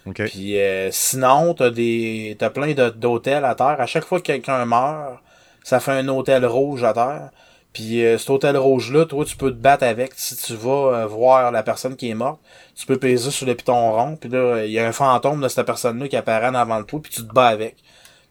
Puis 0.09 0.59
euh, 0.59 0.89
sinon, 0.91 1.53
t'as 1.53 1.69
des. 1.69 2.35
t'as 2.39 2.49
plein 2.49 2.73
d'hôtels 2.73 3.45
à 3.45 3.55
terre. 3.55 3.79
À 3.79 3.85
chaque 3.85 4.05
fois 4.05 4.19
que 4.19 4.25
quelqu'un 4.25 4.65
meurt, 4.65 5.19
ça 5.63 5.79
fait 5.79 5.91
un 5.91 6.07
hôtel 6.07 6.45
rouge 6.45 6.83
à 6.83 6.93
terre. 6.93 7.29
Puis 7.73 8.03
euh, 8.03 8.17
cet 8.17 8.29
hôtel 8.29 8.57
rouge-là, 8.57 9.05
toi, 9.05 9.23
tu 9.23 9.37
peux 9.37 9.51
te 9.51 9.55
battre 9.55 9.83
avec. 9.83 10.13
Si 10.15 10.35
tu 10.35 10.55
vas 10.55 11.03
euh, 11.03 11.05
voir 11.07 11.51
la 11.51 11.63
personne 11.63 11.95
qui 11.95 12.09
est 12.09 12.15
morte, 12.15 12.39
tu 12.75 12.85
peux 12.85 12.97
peser 12.97 13.31
sur 13.31 13.45
le 13.45 13.55
piton 13.55 13.93
rond. 13.93 14.15
Puis 14.15 14.29
là, 14.29 14.65
il 14.65 14.71
y 14.71 14.79
a 14.79 14.87
un 14.87 14.91
fantôme 14.91 15.41
de 15.41 15.47
cette 15.47 15.65
personne-là 15.65 16.07
qui 16.07 16.17
apparaît 16.17 16.55
avant 16.55 16.79
de 16.79 16.85
toi, 16.85 16.99
puis 17.01 17.11
tu 17.11 17.21
te 17.25 17.33
bats 17.33 17.47
avec. 17.47 17.77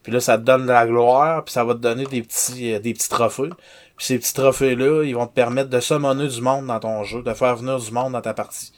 Puis 0.02 0.12
là, 0.12 0.20
ça 0.20 0.38
te 0.38 0.42
donne 0.42 0.62
de 0.62 0.72
la 0.72 0.86
gloire, 0.86 1.44
puis 1.44 1.52
ça 1.52 1.64
va 1.64 1.74
te 1.74 1.78
donner 1.78 2.04
des 2.06 2.22
petits, 2.22 2.78
des 2.80 2.94
petits 2.94 3.08
trophées. 3.08 3.50
Puis 3.96 4.06
ces 4.06 4.18
petits 4.18 4.34
trophées-là, 4.34 5.04
ils 5.04 5.14
vont 5.14 5.26
te 5.26 5.34
permettre 5.34 5.70
de 5.70 5.80
summoner 5.80 6.28
du 6.28 6.40
monde 6.40 6.66
dans 6.66 6.80
ton 6.80 7.04
jeu, 7.04 7.22
de 7.22 7.34
faire 7.34 7.56
venir 7.56 7.78
du 7.78 7.90
monde 7.92 8.12
dans 8.12 8.22
ta 8.22 8.34
partie. 8.34 8.72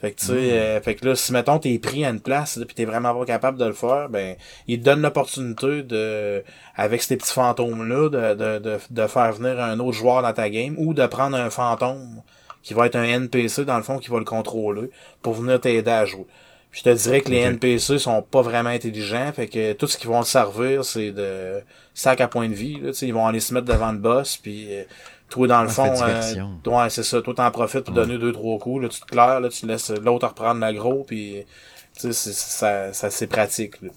Fait 0.00 0.12
que 0.12 0.20
tu 0.20 0.26
sais, 0.26 0.32
mm. 0.32 0.36
euh, 0.36 0.80
fait 0.80 0.94
que 0.94 1.06
là, 1.06 1.16
si 1.16 1.32
mettons 1.32 1.58
t'es 1.58 1.76
pris 1.78 2.04
à 2.04 2.10
une 2.10 2.20
place 2.20 2.58
pis 2.68 2.74
t'es 2.74 2.84
vraiment 2.84 3.14
pas 3.14 3.24
capable 3.24 3.58
de 3.58 3.64
le 3.64 3.72
faire, 3.72 4.08
ben 4.08 4.36
il 4.68 4.78
te 4.78 4.84
donne 4.84 5.02
l'opportunité 5.02 5.82
de, 5.82 6.44
avec 6.76 7.02
ces 7.02 7.16
petits 7.16 7.32
fantômes-là, 7.32 8.08
de, 8.08 8.34
de, 8.34 8.58
de, 8.58 8.78
de, 8.90 9.06
faire 9.08 9.32
venir 9.32 9.60
un 9.60 9.78
autre 9.80 9.96
joueur 9.96 10.22
dans 10.22 10.32
ta 10.32 10.50
game 10.50 10.76
ou 10.78 10.94
de 10.94 11.04
prendre 11.06 11.36
un 11.36 11.50
fantôme 11.50 12.22
qui 12.62 12.74
va 12.74 12.86
être 12.86 12.96
un 12.96 13.02
NPC 13.02 13.64
dans 13.64 13.76
le 13.76 13.82
fond 13.82 13.98
qui 13.98 14.10
va 14.10 14.18
le 14.18 14.24
contrôler 14.24 14.90
pour 15.22 15.34
venir 15.34 15.60
t'aider 15.60 15.90
à 15.90 16.04
jouer. 16.04 16.26
je 16.70 16.82
te 16.82 16.90
dirais 16.90 17.20
que 17.20 17.30
les 17.30 17.38
NPC 17.38 17.98
sont 17.98 18.22
pas 18.22 18.42
vraiment 18.42 18.70
intelligents, 18.70 19.32
fait 19.32 19.48
que 19.48 19.72
tout 19.72 19.88
ce 19.88 19.98
qu'ils 19.98 20.10
vont 20.10 20.22
te 20.22 20.28
servir, 20.28 20.84
c'est 20.84 21.10
de 21.10 21.60
sac 21.94 22.20
à 22.20 22.28
point 22.28 22.48
de 22.48 22.54
vie. 22.54 22.78
Là, 22.80 22.90
ils 23.02 23.14
vont 23.14 23.26
aller 23.26 23.40
se 23.40 23.52
mettre 23.52 23.66
devant 23.66 23.90
le 23.90 23.98
boss, 23.98 24.36
puis 24.36 24.68
euh, 24.70 24.84
toi, 25.28 25.46
dans 25.46 25.62
le 25.62 25.68
fond, 25.68 25.94
euh, 26.02 26.44
ouais, 26.66 26.90
c'est 26.90 27.02
ça. 27.02 27.20
Toi, 27.20 27.34
t'en 27.34 27.50
profites 27.50 27.84
pour 27.84 27.94
donner 27.94 28.18
deux, 28.18 28.32
trois 28.32 28.58
coups. 28.58 28.82
Là, 28.82 28.88
tu 28.88 29.00
te 29.00 29.06
claires, 29.06 29.40
là, 29.40 29.48
tu 29.48 29.66
laisses 29.66 29.90
l'autre 29.90 30.28
reprendre 30.28 30.60
l'agro, 30.60 31.04
puis 31.06 31.44
tu 31.98 32.12
sais, 32.12 32.32
ça, 32.32 32.92
ça 32.92 33.10
c'est 33.10 33.26
pratique. 33.26 33.80
Là. 33.82 33.90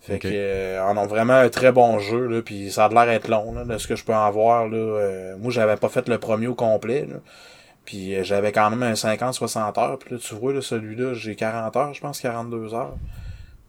Fait 0.00 0.18
que 0.18 0.28
euh, 0.30 0.82
on 0.86 0.96
a 0.96 1.06
vraiment 1.06 1.34
un 1.34 1.50
très 1.50 1.72
bon 1.72 1.98
jeu, 1.98 2.26
là, 2.26 2.40
puis 2.40 2.70
ça 2.70 2.86
a 2.86 2.88
l'air 2.88 3.06
d'être 3.06 3.28
long, 3.28 3.52
là, 3.52 3.64
de 3.64 3.76
ce 3.76 3.86
que 3.86 3.96
je 3.96 4.04
peux 4.04 4.14
en 4.14 4.30
voir. 4.30 4.66
Là, 4.66 4.76
euh, 4.76 5.36
moi, 5.36 5.52
j'avais 5.52 5.76
pas 5.76 5.90
fait 5.90 6.08
le 6.08 6.18
premier 6.18 6.46
au 6.46 6.54
complet. 6.54 7.06
Là. 7.06 7.16
Puis 7.84 8.16
euh, 8.16 8.24
j'avais 8.24 8.50
quand 8.50 8.70
même 8.70 8.82
un 8.82 8.94
50-60 8.94 9.78
heures. 9.78 9.98
Puis 9.98 10.14
là, 10.14 10.20
tu 10.20 10.34
vois, 10.34 10.54
là, 10.54 10.62
celui-là, 10.62 11.12
j'ai 11.12 11.36
40 11.36 11.76
heures, 11.76 11.94
je 11.94 12.00
pense, 12.00 12.18
42 12.20 12.74
heures. 12.74 12.96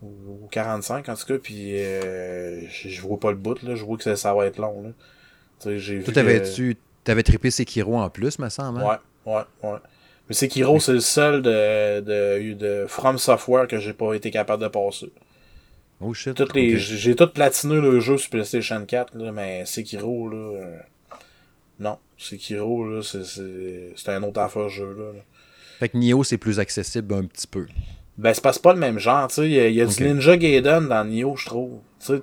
Ou, 0.01 0.47
45 0.49 1.09
en 1.09 1.15
tout 1.15 1.25
cas. 1.27 1.37
Puis 1.37 1.77
je 1.77 3.01
vois 3.01 3.19
pas 3.19 3.31
le 3.31 3.37
bout, 3.37 3.61
là. 3.61 3.75
Je 3.75 3.83
vois 3.83 3.97
que 3.97 4.15
ça, 4.15 4.33
va 4.33 4.45
être 4.45 4.57
long. 4.57 4.81
Là. 4.83 4.89
Toi, 5.61 6.13
t'avais-tu 6.13 6.77
t'avais 7.03 7.23
trippé 7.23 7.51
Sekiro 7.51 7.97
en 7.97 8.09
plus, 8.09 8.39
me 8.39 8.49
semble. 8.49 8.79
Hein? 8.81 8.99
Ouais, 9.25 9.33
ouais, 9.33 9.43
ouais. 9.63 9.79
Mais 10.29 10.35
Sekiro, 10.35 10.79
c'est 10.79 10.93
le 10.93 10.99
seul 10.99 11.41
de, 11.41 11.99
de, 11.99 12.53
de 12.53 12.85
From 12.87 13.17
Software 13.17 13.67
que 13.67 13.79
j'ai 13.79 13.93
pas 13.93 14.13
été 14.13 14.31
capable 14.31 14.63
de 14.63 14.67
passer. 14.67 15.11
Oh 15.99 16.13
shit. 16.13 16.33
Toutes 16.35 16.55
les, 16.55 16.77
J'ai 16.77 17.15
tout 17.15 17.27
platiné 17.27 17.79
le 17.79 17.99
jeu 17.99 18.17
sur 18.17 18.29
PlayStation 18.29 18.83
4, 18.85 19.15
là, 19.15 19.31
mais 19.31 19.65
Sekiro, 19.65 20.29
là. 20.29 20.37
Euh, 20.37 20.77
non, 21.79 21.97
Sekiro, 22.17 22.87
là, 22.89 23.01
c'est 23.03 24.09
un 24.09 24.23
autre 24.23 24.39
affaire 24.39 24.69
jeu, 24.69 24.95
là. 24.97 25.19
Fait 25.79 25.89
que 25.89 25.97
Nioh, 25.97 26.23
c'est 26.23 26.37
plus 26.37 26.59
accessible 26.59 27.13
un 27.15 27.25
petit 27.25 27.47
peu. 27.47 27.67
Ben, 28.21 28.35
c'est 28.35 28.43
pas, 28.43 28.53
pas 28.53 28.73
le 28.73 28.79
même 28.79 28.99
genre, 28.99 29.27
tu 29.29 29.35
sais. 29.35 29.45
Il 29.45 29.51
y 29.51 29.59
a, 29.59 29.67
y 29.67 29.81
a 29.81 29.85
du 29.87 30.03
Ninja 30.03 30.37
Gaiden 30.37 30.87
dans 30.87 31.03
Nioh, 31.03 31.35
je 31.35 31.47
trouve. 31.47 31.79
Tu 31.99 32.05
sais, 32.05 32.19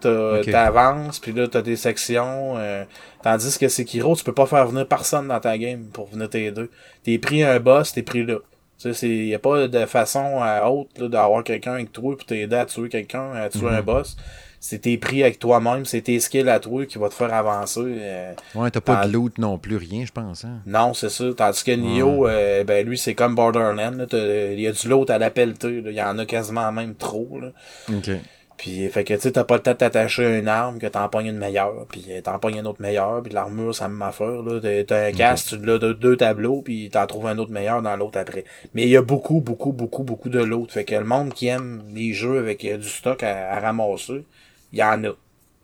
t'avances, 0.51 1.19
puis 1.19 1.33
là, 1.33 1.49
t'as 1.49 1.61
des 1.61 1.75
sections. 1.75 2.57
Euh, 2.57 2.85
tandis 3.23 3.59
que 3.59 3.67
Sekiro, 3.67 4.15
tu 4.15 4.23
peux 4.23 4.33
pas 4.33 4.47
faire 4.47 4.67
venir 4.69 4.87
personne 4.87 5.27
dans 5.27 5.41
ta 5.41 5.59
game 5.59 5.87
pour 5.93 6.07
venir 6.07 6.31
t'aider. 6.31 6.71
T'es 7.03 7.19
pris 7.19 7.43
un 7.43 7.59
boss, 7.59 7.93
t'es 7.93 8.03
pris 8.03 8.25
là. 8.25 8.37
Tu 8.79 8.95
sais, 8.95 9.09
y 9.09 9.35
a 9.35 9.41
pas 9.41 9.67
de 9.67 9.87
façon 9.87 10.41
à 10.41 10.63
euh, 10.63 10.69
autre 10.69 11.09
d'avoir 11.09 11.43
quelqu'un 11.43 11.75
avec 11.75 11.91
toi 11.91 12.17
pour 12.17 12.25
t'aider 12.25 12.55
à 12.55 12.65
tuer 12.65 12.89
quelqu'un, 12.89 13.33
à 13.33 13.49
tuer 13.49 13.67
un 13.67 13.81
mhm. 13.81 13.83
boss. 13.83 14.17
C'est 14.61 14.81
tes 14.81 14.99
prix 14.99 15.23
avec 15.23 15.39
toi-même, 15.39 15.85
c'est 15.85 16.03
tes 16.03 16.19
skills 16.21 16.49
à 16.49 16.59
toi 16.61 16.85
qui 16.87 16.99
va 16.99 17.09
te 17.09 17.15
faire 17.15 17.33
avancer. 17.33 17.81
Euh, 17.85 18.33
ouais, 18.55 18.71
t'as 18.71 18.81
pas 18.81 19.07
de 19.07 19.13
loot 19.13 19.39
non 19.39 19.59
plus, 19.59 19.77
rien, 19.77 20.05
je 20.05 20.13
pense. 20.13 20.45
Hein? 20.45 20.61
Non, 20.67 20.95
c'est 20.95 21.11
ça. 21.11 21.25
Tandis 21.37 21.63
que 21.65 21.73
Nioh, 21.73 22.27
ben 22.65 22.87
lui, 22.87 22.99
c'est 22.99 23.15
comme 23.15 23.35
Borderlands. 23.35 24.07
Il 24.13 24.61
y 24.61 24.67
a 24.67 24.73
du 24.73 24.89
loot 24.89 25.09
à 25.11 25.19
la 25.19 25.31
pelletée. 25.31 25.83
Il 25.85 25.93
y 25.93 26.03
en 26.03 26.19
a 26.19 26.27
quasiment 26.27 26.73
même 26.73 26.95
trop. 26.95 27.41
Là. 27.41 27.49
OK. 27.97 28.11
Puis, 28.59 28.89
fait 28.89 29.05
que, 29.05 29.15
tu 29.15 29.21
sais, 29.21 29.33
t'as 29.33 29.45
pas 29.45 29.55
le 29.55 29.63
temps 29.63 29.71
de 29.71 29.77
t'attacher 29.77 30.27
à 30.27 30.37
une 30.37 30.49
arme, 30.49 30.81
que 30.81 30.89
t'en 30.89 31.09
pognes 31.09 31.27
une 31.27 31.39
meilleure, 31.39 31.87
puis 31.89 32.07
t'en 32.25 32.41
pognes 32.41 32.59
une 32.59 32.67
autre 32.67 32.83
meilleure, 32.83 33.23
puis 33.23 33.33
l'armure, 33.33 33.73
ça 33.73 33.89
me 33.89 34.05
affaire, 34.05 34.43
là. 34.43 34.61
T'as 34.85 35.07
un 35.07 35.13
casque, 35.13 35.51
tu 35.51 35.65
l'as 35.65 35.79
de 35.79 35.93
deux 35.93 36.17
tableaux, 36.17 36.61
puis 36.63 36.91
t'en 36.91 37.07
trouves 37.07 37.29
un 37.29 37.39
autre 37.39 37.53
meilleur 37.53 37.83
dans 37.83 37.97
l'autre 37.97 38.19
après. 38.19 38.45
Mais 38.75 38.83
il 38.83 38.89
y 38.89 38.97
a 38.97 39.03
beaucoup, 39.03 39.41
beaucoup, 39.41 39.71
beaucoup, 39.71 40.03
beaucoup 40.03 40.29
de 40.29 40.41
l'autre. 40.41 40.73
Fait 40.73 40.85
que 40.85 40.97
le 40.97 41.05
monde 41.05 41.33
qui 41.33 41.47
aime 41.47 41.85
les 41.95 42.13
jeux 42.13 42.39
avec 42.39 42.65
euh, 42.65 42.79
du 42.79 42.89
stock 42.89 43.23
à, 43.23 43.61
ramasser, 43.61 44.25
il 44.73 44.79
y 44.81 44.83
en 44.83 45.05
a. 45.05 45.13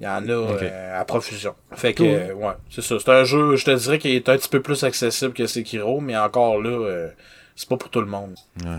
Il 0.00 0.04
y 0.04 0.08
en 0.08 0.28
a 0.28 0.32
euh, 0.32 1.00
à 1.00 1.04
profusion. 1.04 1.54
Fait 1.72 1.94
que, 1.94 2.32
ouais, 2.32 2.52
c'est 2.70 2.82
ça. 2.82 2.96
C'est 3.00 3.10
un 3.10 3.24
jeu, 3.24 3.56
je 3.56 3.64
te 3.64 3.70
dirais, 3.72 3.98
qui 3.98 4.14
est 4.14 4.28
un 4.28 4.36
petit 4.36 4.48
peu 4.48 4.60
plus 4.62 4.84
accessible 4.84 5.32
que 5.32 5.46
Sekiro, 5.46 6.00
mais 6.00 6.16
encore 6.16 6.60
là, 6.62 6.70
euh, 6.70 7.08
c'est 7.56 7.68
pas 7.68 7.76
pour 7.76 7.90
tout 7.90 8.00
le 8.00 8.06
monde. 8.06 8.34
Ouais. 8.64 8.70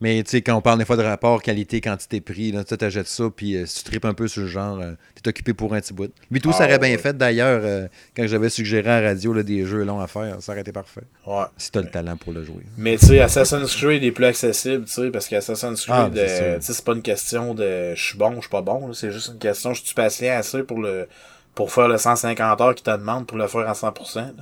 Mais 0.00 0.22
tu 0.22 0.30
sais, 0.30 0.42
quand 0.42 0.56
on 0.56 0.62
parle 0.62 0.78
des 0.78 0.86
fois 0.86 0.96
de 0.96 1.02
rapport 1.02 1.42
qualité-quantité-prix, 1.42 2.54
tu 2.66 2.76
t'achètes 2.76 3.06
ça, 3.06 3.24
puis 3.34 3.56
euh, 3.56 3.66
si 3.66 3.84
tu 3.84 3.90
tripes 3.90 4.06
un 4.06 4.14
peu 4.14 4.28
sur 4.28 4.42
le 4.42 4.48
genre, 4.48 4.80
euh, 4.80 4.92
t'es 5.14 5.28
occupé 5.28 5.52
pour 5.52 5.74
un 5.74 5.80
petit 5.80 5.92
bout. 5.92 6.10
Lui, 6.30 6.40
tout, 6.40 6.52
ça 6.52 6.64
aurait 6.64 6.74
ah, 6.74 6.78
bien 6.78 6.96
fait 6.96 7.16
d'ailleurs, 7.16 7.60
euh, 7.62 7.86
quand 8.16 8.26
j'avais 8.26 8.48
suggéré 8.48 8.88
à 8.90 9.00
la 9.02 9.08
radio 9.08 9.34
là, 9.34 9.42
des 9.42 9.66
jeux 9.66 9.84
longs 9.84 10.00
à 10.00 10.06
faire, 10.06 10.40
ça 10.40 10.52
aurait 10.52 10.62
été 10.62 10.72
parfait. 10.72 11.02
Ouais. 11.26 11.44
Si 11.58 11.70
t'as 11.70 11.82
le 11.82 11.90
talent 11.90 12.16
pour 12.16 12.32
le 12.32 12.42
jouer. 12.42 12.64
Mais 12.78 12.96
tu 12.96 13.06
sais, 13.06 13.20
Assassin's 13.20 13.76
Creed 13.76 14.02
est 14.02 14.12
plus 14.12 14.24
accessible, 14.24 14.86
tu 14.86 14.92
sais, 14.92 15.10
parce 15.10 15.28
qu'Assassin's 15.28 15.84
ah, 15.88 16.08
Creed, 16.10 16.60
c'est 16.60 16.84
pas 16.84 16.92
une 16.92 17.02
question 17.02 17.54
de 17.54 17.94
je 17.94 18.02
suis 18.02 18.18
bon 18.18 18.30
ou 18.30 18.36
je 18.36 18.40
suis 18.40 18.48
pas 18.48 18.62
bon, 18.62 18.92
c'est 18.94 19.10
juste 19.10 19.28
une 19.28 19.38
question, 19.38 19.74
je 19.74 19.84
suis 19.84 19.94
patient 19.94 20.34
assez 20.34 20.62
pour 20.62 20.80
le 20.80 21.08
pour 21.54 21.72
faire 21.72 21.88
le 21.88 21.98
150 21.98 22.60
heures 22.60 22.74
qu'ils 22.74 22.84
te 22.84 22.96
demandent 22.96 23.26
pour 23.26 23.36
le 23.36 23.46
faire 23.46 23.68
à 23.68 23.72
100%. 23.72 24.32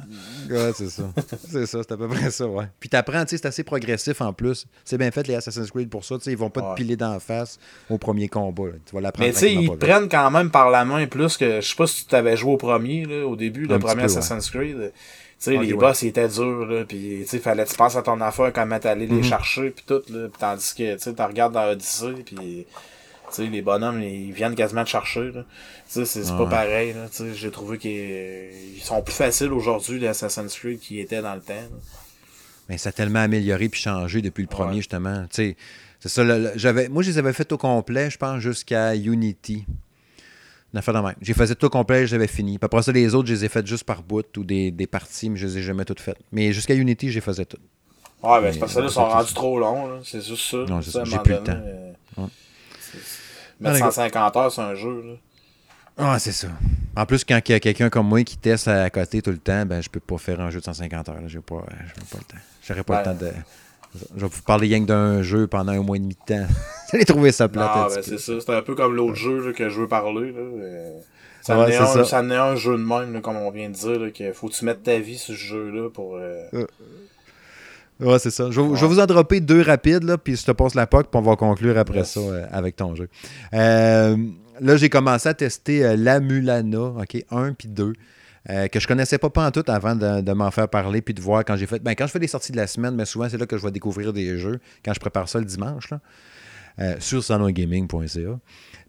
Ouais, 0.50 0.72
c'est 0.74 0.90
ça. 0.90 1.02
c'est 1.48 1.66
ça, 1.66 1.78
c'est 1.82 1.92
à 1.92 1.96
peu 1.96 2.06
près 2.06 2.30
ça, 2.30 2.46
ouais. 2.46 2.66
Puis 2.78 2.88
t'apprends, 2.88 3.24
tu 3.24 3.30
sais, 3.30 3.38
c'est 3.38 3.46
assez 3.48 3.64
progressif 3.64 4.20
en 4.20 4.32
plus. 4.32 4.66
C'est 4.84 4.98
bien 4.98 5.10
fait 5.10 5.26
les 5.26 5.34
Assassin's 5.34 5.70
Creed 5.70 5.88
pour 5.88 6.04
ça, 6.04 6.16
tu 6.16 6.24
sais, 6.24 6.32
ils 6.32 6.38
vont 6.38 6.50
pas 6.50 6.60
te 6.60 6.74
piler 6.76 6.96
d'en 6.96 7.18
face 7.18 7.58
au 7.88 7.98
premier 7.98 8.28
combat. 8.28 8.70
Tu 8.86 8.94
vas 8.94 9.00
l'apprendre. 9.00 9.26
Mais 9.26 9.32
tu 9.32 9.40
sais, 9.40 9.54
ils 9.54 9.76
prennent 9.76 10.08
quand 10.08 10.30
même 10.30 10.50
par 10.50 10.70
la 10.70 10.84
main 10.84 11.06
plus 11.06 11.36
que, 11.36 11.60
je 11.60 11.68
sais 11.68 11.76
pas 11.76 11.86
si 11.86 12.02
tu 12.02 12.10
t'avais 12.10 12.36
joué 12.36 12.52
au 12.52 12.56
premier, 12.56 13.04
là, 13.04 13.26
au 13.26 13.36
début, 13.36 13.66
le 13.66 13.78
premier 13.78 14.04
Assassin's 14.04 14.50
Creed. 14.50 14.92
Tu 15.40 15.52
sais, 15.52 15.56
les 15.56 15.72
boss, 15.72 16.02
ils 16.02 16.08
étaient 16.08 16.28
durs, 16.28 16.66
là, 16.66 16.84
pis, 16.84 17.20
tu 17.20 17.26
sais, 17.26 17.38
fallait 17.38 17.64
que 17.64 17.70
tu 17.70 17.76
penses 17.76 17.94
à 17.94 18.02
ton 18.02 18.20
affaire 18.20 18.52
même 18.66 18.80
t'allais 18.80 19.06
les 19.06 19.20
mm-hmm. 19.20 19.24
chercher, 19.24 19.70
puis 19.70 19.84
tout, 19.86 20.02
là, 20.10 20.26
tandis 20.36 20.74
que, 20.74 20.94
tu 20.94 20.98
sais, 20.98 21.14
tu 21.14 21.22
regardes 21.22 21.54
dans 21.54 21.68
Odyssey, 21.68 22.24
puis 22.26 22.66
les 23.38 23.62
bonhommes, 23.62 24.02
ils 24.02 24.32
viennent 24.32 24.54
quasiment 24.54 24.84
te 24.84 24.90
chercher. 24.90 25.32
C'est 25.86 26.28
pas 26.36 26.46
pareil. 26.46 26.94
J'ai 27.34 27.50
trouvé 27.50 27.78
qu'ils 27.78 28.82
sont 28.82 29.02
plus 29.02 29.14
faciles 29.14 29.52
aujourd'hui, 29.52 30.00
les 30.00 30.08
Assassin's 30.08 30.54
Creed, 30.54 30.80
qu'ils 30.80 31.00
étaient 31.00 31.22
dans 31.22 31.34
le 31.34 31.40
temps. 31.40 31.54
Mais 32.68 32.78
ça 32.78 32.90
a 32.90 32.92
tellement 32.92 33.20
amélioré 33.20 33.68
puis 33.68 33.80
changé 33.80 34.20
depuis 34.20 34.42
le 34.42 34.48
premier, 34.48 34.76
justement. 34.76 35.26
C'est 35.30 35.56
ça, 36.00 36.22
j'avais, 36.56 36.88
moi, 36.88 37.02
je 37.02 37.10
les 37.10 37.18
avais 37.18 37.32
fait 37.32 37.50
au 37.52 37.58
complet, 37.58 38.10
je 38.10 38.18
pense, 38.18 38.40
jusqu'à 38.40 38.94
Unity. 38.94 39.66
J'ai 41.20 41.34
fait 41.34 41.54
tout 41.54 41.66
au 41.66 41.70
complet, 41.70 42.06
j'avais 42.06 42.26
fini. 42.26 42.58
Puis 42.58 42.66
après 42.66 42.82
ça, 42.82 42.92
les 42.92 43.14
autres, 43.14 43.28
je 43.28 43.34
les 43.34 43.44
ai 43.46 43.48
faites 43.48 43.66
juste 43.66 43.84
par 43.84 44.02
bout 44.02 44.24
ou 44.36 44.44
des, 44.44 44.70
des 44.70 44.86
parties, 44.86 45.30
mais 45.30 45.38
je 45.38 45.46
les 45.46 45.58
ai 45.58 45.62
jamais 45.62 45.84
toutes 45.84 46.00
faites. 46.00 46.18
Mais 46.30 46.52
jusqu'à 46.52 46.74
Unity, 46.74 47.10
j'ai 47.10 47.22
faisais 47.22 47.46
tout. 47.46 47.56
Ouais, 48.22 48.42
ben 48.42 48.52
c'est 48.52 48.58
parce 48.58 48.74
que 48.74 48.80
là, 48.80 48.86
ils 48.86 48.92
sont 48.92 49.04
rendus 49.04 49.32
trop 49.32 49.58
longs. 49.58 50.00
C'est 50.04 50.20
juste 50.20 50.50
ça. 50.50 50.58
Non, 50.68 50.80
j'ai 50.80 51.18
plus 51.18 51.32
le 51.32 51.42
temps. 51.42 51.52
Euh, 51.56 51.92
mais 53.60 53.78
150 53.78 54.36
heures, 54.36 54.52
c'est 54.52 54.60
un 54.60 54.74
jeu. 54.74 55.02
Là. 55.02 55.14
Ah, 55.98 56.18
c'est 56.18 56.32
ça. 56.32 56.48
En 56.96 57.06
plus, 57.06 57.24
quand 57.24 57.40
il 57.48 57.52
y 57.52 57.54
a 57.54 57.60
quelqu'un 57.60 57.90
comme 57.90 58.08
moi 58.08 58.22
qui 58.22 58.38
teste 58.38 58.68
à 58.68 58.88
côté 58.90 59.20
tout 59.20 59.30
le 59.30 59.38
temps, 59.38 59.66
ben 59.66 59.80
je 59.80 59.88
peux 59.88 60.00
pas 60.00 60.18
faire 60.18 60.40
un 60.40 60.50
jeu 60.50 60.60
de 60.60 60.64
150 60.64 61.08
heures. 61.08 61.16
J'ai 61.26 61.40
pas, 61.40 61.56
pas 61.56 62.18
le 62.18 62.24
temps. 62.24 62.42
J'aurais 62.66 62.84
pas 62.84 62.98
le 62.98 63.04
temps 63.04 63.14
de. 63.14 63.32
Je 64.14 64.20
vais 64.20 64.28
vous 64.28 64.42
parler 64.42 64.68
rien 64.68 64.80
que 64.82 64.86
d'un 64.86 65.22
jeu 65.22 65.46
pendant 65.46 65.72
un 65.72 65.82
mois 65.82 65.96
et 65.96 66.00
demi 66.00 66.14
de 66.14 66.34
temps. 66.34 66.46
Vous 66.90 66.96
allez 66.96 67.04
trouver 67.04 67.32
ça 67.32 67.48
plate. 67.48 67.70
Ah, 67.72 67.88
ben 67.92 68.02
c'est 68.02 68.18
ça. 68.18 68.34
C'est 68.38 68.54
un 68.54 68.62
peu 68.62 68.74
comme 68.74 68.94
l'autre 68.94 69.14
jeu 69.14 69.52
que 69.52 69.68
je 69.68 69.80
veux 69.80 69.88
parler. 69.88 70.30
Là. 70.32 70.40
Ça, 71.42 71.58
ouais, 71.58 71.74
un, 71.76 72.04
ça. 72.04 72.18
un 72.18 72.56
jeu 72.56 72.72
de 72.72 72.82
même, 72.82 73.20
comme 73.22 73.36
on 73.36 73.50
vient 73.50 73.70
de 73.70 73.74
dire, 73.74 74.12
qu'il 74.12 74.34
faut 74.34 74.48
que 74.48 74.52
tu 74.52 74.64
mettes 74.66 74.82
ta 74.82 74.98
vie 74.98 75.16
sur 75.16 75.34
ce 75.34 75.38
jeu-là 75.38 75.88
pour. 75.88 76.16
Euh... 76.16 76.44
euh 76.54 76.66
Ouais, 78.00 78.18
c'est 78.18 78.30
ça. 78.30 78.50
Je, 78.50 78.60
vais 78.60 78.86
vous 78.86 79.00
en 79.00 79.06
dropper 79.06 79.40
deux 79.40 79.62
rapides, 79.62 80.04
là, 80.04 80.18
puis 80.18 80.36
je 80.36 80.44
te 80.44 80.52
passe 80.52 80.74
la 80.74 80.86
POC, 80.86 81.10
puis 81.10 81.18
on 81.18 81.22
va 81.22 81.36
conclure 81.36 81.76
après 81.76 82.04
ça 82.04 82.20
euh, 82.20 82.46
avec 82.52 82.76
ton 82.76 82.94
jeu. 82.94 83.08
Euh, 83.54 84.16
là, 84.60 84.76
j'ai 84.76 84.88
commencé 84.88 85.28
à 85.28 85.34
tester 85.34 85.84
euh, 85.84 85.96
la 85.96 86.20
Mulana, 86.20 86.78
OK, 86.78 87.24
1 87.30 87.54
puis 87.54 87.68
2. 87.68 87.92
euh, 88.50 88.68
que 88.68 88.78
je 88.78 88.86
connaissais 88.86 89.18
pas, 89.18 89.30
pas 89.30 89.46
en 89.46 89.50
tout 89.50 89.64
avant 89.66 89.96
de, 89.96 90.32
m'en 90.32 90.50
faire 90.52 90.68
parler 90.68 91.02
puis 91.02 91.12
de 91.12 91.20
voir 91.20 91.44
quand 91.44 91.56
j'ai 91.56 91.66
fait. 91.66 91.80
Ben, 91.82 91.94
quand 91.94 92.06
je 92.06 92.12
fais 92.12 92.20
des 92.20 92.28
sorties 92.28 92.52
de 92.52 92.56
la 92.56 92.68
semaine, 92.68 92.94
mais 92.94 93.04
souvent 93.04 93.28
c'est 93.28 93.36
là 93.36 93.46
que 93.46 93.58
je 93.58 93.64
vais 93.64 93.72
découvrir 93.72 94.12
des 94.12 94.38
jeux 94.38 94.60
quand 94.84 94.94
je 94.94 95.00
prépare 95.00 95.28
ça 95.28 95.40
le 95.40 95.44
dimanche 95.44 95.90
là, 95.90 96.00
sur 97.00 97.22
salongaming.ca. 97.22 98.38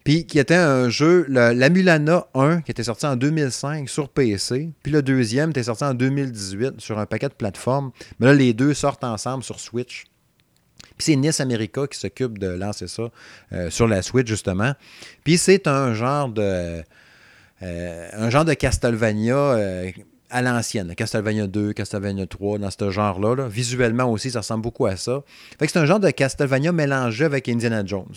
Puis 0.04 0.26
qui 0.26 0.38
était 0.38 0.54
un 0.54 0.88
jeu, 0.88 1.26
la 1.28 1.68
Mulana 1.68 2.26
1, 2.34 2.62
qui 2.62 2.70
était 2.70 2.84
sorti 2.84 3.06
en 3.06 3.16
2005 3.16 3.88
sur 3.88 4.08
PC. 4.08 4.70
Puis 4.82 4.92
le 4.92 5.02
deuxième 5.02 5.50
était 5.50 5.64
sorti 5.64 5.84
en 5.84 5.94
2018 5.94 6.80
sur 6.80 6.98
un 6.98 7.06
paquet 7.06 7.28
de 7.28 7.34
plateformes. 7.34 7.90
Mais 8.18 8.26
là, 8.26 8.34
les 8.34 8.54
deux 8.54 8.74
sortent 8.74 9.04
ensemble 9.04 9.44
sur 9.44 9.60
Switch. 9.60 10.04
Puis 10.96 11.06
c'est 11.12 11.16
NIS 11.16 11.40
America 11.40 11.86
qui 11.86 11.98
s'occupe 11.98 12.38
de 12.38 12.48
lancer 12.48 12.88
ça 12.88 13.10
euh, 13.52 13.70
sur 13.70 13.86
la 13.86 14.02
Switch, 14.02 14.26
justement. 14.26 14.74
Puis 15.24 15.38
c'est 15.38 15.66
un 15.66 15.94
genre 15.94 16.28
de 16.28 16.82
euh, 17.62 18.08
un 18.12 18.30
genre 18.30 18.46
de 18.46 18.54
Castlevania 18.54 19.36
euh, 19.36 19.90
à 20.30 20.42
l'ancienne, 20.42 20.94
Castlevania 20.94 21.46
2, 21.46 21.72
Castlevania 21.72 22.26
3, 22.26 22.58
dans 22.58 22.70
ce 22.70 22.90
genre-là. 22.90 23.48
Visuellement 23.48 24.10
aussi, 24.10 24.30
ça 24.30 24.40
ressemble 24.40 24.62
beaucoup 24.62 24.86
à 24.86 24.96
ça. 24.96 25.22
Fait 25.58 25.66
que 25.66 25.72
c'est 25.72 25.78
un 25.78 25.86
genre 25.86 26.00
de 26.00 26.10
Castlevania 26.10 26.72
mélangé 26.72 27.24
avec 27.24 27.48
Indiana 27.48 27.82
Jones. 27.84 28.14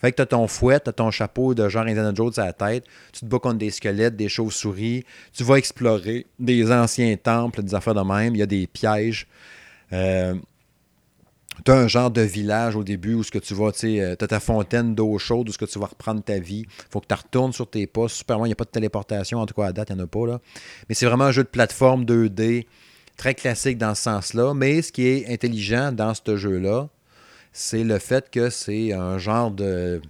Fait 0.00 0.10
que 0.10 0.16
tu 0.16 0.22
as 0.22 0.26
ton 0.26 0.46
fouet, 0.46 0.80
tu 0.80 0.88
as 0.88 0.92
ton 0.92 1.10
chapeau 1.10 1.54
de 1.54 1.68
genre 1.68 1.82
Indiana 1.82 2.12
Jones 2.14 2.32
à 2.38 2.46
la 2.46 2.52
tête, 2.52 2.84
tu 3.12 3.20
te 3.20 3.26
bats 3.26 3.38
contre 3.38 3.58
des 3.58 3.70
squelettes, 3.70 4.16
des 4.16 4.28
chauves-souris, 4.28 5.04
tu 5.32 5.44
vas 5.44 5.56
explorer 5.56 6.26
des 6.38 6.72
anciens 6.72 7.16
temples, 7.16 7.62
des 7.62 7.74
affaires 7.74 7.94
de 7.94 8.00
même, 8.00 8.34
il 8.34 8.38
y 8.38 8.42
a 8.42 8.46
des 8.46 8.66
pièges. 8.66 9.26
Euh, 9.92 10.34
tu 11.64 11.70
as 11.70 11.74
un 11.74 11.88
genre 11.88 12.10
de 12.10 12.22
village 12.22 12.76
au 12.76 12.84
début 12.84 13.14
où 13.14 13.22
ce 13.22 13.30
que 13.30 13.38
tu 13.38 13.54
vas, 13.54 13.72
tu 13.72 14.00
as 14.00 14.16
ta 14.16 14.40
fontaine 14.40 14.94
d'eau 14.94 15.18
chaude 15.18 15.48
où 15.48 15.52
ce 15.52 15.58
que 15.58 15.64
tu 15.64 15.78
vas 15.78 15.86
reprendre 15.86 16.22
ta 16.22 16.38
vie. 16.38 16.66
faut 16.90 17.00
que 17.00 17.06
tu 17.06 17.14
retournes 17.14 17.52
sur 17.52 17.68
tes 17.68 17.86
pas. 17.86 18.08
Super 18.08 18.38
loin, 18.38 18.46
il 18.46 18.50
n'y 18.50 18.54
a 18.54 18.56
pas 18.56 18.64
de 18.64 18.70
téléportation, 18.70 19.38
en 19.38 19.46
tout 19.46 19.54
cas 19.54 19.66
à 19.66 19.72
date, 19.72 19.90
il 19.90 19.96
n'y 19.96 20.02
en 20.02 20.04
a 20.04 20.06
pas. 20.06 20.26
Là. 20.26 20.40
Mais 20.88 20.94
c'est 20.94 21.06
vraiment 21.06 21.24
un 21.24 21.32
jeu 21.32 21.44
de 21.44 21.48
plateforme 21.48 22.04
2D, 22.04 22.66
très 23.16 23.34
classique 23.34 23.78
dans 23.78 23.94
ce 23.94 24.02
sens-là. 24.02 24.54
Mais 24.54 24.82
ce 24.82 24.92
qui 24.92 25.06
est 25.06 25.32
intelligent 25.32 25.92
dans 25.92 26.14
ce 26.14 26.36
jeu-là, 26.36 26.88
c'est 27.52 27.84
le 27.84 27.98
fait 27.98 28.30
que 28.30 28.48
c'est 28.50 28.92
un 28.92 29.18
genre 29.18 29.50
de 29.50 30.00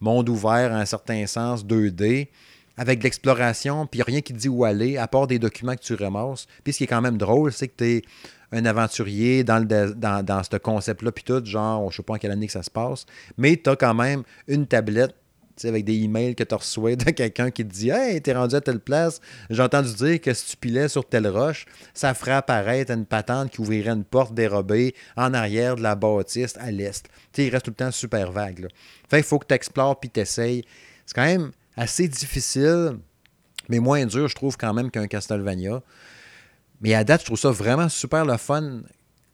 monde 0.00 0.28
ouvert 0.28 0.72
en 0.72 0.76
un 0.76 0.84
certain 0.84 1.26
sens 1.26 1.64
2D 1.64 2.28
avec 2.76 3.00
de 3.00 3.04
l'exploration, 3.04 3.86
puis 3.86 4.02
rien 4.02 4.20
qui 4.20 4.32
te 4.32 4.38
dit 4.38 4.48
où 4.48 4.64
aller, 4.64 4.96
à 4.96 5.08
part 5.08 5.26
des 5.26 5.40
documents 5.40 5.74
que 5.74 5.82
tu 5.82 5.94
ramasses. 5.94 6.46
Puis 6.62 6.72
ce 6.72 6.78
qui 6.78 6.84
est 6.84 6.88
quand 6.88 7.00
même 7.00 7.18
drôle, 7.18 7.52
c'est 7.52 7.66
que 7.66 7.74
tu 7.76 7.84
es 7.84 8.02
un 8.52 8.64
aventurier 8.64 9.44
dans, 9.44 9.66
dans, 9.66 10.24
dans 10.24 10.42
ce 10.42 10.56
concept-là, 10.56 11.12
puis 11.12 11.24
tout, 11.24 11.44
genre, 11.44 11.90
je 11.90 11.98
sais 11.98 12.02
pas 12.02 12.14
en 12.14 12.18
quelle 12.18 12.30
année 12.30 12.46
que 12.46 12.52
ça 12.52 12.62
se 12.62 12.70
passe, 12.70 13.06
mais 13.36 13.56
tu 13.62 13.70
as 13.70 13.76
quand 13.76 13.94
même 13.94 14.22
une 14.46 14.66
tablette 14.66 15.14
avec 15.64 15.84
des 15.84 15.94
emails 15.94 16.34
que 16.34 16.44
tu 16.44 16.54
reçois 16.54 16.96
de 16.96 17.10
quelqu'un 17.10 17.50
qui 17.50 17.66
te 17.66 17.72
dit 17.72 17.90
Hey, 17.90 18.20
t'es 18.20 18.32
rendu 18.32 18.54
à 18.54 18.60
telle 18.60 18.80
place, 18.80 19.20
j'ai 19.50 19.62
entendu 19.62 19.92
dire 19.94 20.20
que 20.20 20.32
si 20.32 20.50
tu 20.50 20.56
pilais 20.56 20.88
sur 20.88 21.04
telle 21.08 21.26
roche, 21.26 21.66
ça 21.94 22.14
ferait 22.14 22.32
apparaître 22.32 22.92
une 22.92 23.06
patente 23.06 23.50
qui 23.50 23.60
ouvrirait 23.60 23.90
une 23.90 24.04
porte 24.04 24.34
dérobée 24.34 24.94
en 25.16 25.34
arrière 25.34 25.76
de 25.76 25.82
la 25.82 25.94
bâtisse 25.94 26.56
à 26.58 26.70
l'est. 26.70 27.08
il 27.36 27.50
reste 27.50 27.64
tout 27.64 27.70
le 27.70 27.76
temps 27.76 27.90
super 27.90 28.30
vague. 28.30 28.60
Là. 28.60 28.68
Fait 29.08 29.18
il 29.18 29.24
faut 29.24 29.38
que 29.38 29.46
tu 29.46 29.54
explores 29.54 29.98
puis 29.98 30.10
tu. 30.10 30.24
C'est 30.24 30.64
quand 31.14 31.24
même 31.24 31.50
assez 31.76 32.06
difficile, 32.06 32.98
mais 33.68 33.78
moins 33.78 34.04
dur, 34.06 34.28
je 34.28 34.34
trouve, 34.34 34.56
quand 34.56 34.74
même 34.74 34.90
qu'un 34.90 35.06
Castlevania. 35.06 35.82
Mais 36.80 36.94
à 36.94 37.04
date, 37.04 37.20
je 37.22 37.26
trouve 37.26 37.38
ça 37.38 37.50
vraiment 37.50 37.88
super 37.88 38.24
le 38.24 38.36
fun 38.36 38.82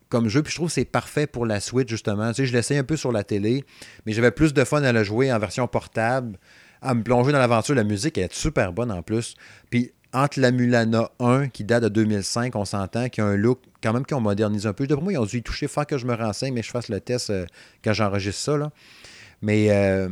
comme 0.09 0.29
jeu. 0.29 0.43
Puis 0.43 0.53
je 0.53 0.57
trouve 0.57 0.69
que 0.69 0.75
c'est 0.75 0.85
parfait 0.85 1.27
pour 1.27 1.47
la 1.47 1.61
Switch, 1.61 1.89
justement. 1.89 2.29
Tu 2.29 2.37
sais, 2.37 2.47
je 2.47 2.53
l'essaye 2.53 2.79
un 2.79 2.85
peu 2.85 2.97
sur 2.97 3.13
la 3.13 3.25
télé, 3.25 3.65
mais 4.07 4.13
j'avais 4.13 4.31
plus 4.31 4.55
de 4.55 4.65
fun 4.65 4.83
à 4.83 4.93
le 4.93 5.05
jouer 5.05 5.33
en 5.33 5.39
version 5.39 5.67
portable, 5.67 6.39
à 6.81 6.95
me 6.95 7.03
plonger 7.03 7.33
dans 7.33 7.39
l'aventure. 7.39 7.75
La 7.75 7.85
musique 7.85 8.19
est 8.19 8.33
super 8.33 8.73
bonne 8.73 8.91
en 8.91 9.03
plus. 9.03 9.35
Puis 9.71 9.93
entre 10.13 10.39
la 10.41 10.53
Mulana 10.53 11.11
1, 11.19 11.49
qui 11.49 11.65
date 11.65 11.83
de 11.83 11.89
2005, 11.89 12.55
on 12.55 12.65
s'entend, 12.65 13.09
qu'il 13.09 13.25
y 13.25 13.27
a 13.27 13.31
un 13.31 13.37
look 13.37 13.61
quand 13.83 13.93
même 13.93 14.07
qui 14.07 14.15
ont 14.15 14.21
modernisé 14.21 14.69
un 14.69 14.73
peu. 14.73 14.87
De 14.87 14.95
moi, 14.95 15.13
ils 15.13 15.19
ont 15.19 15.25
dû 15.25 15.39
y 15.39 15.43
toucher, 15.43 15.67
faire 15.67 15.87
que 15.87 15.99
je 15.99 16.07
me 16.07 16.15
renseigne, 16.15 16.55
mais 16.55 16.63
je 16.63 16.71
fasse 16.71 16.89
le 16.89 17.01
test 17.01 17.31
euh, 17.31 17.45
quand 17.83 17.93
j'enregistre 17.93 18.41
ça. 18.41 18.73
Mais 19.43 19.71
euh, 19.71 20.09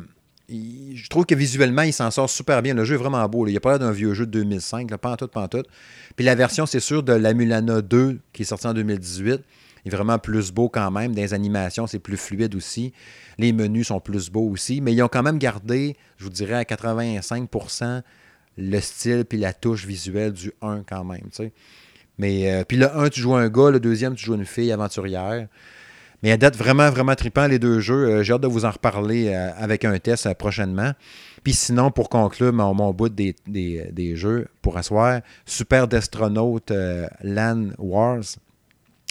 je 0.53 1.09
trouve 1.09 1.27
que 1.27 1.35
visuellement, 1.35 1.83
il 1.83 1.93
s'en 1.93 2.11
sort 2.11 2.29
super 2.29 2.62
bien. 2.62 2.74
Le 2.74 2.85
jeu 2.85 2.95
est 2.95 2.99
vraiment 2.99 3.27
beau. 3.29 3.47
Il 3.47 3.53
n'y 3.53 3.57
a 3.57 3.61
pas 3.61 3.70
l'air 3.70 3.79
d'un 3.79 3.93
vieux 3.93 4.15
jeu 4.15 4.27
de 4.27 4.31
2005, 4.33 4.95
pas 4.97 5.12
en 5.12 5.16
tout, 5.16 5.29
pas 5.29 5.43
en 5.43 5.49
tout. 5.49 5.62
Puis 6.16 6.24
la 6.24 6.35
version, 6.35 6.66
c'est 6.66 6.81
sûr, 6.81 7.03
de 7.03 7.12
la 7.12 7.35
Mulana 7.35 7.81
2, 7.83 8.20
qui 8.33 8.43
est 8.43 8.45
sortie 8.45 8.66
en 8.66 8.74
2018, 8.74 9.41
est 9.85 9.91
vraiment 9.91 10.19
plus 10.19 10.53
beau 10.53 10.69
quand 10.69 10.91
même. 10.91 11.15
Des 11.15 11.35
animations, 11.35 11.87
c'est 11.87 11.99
plus 11.99 12.16
fluide 12.16 12.55
aussi. 12.55 12.93
Les 13.39 13.53
menus 13.53 13.89
sont 13.89 14.01
plus 14.01 14.31
beaux 14.31 14.49
aussi. 14.49 14.81
Mais 14.81 14.93
ils 14.93 15.03
ont 15.03 15.09
quand 15.09 15.23
même 15.23 15.39
gardé, 15.39 15.97
je 16.19 16.24
vous 16.24 16.31
dirais, 16.31 16.55
à 16.55 16.62
85% 16.62 18.03
le 18.59 18.81
style 18.81 19.24
puis 19.24 19.39
la 19.39 19.53
touche 19.53 19.87
visuelle 19.87 20.33
du 20.33 20.53
1 20.61 20.83
quand 20.87 21.05
même. 21.05 21.29
Mais 22.19 22.53
euh, 22.53 22.65
puis 22.65 22.77
le 22.77 22.95
1, 22.95 23.09
tu 23.09 23.20
joues 23.20 23.35
un 23.35 23.49
gars, 23.49 23.70
le 23.70 23.81
deuxième, 23.81 24.15
tu 24.15 24.24
joues 24.24 24.35
une 24.35 24.45
fille 24.45 24.70
aventurière. 24.73 25.49
Mais 26.23 26.31
à 26.31 26.36
date, 26.36 26.57
vraiment, 26.57 26.89
vraiment 26.90 27.15
trippant 27.16 27.49
les 27.49 27.59
deux 27.59 27.81
jeux. 27.81 28.07
Euh, 28.07 28.23
j'ai 28.23 28.32
hâte 28.32 28.43
de 28.43 28.47
vous 28.47 28.65
en 28.65 28.70
reparler 28.70 29.28
euh, 29.28 29.51
avec 29.57 29.85
un 29.85 29.99
test 29.99 30.27
euh, 30.27 30.35
prochainement. 30.35 30.93
Puis 31.43 31.53
sinon, 31.53 31.90
pour 31.90 32.09
conclure 32.09 32.53
mon, 32.53 32.74
mon 32.74 32.93
bout 32.93 33.09
des, 33.09 33.35
jeux 34.15 34.47
pour 34.62 34.77
asseoir, 34.77 35.20
Super 35.47 35.89
Destronaut 35.89 36.61
Land 37.24 37.70
Wars, 37.78 38.23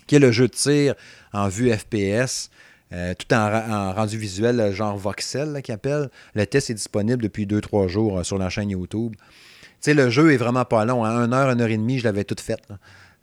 qui 0.07 0.15
est 0.15 0.19
le 0.19 0.31
jeu 0.31 0.47
de 0.47 0.53
tir 0.53 0.95
en 1.33 1.49
vue 1.49 1.69
FPS. 1.73 2.49
tout 2.89 3.33
en, 3.33 3.93
rendu 3.93 4.17
visuel, 4.17 4.73
genre 4.73 4.95
voxel, 4.95 5.61
qui 5.61 5.73
appelle. 5.73 6.09
Le 6.35 6.45
test 6.45 6.69
est 6.69 6.75
disponible 6.75 7.21
depuis 7.21 7.45
2-3 7.45 7.89
jours 7.89 8.25
sur 8.25 8.38
la 8.38 8.49
chaîne 8.49 8.69
YouTube. 8.69 9.13
Tu 9.17 9.75
sais, 9.81 9.93
le 9.93 10.09
jeu 10.09 10.31
est 10.31 10.38
vraiment 10.38 10.63
pas 10.63 10.85
long. 10.85 11.03
À 11.03 11.09
1 11.09 11.33
heure, 11.33 11.49
1 11.49 11.59
heure 11.59 11.67
et 11.67 11.77
demie, 11.77 11.99
je 11.99 12.05
l'avais 12.05 12.23
tout 12.23 12.41
fait. 12.41 12.61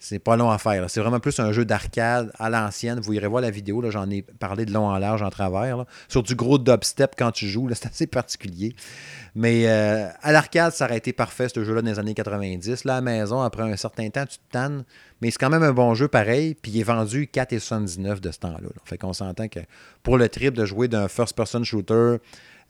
C'est 0.00 0.20
pas 0.20 0.36
long 0.36 0.48
à 0.48 0.58
faire. 0.58 0.88
C'est 0.88 1.00
vraiment 1.00 1.18
plus 1.18 1.40
un 1.40 1.50
jeu 1.50 1.64
d'arcade 1.64 2.30
à 2.38 2.48
l'ancienne. 2.48 3.00
Vous 3.00 3.12
irez 3.14 3.26
voir 3.26 3.42
la 3.42 3.50
vidéo, 3.50 3.82
j'en 3.90 4.08
ai 4.10 4.22
parlé 4.22 4.64
de 4.64 4.72
long 4.72 4.86
en 4.86 4.96
large 4.96 5.22
en 5.22 5.30
travers. 5.30 5.84
Sur 6.06 6.22
du 6.22 6.36
gros 6.36 6.56
dubstep 6.58 7.14
quand 7.18 7.32
tu 7.32 7.48
joues, 7.48 7.68
c'est 7.74 7.86
assez 7.86 8.06
particulier. 8.06 8.76
Mais 9.34 9.66
euh, 9.66 10.08
à 10.22 10.30
l'arcade, 10.30 10.72
ça 10.72 10.84
aurait 10.84 10.98
été 10.98 11.12
parfait 11.12 11.48
ce 11.48 11.64
jeu-là 11.64 11.82
dans 11.82 11.90
les 11.90 11.98
années 11.98 12.14
90. 12.14 12.84
Là, 12.84 12.92
à 12.92 12.96
la 12.96 13.00
maison, 13.00 13.40
après 13.42 13.64
un 13.64 13.76
certain 13.76 14.08
temps, 14.10 14.24
tu 14.24 14.38
te 14.38 14.52
tannes. 14.52 14.84
Mais 15.20 15.32
c'est 15.32 15.38
quand 15.38 15.50
même 15.50 15.64
un 15.64 15.72
bon 15.72 15.94
jeu 15.94 16.06
pareil. 16.06 16.54
Puis 16.54 16.70
il 16.70 16.80
est 16.80 16.84
vendu 16.84 17.28
4,79 17.32 18.20
de 18.20 18.30
ce 18.30 18.38
temps-là. 18.38 18.60
Là. 18.62 18.68
Fait 18.84 18.98
qu'on 18.98 19.12
s'entend 19.12 19.48
que 19.48 19.60
pour 20.04 20.16
le 20.16 20.28
trip 20.28 20.54
de 20.54 20.64
jouer 20.64 20.86
d'un 20.86 21.08
first-person 21.08 21.64
shooter, 21.64 22.18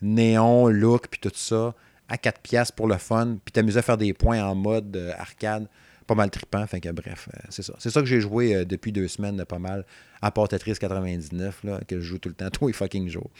néon, 0.00 0.68
look, 0.68 1.08
puis 1.08 1.20
tout 1.20 1.32
ça, 1.34 1.74
à 2.08 2.16
4 2.16 2.40
pièces 2.40 2.72
pour 2.72 2.86
le 2.86 2.96
fun, 2.96 3.36
puis 3.44 3.52
t'amuser 3.52 3.80
à 3.80 3.82
faire 3.82 3.98
des 3.98 4.14
points 4.14 4.42
en 4.42 4.54
mode 4.54 4.96
euh, 4.96 5.12
arcade 5.18 5.68
pas 6.08 6.16
mal 6.16 6.30
trippant. 6.30 6.66
Fait 6.66 6.80
que 6.80 6.88
bref, 6.88 7.28
euh, 7.28 7.38
c'est 7.50 7.62
ça. 7.62 7.74
C'est 7.78 7.90
ça 7.90 8.00
que 8.00 8.06
j'ai 8.06 8.20
joué 8.20 8.56
euh, 8.56 8.64
depuis 8.64 8.90
deux 8.90 9.06
semaines, 9.06 9.44
pas 9.44 9.60
mal, 9.60 9.84
à 10.20 10.32
part 10.32 10.48
Tetris 10.48 10.74
99, 10.74 11.60
là, 11.62 11.78
que 11.86 12.00
je 12.00 12.04
joue 12.04 12.18
tout 12.18 12.28
le 12.28 12.34
temps, 12.34 12.50
tous 12.52 12.66
les 12.66 12.72
fucking 12.72 13.08
jours. 13.08 13.30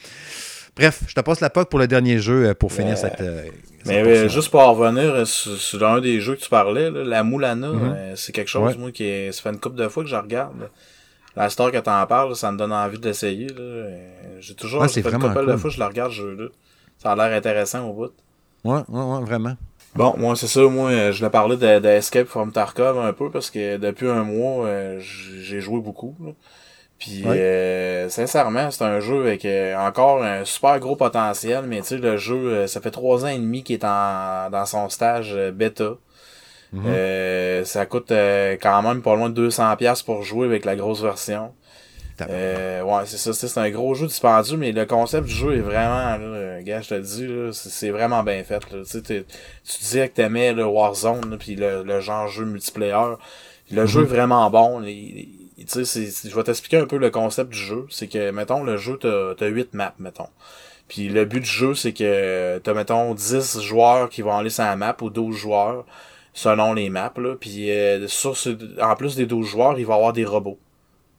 Bref, 0.77 1.03
je 1.09 1.15
te 1.15 1.21
passe 1.21 1.41
la 1.41 1.51
POC 1.51 1.71
pour 1.71 1.81
le 1.81 1.89
dernier 1.89 2.19
jeu 2.19 2.47
euh, 2.47 2.55
pour 2.55 2.73
finir 2.73 2.97
cette. 2.97 3.21
mais 3.87 4.29
juste 4.29 4.51
pour 4.51 4.63
revenir 4.63 5.27
sur, 5.27 5.85
un 5.85 6.01
des 6.01 6.21
jeux 6.21 6.37
que 6.37 6.43
tu 6.43 6.51
parlais, 6.51 6.91
la 6.91 7.25
Moulana, 7.25 7.73
mhm. 7.73 7.97
c'est 8.15 8.33
quelque 8.33 8.49
chose, 8.49 8.77
moi, 8.77 8.93
qui 8.93 9.05
est, 9.05 9.33
ça 9.33 9.43
fait 9.43 9.51
une 9.51 9.59
couple 9.59 9.77
de 9.77 9.89
fois 9.89 10.05
que 10.05 10.09
je 10.09 10.17
regarde. 10.17 10.71
La 11.35 11.49
star 11.51 11.71
que 11.71 11.79
t'en 11.79 12.05
parles, 12.07 12.35
ça 12.37 12.51
me 12.53 12.59
donne 12.59 12.73
envie 12.73 12.99
d'essayer. 12.99 13.49
J'ai 14.41 14.55
toujours 14.55 14.83
ouais, 14.83 14.89
fait 14.89 15.01
une 15.01 15.19
couple 15.19 15.47
de 15.47 15.57
fois 15.57 15.71
que 15.71 15.75
je 15.75 15.81
la 15.81 15.89
regarde, 15.89 16.13
ce 16.13 16.17
jeu-là. 16.17 16.49
Ça 16.99 17.13
a 17.13 17.17
l'air 17.17 17.37
intéressant 17.37 17.89
au 17.89 17.93
bout. 17.93 18.13
Ouais, 18.65 18.81
ouais, 18.89 19.03
ouais, 19.03 19.25
vraiment. 19.25 19.57
Bon, 19.95 20.15
moi, 20.17 20.37
c'est 20.37 20.47
ça. 20.47 20.61
Moi, 20.63 21.11
je 21.11 21.25
l'ai 21.25 21.31
parlé 21.31 21.57
de, 21.57 21.79
de, 21.79 21.89
Escape 21.89 22.27
from 22.27 22.53
Tarkov 22.53 22.99
un 22.99 23.13
peu 23.13 23.31
parce 23.31 23.51
que 23.51 23.77
depuis 23.77 24.09
un 24.09 24.23
mois, 24.23 24.67
euh, 24.67 25.01
j'ai 25.01 25.61
joué 25.61 25.81
beaucoup. 25.81 26.15
Puis, 26.99 27.23
euh, 27.27 28.09
sincèrement, 28.09 28.71
c'est 28.71 28.85
un 28.85 29.01
jeu 29.01 29.23
avec 29.23 29.45
euh, 29.45 29.77
encore 29.77 30.23
un 30.23 30.45
super 30.45 30.79
gros 30.81 30.97
potentiel, 30.97 31.65
mais 31.67 31.81
tu 31.81 31.89
sais, 31.89 31.97
le 31.99 32.17
jeu, 32.17 32.67
ça 32.67 32.81
fait 32.81 32.91
trois 32.91 33.25
ans 33.25 33.29
et 33.29 33.39
demi 33.39 33.63
qu'il 33.63 33.75
est 33.75 33.85
en, 33.85 34.51
dans 34.51 34.67
son 34.67 34.89
stage 34.89 35.37
bêta. 35.53 35.95
Mhm. 36.71 37.65
ça 37.65 37.87
coûte 37.87 38.11
quand 38.11 38.83
même 38.83 39.01
pas 39.01 39.17
loin 39.17 39.31
de 39.31 39.49
200$ 39.49 40.05
pour 40.05 40.23
jouer 40.23 40.47
avec 40.47 40.67
la 40.67 40.77
grosse 40.77 41.03
version. 41.03 41.55
Euh, 42.21 42.83
ouais, 42.83 43.03
c'est 43.07 43.17
ça. 43.17 43.33
C'est 43.33 43.59
un 43.59 43.71
gros 43.71 43.95
jeu 43.95 44.07
dispendieux, 44.07 44.57
mais 44.57 44.73
le 44.73 44.87
concept 44.87 45.27
du 45.27 45.35
jeu 45.35 45.57
est 45.57 45.61
vraiment, 45.61 46.17
là, 46.17 46.63
gars, 46.63 46.81
je 46.81 46.89
te 46.89 46.95
le 46.95 47.03
dis, 47.03 47.29
c'est 47.53 47.91
vraiment 47.91 48.23
bien 48.23 48.43
fait. 48.45 48.61
Là. 48.73 48.83
Tu 48.85 49.25
disais 49.81 50.09
que 50.09 50.15
t'aimais 50.15 50.53
le 50.53 50.65
Warzone, 50.65 51.37
puis 51.39 51.55
le, 51.55 51.83
le, 51.83 52.01
genre 52.01 52.29
jeu 52.29 52.45
multiplayer. 52.45 53.15
Le 53.71 53.87
jeu 53.87 54.01
est 54.01 54.05
mhm. 54.05 54.11
vraiment 54.11 54.51
bon. 54.51 54.83
Tu 54.83 55.85
sais, 55.85 55.85
je 55.85 56.35
vais 56.35 56.43
t'expliquer 56.43 56.79
un 56.79 56.87
peu 56.87 56.97
le 56.97 57.11
concept 57.11 57.51
du 57.51 57.59
jeu. 57.59 57.87
C'est 57.91 58.09
que, 58.09 58.31
mettons, 58.31 58.63
le 58.63 58.77
jeu, 58.77 58.99
t'as 59.01 59.45
as 59.45 59.49
8 59.49 59.75
maps, 59.75 59.95
mettons. 59.99 60.29
Puis 60.89 61.09
le 61.09 61.27
but 61.27 61.41
du 61.41 61.51
jeu, 61.51 61.75
c'est 61.75 61.93
que 61.93 62.59
t'as, 62.59 62.75
mettons, 62.75 63.15
10 63.15 63.61
joueurs 63.61 64.09
qui 64.09 64.23
vont 64.23 64.37
aller 64.37 64.51
sur 64.51 64.65
la 64.65 64.77
map 64.77 64.97
ou 65.03 65.11
12 65.11 65.37
joueurs 65.37 65.85
selon 66.33 66.73
les 66.73 66.89
maps. 66.89 67.13
Là. 67.17 67.35
Puis 67.39 67.71
euh, 67.71 68.09
sur 68.09 68.35
en 68.81 68.97
plus 68.97 69.17
des 69.17 69.27
12 69.27 69.47
joueurs, 69.47 69.79
il 69.79 69.85
va 69.85 69.95
y 69.95 69.97
avoir 69.97 70.13
des 70.13 70.25
robots 70.25 70.59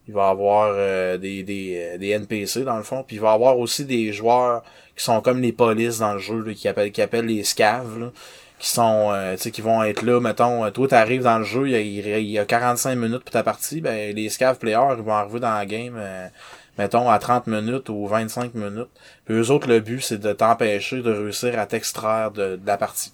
il 0.09 0.13
va 0.13 0.29
avoir 0.29 0.71
euh, 0.73 1.17
des, 1.17 1.43
des, 1.43 1.93
euh, 1.93 1.97
des 1.99 2.09
NPC 2.09 2.63
dans 2.63 2.77
le 2.77 2.83
fond, 2.83 3.03
puis 3.05 3.17
il 3.17 3.21
va 3.21 3.31
avoir 3.31 3.59
aussi 3.59 3.85
des 3.85 4.11
joueurs 4.11 4.63
qui 4.95 5.03
sont 5.03 5.21
comme 5.21 5.39
les 5.39 5.51
polices 5.51 5.99
dans 5.99 6.13
le 6.13 6.19
jeu, 6.19 6.43
qui, 6.53 6.67
appellent, 6.67 6.91
qui 6.91 7.01
appellent 7.01 7.27
les 7.27 7.43
scavs, 7.43 8.11
qui 8.57 8.69
sont 8.69 9.11
euh, 9.13 9.35
tu 9.37 9.51
qui 9.51 9.61
vont 9.61 9.83
être 9.83 10.01
là 10.01 10.19
mettons 10.19 10.69
toi 10.71 10.87
t'arrives 10.87 11.23
dans 11.23 11.39
le 11.39 11.45
jeu 11.45 11.69
il 11.69 11.71
y, 11.71 12.13
a, 12.13 12.17
il 12.19 12.29
y 12.29 12.37
a 12.37 12.45
45 12.45 12.95
minutes 12.95 13.23
pour 13.23 13.31
ta 13.31 13.41
partie 13.41 13.79
ben 13.79 14.13
les 14.13 14.27
scav 14.27 14.57
players 14.57 14.95
ils 14.97 15.03
vont 15.03 15.13
arriver 15.13 15.39
dans 15.39 15.53
la 15.53 15.65
game 15.65 15.95
euh, 15.97 16.27
mettons 16.79 17.09
à 17.09 17.19
30 17.19 17.47
minutes 17.47 17.89
ou 17.89 18.07
25 18.07 18.55
minutes. 18.55 18.87
Puis 19.25 19.35
eux 19.35 19.51
autres 19.51 19.67
le 19.67 19.81
but 19.81 19.99
c'est 20.01 20.17
de 20.17 20.31
t'empêcher 20.31 21.01
de 21.01 21.11
réussir 21.11 21.59
à 21.59 21.65
t'extraire 21.65 22.31
de, 22.31 22.57
la 22.65 22.77
partie. 22.77 23.11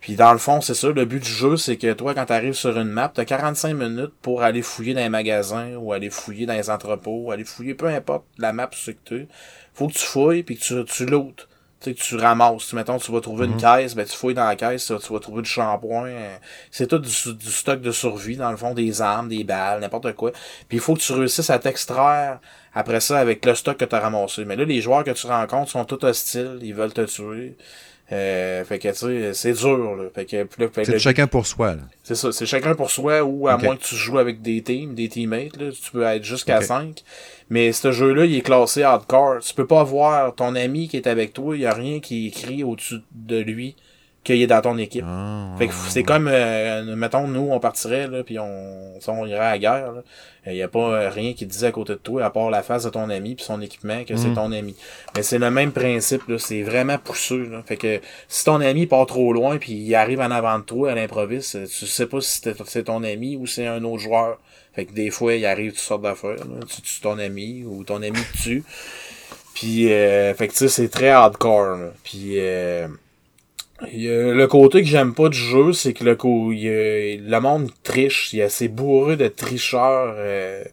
Puis 0.00 0.14
dans 0.14 0.32
le 0.32 0.38
fond 0.38 0.60
c'est 0.60 0.74
ça 0.74 0.88
le 0.88 1.04
but 1.04 1.20
du 1.20 1.28
jeu 1.28 1.56
c'est 1.56 1.76
que 1.76 1.92
toi 1.94 2.14
quand 2.14 2.26
t'arrives 2.26 2.54
sur 2.54 2.78
une 2.78 2.88
map 2.88 3.10
t'as 3.12 3.24
45 3.24 3.74
minutes 3.74 4.12
pour 4.22 4.42
aller 4.42 4.62
fouiller 4.62 4.94
dans 4.94 5.00
les 5.00 5.08
magasins 5.08 5.74
ou 5.74 5.92
aller 5.92 6.10
fouiller 6.10 6.46
dans 6.46 6.54
les 6.54 6.70
entrepôts 6.70 7.32
aller 7.32 7.44
fouiller 7.44 7.74
peu 7.74 7.88
importe 7.88 8.24
la 8.38 8.52
map 8.52 8.70
ce 8.72 8.92
que 8.92 8.98
tu 9.04 9.28
faut 9.74 9.88
que 9.88 9.94
tu 9.94 10.06
fouilles 10.06 10.44
puis 10.44 10.56
que 10.56 10.62
tu, 10.62 10.84
tu 10.84 11.06
tu 11.80 11.90
sais, 11.90 11.94
tu 11.94 12.16
ramasses, 12.16 12.68
tu, 12.68 12.76
mettons, 12.76 12.98
tu 12.98 13.12
vas 13.12 13.20
trouver 13.20 13.46
une 13.46 13.52
mhm. 13.52 13.60
caisse, 13.60 13.94
ben, 13.94 14.04
tu 14.04 14.16
fouilles 14.16 14.34
dans 14.34 14.46
la 14.46 14.56
caisse, 14.56 14.86
tu 14.86 15.12
vas 15.12 15.20
trouver 15.20 15.42
du 15.42 15.48
shampoing. 15.48 16.06
Euh, 16.06 16.36
c'est 16.70 16.88
tout 16.88 16.98
du, 16.98 17.10
stock 17.10 17.80
de 17.80 17.92
survie, 17.92 18.36
dans 18.36 18.50
le 18.50 18.56
fond, 18.56 18.74
des 18.74 19.00
armes, 19.00 19.28
des 19.28 19.44
balles, 19.44 19.80
n'importe 19.80 20.12
quoi. 20.14 20.32
Puis 20.68 20.78
il 20.78 20.80
faut 20.80 20.94
que 20.94 21.00
tu 21.00 21.12
réussisses 21.12 21.50
à 21.50 21.58
t'extraire 21.58 22.40
après 22.74 23.00
ça 23.00 23.18
avec 23.18 23.44
le 23.44 23.54
stock 23.54 23.76
que 23.76 23.84
tu 23.84 23.94
as 23.94 24.00
ramassé. 24.00 24.44
Mais 24.44 24.56
là, 24.56 24.64
les 24.64 24.80
joueurs 24.80 25.04
que 25.04 25.10
tu 25.12 25.26
rencontres 25.26 25.70
sont 25.70 25.84
tous 25.84 26.04
hostiles, 26.04 26.58
ils 26.62 26.74
veulent 26.74 26.92
te 26.92 27.02
tuer. 27.02 27.56
Euh, 28.10 28.64
fait 28.64 28.78
que, 28.78 28.88
tu 28.88 28.94
sais, 28.94 29.34
c'est 29.34 29.52
dur, 29.52 29.94
là. 29.96 30.04
Fait 30.14 30.24
que, 30.24 30.46
c'est 30.84 30.98
chacun 30.98 31.26
pour 31.26 31.46
soi, 31.46 31.74
là. 31.74 31.82
C'est 32.02 32.14
ça, 32.14 32.32
c'est 32.32 32.46
chacun 32.46 32.74
pour 32.74 32.90
soi, 32.90 33.22
ou 33.22 33.48
à 33.48 33.58
moins 33.58 33.76
que 33.76 33.82
tu 33.82 33.96
joues 33.96 34.18
avec 34.18 34.40
des 34.40 34.62
teams, 34.62 34.94
des 34.94 35.10
teammates, 35.10 35.56
là, 35.58 35.70
tu 35.70 35.90
peux 35.90 36.02
être 36.02 36.24
jusqu'à 36.24 36.62
5. 36.62 37.02
Mais 37.50 37.72
ce 37.72 37.92
jeu-là, 37.92 38.26
il 38.26 38.36
est 38.36 38.42
classé 38.42 38.82
hardcore. 38.82 39.40
Tu 39.40 39.54
peux 39.54 39.66
pas 39.66 39.84
voir 39.84 40.34
ton 40.34 40.54
ami 40.54 40.88
qui 40.88 40.96
est 40.96 41.06
avec 41.06 41.32
toi, 41.32 41.56
il 41.56 41.62
y 41.62 41.66
a 41.66 41.72
rien 41.72 42.00
qui 42.00 42.26
est 42.26 42.28
écrit 42.28 42.62
au-dessus 42.62 43.00
de 43.12 43.38
lui 43.38 43.76
qu'il 44.24 44.42
est 44.42 44.46
dans 44.46 44.60
ton 44.60 44.76
équipe. 44.78 45.04
Ah, 45.06 45.54
fait 45.58 45.68
que 45.68 45.74
c'est 45.74 46.02
comme, 46.02 46.28
euh, 46.28 46.96
mettons, 46.96 47.26
nous, 47.28 47.48
on 47.50 47.60
partirait, 47.60 48.08
là, 48.08 48.22
puis 48.22 48.38
on, 48.38 48.98
on 49.06 49.26
irait 49.26 49.38
à 49.38 49.50
la 49.52 49.58
guerre, 49.58 49.92
il 50.46 50.54
n'y 50.54 50.62
a 50.62 50.68
pas 50.68 50.78
euh, 50.78 51.10
rien 51.10 51.34
qui 51.34 51.46
te 51.46 51.52
dit 51.52 51.64
à 51.64 51.72
côté 51.72 51.92
de 51.92 51.98
toi, 51.98 52.24
à 52.24 52.30
part 52.30 52.50
la 52.50 52.62
face 52.62 52.84
de 52.84 52.90
ton 52.90 53.10
ami 53.10 53.34
puis 53.34 53.44
son 53.44 53.60
équipement, 53.60 54.04
que 54.04 54.16
c'est 54.16 54.28
mhm. 54.28 54.34
ton 54.34 54.52
ami. 54.52 54.74
Mais 55.16 55.22
c'est 55.22 55.38
le 55.38 55.50
même 55.50 55.72
principe, 55.72 56.26
là, 56.28 56.38
c'est 56.38 56.62
vraiment 56.62 56.98
pousseux. 56.98 57.48
Là. 57.50 57.62
Fait 57.66 57.76
que 57.76 58.00
si 58.28 58.44
ton 58.44 58.60
ami 58.60 58.86
part 58.86 59.06
trop 59.06 59.32
loin 59.32 59.58
puis 59.58 59.72
il 59.72 59.94
arrive 59.94 60.20
en 60.20 60.30
avant 60.30 60.58
de 60.58 60.64
toi 60.64 60.92
à 60.92 60.94
l'improviste, 60.94 61.66
tu 61.68 61.86
sais 61.86 62.06
pas 62.06 62.20
si 62.20 62.40
c'est 62.66 62.84
ton 62.84 63.02
ami 63.02 63.36
ou 63.36 63.46
c'est 63.46 63.66
un 63.66 63.84
autre 63.84 64.02
joueur. 64.02 64.38
Fait 64.74 64.84
que 64.84 64.92
des 64.92 65.10
fois, 65.10 65.34
il 65.34 65.44
arrive 65.44 65.72
toutes 65.72 65.80
sortes 65.80 66.02
d'affaires. 66.02 66.36
Tu 66.68 66.82
tues 66.82 67.00
ton 67.00 67.18
ami 67.18 67.64
ou 67.64 67.82
ton 67.84 67.96
ami 68.02 68.12
te 68.12 68.42
tue. 68.42 68.64
Puis, 69.54 69.92
euh, 69.92 70.32
fait 70.34 70.46
que 70.46 70.52
tu 70.52 70.58
sais, 70.58 70.68
c'est 70.68 70.88
très 70.88 71.08
hardcore. 71.08 71.90
Puis, 72.04 72.34
euh, 72.38 72.86
le 73.80 74.46
côté 74.46 74.82
que 74.82 74.88
j'aime 74.88 75.14
pas 75.14 75.28
du 75.28 75.38
jeu, 75.38 75.72
c'est 75.72 75.92
que 75.92 76.04
le, 76.04 76.16
le 76.20 77.40
monde 77.40 77.70
triche. 77.82 78.32
Il 78.32 78.40
y 78.40 78.42
a 78.42 78.46
assez 78.46 78.68
bourré 78.68 79.16
de 79.16 79.28
tricheurs. 79.28 80.14
Euh, 80.16 80.64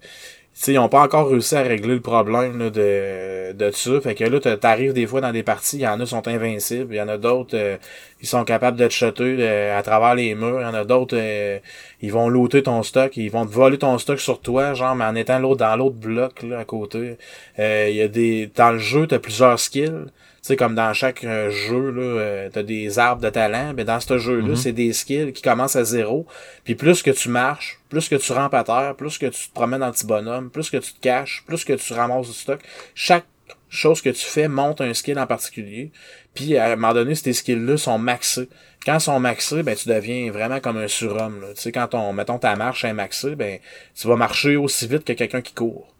ils 0.67 0.79
ont 0.79 0.89
pas 0.89 1.01
encore 1.01 1.29
réussi 1.29 1.55
à 1.55 1.61
régler 1.61 1.95
le 1.95 2.01
problème 2.01 2.57
là, 2.57 2.69
de, 2.69 3.51
de 3.53 3.71
ça. 3.71 4.01
Fait 4.01 4.15
que 4.15 4.23
là, 4.23 4.39
t'arrives 4.57 4.93
des 4.93 5.05
fois 5.05 5.21
dans 5.21 5.31
des 5.31 5.43
parties, 5.43 5.77
il 5.77 5.81
y 5.81 5.87
en 5.87 5.99
a 5.99 6.03
qui 6.03 6.09
sont 6.09 6.27
invincibles, 6.27 6.93
il 6.93 6.97
y 6.97 7.01
en 7.01 7.09
a 7.09 7.17
d'autres, 7.17 7.55
euh, 7.57 7.77
ils 8.21 8.27
sont 8.27 8.43
capables 8.45 8.77
de 8.77 8.87
te 8.87 8.93
shotter 8.93 9.35
euh, 9.39 9.77
à 9.77 9.83
travers 9.83 10.15
les 10.15 10.33
murs, 10.33 10.61
il 10.61 10.63
y 10.63 10.65
en 10.65 10.73
a 10.73 10.85
d'autres, 10.85 11.17
euh, 11.19 11.59
ils 12.01 12.11
vont 12.11 12.29
looter 12.29 12.63
ton 12.63 12.83
stock, 12.83 13.15
ils 13.17 13.29
vont 13.29 13.45
te 13.45 13.51
voler 13.51 13.77
ton 13.77 13.97
stock 13.97 14.19
sur 14.19 14.39
toi, 14.39 14.73
genre, 14.73 14.95
mais 14.95 15.05
en 15.05 15.15
étant 15.15 15.39
l'autre 15.39 15.59
dans 15.59 15.75
l'autre 15.75 15.97
bloc 15.97 16.41
là, 16.43 16.59
à 16.59 16.65
côté. 16.65 17.17
Il 17.57 17.95
y 17.95 18.01
a 18.01 18.07
des. 18.07 18.49
Dans 18.55 18.71
le 18.71 18.79
jeu, 18.79 19.07
t'as 19.07 19.19
plusieurs 19.19 19.59
skills 19.59 20.05
sais, 20.45 20.55
comme 20.55 20.75
dans 20.75 20.93
chaque 20.93 21.23
euh, 21.23 21.49
jeu, 21.49 21.89
là, 21.89 22.01
euh, 22.01 22.49
t'as 22.53 22.61
des 22.61 22.99
arbres 22.99 23.21
de 23.21 23.29
talent, 23.29 23.73
mais 23.75 23.83
dans 23.83 23.99
ce 23.99 24.19
jeu-là, 24.19 24.49
mhm. 24.49 24.55
c'est 24.55 24.73
des 24.73 24.93
skills 24.93 25.33
qui 25.33 25.41
commencent 25.41 25.75
à 25.75 25.83
zéro. 25.83 26.27
Puis 26.63 26.75
plus 26.75 27.01
que 27.01 27.09
tu 27.09 27.29
marches, 27.29 27.79
plus 27.89 28.07
que 28.07 28.15
tu 28.15 28.31
rampes 28.31 28.53
à 28.53 28.63
terre, 28.63 28.93
plus 28.95 29.17
que 29.17 29.25
tu 29.25 29.47
te 29.47 29.53
promènes 29.53 29.79
dans 29.79 29.87
le 29.87 29.93
petit 29.93 30.05
bonhomme, 30.05 30.51
plus 30.51 30.69
que 30.69 30.77
tu 30.77 30.93
te 30.93 30.99
caches, 30.99 31.43
plus 31.47 31.65
que 31.65 31.73
tu 31.73 31.93
ramasses 31.93 32.27
du 32.27 32.33
stock, 32.33 32.59
chaque 32.93 33.25
chose 33.69 34.01
que 34.03 34.11
tu 34.11 34.23
fais 34.23 34.47
monte 34.47 34.81
un 34.81 34.93
skill 34.93 35.17
en 35.17 35.25
particulier. 35.25 35.91
Puis 36.35 36.57
à 36.57 36.65
un 36.65 36.75
moment 36.75 36.93
donné, 36.93 37.15
ces 37.15 37.33
skills-là 37.33 37.77
sont 37.77 37.97
maxés. 37.97 38.47
Quand 38.85 38.97
ils 38.97 39.01
sont 39.01 39.19
maxés, 39.19 39.63
ben 39.63 39.75
tu 39.75 39.89
deviens 39.89 40.31
vraiment 40.31 40.59
comme 40.59 40.77
un 40.77 40.87
surhomme. 40.87 41.43
Tu 41.55 41.61
sais, 41.61 41.71
quand 41.71 41.95
on, 41.95 42.13
mettons 42.13 42.37
ta 42.37 42.55
marche 42.55 42.85
est 42.85 42.93
maxée, 42.93 43.35
ben 43.35 43.57
tu 43.95 44.07
vas 44.07 44.15
marcher 44.15 44.57
aussi 44.57 44.87
vite 44.87 45.05
que 45.05 45.13
quelqu'un 45.13 45.41
qui 45.41 45.53
court. 45.53 45.91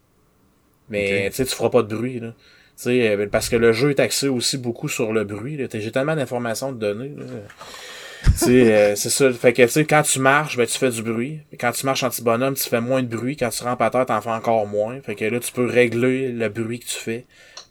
Mais 0.89 1.29
tu 1.31 1.37
sais, 1.37 1.45
tu 1.45 1.55
feras 1.55 1.71
pas 1.71 1.81
de 1.81 1.95
bruit. 1.95 2.19
Là. 2.19 2.33
Euh, 2.87 3.27
parce 3.31 3.49
que 3.49 3.55
le 3.55 3.71
jeu 3.73 3.91
est 3.91 3.99
axé 3.99 4.27
aussi 4.27 4.57
beaucoup 4.57 4.89
sur 4.89 5.13
le 5.13 5.23
bruit. 5.23 5.57
J'ai 5.73 5.91
tellement 5.91 6.15
d'informations 6.15 6.71
de 6.71 6.79
donner. 6.79 7.11
euh, 7.17 7.41
c'est 8.95 9.09
ça. 9.09 9.31
Fait 9.33 9.53
que 9.53 9.79
quand 9.83 10.01
tu 10.03 10.19
marches, 10.19 10.57
ben, 10.57 10.65
tu 10.65 10.77
fais 10.77 10.89
du 10.89 11.01
bruit. 11.01 11.39
Quand 11.59 11.71
tu 11.71 11.85
marches 11.85 12.03
en 12.03 12.09
petit 12.09 12.21
bonhomme, 12.21 12.55
tu 12.55 12.67
fais 12.69 12.81
moins 12.81 13.01
de 13.03 13.07
bruit. 13.07 13.37
Quand 13.37 13.49
tu 13.49 13.63
rampes 13.63 13.81
à 13.81 13.89
terre, 13.89 14.05
t'en 14.05 14.21
fais 14.21 14.29
encore 14.29 14.67
moins. 14.67 14.99
Fait 15.01 15.15
que 15.15 15.25
là, 15.25 15.39
tu 15.39 15.51
peux 15.51 15.65
régler 15.65 16.31
le 16.31 16.49
bruit 16.49 16.79
que 16.79 16.85
tu 16.85 16.97
fais. 16.97 17.25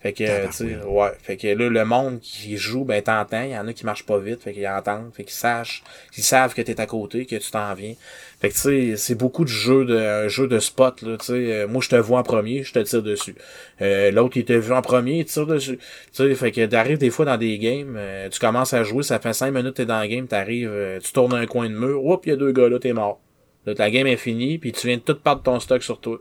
Fait 0.04 0.12
que, 0.12 0.46
tu 0.48 0.52
sais, 0.52 0.76
ouais. 0.86 1.12
Fait 1.22 1.38
que 1.38 1.46
là, 1.46 1.70
le 1.70 1.84
monde 1.86 2.20
qui 2.20 2.58
joue, 2.58 2.84
ben, 2.84 3.00
t'entends. 3.00 3.42
Il 3.42 3.52
y 3.52 3.56
en 3.56 3.66
a 3.66 3.72
qui 3.72 3.86
marchent 3.86 4.04
pas 4.04 4.18
vite. 4.18 4.42
Fait 4.42 4.52
qu'ils 4.52 4.68
entendent. 4.68 5.10
Fait 5.14 5.24
qu'ils 5.24 5.32
sachent, 5.32 5.82
qu'ils 6.12 6.22
savent 6.22 6.52
que 6.52 6.60
t'es 6.60 6.78
à 6.78 6.84
côté, 6.84 7.24
que 7.24 7.36
tu 7.36 7.50
t'en 7.50 7.72
viens. 7.72 7.94
Fait 8.38 8.50
que, 8.50 8.54
tu 8.54 8.60
sais, 8.60 8.96
c'est 8.98 9.14
beaucoup 9.14 9.44
de 9.44 9.48
jeux 9.48 9.86
de, 9.86 9.96
un 9.96 10.28
jeu 10.28 10.46
de 10.46 10.58
spot, 10.58 11.00
là, 11.00 11.16
tu 11.16 11.24
sais. 11.24 11.32
Euh, 11.32 11.66
moi, 11.66 11.80
je 11.80 11.88
te 11.88 11.96
vois 11.96 12.18
en 12.18 12.22
premier, 12.22 12.64
je 12.64 12.74
te 12.74 12.80
tire 12.80 13.02
dessus. 13.02 13.34
Euh, 13.80 14.10
l'autre, 14.10 14.36
il 14.36 14.44
te 14.44 14.52
vu 14.52 14.74
en 14.74 14.82
premier, 14.82 15.20
il 15.20 15.24
tire 15.24 15.46
dessus. 15.46 15.78
Tu 15.78 15.84
sais, 16.12 16.34
fait 16.34 16.52
que 16.52 16.66
t'arrives 16.66 16.98
des 16.98 17.08
fois 17.08 17.24
dans 17.24 17.38
des 17.38 17.56
games, 17.58 17.94
euh, 17.96 18.28
tu 18.28 18.38
commences 18.38 18.74
à 18.74 18.84
jouer, 18.84 19.04
ça 19.04 19.18
fait 19.18 19.32
cinq 19.32 19.52
minutes, 19.52 19.76
t'es 19.76 19.86
dans 19.86 20.02
le 20.02 20.08
game, 20.08 20.26
t'arrives, 20.26 20.70
tu 21.02 21.12
tournes 21.14 21.32
un 21.32 21.46
coin 21.46 21.70
de 21.70 21.74
mur, 21.74 22.04
oups, 22.04 22.26
il 22.26 22.28
y 22.28 22.32
a 22.32 22.36
deux 22.36 22.52
gars 22.52 22.68
là, 22.68 22.78
t'es 22.78 22.92
mort. 22.92 23.22
Là, 23.64 23.74
ta 23.74 23.90
game 23.90 24.06
est 24.06 24.18
finie, 24.18 24.58
puis 24.58 24.72
tu 24.72 24.86
viens 24.86 24.98
de 24.98 25.02
tout 25.02 25.14
perdre 25.14 25.42
ton 25.42 25.58
stock 25.60 25.82
sur 25.82 25.98
toi. 25.98 26.20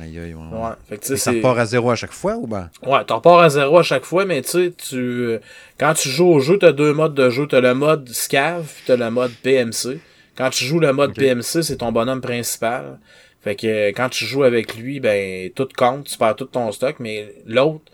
Aïe, 0.00 0.18
aïe, 0.18 0.34
ouais. 0.34 0.58
ouais. 0.58 0.70
Fait 0.88 0.98
que, 0.98 1.16
ça 1.16 1.30
repart 1.30 1.58
à 1.58 1.66
zéro 1.66 1.90
à 1.90 1.94
chaque 1.94 2.12
fois 2.12 2.36
ou 2.36 2.46
ben? 2.46 2.68
Ouais, 2.84 3.04
tu 3.06 3.12
repars 3.12 3.38
à 3.38 3.48
zéro 3.48 3.78
à 3.78 3.82
chaque 3.82 4.04
fois, 4.04 4.24
mais 4.24 4.42
tu 4.42 4.48
sais, 4.48 4.72
tu, 4.72 5.38
quand 5.78 5.94
tu 5.94 6.08
joues 6.08 6.26
au 6.26 6.40
jeu, 6.40 6.58
t'as 6.58 6.72
deux 6.72 6.92
modes 6.92 7.14
de 7.14 7.30
jeu. 7.30 7.46
T'as 7.46 7.60
le 7.60 7.74
mode 7.74 8.08
SCAV, 8.08 8.66
t'as 8.86 8.96
le 8.96 9.10
mode 9.10 9.32
PMC. 9.42 10.00
Quand 10.36 10.50
tu 10.50 10.64
joues 10.64 10.80
le 10.80 10.92
mode 10.92 11.14
PMC, 11.14 11.62
c'est 11.62 11.76
ton 11.76 11.92
bonhomme 11.92 12.20
principal. 12.20 12.98
Fait 13.42 13.54
que 13.54 13.90
quand 13.90 14.08
tu 14.08 14.24
joues 14.24 14.42
avec 14.42 14.74
lui, 14.74 15.00
ben 15.00 15.50
tout 15.50 15.68
compte, 15.76 16.06
tu 16.06 16.16
perds 16.16 16.36
tout 16.36 16.46
ton 16.46 16.72
stock, 16.72 16.96
mais 16.98 17.32
l'autre, 17.46 17.84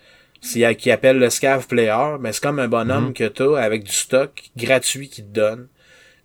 c'est 0.40 0.74
qui 0.76 0.90
appelle 0.90 1.18
le 1.18 1.28
Scav 1.28 1.66
Player, 1.66 2.16
ben 2.20 2.32
c'est 2.32 2.42
comme 2.42 2.60
un 2.60 2.68
bonhomme 2.68 3.08
mhm. 3.08 3.12
que 3.12 3.24
t'as 3.24 3.60
avec 3.60 3.84
du 3.84 3.92
stock 3.92 4.30
gratuit 4.56 5.08
qui 5.08 5.22
te 5.22 5.28
donne. 5.34 5.66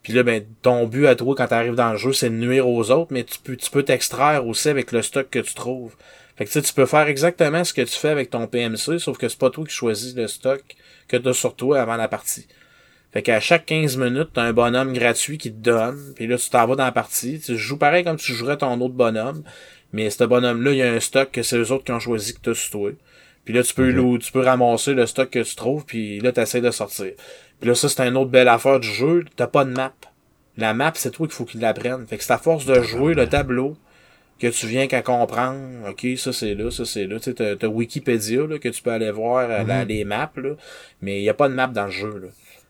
Puis 0.05 0.13
là, 0.13 0.21
ben, 0.21 0.45
ton 0.61 0.85
but 0.85 1.07
à 1.07 1.15
toi 1.15 1.33
quand 1.35 1.47
t'arrives 1.47 1.73
dans 1.73 1.93
le 1.93 1.97
jeu, 1.97 2.13
c'est 2.13 2.29
de 2.29 2.35
nuire 2.35 2.67
aux 2.69 2.91
autres, 2.91 3.11
mais 3.11 3.23
tu 3.23 3.39
peux, 3.39 3.55
tu 3.55 3.71
peux 3.71 3.81
t'extraire 3.81 4.45
aussi 4.45 4.69
avec 4.69 4.91
le 4.91 5.01
stock 5.01 5.27
que 5.31 5.39
tu 5.39 5.55
trouves. 5.55 5.95
Fait 6.37 6.45
que 6.45 6.59
tu 6.59 6.73
peux 6.75 6.85
faire 6.85 7.07
exactement 7.07 7.63
ce 7.63 7.73
que 7.73 7.81
tu 7.81 7.97
fais 7.97 8.09
avec 8.09 8.29
ton 8.29 8.45
PMC, 8.45 8.99
sauf 8.99 9.17
que 9.17 9.27
c'est 9.27 9.39
pas 9.39 9.49
toi 9.49 9.65
qui 9.65 9.73
choisis 9.73 10.15
le 10.15 10.27
stock 10.27 10.61
que 11.07 11.17
t'as 11.17 11.33
sur 11.33 11.55
toi 11.55 11.81
avant 11.81 11.95
la 11.95 12.07
partie. 12.07 12.45
Fait 13.13 13.23
qu'à 13.23 13.39
chaque 13.39 13.65
15 13.65 13.97
minutes, 13.97 14.29
t'as 14.35 14.43
un 14.43 14.53
bonhomme 14.53 14.93
gratuit 14.93 15.39
qui 15.39 15.51
te 15.51 15.57
donne, 15.57 16.13
puis 16.15 16.27
là, 16.27 16.37
tu 16.37 16.51
t'en 16.51 16.67
vas 16.67 16.75
dans 16.75 16.83
la 16.83 16.91
partie. 16.91 17.39
Tu 17.39 17.57
joues 17.57 17.77
pareil 17.77 18.03
comme 18.03 18.17
tu 18.17 18.31
jouerais 18.31 18.57
ton 18.57 18.79
autre 18.81 18.93
bonhomme, 18.93 19.41
mais 19.91 20.11
ce 20.11 20.23
bonhomme-là, 20.23 20.71
il 20.71 20.77
y 20.77 20.83
a 20.83 20.93
un 20.93 20.99
stock 20.99 21.31
que 21.31 21.41
c'est 21.41 21.57
eux 21.57 21.71
autres 21.71 21.83
qui 21.83 21.93
ont 21.93 21.99
choisi 21.99 22.35
que 22.35 22.41
t'as 22.41 22.53
sur 22.53 22.69
toi. 22.69 22.91
Puis 23.43 23.55
là, 23.55 23.63
tu 23.63 23.73
peux, 23.73 24.19
tu 24.19 24.31
peux 24.31 24.41
ramasser 24.41 24.93
le 24.93 25.07
stock 25.07 25.31
que 25.31 25.39
tu 25.39 25.55
trouves, 25.55 25.83
puis 25.83 26.19
là, 26.19 26.31
t'essaies 26.31 26.61
de 26.61 26.69
sortir. 26.69 27.13
Puis 27.59 27.69
là, 27.69 27.75
ça, 27.75 27.89
c'est 27.89 28.07
une 28.07 28.17
autre 28.17 28.31
belle 28.31 28.47
affaire 28.47 28.79
du 28.79 28.87
jeu. 28.87 29.25
T'as 29.35 29.47
pas 29.47 29.65
de 29.65 29.71
map. 29.71 29.93
La 30.57 30.73
map, 30.73 30.91
c'est 30.95 31.11
toi 31.11 31.27
qu'il 31.27 31.35
faut 31.35 31.45
qu'il 31.45 31.61
l'apprenne. 31.61 32.05
Fait 32.07 32.17
que 32.17 32.23
c'est 32.23 32.33
à 32.33 32.37
force 32.37 32.65
de 32.65 32.81
jouer 32.81 33.13
le 33.13 33.27
tableau 33.27 33.75
que 34.39 34.47
tu 34.47 34.67
viens 34.67 34.87
qu'à 34.87 35.01
comprendre. 35.01 35.89
OK, 35.89 36.05
ça 36.17 36.33
c'est 36.33 36.55
là, 36.55 36.71
ça 36.71 36.85
c'est 36.85 37.07
là. 37.07 37.19
Tu 37.19 37.33
sais, 37.35 37.55
t'as, 37.57 37.67
Wikipédia 37.67 38.45
là, 38.47 38.59
que 38.59 38.69
tu 38.69 38.81
peux 38.81 38.91
aller 38.91 39.11
voir 39.11 39.49
euh, 39.49 39.63
mm-hmm. 39.63 39.87
les 39.87 40.03
maps, 40.03 40.31
là, 40.35 40.51
mais 41.01 41.19
il 41.19 41.23
n'y 41.23 41.29
a 41.29 41.33
pas 41.33 41.49
de 41.49 41.53
map 41.53 41.67
dans 41.67 41.85
le 41.85 41.91
jeu. 41.91 42.19
Là. 42.19 42.27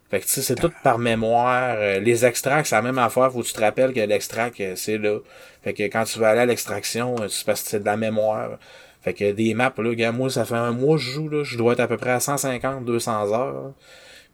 Fait 0.09 0.19
que 0.19 0.25
tu 0.25 0.31
sais, 0.31 0.41
c'est 0.41 0.55
tout 0.55 0.71
par 0.83 0.99
mémoire. 0.99 1.75
Euh, 1.77 1.99
les 1.99 2.25
extracts, 2.25 2.67
c'est 2.67 2.75
la 2.75 2.81
même 2.81 2.99
affaire. 2.99 3.31
Faut 3.31 3.41
que 3.41 3.47
tu 3.47 3.53
te 3.53 3.61
rappelles 3.61 3.93
que 3.93 3.99
l'extract, 3.99 4.59
euh, 4.59 4.73
c'est 4.75 4.97
là. 4.97 5.19
Fait 5.63 5.73
que 5.73 5.83
quand 5.83 6.03
tu 6.03 6.19
vas 6.19 6.29
aller 6.29 6.41
à 6.41 6.45
l'extraction, 6.45 7.15
c'est 7.27 7.45
parce 7.45 7.63
que 7.63 7.69
c'est 7.69 7.79
de 7.79 7.85
la 7.85 7.97
mémoire. 7.97 8.59
Fait 9.01 9.13
que 9.13 9.31
des 9.31 9.53
maps, 9.53 9.73
là, 9.77 10.11
moi, 10.11 10.29
ça 10.29 10.45
fait 10.45 10.55
un 10.55 10.71
mois 10.71 10.97
que 10.97 11.03
je 11.03 11.11
joue, 11.11 11.29
là. 11.29 11.43
Je 11.43 11.57
dois 11.57 11.73
être 11.73 11.79
à 11.79 11.87
peu 11.87 11.97
près 11.97 12.11
à 12.11 12.19
150, 12.19 12.85
200 12.85 13.33
heures. 13.33 13.71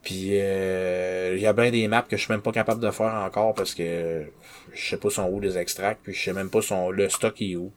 Puis 0.04 0.30
euh, 0.32 1.34
il 1.36 1.42
y 1.42 1.46
a 1.46 1.54
bien 1.54 1.70
des 1.70 1.88
maps 1.88 2.02
que 2.02 2.18
je 2.18 2.24
suis 2.24 2.32
même 2.32 2.42
pas 2.42 2.52
capable 2.52 2.82
de 2.82 2.90
faire 2.90 3.14
encore 3.14 3.54
parce 3.54 3.76
que 3.76 4.24
je 4.74 4.90
sais 4.90 4.98
pas 4.98 5.10
son 5.10 5.28
où 5.30 5.40
les 5.40 5.58
extracts, 5.58 6.02
puis 6.04 6.14
je 6.14 6.24
sais 6.24 6.34
même 6.34 6.50
pas 6.50 6.62
son 6.62 6.90
le 6.90 7.08
stock 7.10 7.40
est 7.42 7.56
où. 7.56 7.72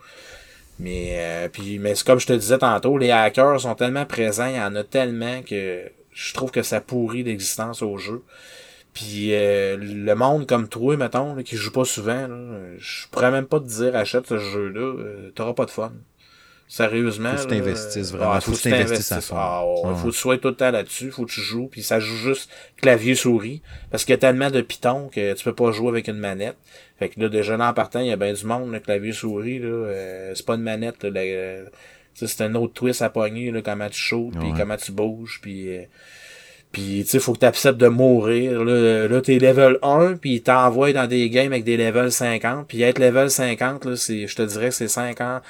Mais 0.78 1.16
euh, 1.18 1.48
puis 1.48 1.78
mais 1.78 1.94
comme 2.04 2.18
je 2.18 2.26
te 2.26 2.32
disais 2.32 2.58
tantôt, 2.58 2.96
les 2.98 3.10
hackers 3.10 3.60
sont 3.60 3.74
tellement 3.74 4.06
présents, 4.06 4.46
il 4.46 4.56
y 4.56 4.60
en 4.60 4.74
a 4.74 4.84
tellement 4.84 5.42
que 5.42 5.82
je 6.12 6.34
trouve 6.34 6.50
que 6.50 6.62
ça 6.62 6.80
pourrit 6.80 7.24
l'existence 7.24 7.82
au 7.82 7.98
jeu. 7.98 8.22
Puis 8.94 9.34
euh, 9.34 9.76
le 9.76 10.14
monde 10.14 10.46
comme 10.46 10.68
toi, 10.68 10.96
mettons, 10.96 11.36
qui 11.42 11.56
joue 11.56 11.72
pas 11.72 11.84
souvent, 11.84 12.28
je 12.78 13.08
pourrais 13.08 13.32
même 13.32 13.46
pas 13.46 13.60
te 13.60 13.66
dire 13.66 13.94
achète 13.96 14.26
ce 14.28 14.38
jeu-là, 14.38 15.30
t'auras 15.34 15.54
pas 15.54 15.66
de 15.66 15.70
fun. 15.70 15.92
Sérieusement. 16.66 17.30
Faut 17.36 17.36
que 17.36 17.42
tu 17.42 17.48
t'investisses 17.48 18.12
vraiment. 18.12 18.40
faut, 18.40 18.52
que 18.52 18.56
tu 18.56 18.70
t'investisses 18.70 19.12
à 19.12 19.20
fond. 19.20 19.36
Ah, 19.36 19.94
Faut 19.96 20.08
que 20.08 20.12
tu 20.12 20.18
sois 20.18 20.38
tout 20.38 20.48
le 20.48 20.54
temps 20.54 20.70
là-dessus. 20.70 21.10
Faut 21.10 21.24
que 21.24 21.30
tu 21.30 21.40
joues. 21.40 21.68
Puis 21.68 21.82
ça 21.82 22.00
joue 22.00 22.16
juste 22.16 22.50
clavier-souris. 22.80 23.62
Parce 23.90 24.04
qu'il 24.04 24.12
y 24.12 24.14
a 24.14 24.18
tellement 24.18 24.50
de 24.50 24.60
pitons 24.60 25.08
que 25.08 25.34
tu 25.34 25.44
peux 25.44 25.54
pas 25.54 25.72
jouer 25.72 25.88
avec 25.88 26.08
une 26.08 26.18
manette. 26.18 26.56
Fait 26.98 27.08
que 27.08 27.20
là, 27.20 27.28
déjà 27.28 27.56
là, 27.56 27.68
en 27.70 27.74
partant, 27.74 28.00
il 28.00 28.06
y 28.06 28.12
a 28.12 28.16
bien 28.16 28.32
du 28.32 28.46
monde, 28.46 28.72
le 28.72 28.80
clavier-souris. 28.80 29.58
là 29.58 29.68
euh, 29.68 30.32
c'est 30.34 30.46
pas 30.46 30.54
une 30.54 30.62
manette. 30.62 31.04
Là, 31.04 31.60
c'est 32.14 32.40
un 32.42 32.54
autre 32.54 32.72
twist 32.72 33.02
à 33.02 33.10
pogner, 33.10 33.50
là, 33.50 33.60
comment 33.60 33.88
tu 33.88 33.98
shoots, 33.98 34.32
puis 34.38 34.52
comment 34.56 34.76
tu 34.76 34.92
bouges, 34.92 35.40
puis... 35.42 35.76
Euh, 35.76 35.82
puis, 36.74 37.02
tu 37.04 37.10
sais, 37.10 37.20
faut 37.20 37.34
que 37.34 37.38
tu 37.38 37.46
acceptes 37.46 37.78
de 37.78 37.86
mourir. 37.86 38.64
Là, 38.64 39.06
là 39.06 39.20
t'es 39.20 39.38
level 39.38 39.78
1, 39.80 40.16
puis 40.16 40.42
t'envoient 40.42 40.92
dans 40.92 41.06
des 41.06 41.30
games 41.30 41.52
avec 41.52 41.62
des 41.62 41.76
level 41.76 42.10
50. 42.10 42.66
Puis 42.66 42.82
être 42.82 42.98
level 42.98 43.30
50, 43.30 43.84
là, 43.84 43.94
c'est, 43.94 44.26
je 44.26 44.34
te 44.34 44.42
dirais 44.42 44.70
que 44.70 44.74
c'est 44.74 44.88
50, 44.88 45.40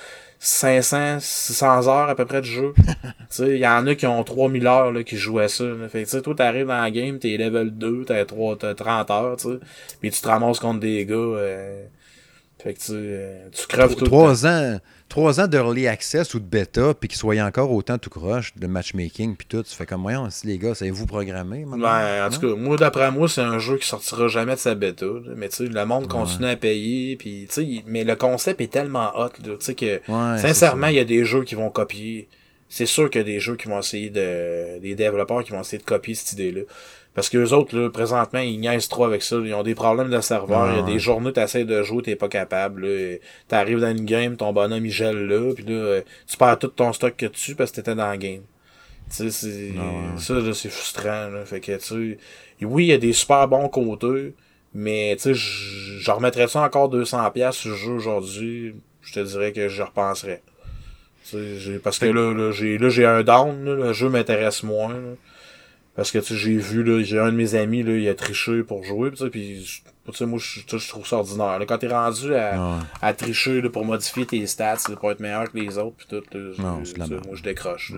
500, 0.44 1.20
600 1.20 1.88
heures 1.88 2.08
à 2.08 2.14
peu 2.14 2.26
près 2.26 2.40
de 2.40 2.46
jeu. 2.46 2.74
il 3.38 3.56
y 3.56 3.66
en 3.66 3.86
a 3.86 3.94
qui 3.94 4.06
ont 4.06 4.22
3000 4.22 4.66
heures 4.66 4.92
là, 4.92 5.02
qui 5.02 5.16
jouaient 5.16 5.48
ça. 5.48 5.64
Là. 5.64 5.88
Fait 5.88 6.00
que, 6.00 6.04
tu 6.04 6.10
sais, 6.10 6.22
toi, 6.22 6.34
t'arrives 6.34 6.66
dans 6.66 6.82
la 6.82 6.90
game, 6.90 7.18
t'es 7.18 7.36
level 7.38 7.70
2, 7.70 8.04
t'as 8.06 8.24
3, 8.24 8.58
t'as 8.58 8.74
30 8.74 9.10
heures, 9.10 9.36
tu. 9.36 9.58
Puis 10.00 10.10
tu 10.10 10.20
te 10.20 10.28
ramasses 10.28 10.60
contre 10.60 10.80
des 10.80 11.06
gars... 11.06 11.14
Euh, 11.16 11.84
fait 12.62 12.72
que 12.72 12.78
tu, 12.78 12.92
euh, 12.92 13.48
tu 13.52 13.66
creves 13.66 13.94
tout 13.94 14.06
trois 14.06 14.32
le 14.32 14.38
temps. 14.38 14.48
ans, 14.48 14.78
trois 15.08 15.40
ans 15.40 15.46
d'early 15.46 15.86
access 15.86 16.34
ou 16.34 16.40
de 16.40 16.44
bêta, 16.44 16.94
puis 16.94 17.08
qu'ils 17.08 17.18
soient 17.18 17.40
encore 17.42 17.70
autant 17.70 17.98
tout 17.98 18.10
croche 18.10 18.54
de 18.56 18.66
matchmaking, 18.66 19.36
puis 19.36 19.46
tout. 19.46 19.62
Tu 19.62 19.74
fais 19.74 19.86
comme, 19.86 20.02
moyen 20.02 20.28
si 20.30 20.46
les 20.46 20.58
gars, 20.58 20.74
savez-vous 20.74 21.06
programmer? 21.06 21.64
Ben, 21.66 22.26
en 22.26 22.30
tout 22.30 22.40
cas, 22.40 22.54
moi, 22.56 22.76
d'après 22.76 23.10
moi, 23.10 23.28
c'est 23.28 23.40
un 23.40 23.58
jeu 23.58 23.76
qui 23.76 23.86
sortira 23.86 24.28
jamais 24.28 24.54
de 24.54 24.60
sa 24.60 24.74
bêta. 24.74 25.06
Mais 25.36 25.48
tu 25.48 25.56
sais, 25.56 25.66
le 25.66 25.86
monde 25.86 26.08
continue 26.08 26.48
à 26.48 26.56
payer, 26.56 27.16
puis 27.16 27.46
tu 27.48 27.54
sais, 27.54 27.84
mais 27.86 28.04
le 28.04 28.16
concept 28.16 28.60
est 28.60 28.72
tellement 28.72 29.12
hot, 29.18 29.30
tu 29.42 29.50
sais, 29.60 29.74
que 29.74 30.00
sincèrement, 30.38 30.88
il 30.88 30.96
y 30.96 31.00
a 31.00 31.04
des 31.04 31.24
jeux 31.24 31.44
qui 31.44 31.54
vont 31.54 31.70
copier. 31.70 32.28
C'est 32.68 32.86
sûr 32.86 33.08
qu'il 33.08 33.20
y 33.20 33.24
a 33.24 33.24
des 33.24 33.38
jeux 33.38 33.56
qui 33.56 33.68
vont 33.68 33.78
essayer 33.78 34.10
de. 34.10 34.80
des 34.80 34.94
développeurs 34.96 35.44
qui 35.44 35.52
vont 35.52 35.60
essayer 35.60 35.78
de 35.78 35.84
copier 35.84 36.14
cette 36.14 36.32
idée-là. 36.32 36.62
Parce 37.14 37.28
que 37.28 37.38
les 37.38 37.52
autres, 37.52 37.78
là, 37.78 37.90
présentement, 37.90 38.40
ils 38.40 38.58
niaisent 38.58 38.88
trop 38.88 39.04
avec 39.04 39.22
ça. 39.22 39.36
Ils 39.36 39.54
ont 39.54 39.62
des 39.62 39.76
problèmes 39.76 40.10
de 40.10 40.20
serveur. 40.20 40.72
Il 40.72 40.76
y 40.76 40.80
a 40.80 40.82
des 40.82 40.98
journées, 40.98 41.32
t'essaies 41.32 41.64
de 41.64 41.82
jouer, 41.84 42.02
t'es 42.02 42.16
pas 42.16 42.28
capable. 42.28 42.88
T'arrives 43.46 43.80
dans 43.80 43.96
une 43.96 44.04
game, 44.04 44.36
ton 44.36 44.52
bonhomme, 44.52 44.84
il 44.84 44.90
gèle 44.90 45.26
là. 45.26 45.54
Puis 45.54 45.64
là, 45.64 45.72
euh, 45.72 46.00
tu 46.26 46.36
perds 46.36 46.58
tout 46.58 46.68
ton 46.68 46.92
stock 46.92 47.16
que 47.16 47.26
tu 47.26 47.54
parce 47.54 47.70
que 47.70 47.76
t'étais 47.76 47.94
dans 47.94 48.08
la 48.08 48.16
game. 48.16 48.42
Tu 49.10 49.16
sais, 49.16 49.30
c'est, 49.30 49.72
ah 49.78 50.18
ça, 50.18 50.34
là, 50.34 50.52
c'est 50.54 50.70
frustrant, 50.70 51.28
là. 51.28 51.44
Fait 51.44 51.60
que, 51.60 51.76
tu 51.76 52.18
oui, 52.62 52.84
il 52.84 52.88
y 52.88 52.92
a 52.92 52.98
des 52.98 53.12
super 53.12 53.46
bons 53.46 53.68
côtés, 53.68 54.34
mais, 54.72 55.14
tu 55.16 55.22
sais, 55.22 55.34
je 55.34 56.10
remettrais 56.10 56.48
ça 56.48 56.62
encore 56.62 56.90
200$ 56.90 57.52
sur 57.52 57.70
le 57.70 57.76
jeu 57.76 57.92
aujourd'hui. 57.92 58.74
Je 59.02 59.12
te 59.12 59.20
dirais 59.20 59.52
que 59.52 59.68
je 59.68 59.82
repenserais. 59.82 60.42
Parce 61.82 61.98
que 61.98 62.06
là, 62.06 62.32
là, 62.34 62.50
j'ai, 62.50 62.78
là, 62.78 62.88
j'ai 62.88 63.04
un 63.04 63.22
down, 63.22 63.64
le 63.64 63.92
jeu 63.92 64.08
m'intéresse 64.08 64.62
moins, 64.62 64.94
parce 65.96 66.10
que 66.10 66.18
tu 66.18 66.36
j'ai 66.36 66.56
vu, 66.56 66.82
là, 66.82 67.02
j'ai 67.04 67.20
un 67.20 67.30
de 67.30 67.36
mes 67.36 67.54
amis, 67.54 67.82
là, 67.82 67.92
il 67.92 68.08
a 68.08 68.14
triché 68.14 68.64
pour 68.64 68.82
jouer, 68.82 69.10
pis, 69.10 69.20
pis 69.30 70.24
moi, 70.24 70.38
je, 70.40 70.88
trouve 70.88 71.06
ça 71.06 71.16
ordinaire. 71.16 71.58
Là, 71.58 71.66
quand 71.66 71.78
t'es 71.78 71.88
rendu 71.88 72.34
à, 72.34 72.80
à 73.00 73.12
tricher 73.12 73.60
là, 73.60 73.70
pour 73.70 73.84
modifier 73.84 74.26
tes 74.26 74.44
stats, 74.46 74.76
pour 74.98 75.12
être 75.12 75.20
meilleur 75.20 75.50
que 75.52 75.56
les 75.56 75.78
autres, 75.78 75.96
pis 75.96 76.06
tout, 76.08 76.22
moi, 76.58 76.80
je 76.84 77.42
décroche. 77.42 77.92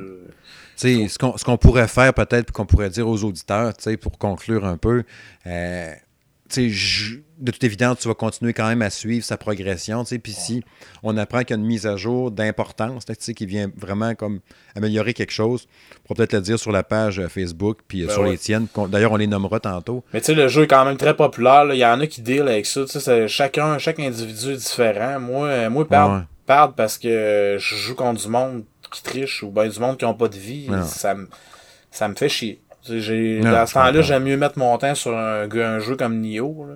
sais 0.76 1.08
Ce 1.08 1.18
qu'on 1.18 1.38
ce 1.38 1.44
qu'on 1.44 1.56
pourrait 1.56 1.88
faire, 1.88 2.12
peut-être, 2.12 2.52
qu'on 2.52 2.66
pourrait 2.66 2.90
dire 2.90 3.08
aux 3.08 3.24
auditeurs, 3.24 3.72
pour 4.02 4.18
conclure 4.18 4.66
un 4.66 4.76
peu, 4.76 5.02
euh, 5.46 5.92
je, 6.54 7.16
de 7.38 7.50
toute 7.50 7.64
évidence, 7.64 7.98
tu 8.00 8.08
vas 8.08 8.14
continuer 8.14 8.52
quand 8.52 8.66
même 8.68 8.82
à 8.82 8.90
suivre 8.90 9.24
sa 9.24 9.36
progression. 9.36 10.04
Puis 10.04 10.32
si 10.32 10.62
on 11.02 11.16
apprend 11.16 11.40
qu'il 11.40 11.50
y 11.50 11.52
a 11.54 11.56
une 11.56 11.66
mise 11.66 11.86
à 11.86 11.96
jour 11.96 12.30
d'importance 12.30 13.04
qui 13.04 13.46
vient 13.46 13.70
vraiment 13.76 14.14
comme 14.14 14.40
améliorer 14.74 15.14
quelque 15.14 15.32
chose, 15.32 15.66
on 15.92 16.02
pourra 16.02 16.16
peut-être 16.16 16.34
le 16.34 16.40
dire 16.40 16.58
sur 16.58 16.72
la 16.72 16.82
page 16.82 17.18
euh, 17.18 17.28
Facebook 17.28 17.78
puis 17.86 18.02
euh, 18.02 18.06
ben 18.06 18.12
sur 18.12 18.24
les 18.24 18.38
tiennes. 18.38 18.66
D'ailleurs, 18.88 19.12
on 19.12 19.16
les 19.16 19.26
nommera 19.26 19.60
tantôt. 19.60 20.04
Mais 20.12 20.20
tu 20.20 20.26
sais, 20.26 20.34
le 20.34 20.48
jeu 20.48 20.62
est 20.62 20.66
quand 20.66 20.84
même 20.84 20.96
très 20.96 21.14
populaire. 21.14 21.66
Il 21.72 21.78
y 21.78 21.84
en 21.84 22.00
a 22.00 22.06
qui 22.06 22.22
deal 22.22 22.42
avec 22.42 22.66
ça. 22.66 22.82
Chacun, 23.26 23.78
chaque 23.78 24.00
individu 24.00 24.52
est 24.52 24.56
différent. 24.56 25.20
Moi, 25.20 25.48
euh, 25.48 25.70
moi 25.70 25.86
parle, 25.86 26.74
parce 26.74 26.96
que 26.98 27.56
je 27.58 27.74
joue 27.74 27.94
contre 27.94 28.22
du 28.22 28.28
monde 28.28 28.64
qui 28.92 29.02
triche 29.02 29.42
ou 29.42 29.50
bien 29.50 29.68
du 29.68 29.78
monde 29.78 29.98
qui 29.98 30.04
n'a 30.04 30.14
pas 30.14 30.28
de 30.28 30.36
vie. 30.36 30.68
Ça, 30.84 31.14
ça 31.90 32.08
me 32.08 32.14
fait 32.14 32.28
chier. 32.28 32.60
J'ai, 32.88 33.40
dans 33.40 33.66
ce 33.66 33.74
temps-là, 33.74 34.02
j'aime 34.02 34.24
mieux 34.24 34.36
mettre 34.36 34.58
mon 34.58 34.76
temps 34.78 34.94
sur 34.94 35.16
un, 35.16 35.48
un 35.50 35.78
jeu 35.78 35.96
comme 35.96 36.20
Nioh. 36.20 36.66
Là. 36.68 36.74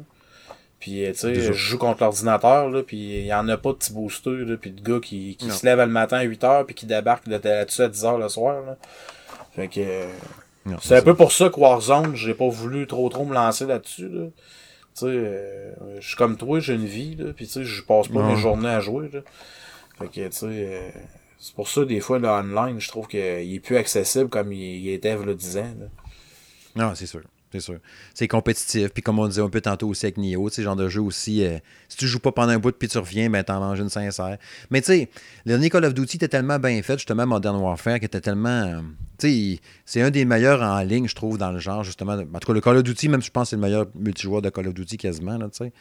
Puis, 0.81 1.05
tu 1.09 1.15
sais, 1.15 1.35
je 1.35 1.53
joue 1.53 1.77
contre 1.77 2.03
l'ordinateur, 2.03 2.71
là, 2.71 2.83
puis 2.83 2.97
il 2.97 3.27
y 3.27 3.35
en 3.35 3.47
a 3.49 3.59
pas 3.59 3.71
de 3.71 3.75
petits 3.75 3.93
boosters, 3.93 4.47
là, 4.47 4.57
puis 4.59 4.71
de 4.71 4.81
gars 4.81 4.99
qui, 4.99 5.37
qui 5.37 5.51
se 5.51 5.67
lèvent 5.67 5.79
le 5.79 5.87
matin 5.87 6.17
à 6.17 6.25
8h, 6.25 6.65
puis 6.65 6.75
qui 6.75 6.87
débarquent 6.87 7.27
là-dessus 7.27 7.83
à 7.83 7.89
10h 7.89 8.19
le 8.19 8.29
soir. 8.31 8.63
Là. 8.65 8.77
Fait 9.55 9.69
que... 9.69 10.07
C'est 10.81 10.97
un 10.97 11.03
peu 11.03 11.15
pour 11.15 11.33
ça 11.33 11.51
que 11.51 11.61
Warzone, 11.61 12.17
j'ai 12.17 12.35
pas 12.35 12.49
voulu 12.49 12.87
trop 12.87 13.09
trop 13.09 13.25
me 13.25 13.35
lancer 13.35 13.67
là-dessus. 13.67 14.09
Là. 14.09 14.25
Tu 14.95 15.01
sais, 15.01 15.07
euh, 15.07 15.73
je 16.01 16.07
suis 16.07 16.17
comme 16.17 16.37
toi, 16.37 16.61
j'ai 16.61 16.75
une 16.75 16.87
vie, 16.87 17.15
là, 17.15 17.33
puis 17.35 17.47
tu 17.47 17.53
sais, 17.53 17.65
je 17.65 17.83
passe 17.83 18.09
pas 18.09 18.23
mes 18.23 18.37
journées 18.37 18.69
à 18.71 18.81
jouer. 18.81 19.11
Là. 19.13 19.21
Fait 19.99 20.09
que, 20.09 20.29
tu 20.29 20.33
sais, 20.33 20.47
euh, 20.47 20.91
c'est 21.39 21.55
pour 21.55 21.69
ça, 21.69 21.85
des 21.85 22.01
fois, 22.01 22.19
le 22.19 22.29
online, 22.29 22.81
je 22.81 22.89
trouve 22.89 23.07
qu'il 23.07 23.21
est 23.21 23.61
plus 23.61 23.77
accessible 23.77 24.31
comme 24.31 24.53
il, 24.53 24.89
était 24.89 25.17
le 25.17 25.35
10 25.35 25.59
ans. 25.59 25.75
Là. 25.79 25.87
Non, 26.81 26.95
c'est 26.95 27.07
sûr. 27.07 27.21
C'est 27.53 27.61
sûr. 27.61 27.79
C'est 28.15 28.29
compétitif. 28.29 28.89
Puis 28.91 29.03
comme 29.03 29.19
on 29.19 29.27
disait 29.27 29.43
un 29.43 29.51
peu 29.51 29.61
tantôt 29.61 29.89
aussi 29.89 30.07
avec 30.07 30.17
Nioh, 30.17 30.49
ce 30.49 30.63
genre 30.63 30.77
de 30.77 30.89
jeu 30.89 31.03
aussi, 31.03 31.45
euh, 31.45 31.59
si 31.89 31.99
tu 31.99 32.07
joues 32.07 32.21
pas 32.21 32.33
pendant 32.33 32.53
un 32.53 32.59
bout 32.59 32.73
puis 32.73 32.89
tu 32.89 32.97
reviens, 32.97 33.29
ben 33.29 33.43
t'en 33.43 33.59
manges 33.59 33.81
une 33.81 33.91
sincère. 33.91 34.39
Mais 34.71 34.81
tu 34.81 34.87
sais, 34.87 35.09
le 35.45 35.51
dernier 35.51 35.69
Call 35.69 35.85
of 35.85 35.93
Duty 35.93 36.17
était 36.17 36.29
tellement 36.29 36.59
bien 36.59 36.81
fait, 36.83 36.95
justement, 36.95 37.27
Modern 37.27 37.57
Warfare, 37.57 37.99
qui 37.99 38.07
était 38.07 38.21
tellement. 38.21 38.49
Euh, 38.49 38.81
tu 39.19 39.29
sais, 39.29 39.61
c'est 39.85 40.01
un 40.01 40.11
des 40.11 40.25
meilleurs 40.25 40.63
en 40.63 40.81
ligne, 40.81 41.09
je 41.09 41.15
trouve, 41.15 41.39
dans 41.39 41.51
le 41.51 41.59
genre, 41.59 41.83
justement. 41.83 42.13
En 42.13 42.39
tout 42.39 42.47
cas, 42.47 42.53
le 42.53 42.61
Call 42.61 42.77
of 42.77 42.83
Duty, 42.85 43.09
même 43.09 43.23
je 43.23 43.31
pense 43.31 43.47
que 43.47 43.51
c'est 43.51 43.57
le 43.57 43.63
meilleur 43.63 43.87
multijoueur 43.95 44.41
de 44.41 44.49
Call 44.49 44.69
of 44.69 44.75
Duty 44.75 44.97
quasiment, 44.97 45.37
tu 45.39 45.49
sais. 45.53 45.73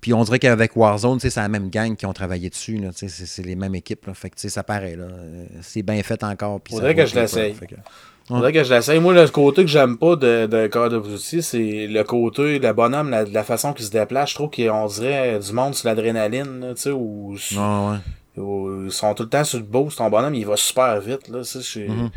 Puis 0.00 0.12
on 0.12 0.22
dirait 0.24 0.38
qu'avec 0.38 0.76
Warzone, 0.76 1.18
c'est 1.18 1.34
la 1.36 1.48
même 1.48 1.70
gang 1.70 1.96
qui 1.96 2.04
ont 2.06 2.12
travaillé 2.12 2.50
dessus. 2.50 2.78
C'est 2.92 3.42
les 3.42 3.56
mêmes 3.56 3.74
équipes. 3.74 4.06
Là. 4.06 4.14
Fait 4.14 4.30
que 4.30 4.36
ça 4.36 4.62
paraît. 4.62 4.96
Euh, 4.98 5.46
c'est 5.62 5.82
bien 5.82 6.02
fait 6.02 6.22
encore. 6.22 6.60
Faudrait 6.68 6.94
que 6.94 7.06
je 7.06 7.14
l'essaye. 7.14 7.54
Faudrait 8.30 8.52
que 8.52 8.62
je 8.62 8.72
l'essaye. 8.72 9.00
Moi, 9.00 9.12
le 9.12 9.28
côté 9.28 9.62
que 9.62 9.68
j'aime 9.68 9.98
pas 9.98 10.14
de, 10.14 10.46
de 10.46 10.68
Call 10.68 10.94
of 10.94 11.08
Duty, 11.08 11.42
c'est 11.42 11.86
le 11.88 12.02
côté, 12.04 12.60
le 12.60 12.72
bonhomme, 12.72 13.10
la, 13.10 13.24
la 13.24 13.42
façon 13.42 13.72
qu'il 13.72 13.84
se 13.84 13.90
déplace. 13.90 14.30
Je 14.30 14.34
trouve 14.36 14.50
qu'on 14.50 14.86
dirait 14.86 15.38
du 15.40 15.52
monde 15.52 15.74
sur 15.74 15.88
l'adrénaline, 15.88 16.72
tu 16.76 16.82
sais, 16.82 16.90
ou, 16.92 17.34
ils 17.36 18.92
sont 18.92 19.14
tout 19.14 19.24
le 19.24 19.28
temps 19.28 19.42
sur 19.42 19.58
le 19.58 19.64
boost. 19.64 19.98
Ton 19.98 20.08
bonhomme, 20.08 20.36
il 20.36 20.46
va 20.46 20.56
super 20.56 21.00
vite, 21.00 21.28
là, 21.28 21.40
tu 21.42 21.60
sais. 21.60 21.80
Mm-hmm. 21.80 22.10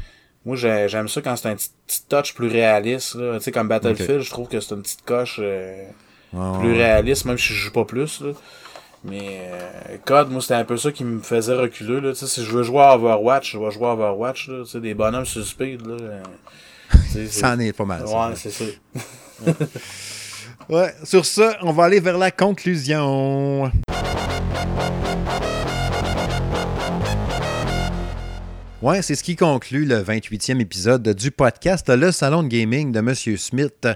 Moi, 0.46 0.56
j'aime 0.56 1.08
ça 1.08 1.22
quand 1.22 1.36
c'est 1.36 1.50
un 1.50 1.56
petit, 1.56 1.72
touch 2.08 2.36
plus 2.36 2.48
réaliste, 2.48 3.16
là. 3.16 3.38
Tu 3.38 3.46
sais, 3.46 3.52
comme 3.52 3.68
Battlefield, 3.68 4.22
je 4.22 4.30
trouve 4.30 4.48
que 4.48 4.60
c'est 4.60 4.76
une 4.76 4.84
petite 4.84 5.04
coche 5.04 5.40
euh, 5.42 5.84
plus 6.32 6.74
réaliste, 6.74 7.26
même 7.26 7.40
si 7.40 7.54
je 7.54 7.54
joue 7.56 7.72
pas 7.72 7.86
plus, 7.86 8.22
là. 8.22 8.34
Mais 9.04 9.52
euh, 9.52 9.98
Code, 10.06 10.30
moi, 10.30 10.42
c'était 10.42 10.54
un 10.54 10.64
peu 10.64 10.78
ça 10.78 10.92
qui 10.92 11.04
me 11.04 11.22
faisait 11.22 11.56
reculer. 11.56 12.00
Là. 12.00 12.16
si 12.16 12.44
je 12.44 12.52
veux 12.52 12.64
jouer 12.64 12.82
à 12.82 12.96
Overwatch, 12.96 13.52
je 13.54 13.58
vais 13.58 13.72
jouer 13.72 13.88
à 13.88 13.94
Overwatch. 13.94 14.48
Là. 14.48 14.80
des 14.80 14.94
bonhommes 14.94 15.26
sur 15.26 15.46
speed. 15.46 15.86
Là. 15.86 15.98
ça 17.30 17.52
en 17.52 17.60
est 17.60 17.74
pas 17.74 17.86
mal. 17.86 18.06
Ouais, 18.06 18.36
c'est 18.36 18.52
ça. 18.52 18.66
ouais, 20.70 20.94
sur 21.04 21.26
ça, 21.26 21.58
on 21.62 21.74
va 21.74 21.86
aller 21.86 22.00
vers 22.00 22.18
la 22.18 22.32
conclusion. 22.32 23.70
Ouais, 28.82 29.02
c'est 29.02 29.16
ce 29.16 29.24
qui 29.24 29.38
conclut 29.38 29.86
le 29.86 30.04
28e 30.04 30.60
épisode 30.60 31.08
du 31.10 31.32
podcast 31.32 31.88
Le 31.90 32.12
Salon 32.12 32.44
de 32.44 32.50
Gaming 32.50 32.92
de 32.92 33.00
Monsieur 33.00 33.38
Smith. 33.38 33.88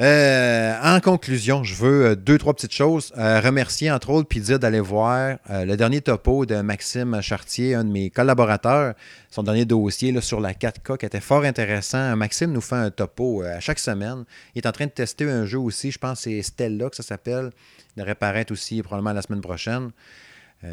Euh, 0.00 0.78
en 0.80 1.00
conclusion, 1.00 1.64
je 1.64 1.74
veux 1.74 2.06
euh, 2.06 2.14
deux, 2.14 2.38
trois 2.38 2.54
petites 2.54 2.72
choses. 2.72 3.12
Euh, 3.18 3.40
remercier 3.40 3.90
entre 3.90 4.10
autres, 4.10 4.28
puis 4.28 4.38
dire 4.38 4.60
d'aller 4.60 4.78
voir 4.78 5.38
le 5.48 5.74
dernier 5.74 6.00
topo 6.00 6.46
de 6.46 6.60
Maxime 6.60 7.20
Chartier, 7.20 7.74
un 7.74 7.82
de 7.82 7.90
mes 7.90 8.08
collaborateurs, 8.08 8.94
son 9.28 9.42
dernier 9.42 9.64
dossier 9.64 10.18
sur 10.20 10.40
la 10.40 10.52
4K 10.52 10.98
qui 10.98 11.06
était 11.06 11.20
fort 11.20 11.42
intéressant. 11.42 12.14
Maxime 12.14 12.52
nous 12.52 12.60
fait 12.60 12.76
un 12.76 12.90
topo 12.90 13.42
à 13.42 13.58
chaque 13.58 13.80
semaine. 13.80 14.24
Il 14.54 14.62
est 14.62 14.66
en 14.68 14.72
train 14.72 14.86
de 14.86 14.92
tester 14.92 15.28
un 15.28 15.46
jeu 15.46 15.58
aussi, 15.58 15.90
je 15.90 15.98
pense 15.98 16.18
que 16.18 16.30
c'est 16.30 16.42
Stella 16.42 16.90
que 16.90 16.96
ça 16.96 17.02
s'appelle. 17.02 17.50
Il 17.96 18.00
devrait 18.00 18.14
paraître 18.14 18.52
aussi 18.52 18.80
probablement 18.82 19.14
la 19.14 19.22
semaine 19.22 19.40
prochaine. 19.40 19.90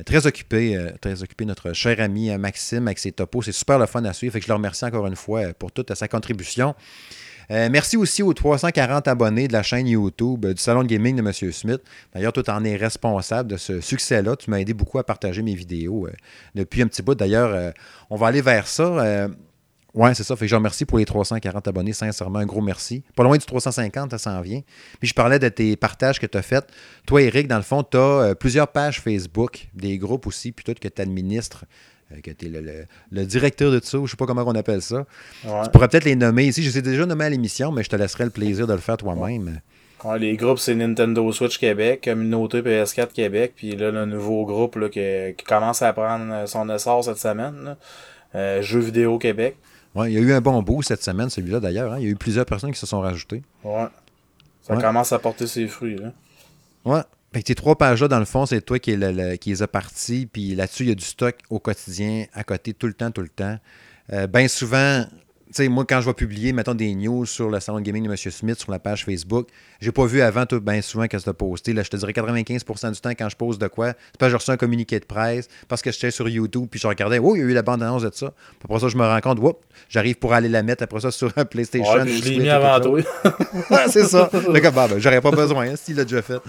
très 0.06 0.28
occupé, 0.28 0.80
très 1.02 1.24
occupé 1.24 1.46
notre 1.46 1.74
cher 1.74 2.00
ami 2.00 2.30
Maxime 2.38 2.88
avec 2.88 3.00
ses 3.00 3.12
topos. 3.12 3.42
C'est 3.42 3.52
super 3.54 3.80
le 3.80 3.88
fun 3.88 4.06
à 4.06 4.14
suivre. 4.14 4.40
Je 4.40 4.48
le 4.48 4.54
remercie 4.54 4.86
encore 4.86 5.08
une 5.08 5.16
fois 5.16 5.52
pour 5.58 5.72
toute 5.72 5.94
sa 5.96 6.08
contribution. 6.08 6.76
Euh, 7.52 7.70
merci 7.72 7.98
aussi 7.98 8.24
aux 8.24 8.34
340 8.34 9.08
abonnés 9.08 9.48
de 9.48 9.54
la 9.54 9.64
chaîne 9.64 9.88
YouTube 9.88 10.46
euh, 10.46 10.54
du 10.54 10.62
Salon 10.62 10.84
de 10.84 10.88
Gaming 10.88 11.16
de 11.16 11.22
M. 11.22 11.52
Smith. 11.52 11.82
D'ailleurs, 12.14 12.34
toi, 12.34 12.44
tu 12.44 12.52
en 12.52 12.64
es 12.64 12.76
responsable 12.76 13.52
de 13.52 13.58
ce 13.58 13.82
succès-là. 13.82 14.36
Tu 14.36 14.50
m'as 14.50 14.60
aidé 14.60 14.74
beaucoup 14.74 15.00
à 15.00 15.04
partager 15.04 15.42
mes 15.42 15.56
vidéos 15.56 16.08
euh, 16.08 16.12
depuis 16.56 16.82
un 16.82 16.88
petit 16.88 17.02
bout. 17.02 17.16
D'ailleurs, 17.16 17.74
on 18.10 18.16
va 18.16 18.28
aller 18.28 18.42
vers 18.42 18.68
ça 18.68 19.28
Ouais, 19.94 20.14
c'est 20.14 20.24
ça. 20.24 20.36
Fait 20.36 20.46
que 20.46 20.50
je 20.50 20.56
remercie 20.56 20.84
pour 20.84 20.98
les 20.98 21.06
340 21.06 21.70
abonnés. 21.70 21.94
Sincèrement, 21.94 22.40
un 22.40 22.46
gros 22.46 22.60
merci. 22.60 23.04
Pas 23.16 23.24
loin 23.24 23.38
du 23.38 23.46
350, 23.46 24.12
ça 24.12 24.18
s'en 24.18 24.42
vient. 24.42 24.62
Puis 25.00 25.08
je 25.08 25.14
parlais 25.14 25.40
de 25.40 25.48
tes 25.48 25.78
partages 25.78 26.20
que 26.20 26.26
tu 26.26 26.38
as 26.38 26.42
faits. 26.42 26.66
Toi, 27.08 27.22
Eric, 27.22 27.48
dans 27.48 27.56
le 27.56 27.64
fond, 27.64 27.82
tu 27.82 27.96
as 27.96 28.36
plusieurs 28.36 28.68
pages 28.68 29.00
Facebook, 29.00 29.70
des 29.74 29.98
groupes 29.98 30.28
aussi, 30.28 30.52
puis 30.52 30.66
tout 30.66 30.74
que 30.74 30.90
tu 30.90 31.02
administres, 31.02 31.64
que 32.22 32.32
tu 32.32 32.46
es 32.46 32.86
le, 33.12 33.26
directeur 33.26 33.72
de 33.72 33.80
tout 33.80 33.86
ça, 33.86 33.98
je 34.04 34.12
sais 34.12 34.18
pas 34.18 34.26
comment 34.26 34.44
on 34.46 34.56
appelle 34.56 34.82
ça. 34.82 35.06
Tu 35.44 35.70
pourrais 35.72 35.88
peut-être 35.88 36.06
les 36.06 36.16
nommer 36.16 36.46
ici. 36.46 36.64
Je 36.64 36.70
les 36.70 36.78
ai 36.80 36.82
déjà 36.82 37.06
nommés 37.06 37.26
à 37.26 37.30
l'émission, 37.30 37.72
mais 37.72 37.84
je 37.84 37.90
te 37.90 37.96
laisserai 37.96 38.26
le 38.26 38.30
plaisir 38.30 38.68
de 38.68 38.74
le 38.74 38.80
faire 38.80 38.98
toi-même. 38.98 39.60
Ouais, 40.04 40.20
les 40.20 40.36
groupes, 40.38 40.60
c'est 40.60 40.76
Nintendo 40.76 41.32
Switch 41.32 41.58
Québec, 41.58 42.02
Communauté 42.04 42.62
PS4 42.62 43.08
Québec, 43.08 43.54
puis 43.56 43.76
là, 43.76 43.92
le 43.92 44.06
nouveau 44.06 44.46
groupe 44.46 44.76
là, 44.76 44.90
qui, 44.90 45.44
commence 45.46 45.82
à 45.82 45.94
prendre 45.94 46.48
son 46.48 46.70
essor 46.70 47.04
cette 47.04 47.18
semaine, 47.18 47.76
euh, 48.36 48.62
Jeux 48.62 48.82
vidéo 48.82 49.18
Québec. 49.18 49.58
Ouais, 49.96 50.12
il 50.12 50.16
y 50.16 50.18
a 50.18 50.22
eu 50.22 50.34
un 50.34 50.42
bon 50.42 50.62
bout 50.62 50.84
cette 50.84 51.02
semaine, 51.02 51.30
celui-là 51.30 51.60
d'ailleurs. 51.60 51.94
Hein. 51.94 51.98
Il 52.00 52.04
y 52.04 52.08
a 52.08 52.12
eu 52.12 52.16
plusieurs 52.16 52.46
personnes 52.46 52.72
qui 52.72 52.80
se 52.80 52.86
sont 52.86 53.00
rajoutées. 53.00 53.42
Ouais. 53.64 53.88
Ça 54.62 54.76
commence 54.76 55.12
à 55.14 55.20
porter 55.20 55.48
ses 55.48 55.68
fruits. 55.68 55.98
Là. 55.98 56.12
Ouais. 56.84 57.02
Fait 57.36 57.42
que 57.42 57.48
tes 57.48 57.56
trois 57.56 57.78
pages-là, 57.78 58.08
dans 58.08 58.20
le 58.20 58.24
fond, 58.24 58.46
c'est 58.46 58.62
toi 58.62 58.80
qui, 58.80 58.96
les 58.96 59.62
a 59.62 59.68
partis. 59.68 60.26
Puis 60.26 60.56
là-dessus, 60.56 60.84
il 60.84 60.88
y 60.88 60.92
a 60.94 60.96
du 60.96 61.04
stock 61.04 61.36
au 61.50 61.60
quotidien, 61.60 62.28
à 62.32 62.46
côté, 62.46 62.74
tout 62.74 62.88
le 62.88 62.94
temps, 62.94 63.12
tout 63.12 63.20
le 63.20 63.28
temps. 63.28 63.60
Euh, 64.14 64.26
Bien 64.26 64.48
souvent, 64.48 65.06
sais, 65.56 65.70
moi, 65.70 65.86
quand 65.88 66.02
je 66.02 66.06
vais 66.06 66.14
publier, 66.14 66.54
mettons, 66.54 66.74
des 66.74 66.94
news 66.94 67.26
sur 67.26 67.50
le 67.50 67.60
salon 67.60 67.80
de 67.80 67.84
gaming 67.84 68.04
de 68.04 68.10
M. 68.10 68.18
Smith 68.18 68.60
sur 68.60 68.72
la 68.72 68.80
page 68.80 69.06
Facebook, 69.06 69.48
j'ai 69.80 69.92
pas 69.92 70.06
vu 70.06 70.22
avant 70.22 70.46
tout 70.46 70.60
bien 70.60 70.82
souvent 70.82 71.08
qu'elle 71.08 71.22
se 71.22 71.30
posté. 71.30 71.74
Là, 71.74 71.84
je 71.84 71.90
te 71.90 71.98
dirais 71.98 72.12
95% 72.12 72.92
du 72.92 73.00
temps, 73.00 73.12
quand 73.12 73.30
je 73.30 73.36
pose 73.36 73.58
de 73.58 73.68
quoi, 73.68 73.94
c'est 74.12 74.20
pas 74.20 74.26
que 74.26 74.32
j'ai 74.32 74.38
reçu 74.38 74.52
un 74.52 74.58
communiqué 74.58 75.00
de 75.00 75.06
presse 75.06 75.48
parce 75.68 75.82
que 75.82 75.92
j'étais 75.92 76.12
sur 76.12 76.28
YouTube 76.28 76.68
puis 76.70 76.80
je 76.80 76.88
regardais, 76.88 77.20
oh, 77.20 77.36
il 77.36 77.40
y 77.40 77.42
a 77.42 77.46
eu 77.46 77.54
la 77.54 77.62
bande-annonce 77.62 78.04
de 78.04 78.12
ça. 78.14 78.34
Puis 78.36 78.60
après 78.66 78.80
ça, 78.80 78.88
je 78.88 78.98
me 78.98 79.04
rends 79.04 79.22
compte, 79.22 79.40
whoop, 79.40 79.64
j'arrive 79.90 80.16
pour 80.16 80.34
aller 80.34 80.50
la 80.50 80.64
mettre 80.64 80.84
après 80.84 81.00
ça 81.00 81.12
sur 81.12 81.32
un 81.36 81.46
PlayStation. 81.46 81.94
Ouais, 81.94 82.08
je 82.08 82.30
l'ai 82.30 82.38
mis 82.38 82.50
avant 82.50 82.80
toi. 82.80 83.02
c'est 83.88 84.06
ça. 84.06 84.30
bah, 84.32 84.72
ben, 84.88 85.00
j'aurais 85.00 85.22
pas 85.22 85.32
besoin, 85.32 85.70
hein, 85.70 85.76
s'il 85.76 85.96
l'a 85.96 86.04
déjà 86.04 86.22
fait. 86.22 86.40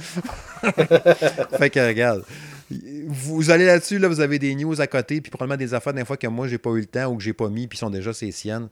fait 1.58 1.70
que, 1.70 1.86
regarde 1.86 2.22
vous 2.70 3.50
allez 3.50 3.66
là-dessus, 3.66 3.98
là, 3.98 4.08
vous 4.08 4.20
avez 4.20 4.38
des 4.38 4.54
news 4.54 4.80
à 4.80 4.86
côté, 4.86 5.20
puis 5.20 5.30
probablement 5.30 5.56
des 5.56 5.74
affaires 5.74 5.94
des 5.94 6.04
fois 6.04 6.16
que 6.16 6.26
moi, 6.26 6.48
j'ai 6.48 6.58
pas 6.58 6.70
eu 6.70 6.80
le 6.80 6.86
temps 6.86 7.06
ou 7.06 7.16
que 7.16 7.22
j'ai 7.22 7.32
pas 7.32 7.48
mis, 7.48 7.68
puis 7.68 7.78
sont 7.78 7.90
déjà 7.90 8.12
ces 8.12 8.32
siennes. 8.32 8.68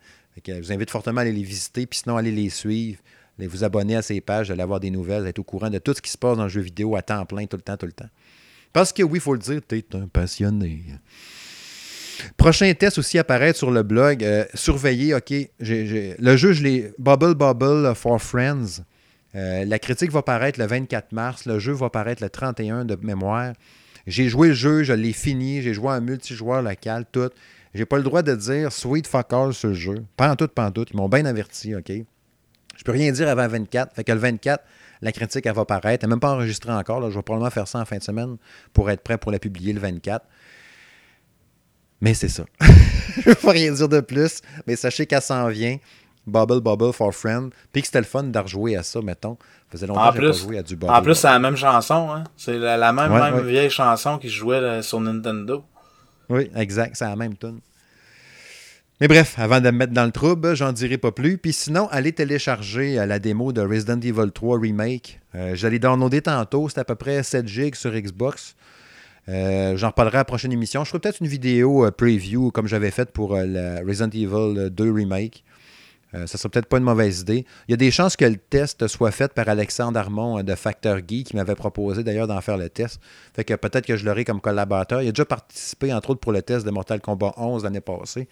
je 0.47 0.53
vous 0.55 0.73
invite 0.73 0.91
fortement 0.91 1.19
à 1.19 1.21
aller 1.23 1.33
les 1.33 1.43
visiter, 1.43 1.87
puis 1.87 2.01
sinon, 2.01 2.17
allez 2.17 2.33
les 2.33 2.51
suivre, 2.51 2.99
allez 3.39 3.47
vous 3.47 3.63
abonner 3.63 3.97
à 3.97 4.03
ces 4.03 4.21
pages, 4.21 4.51
allez 4.51 4.63
avoir 4.63 4.81
des 4.81 4.91
nouvelles, 4.91 5.27
être 5.27 5.39
au 5.39 5.45
courant 5.45 5.71
de 5.71 5.79
tout 5.79 5.95
ce 5.95 6.03
qui 6.03 6.11
se 6.11 6.19
passe 6.19 6.37
dans 6.37 6.45
le 6.45 6.49
jeu 6.49 6.61
vidéo 6.61 6.97
à 6.97 7.03
temps 7.03 7.25
plein, 7.25 7.47
tout 7.47 7.57
le 7.57 7.63
temps, 7.63 7.77
tout 7.77 7.87
le 7.87 7.93
temps. 7.93 8.09
Parce 8.73 8.93
que 8.93 9.05
oui, 9.05 9.19
il 9.19 9.21
faut 9.21 9.35
le 9.35 9.39
dire, 9.39 9.61
tu 9.67 9.77
es 9.79 9.85
un 9.95 10.09
passionné. 10.09 10.83
Prochain 12.37 12.73
test 12.75 12.99
aussi 12.99 13.19
apparaître 13.19 13.59
sur 13.59 13.71
le 13.71 13.83
blog. 13.83 14.25
Euh, 14.25 14.45
surveillez, 14.55 15.15
OK. 15.15 15.33
le 15.61 16.37
jeu, 16.37 16.53
je 16.53 16.63
l'ai. 16.63 16.93
Bubble 16.99 17.35
Bubble 17.35 17.95
for 17.95 18.21
Friends. 18.21 18.83
Euh, 19.35 19.65
la 19.65 19.79
critique 19.79 20.11
va 20.11 20.23
paraître 20.23 20.59
le 20.61 20.67
24 20.67 21.13
mars. 21.13 21.47
Le 21.47 21.59
jeu 21.59 21.73
va 21.73 21.91
paraître 21.91 22.23
le 22.23 22.31
31 22.31 22.85
de 22.85 22.97
mémoire. 23.03 23.53
J'ai 24.07 24.29
joué 24.29 24.49
le 24.49 24.55
jeu, 24.55 24.83
je 24.83 24.93
l'ai 24.93 25.13
fini, 25.13 25.63
j'ai 25.63 25.75
joué 25.75 25.89
en 25.89 26.01
multijoueur 26.01 26.63
local, 26.63 27.05
tout. 27.11 27.31
J'ai 27.75 27.87
pas 27.87 27.97
le 27.97 28.03
droit 28.03 28.23
de 28.23 28.35
dire 28.35 28.73
sweet 28.73 29.07
fuck 29.07 29.33
all 29.33 29.53
ce 29.53 29.73
jeu. 29.73 30.05
Pas 30.17 30.31
en 30.31 30.37
tout, 30.37 30.49
pas 30.49 30.67
en 30.67 30.71
tout. 30.71 30.85
Ils 30.91 30.97
m'ont 30.97 31.09
bien 31.09 31.25
averti, 31.25 31.75
OK? 31.75 31.91
Je 32.77 32.85
peux 32.85 32.93
rien 32.93 33.11
dire 33.13 33.29
avant 33.29 33.49
24. 33.49 33.95
Fait 33.95 34.05
que 34.05 34.13
le 34.13 34.19
24, 34.19 34.63
la 35.03 35.13
critique, 35.13 35.47
elle 35.47 35.55
va 35.55 35.65
paraître. 35.65 36.05
Elle 36.05 36.09
n'est 36.09 36.15
même 36.15 36.21
pas 36.21 36.33
enregistrée 36.33 36.73
encore. 36.73 37.11
Je 37.11 37.17
vais 37.17 37.23
probablement 37.23 37.51
faire 37.51 37.67
ça 37.67 37.81
en 37.81 37.85
fin 37.85 37.99
de 37.99 38.03
semaine 38.03 38.37
pour 38.73 38.91
être 38.91 39.03
prêt 39.03 39.19
pour 39.19 39.33
la 39.33 39.39
publier 39.39 39.73
le 39.73 39.81
24. 39.81 40.25
Mais 42.01 42.15
c'est 42.15 42.29
ça. 42.29 42.45
je 42.61 43.31
ne 43.31 43.35
peux 43.35 43.49
rien 43.49 43.73
dire 43.73 43.89
de 43.89 44.01
plus. 44.01 44.41
Mais 44.67 44.77
sachez 44.77 45.07
qu'elle 45.07 45.23
s'en 45.23 45.49
vient. 45.49 45.79
Bubble 46.27 46.61
Bubble 46.61 46.93
for 46.93 47.15
Friend. 47.15 47.51
Puis 47.73 47.83
que 47.83 47.87
c'était 47.87 48.01
le 48.01 48.05
fun 48.05 48.25
de 48.25 48.39
rejouer 48.39 48.77
à 48.77 48.83
ça, 48.83 49.01
mettons. 49.03 49.37
Ça 49.41 49.79
faisait 49.79 49.87
longtemps 49.87 50.13
que 50.13 50.21
j'ai 50.21 50.27
pas 50.27 50.33
joué 50.33 50.59
à 50.59 50.63
du 50.63 50.77
Bubble. 50.77 50.93
En 50.93 51.03
plus, 51.03 51.15
c'est 51.15 51.29
la 51.29 51.39
même 51.39 51.57
chanson. 51.57 52.11
Hein? 52.11 52.25
C'est 52.37 52.59
la, 52.59 52.93
même, 52.93 53.13
même 53.13 53.41
vieille 53.41 53.71
chanson 53.71 54.19
qui 54.19 54.29
jouait 54.29 54.83
sur 54.83 55.01
Nintendo. 55.01 55.65
Oui, 56.29 56.51
exact. 56.55 56.97
C'est 56.97 57.05
la 57.05 57.17
même 57.17 57.37
tune. 57.37 57.61
Mais 59.01 59.09
bref, 59.09 59.35
avant 59.39 59.61
de 59.61 59.67
me 59.67 59.77
mettre 59.77 59.93
dans 59.93 60.05
le 60.05 60.13
trouble, 60.13 60.55
j'en 60.55 60.73
dirai 60.73 60.99
pas 60.99 61.11
plus. 61.11 61.37
Puis 61.37 61.53
sinon, 61.53 61.89
allez 61.91 62.13
télécharger 62.13 62.99
euh, 62.99 63.07
la 63.07 63.19
démo 63.19 63.53
de 63.53 63.61
Resident 63.61 64.01
Evil 64.01 64.31
3 64.33 64.61
Remake. 64.61 65.21
Euh, 65.35 65.57
J'allais 65.57 65.81
downloader 65.81 66.23
tantôt. 66.23 66.69
C'est 66.69 66.79
à 66.79 66.85
peu 66.85 66.95
près 66.95 67.25
7 67.25 67.49
GB 67.49 67.75
sur 67.75 67.91
Xbox. 67.93 68.55
Euh, 69.29 69.77
j'en 69.77 69.89
reparlerai 69.89 70.19
à 70.19 70.21
la 70.21 70.25
prochaine 70.25 70.53
émission. 70.53 70.85
Je 70.85 70.91
ferai 70.91 71.01
peut-être 71.01 71.21
une 71.21 71.27
vidéo 71.27 71.91
preview 71.91 72.53
comme 72.53 72.69
j'avais 72.69 72.93
fait 72.93 73.11
pour 73.11 73.37
la 73.37 73.81
Resident 73.81 74.11
Evil 74.11 74.71
2 74.71 74.93
Remake. 74.93 75.43
Euh, 76.15 76.27
ça 76.27 76.39
serait 76.39 76.49
peut-être 76.49 76.67
pas 76.67 76.79
une 76.79 76.85
mauvaise 76.85 77.21
idée. 77.21 77.45
Il 77.69 77.73
y 77.73 77.75
a 77.75 77.77
des 77.77 77.91
chances 77.91 78.17
que 78.17 78.25
le 78.25 78.37
test 78.37 78.87
soit 78.87 79.11
fait 79.11 79.33
par 79.33 79.49
Alexandre 79.49 79.99
Armand 79.99 80.39
euh, 80.39 80.43
de 80.43 80.55
Factor 80.55 80.99
Geek, 80.99 81.29
qui 81.29 81.37
m'avait 81.37 81.55
proposé 81.55 82.05
d'ailleurs 82.05 82.27
d'en 82.27 82.41
faire 82.41 82.57
le 82.57 82.69
test. 82.69 83.01
Fait 83.35 83.45
peut-être 83.45 83.87
que 83.87 83.97
je 83.97 84.05
l'aurai 84.05 84.25
comme 84.25 84.41
collaborateur. 84.41 85.03
Il 85.03 85.09
a 85.09 85.13
déjà 85.13 85.25
participé, 85.25 85.93
entre 85.93 86.11
autres, 86.11 86.21
pour 86.21 86.33
le 86.33 86.43
test 86.43 86.65
de 86.65 86.71
Mortal 86.71 87.01
Kombat 87.01 87.35
11 87.37 87.65
l'année 87.65 87.81
passée. 87.81 88.29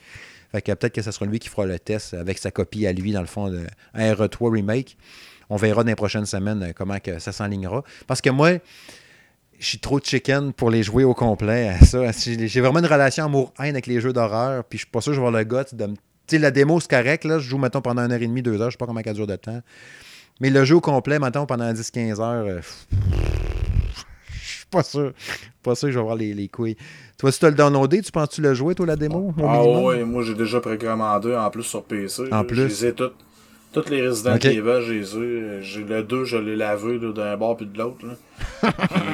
Fait 0.53 0.63
que 0.63 0.73
peut-être 0.73 0.95
que 0.95 1.03
ce 1.03 1.11
sera 1.11 1.27
lui 1.27 1.39
qui 1.39 1.49
fera 1.49 1.67
le 1.67 1.79
test 1.79 2.15
avec 2.15 2.39
sa 2.39 2.51
copie 2.51 2.87
à 2.87 2.93
lui, 2.93 3.13
dans 3.13 3.21
le 3.21 3.27
fond, 3.27 3.49
de 3.49 3.67
RE3 3.97 4.53
Remake. 4.53 4.97
On 5.49 5.57
verra 5.57 5.83
dans 5.83 5.89
les 5.89 5.97
prochaines 5.97 6.27
semaines 6.27 6.63
euh, 6.63 6.73
comment 6.75 6.99
que 6.99 7.19
ça 7.19 7.33
s'enlignera. 7.33 7.83
Parce 8.07 8.21
que 8.21 8.31
moi, 8.31 8.53
je 9.59 9.67
suis 9.67 9.79
trop 9.79 9.99
chicken 9.99 10.53
pour 10.53 10.71
les 10.71 10.83
jouer 10.83 11.05
au 11.05 11.15
complet. 11.15 11.77
J'ai 12.19 12.61
vraiment 12.61 12.79
une 12.79 12.87
relation 12.87 13.25
amour-haine 13.25 13.75
avec 13.75 13.87
les 13.87 14.01
jeux 14.01 14.13
d'horreur, 14.13 14.65
puis 14.65 14.79
je 14.79 14.85
suis 14.85 14.91
pas 14.91 15.01
sûr 15.01 15.13
que 15.13 15.17
je 15.17 15.21
vais 15.21 15.27
avoir 15.27 15.43
le 15.43 15.49
goût 15.49 15.77
de 15.77 15.87
me 15.87 15.97
sais, 16.37 16.39
la 16.39 16.51
démo, 16.51 16.81
c'est 16.81 16.91
correct. 16.91 17.25
Là, 17.25 17.39
je 17.39 17.49
joue, 17.49 17.59
mettons, 17.59 17.81
pendant 17.81 18.03
une 18.03 18.13
heure 18.13 18.23
et 18.23 18.27
demie, 18.27 18.43
deux 18.43 18.61
heures. 18.61 18.71
Je 18.71 18.75
sais 18.75 18.79
pas 18.79 18.87
comment 18.87 19.01
ça 19.05 19.13
dure 19.13 19.27
de 19.27 19.37
temps. 19.37 19.61
Mais 20.41 20.51
le 20.51 20.65
jeu 20.65 20.77
au 20.77 20.81
complet, 20.81 21.19
mettons, 21.19 21.47
pendant 21.47 21.73
10-15 21.73 22.21
heures, 22.21 22.47
euh, 22.47 22.61
je 24.33 24.49
suis 24.49 24.67
pas 24.67 24.83
sûr. 24.83 25.13
Pas 25.63 25.75
sûr 25.75 25.89
que 25.89 25.93
je 25.93 25.99
vais 25.99 26.03
avoir 26.03 26.17
les, 26.17 26.35
les 26.35 26.49
couilles. 26.49 26.77
Toi, 27.19 27.31
si 27.31 27.39
tu 27.39 27.47
as 27.47 27.51
le 27.51 27.55
downloadé, 27.55 28.03
tu 28.03 28.11
penses-tu 28.11 28.41
le 28.41 28.53
jouer, 28.53 28.75
toi, 28.75 28.87
la 28.87 28.97
démo? 28.97 29.33
Ah 29.41 29.63
ouais, 29.65 30.05
moi 30.05 30.25
j'ai 30.25 30.35
déjà 30.35 30.61
précommandé 30.61 31.35
en 31.35 31.51
plus 31.51 31.63
sur 31.63 31.85
PC. 31.85 32.25
En 32.33 32.45
plus. 32.45 32.81
J'ai 32.81 32.93
toutes. 32.93 33.15
Toutes 33.73 33.89
les 33.89 34.07
Resident 34.07 34.35
okay. 34.35 34.57
Evil, 34.57 34.83
j'ai 34.83 35.63
J'ai 35.63 35.85
le 35.85 36.03
2, 36.03 36.25
je 36.25 36.37
l'ai 36.37 36.57
lavé 36.57 36.99
d'un 36.99 37.37
bord 37.39 37.57
puis 37.57 37.65
de 37.65 37.79
l'autre. 37.79 38.05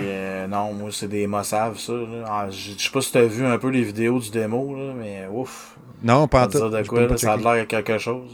euh, 0.03 0.47
non, 0.49 0.73
moi, 0.73 0.91
c'est 0.91 1.07
des 1.07 1.29
mossaves, 1.29 1.79
ça. 1.79 1.93
Ah, 2.27 2.49
je 2.51 2.73
sais 2.77 2.91
pas 2.91 3.01
si 3.01 3.13
t'as 3.13 3.23
vu 3.23 3.47
un 3.47 3.57
peu 3.59 3.69
les 3.69 3.83
vidéos 3.83 4.19
du 4.19 4.31
démo, 4.31 4.75
là, 4.75 4.95
mais 4.99 5.29
ouf. 5.33 5.77
Non, 6.03 6.29
pas 6.29 6.47
en 6.47 6.49
tout. 6.49 6.59
de 6.69 6.87
quoi, 6.87 7.17
ça 7.17 7.33
a 7.33 7.37
l'air 7.37 7.67
quelque 7.67 7.99
chose. 7.99 8.33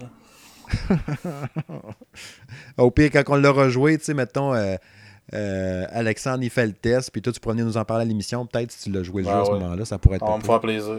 Au 2.79 2.91
pire, 2.91 3.11
quand 3.13 3.23
on 3.29 3.37
l'a 3.37 3.51
rejoué, 3.51 3.99
tu 3.99 4.05
sais, 4.05 4.15
mettons, 4.15 4.55
euh, 4.55 4.77
euh, 5.33 5.87
Alexandre, 5.91 6.43
il 6.43 6.51
fait 6.51 6.67
le 6.67 6.73
test, 6.73 7.11
puis 7.11 7.23
toi, 7.23 7.33
tu 7.33 7.41
pourrais 7.41 7.55
nous 7.55 7.77
en 7.77 7.85
parler 7.85 8.03
à 8.03 8.07
l'émission. 8.07 8.47
Peut-être 8.47 8.73
si 8.73 8.85
tu 8.85 8.91
l'as 8.91 9.03
joué 9.03 9.23
le 9.23 9.29
jeu 9.29 9.35
à 9.35 9.45
ce 9.45 9.51
moment-là, 9.51 9.85
ça 9.85 9.99
pourrait 9.99 10.17
être. 10.17 10.27
Va 10.27 10.37
me 10.37 10.43
faire 10.43 10.61
plaisir. 10.61 10.97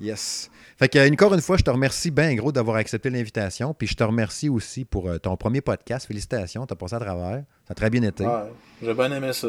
Yes. 0.00 0.50
Fait 0.78 0.88
que, 0.88 1.12
encore 1.12 1.34
une 1.34 1.42
fois, 1.42 1.58
je 1.58 1.62
te 1.62 1.70
remercie 1.70 2.10
bien 2.10 2.34
gros 2.34 2.52
d'avoir 2.52 2.76
accepté 2.76 3.10
l'invitation. 3.10 3.74
Puis 3.74 3.86
je 3.88 3.94
te 3.94 4.02
remercie 4.02 4.48
aussi 4.48 4.86
pour 4.86 5.08
euh, 5.08 5.18
ton 5.18 5.36
premier 5.36 5.60
podcast. 5.60 6.06
Félicitations, 6.06 6.66
tu 6.66 6.72
as 6.72 6.76
passé 6.76 6.94
à 6.94 7.00
travers. 7.00 7.42
Ça 7.66 7.72
a 7.72 7.74
très 7.74 7.90
bien 7.90 8.02
été. 8.02 8.24
Ouais, 8.24 8.50
j'ai 8.82 8.94
bien 8.94 9.12
aimé 9.12 9.32
ça. 9.34 9.48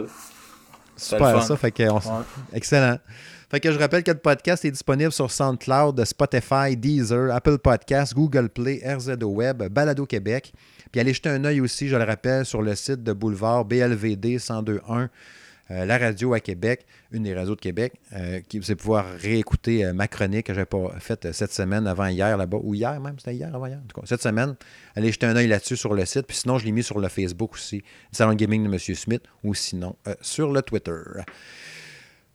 Super, 0.97 1.41
ça. 1.41 1.55
Fait 1.55 1.71
que, 1.71 1.83
Excellent. 2.53 2.97
Fait 3.51 3.59
que 3.59 3.69
je 3.69 3.77
rappelle 3.77 4.01
que 4.01 4.11
le 4.11 4.17
podcast 4.17 4.63
est 4.63 4.71
disponible 4.71 5.11
sur 5.11 5.29
SoundCloud, 5.29 6.05
Spotify, 6.05 6.77
Deezer, 6.77 7.35
Apple 7.35 7.57
Podcasts, 7.57 8.13
Google 8.13 8.47
Play, 8.47 8.81
RZO 8.81 9.27
Web, 9.27 9.63
Balado 9.63 10.05
Québec. 10.05 10.53
Puis 10.89 11.01
allez 11.01 11.13
jeter 11.13 11.27
un 11.27 11.43
œil 11.43 11.59
aussi, 11.59 11.89
je 11.89 11.97
le 11.97 12.05
rappelle, 12.05 12.45
sur 12.45 12.61
le 12.61 12.75
site 12.75 13.03
de 13.03 13.11
Boulevard 13.11 13.65
BLVD 13.65 14.37
1021. 14.37 15.09
Euh, 15.69 15.85
la 15.85 15.97
radio 15.97 16.33
à 16.33 16.39
Québec, 16.39 16.85
une 17.11 17.23
des 17.23 17.35
radios 17.35 17.55
de 17.55 17.59
Québec, 17.59 17.91
euh, 18.13 18.39
qui 18.47 18.57
vous 18.57 18.75
pouvoir 18.77 19.05
réécouter 19.19 19.83
euh, 19.83 19.91
ma 19.91 20.07
chronique 20.07 20.45
que 20.45 20.53
j'ai 20.53 20.63
pas 20.63 20.95
faite 20.99 21.29
cette 21.33 21.51
semaine, 21.51 21.87
avant 21.87 22.07
hier 22.07 22.37
là-bas, 22.37 22.57
ou 22.61 22.73
hier 22.73 23.01
même, 23.01 23.19
c'était 23.19 23.35
hier, 23.35 23.53
avant 23.53 23.65
hier, 23.65 23.79
en 23.83 23.85
tout 23.85 23.99
cas, 23.99 24.07
cette 24.07 24.21
semaine. 24.21 24.55
Allez 24.95 25.11
jeter 25.11 25.25
un 25.25 25.35
œil 25.35 25.47
là-dessus 25.47 25.75
sur 25.75 25.93
le 25.93 26.05
site, 26.05 26.25
puis 26.25 26.37
sinon, 26.37 26.57
je 26.57 26.63
l'ai 26.63 26.71
mis 26.71 26.83
sur 26.83 26.99
le 26.99 27.09
Facebook 27.09 27.55
aussi, 27.55 27.83
Salon 28.13 28.33
Gaming 28.33 28.63
de 28.65 28.73
M. 28.73 28.79
Smith, 28.79 29.23
ou 29.43 29.53
sinon, 29.53 29.97
sur 30.21 30.53
le 30.53 30.61
Twitter. 30.61 30.93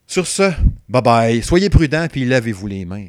Sur 0.07 0.27
ce, 0.27 0.53
bye 0.89 1.03
bye. 1.03 1.43
Soyez 1.43 1.69
prudents, 1.69 2.07
puis 2.11 2.25
lavez-vous 2.25 2.67
les 2.67 2.85
mains. 2.85 3.07